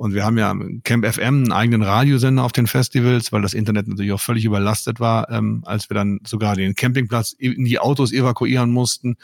Und 0.00 0.14
wir 0.14 0.24
haben 0.24 0.38
ja 0.38 0.56
Camp 0.82 1.04
FM 1.04 1.42
einen 1.42 1.52
eigenen 1.52 1.82
Radiosender 1.82 2.42
auf 2.42 2.52
den 2.52 2.66
Festivals, 2.66 3.32
weil 3.32 3.42
das 3.42 3.52
Internet 3.52 3.86
natürlich 3.86 4.12
auch 4.12 4.20
völlig 4.20 4.46
überlastet 4.46 4.98
war, 4.98 5.28
ähm, 5.28 5.62
als 5.66 5.90
wir 5.90 5.94
dann 5.94 6.20
sogar 6.26 6.56
den 6.56 6.74
Campingplatz 6.74 7.32
in 7.32 7.66
die 7.66 7.78
Autos 7.78 8.10
evakuieren 8.10 8.70
mussten. 8.70 9.18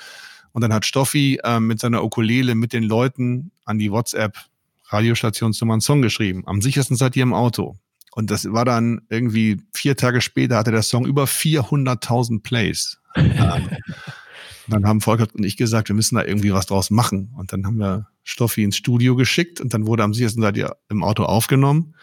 Und 0.53 0.61
dann 0.61 0.75
hat 0.75 0.85
Stoffi 0.85 1.41
ähm, 1.45 1.67
mit 1.67 1.81
seiner 1.81 2.05
Ukulele 2.05 2.55
mit 2.55 2.75
den 2.75 2.83
Leuten 2.83 3.53
an 3.65 3.79
die 3.79 3.91
WhatsApp-Radiostationsnummer 3.91 5.73
einen 5.73 5.81
Song 5.81 6.03
geschrieben. 6.03 6.43
Am 6.45 6.61
sichersten 6.61 6.95
seid 6.95 7.17
ihr 7.17 7.23
im 7.23 7.33
Auto. 7.33 7.77
Und 8.13 8.31
das 8.31 8.53
war 8.53 8.67
dann 8.67 9.01
irgendwie 9.09 9.63
vier 9.73 9.97
Tage 9.97 10.21
später 10.21 10.59
hatte 10.59 10.73
der 10.73 10.83
Song 10.83 11.07
über 11.07 11.25
400.000 11.25 12.43
Plays. 12.43 12.99
dann 14.69 14.87
haben 14.87 15.01
Volker 15.01 15.27
und 15.33 15.45
ich 15.45 15.57
gesagt, 15.57 15.89
wir 15.89 15.97
müssen 15.97 16.17
da 16.17 16.25
irgendwie 16.25 16.53
was 16.53 16.67
draus 16.67 16.91
machen. 16.91 17.33
Und 17.37 17.53
dann 17.53 17.67
haben 17.67 17.79
wir 17.79 18.09
Stoffi 18.25 18.65
ins 18.65 18.77
Studio 18.77 19.17
geschickt 19.17 19.61
und 19.61 19.73
dann 19.73 19.87
wurde 19.87 20.03
am 20.03 20.15
sichersten 20.15 20.43
Seite 20.43 20.77
im 20.89 21.05
Auto 21.05 21.25
aufgenommen 21.25 21.95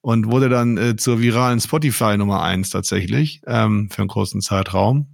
und 0.00 0.26
wurde 0.30 0.48
dann 0.48 0.78
äh, 0.78 0.96
zur 0.96 1.20
viralen 1.20 1.60
Spotify 1.60 2.16
Nummer 2.16 2.42
eins 2.42 2.70
tatsächlich 2.70 3.42
ähm, 3.46 3.90
für 3.90 4.02
einen 4.02 4.08
großen 4.08 4.40
Zeitraum. 4.40 5.06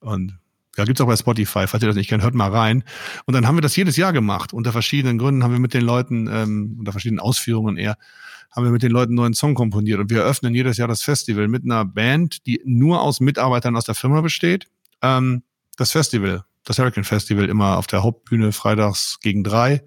Und 0.00 0.38
ja, 0.76 0.84
gibt's 0.84 1.00
auch 1.00 1.06
bei 1.06 1.16
Spotify, 1.16 1.66
falls 1.66 1.82
ihr 1.82 1.88
das 1.88 1.96
nicht 1.96 2.08
kennt, 2.08 2.22
hört 2.22 2.34
mal 2.34 2.50
rein. 2.50 2.84
Und 3.24 3.34
dann 3.34 3.46
haben 3.46 3.56
wir 3.56 3.62
das 3.62 3.74
jedes 3.76 3.96
Jahr 3.96 4.12
gemacht. 4.12 4.52
Unter 4.52 4.72
verschiedenen 4.72 5.18
Gründen 5.18 5.42
haben 5.42 5.52
wir 5.52 5.58
mit 5.58 5.74
den 5.74 5.82
Leuten, 5.82 6.28
ähm, 6.30 6.76
unter 6.78 6.92
verschiedenen 6.92 7.20
Ausführungen 7.20 7.78
eher, 7.78 7.96
haben 8.50 8.64
wir 8.64 8.70
mit 8.70 8.82
den 8.82 8.92
Leuten 8.92 9.12
einen 9.12 9.16
neuen 9.16 9.34
Song 9.34 9.54
komponiert. 9.54 9.98
Und 10.00 10.10
wir 10.10 10.20
eröffnen 10.20 10.54
jedes 10.54 10.76
Jahr 10.76 10.88
das 10.88 11.02
Festival 11.02 11.48
mit 11.48 11.64
einer 11.64 11.84
Band, 11.84 12.46
die 12.46 12.60
nur 12.64 13.00
aus 13.00 13.20
Mitarbeitern 13.20 13.74
aus 13.74 13.84
der 13.84 13.94
Firma 13.94 14.20
besteht. 14.20 14.68
Ähm, 15.02 15.42
das 15.76 15.92
Festival, 15.92 16.44
das 16.64 16.78
Hurricane 16.78 17.04
Festival, 17.04 17.48
immer 17.48 17.78
auf 17.78 17.86
der 17.86 18.02
Hauptbühne 18.02 18.52
freitags 18.52 19.18
gegen 19.20 19.44
drei. 19.44 19.84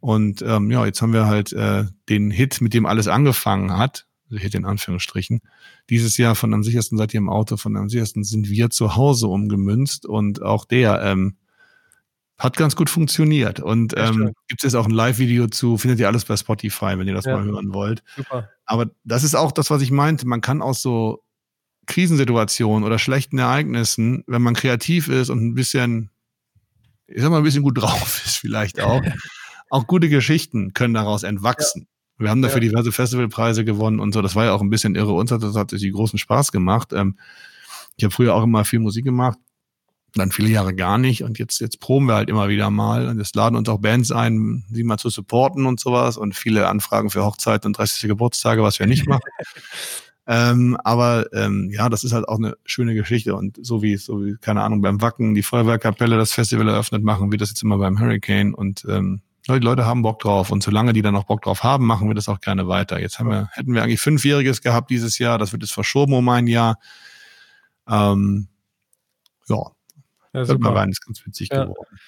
Und 0.00 0.42
ähm, 0.42 0.70
ja, 0.70 0.84
jetzt 0.84 1.00
haben 1.02 1.12
wir 1.12 1.26
halt 1.26 1.52
äh, 1.52 1.84
den 2.08 2.30
Hit, 2.30 2.60
mit 2.60 2.74
dem 2.74 2.86
alles 2.86 3.06
angefangen 3.06 3.76
hat, 3.76 4.06
also 4.30 4.40
Hit 4.40 4.54
in 4.54 4.64
Anführungsstrichen, 4.64 5.42
dieses 5.90 6.16
Jahr 6.16 6.34
von 6.34 6.54
am 6.54 6.64
sichersten 6.64 6.98
seid 6.98 7.14
ihr 7.14 7.18
im 7.18 7.28
Auto, 7.28 7.56
von 7.56 7.76
am 7.76 7.88
sichersten 7.88 8.24
sind 8.24 8.48
wir 8.48 8.70
zu 8.70 8.96
Hause 8.96 9.28
umgemünzt 9.28 10.06
und 10.06 10.42
auch 10.42 10.64
der 10.64 11.02
ähm, 11.02 11.36
hat 12.38 12.56
ganz 12.56 12.74
gut 12.74 12.90
funktioniert. 12.90 13.60
Und 13.60 13.94
ähm, 13.96 14.32
gibt 14.48 14.64
es 14.64 14.74
auch 14.74 14.86
ein 14.86 14.90
Live-Video 14.92 15.46
zu, 15.46 15.78
findet 15.78 16.00
ihr 16.00 16.08
alles 16.08 16.24
bei 16.24 16.36
Spotify, 16.36 16.98
wenn 16.98 17.06
ihr 17.06 17.14
das 17.14 17.24
ja. 17.24 17.36
mal 17.36 17.44
hören 17.44 17.72
wollt. 17.72 18.02
Super. 18.16 18.50
Aber 18.64 18.90
das 19.04 19.22
ist 19.22 19.36
auch 19.36 19.52
das, 19.52 19.70
was 19.70 19.82
ich 19.82 19.90
meinte. 19.90 20.26
Man 20.26 20.40
kann 20.40 20.62
aus 20.62 20.82
so 20.82 21.22
Krisensituationen 21.86 22.84
oder 22.84 22.98
schlechten 22.98 23.38
Ereignissen, 23.38 24.24
wenn 24.26 24.42
man 24.42 24.54
kreativ 24.54 25.08
ist 25.08 25.30
und 25.30 25.42
ein 25.42 25.54
bisschen, 25.54 26.10
ich 27.06 27.20
sag 27.22 27.30
mal, 27.30 27.38
ein 27.38 27.44
bisschen 27.44 27.62
gut 27.62 27.78
drauf 27.80 28.22
ist 28.24 28.36
vielleicht 28.36 28.80
auch, 28.80 29.02
auch 29.70 29.86
gute 29.86 30.08
Geschichten 30.08 30.74
können 30.74 30.94
daraus 30.94 31.22
entwachsen. 31.22 31.82
Ja. 31.82 32.24
Wir 32.24 32.30
haben 32.30 32.42
dafür 32.42 32.62
ja. 32.62 32.68
diverse 32.68 32.92
Festivalpreise 32.92 33.64
gewonnen 33.64 33.98
und 33.98 34.12
so. 34.12 34.22
Das 34.22 34.36
war 34.36 34.44
ja 34.44 34.52
auch 34.52 34.60
ein 34.60 34.70
bisschen 34.70 34.94
irre. 34.94 35.12
Uns 35.12 35.32
hat 35.32 35.42
das 35.42 35.56
hat 35.56 35.70
sich 35.70 35.92
großen 35.92 36.18
Spaß 36.18 36.52
gemacht. 36.52 36.92
Ähm, 36.92 37.18
ich 37.96 38.04
habe 38.04 38.14
früher 38.14 38.34
auch 38.34 38.44
immer 38.44 38.64
viel 38.64 38.78
Musik 38.78 39.04
gemacht, 39.04 39.38
dann 40.14 40.30
viele 40.30 40.48
Jahre 40.48 40.74
gar 40.74 40.98
nicht. 40.98 41.24
Und 41.24 41.38
jetzt, 41.38 41.60
jetzt 41.60 41.80
proben 41.80 42.06
wir 42.06 42.14
halt 42.14 42.28
immer 42.28 42.48
wieder 42.48 42.70
mal. 42.70 43.08
Und 43.08 43.18
jetzt 43.18 43.34
laden 43.34 43.56
uns 43.56 43.68
auch 43.68 43.78
Bands 43.78 44.12
ein, 44.12 44.64
sie 44.70 44.84
mal 44.84 44.98
zu 44.98 45.10
supporten 45.10 45.66
und 45.66 45.80
sowas. 45.80 46.16
Und 46.16 46.34
viele 46.34 46.68
Anfragen 46.68 47.10
für 47.10 47.24
Hochzeiten 47.24 47.68
und 47.68 47.78
30. 47.78 48.08
Geburtstage, 48.08 48.62
was 48.62 48.78
wir 48.78 48.86
nicht 48.86 49.06
machen. 49.06 49.22
Ähm, 50.26 50.76
aber 50.84 51.26
ähm, 51.32 51.70
ja, 51.72 51.88
das 51.88 52.04
ist 52.04 52.12
halt 52.12 52.28
auch 52.28 52.38
eine 52.38 52.56
schöne 52.64 52.94
Geschichte. 52.94 53.34
Und 53.34 53.58
so 53.64 53.82
wie, 53.82 53.96
so 53.96 54.24
wie, 54.24 54.36
keine 54.36 54.62
Ahnung, 54.62 54.80
beim 54.80 55.00
Wacken 55.00 55.34
die 55.34 55.42
Feuerwehrkapelle 55.42 56.16
das 56.16 56.32
Festival 56.32 56.68
eröffnet, 56.68 57.02
machen 57.02 57.32
wir 57.32 57.38
das 57.38 57.50
jetzt 57.50 57.62
immer 57.62 57.78
beim 57.78 57.98
Hurricane. 57.98 58.54
Und 58.54 58.84
ähm, 58.88 59.22
die 59.48 59.58
Leute 59.58 59.84
haben 59.84 60.02
Bock 60.02 60.20
drauf. 60.20 60.52
Und 60.52 60.62
solange 60.62 60.92
die 60.92 61.02
dann 61.02 61.14
noch 61.14 61.24
Bock 61.24 61.42
drauf 61.42 61.64
haben, 61.64 61.86
machen 61.86 62.08
wir 62.08 62.14
das 62.14 62.28
auch 62.28 62.40
gerne 62.40 62.68
weiter. 62.68 63.00
Jetzt 63.00 63.18
haben 63.18 63.30
wir, 63.30 63.48
hätten 63.52 63.74
wir 63.74 63.82
eigentlich 63.82 64.00
Fünfjähriges 64.00 64.62
gehabt 64.62 64.90
dieses 64.90 65.18
Jahr. 65.18 65.38
Das 65.38 65.52
wird 65.52 65.62
jetzt 65.62 65.72
verschoben 65.72 66.14
um 66.14 66.28
ein 66.28 66.46
Jahr. 66.46 66.78
Ähm, 67.88 68.46
ja, 69.48 69.72
ja 70.32 70.44
super. 70.44 70.70
Mal 70.70 70.78
rein, 70.78 70.90
ist 70.90 71.04
ganz 71.04 71.26
witzig 71.26 71.48
ja. 71.50 71.64
geworden. 71.64 71.98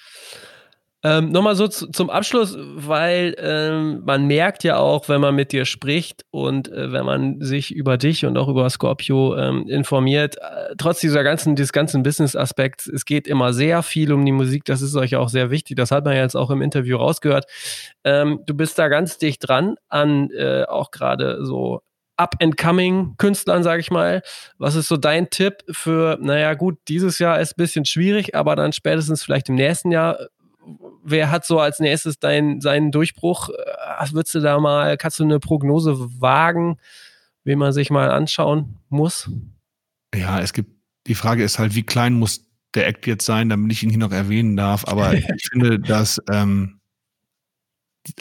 Ähm, 1.05 1.31
Nochmal 1.31 1.55
so 1.55 1.67
zu, 1.67 1.85
zum 1.91 2.09
Abschluss, 2.09 2.57
weil 2.57 3.35
ähm, 3.37 4.01
man 4.05 4.25
merkt 4.25 4.63
ja 4.63 4.77
auch, 4.77 5.07
wenn 5.07 5.21
man 5.21 5.35
mit 5.35 5.51
dir 5.51 5.65
spricht 5.65 6.25
und 6.31 6.67
äh, 6.71 6.91
wenn 6.91 7.05
man 7.05 7.41
sich 7.41 7.75
über 7.75 7.97
dich 7.97 8.25
und 8.25 8.35
auch 8.39 8.47
über 8.47 8.67
Scorpio 8.71 9.37
ähm, 9.37 9.67
informiert, 9.67 10.37
äh, 10.37 10.73
trotz 10.79 11.01
dieser 11.01 11.23
ganzen, 11.23 11.55
dieses 11.55 11.73
ganzen 11.73 12.01
Business-Aspekts, 12.01 12.87
es 12.87 13.05
geht 13.05 13.27
immer 13.27 13.53
sehr 13.53 13.83
viel 13.83 14.11
um 14.13 14.25
die 14.25 14.31
Musik, 14.31 14.65
das 14.65 14.81
ist 14.81 14.95
euch 14.95 15.15
auch 15.15 15.29
sehr 15.29 15.51
wichtig, 15.51 15.77
das 15.77 15.91
hat 15.91 16.05
man 16.05 16.15
jetzt 16.15 16.35
auch 16.35 16.49
im 16.49 16.63
Interview 16.63 16.97
rausgehört. 16.97 17.45
Ähm, 18.03 18.39
du 18.47 18.55
bist 18.55 18.79
da 18.79 18.87
ganz 18.87 19.19
dicht 19.19 19.47
dran 19.47 19.75
an 19.89 20.31
äh, 20.31 20.63
auch 20.63 20.89
gerade 20.89 21.45
so 21.45 21.83
Up-and-Coming-Künstlern, 22.17 23.61
sage 23.61 23.81
ich 23.81 23.91
mal. 23.91 24.21
Was 24.57 24.75
ist 24.75 24.87
so 24.87 24.97
dein 24.97 25.29
Tipp 25.29 25.63
für, 25.69 26.17
naja 26.21 26.53
gut, 26.53 26.77
dieses 26.87 27.19
Jahr 27.19 27.39
ist 27.39 27.51
ein 27.51 27.61
bisschen 27.61 27.85
schwierig, 27.85 28.35
aber 28.35 28.55
dann 28.55 28.73
spätestens 28.73 29.23
vielleicht 29.23 29.49
im 29.49 29.55
nächsten 29.55 29.91
Jahr 29.91 30.17
wer 31.03 31.31
hat 31.31 31.45
so 31.45 31.59
als 31.59 31.79
nächstes 31.79 32.19
dein, 32.19 32.61
seinen 32.61 32.91
Durchbruch? 32.91 33.49
Was 33.99 34.11
äh, 34.11 34.13
würdest 34.13 34.35
du 34.35 34.39
da 34.39 34.59
mal, 34.59 34.97
kannst 34.97 35.19
du 35.19 35.23
eine 35.23 35.39
Prognose 35.39 35.95
wagen, 36.19 36.77
wen 37.43 37.59
man 37.59 37.73
sich 37.73 37.89
mal 37.89 38.11
anschauen 38.11 38.77
muss? 38.89 39.29
Ja, 40.13 40.39
es 40.39 40.53
gibt, 40.53 40.71
die 41.07 41.15
Frage 41.15 41.43
ist 41.43 41.59
halt, 41.59 41.75
wie 41.75 41.83
klein 41.83 42.13
muss 42.13 42.45
der 42.73 42.87
Act 42.87 43.07
jetzt 43.07 43.25
sein, 43.25 43.49
damit 43.49 43.71
ich 43.71 43.83
ihn 43.83 43.89
hier 43.89 43.99
noch 43.99 44.11
erwähnen 44.11 44.55
darf. 44.55 44.87
Aber 44.87 45.13
ich 45.35 45.49
finde, 45.49 45.79
dass, 45.79 46.21
ähm, 46.29 46.79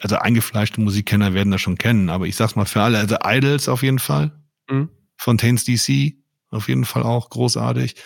also 0.01 0.17
eingefleischte 0.17 0.81
Musikkenner 0.81 1.35
werden 1.35 1.51
das 1.51 1.61
schon 1.61 1.77
kennen, 1.77 2.09
aber 2.09 2.27
ich 2.27 2.37
sag's 2.37 2.57
mal 2.57 2.65
für 2.65 2.83
alle, 2.83 2.99
also 2.99 3.17
Idols 3.23 3.69
auf 3.69 3.83
jeden 3.83 3.99
Fall. 3.99 4.33
Mhm. 4.71 4.89
Fontaines 5.17 5.65
DC 5.65 6.15
auf 6.51 6.69
jeden 6.69 6.85
Fall 6.85 7.03
auch 7.03 7.31
großartig. 7.31 7.97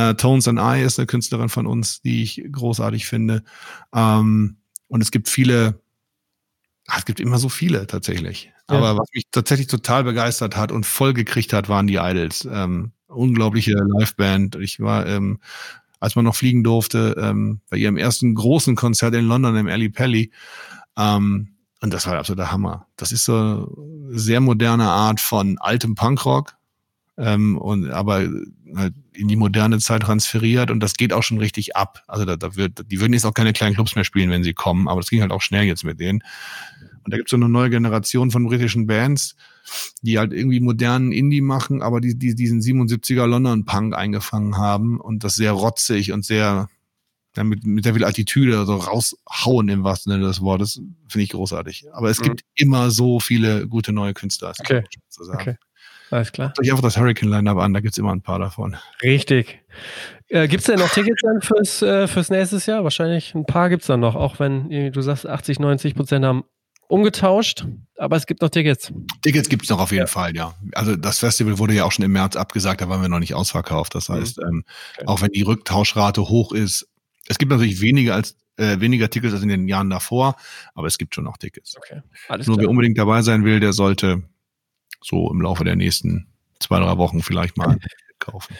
Äh, 0.00 0.14
Tones 0.14 0.48
and 0.48 0.58
I 0.58 0.82
ist 0.82 0.98
eine 0.98 1.06
Künstlerin 1.06 1.48
von 1.48 1.66
uns, 1.66 2.00
die 2.00 2.22
ich 2.22 2.42
großartig 2.50 3.06
finde. 3.06 3.42
Ähm, 3.94 4.56
und 4.88 5.02
es 5.02 5.10
gibt 5.10 5.28
viele, 5.28 5.80
ach, 6.86 6.98
es 6.98 7.04
gibt 7.04 7.20
immer 7.20 7.38
so 7.38 7.48
viele 7.48 7.86
tatsächlich. 7.86 8.52
Ja. 8.70 8.76
Aber 8.76 8.96
was 8.98 9.08
mich 9.12 9.24
tatsächlich 9.30 9.66
total 9.66 10.04
begeistert 10.04 10.56
hat 10.56 10.72
und 10.72 10.86
voll 10.86 11.12
gekriegt 11.12 11.52
hat, 11.52 11.68
waren 11.68 11.86
die 11.86 11.96
Idols. 11.96 12.48
Ähm, 12.50 12.92
unglaubliche 13.08 13.72
Liveband. 13.72 14.56
Ich 14.56 14.80
war, 14.80 15.06
ähm, 15.06 15.40
als 15.98 16.16
man 16.16 16.24
noch 16.24 16.36
fliegen 16.36 16.64
durfte, 16.64 17.16
ähm, 17.20 17.60
bei 17.68 17.76
ihrem 17.76 17.96
ersten 17.98 18.34
großen 18.34 18.76
Konzert 18.76 19.14
in 19.14 19.26
London 19.26 19.56
im 19.56 19.68
Ali 19.68 19.90
Pelli. 19.90 20.30
Ähm, 20.96 21.56
und 21.82 21.92
das 21.92 22.06
war 22.06 22.16
absoluter 22.16 22.52
Hammer. 22.52 22.86
Das 22.96 23.12
ist 23.12 23.24
so 23.24 23.76
sehr 24.10 24.40
moderne 24.40 24.88
Art 24.88 25.20
von 25.20 25.58
altem 25.58 25.94
Punkrock, 25.94 26.56
ähm, 27.16 27.58
und 27.58 27.90
aber 27.90 28.28
halt 28.74 28.94
in 29.12 29.28
die 29.28 29.36
moderne 29.36 29.78
Zeit 29.78 30.02
transferiert 30.02 30.70
und 30.70 30.80
das 30.80 30.94
geht 30.94 31.12
auch 31.12 31.22
schon 31.22 31.38
richtig 31.38 31.76
ab. 31.76 32.02
Also 32.06 32.24
da, 32.24 32.36
da 32.36 32.56
wird, 32.56 32.90
die 32.90 33.00
würden 33.00 33.12
jetzt 33.12 33.26
auch 33.26 33.34
keine 33.34 33.52
kleinen 33.52 33.74
Clubs 33.74 33.94
mehr 33.94 34.04
spielen, 34.04 34.30
wenn 34.30 34.44
sie 34.44 34.54
kommen, 34.54 34.88
aber 34.88 35.00
das 35.00 35.10
ging 35.10 35.20
halt 35.20 35.32
auch 35.32 35.42
schnell 35.42 35.64
jetzt 35.64 35.84
mit 35.84 36.00
denen. 36.00 36.22
Und 37.04 37.12
da 37.12 37.16
gibt 37.16 37.28
es 37.28 37.30
so 37.30 37.36
eine 37.36 37.48
neue 37.48 37.70
Generation 37.70 38.30
von 38.30 38.46
britischen 38.46 38.86
Bands, 38.86 39.34
die 40.02 40.18
halt 40.18 40.32
irgendwie 40.32 40.60
modernen 40.60 41.12
Indie 41.12 41.40
machen, 41.40 41.82
aber 41.82 42.00
die, 42.00 42.16
die 42.16 42.34
diesen 42.34 42.60
77er 42.60 43.26
London 43.26 43.64
Punk 43.64 43.94
eingefangen 43.94 44.56
haben 44.56 45.00
und 45.00 45.24
das 45.24 45.34
sehr 45.34 45.52
rotzig 45.52 46.12
und 46.12 46.24
sehr 46.24 46.68
ja, 47.36 47.44
mit, 47.44 47.64
mit 47.64 47.84
sehr 47.84 47.94
viel 47.94 48.04
Attitüde 48.04 48.64
so 48.66 48.76
raushauen 48.76 49.68
im 49.68 49.84
wahrsten 49.84 50.12
Sinne 50.12 50.26
des 50.26 50.40
Wortes, 50.40 50.82
finde 51.08 51.24
ich 51.24 51.30
großartig. 51.30 51.86
Aber 51.92 52.10
es 52.10 52.18
mhm. 52.20 52.24
gibt 52.24 52.44
immer 52.54 52.90
so 52.90 53.20
viele 53.20 53.68
gute 53.68 53.92
neue 53.92 54.14
Künstler. 54.14 54.52
Okay. 54.58 54.82
okay. 55.32 55.56
Alles 56.10 56.32
klar. 56.32 56.48
Guckt 56.48 56.60
euch 56.60 56.70
einfach 56.70 56.82
das 56.82 56.96
Hurricane-Line-Up 56.96 57.58
an, 57.58 57.72
da 57.72 57.80
gibt 57.80 57.92
es 57.94 57.98
immer 57.98 58.12
ein 58.12 58.22
paar 58.22 58.38
davon. 58.38 58.76
Richtig. 59.02 59.60
Äh, 60.28 60.48
gibt 60.48 60.60
es 60.60 60.66
denn 60.66 60.78
noch 60.78 60.90
Tickets 60.90 61.22
dann 61.22 61.40
fürs, 61.40 61.82
äh, 61.82 62.06
fürs 62.06 62.30
nächstes 62.30 62.66
Jahr? 62.66 62.84
Wahrscheinlich 62.84 63.34
ein 63.34 63.46
paar 63.46 63.68
gibt 63.68 63.82
es 63.82 63.86
dann 63.86 64.00
noch, 64.00 64.14
auch 64.14 64.38
wenn 64.38 64.68
du 64.92 65.00
sagst, 65.02 65.26
80, 65.26 65.58
90 65.58 65.94
Prozent 65.94 66.24
haben 66.24 66.44
umgetauscht, 66.90 67.64
aber 67.96 68.16
es 68.16 68.26
gibt 68.26 68.42
noch 68.42 68.50
Tickets. 68.50 68.92
Tickets 69.22 69.48
gibt 69.48 69.62
es 69.62 69.70
noch 69.70 69.80
auf 69.80 69.92
jeden 69.92 70.02
ja. 70.02 70.06
Fall, 70.06 70.34
ja. 70.34 70.54
Also 70.72 70.96
das 70.96 71.20
Festival 71.20 71.58
wurde 71.58 71.74
ja 71.74 71.84
auch 71.84 71.92
schon 71.92 72.04
im 72.04 72.12
März 72.12 72.36
abgesagt, 72.36 72.80
da 72.80 72.88
waren 72.88 73.00
wir 73.00 73.08
noch 73.08 73.20
nicht 73.20 73.34
ausverkauft. 73.34 73.94
Das 73.94 74.08
mhm. 74.08 74.14
heißt, 74.14 74.38
mhm. 74.38 74.46
ähm, 74.46 74.64
okay. 74.96 75.06
auch 75.06 75.22
wenn 75.22 75.30
die 75.30 75.42
Rücktauschrate 75.42 76.28
hoch 76.28 76.52
ist, 76.52 76.88
es 77.28 77.38
gibt 77.38 77.52
natürlich 77.52 77.80
weniger 77.80 78.14
als 78.14 78.36
äh, 78.56 78.80
weniger 78.80 79.08
Tickets 79.08 79.32
als 79.32 79.42
in 79.42 79.48
den 79.48 79.68
Jahren 79.68 79.88
davor, 79.88 80.36
aber 80.74 80.86
es 80.86 80.98
gibt 80.98 81.14
schon 81.14 81.24
noch 81.24 81.38
Tickets. 81.38 81.76
Okay. 81.76 82.02
Alles 82.28 82.46
Nur 82.46 82.56
klar. 82.56 82.64
wer 82.64 82.70
unbedingt 82.70 82.98
dabei 82.98 83.22
sein 83.22 83.44
will, 83.44 83.60
der 83.60 83.72
sollte 83.72 84.22
so 85.02 85.30
im 85.30 85.40
Laufe 85.40 85.64
der 85.64 85.76
nächsten 85.76 86.26
zwei, 86.58 86.78
drei 86.78 86.96
Wochen 86.98 87.22
vielleicht 87.22 87.56
mal 87.56 87.78
kaufen. 88.18 88.54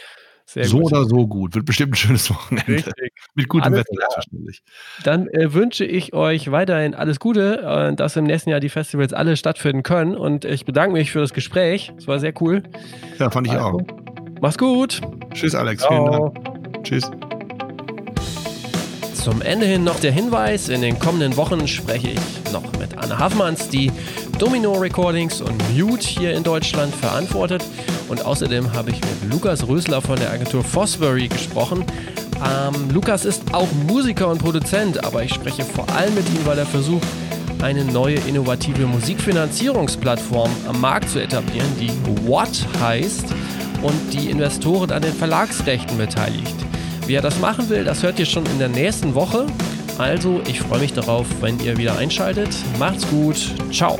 Sehr 0.47 0.65
so 0.65 0.81
gut. 0.81 0.93
oder 0.93 1.05
so 1.05 1.29
gut. 1.29 1.55
Wird 1.55 1.65
bestimmt 1.65 1.93
ein 1.93 1.97
schönes 1.97 2.29
Wochenende. 2.29 2.73
Richtig. 2.73 3.13
Mit 3.37 3.49
gutem 3.49 3.73
Wetter 3.73 3.95
selbstverständlich. 3.95 4.63
Dann 5.05 5.29
äh, 5.29 5.55
wünsche 5.55 5.85
ich 5.85 6.13
euch 6.13 6.51
weiterhin 6.51 6.97
alles 6.97 7.21
Gute, 7.21 7.61
äh, 7.63 7.95
dass 7.95 8.17
im 8.17 8.25
nächsten 8.25 8.51
Jahr 8.51 8.59
die 8.59 8.69
Festivals 8.69 9.13
alle 9.13 9.37
stattfinden 9.37 9.85
können. 9.85 10.17
Und 10.17 10.45
ich 10.45 10.65
bedanke 10.65 10.95
mich 10.95 11.13
für 11.13 11.21
das 11.21 11.33
Gespräch. 11.35 11.93
Es 11.97 12.09
war 12.09 12.19
sehr 12.19 12.33
cool. 12.41 12.65
Ja, 13.21 13.31
fand 13.31 13.47
ich 13.47 13.53
also, 13.53 13.65
auch. 13.65 13.81
Mach's 14.41 14.59
gut. 14.59 15.01
Tschüss, 15.35 15.55
Alex. 15.55 15.83
Ciao. 15.83 16.33
Vielen 16.33 16.65
Dank. 16.65 16.85
Tschüss. 16.85 17.11
Zum 19.23 19.43
Ende 19.43 19.67
hin 19.67 19.85
noch 19.85 20.01
der 20.01 20.13
Hinweis, 20.13 20.71
in 20.71 20.81
den 20.81 20.99
kommenden 20.99 21.37
Wochen 21.37 21.69
spreche 21.69 22.09
ich 22.09 22.53
noch 22.53 22.63
mit 22.79 22.97
Anne 22.97 23.19
Haffmanns, 23.19 23.69
die 23.69 23.93
Domino 24.39 24.73
Recordings 24.73 25.43
und 25.43 25.57
Mute 25.77 26.07
hier 26.07 26.33
in 26.33 26.43
Deutschland 26.43 26.95
verantwortet. 26.95 27.63
Und 28.09 28.25
außerdem 28.25 28.73
habe 28.73 28.91
ich 28.91 29.01
mit 29.03 29.31
Lukas 29.31 29.69
Rösler 29.69 30.01
von 30.01 30.19
der 30.19 30.31
Agentur 30.31 30.65
Fosbury 30.65 31.29
gesprochen. 31.29 31.85
Ähm, 32.43 32.91
Lukas 32.95 33.27
ist 33.27 33.43
auch 33.53 33.69
Musiker 33.87 34.29
und 34.29 34.39
Produzent, 34.39 35.05
aber 35.05 35.23
ich 35.23 35.35
spreche 35.35 35.65
vor 35.65 35.87
allem 35.91 36.15
mit 36.15 36.27
ihm, 36.31 36.47
weil 36.47 36.59
er 36.59 36.67
versucht, 36.67 37.07
eine 37.61 37.85
neue 37.85 38.17
innovative 38.27 38.87
Musikfinanzierungsplattform 38.87 40.51
am 40.67 40.81
Markt 40.81 41.11
zu 41.11 41.23
etablieren, 41.23 41.69
die 41.79 41.91
What 42.27 42.67
heißt 42.81 43.27
und 43.83 44.15
die 44.15 44.31
Investoren 44.31 44.91
an 44.91 45.03
den 45.03 45.13
Verlagsrechten 45.13 45.99
beteiligt. 45.99 46.57
Wie 47.11 47.17
er 47.17 47.23
das 47.23 47.41
machen 47.41 47.69
will, 47.69 47.83
das 47.83 48.05
hört 48.05 48.21
ihr 48.21 48.25
schon 48.25 48.47
in 48.47 48.61
der 48.61 48.69
nächsten 48.69 49.17
Woche. 49.17 49.45
Also, 49.99 50.41
ich 50.47 50.61
freue 50.61 50.79
mich 50.79 50.93
darauf, 50.93 51.27
wenn 51.41 51.59
ihr 51.59 51.77
wieder 51.77 51.99
einschaltet. 51.99 52.51
Macht's 52.79 53.05
gut. 53.09 53.37
Ciao. 53.73 53.99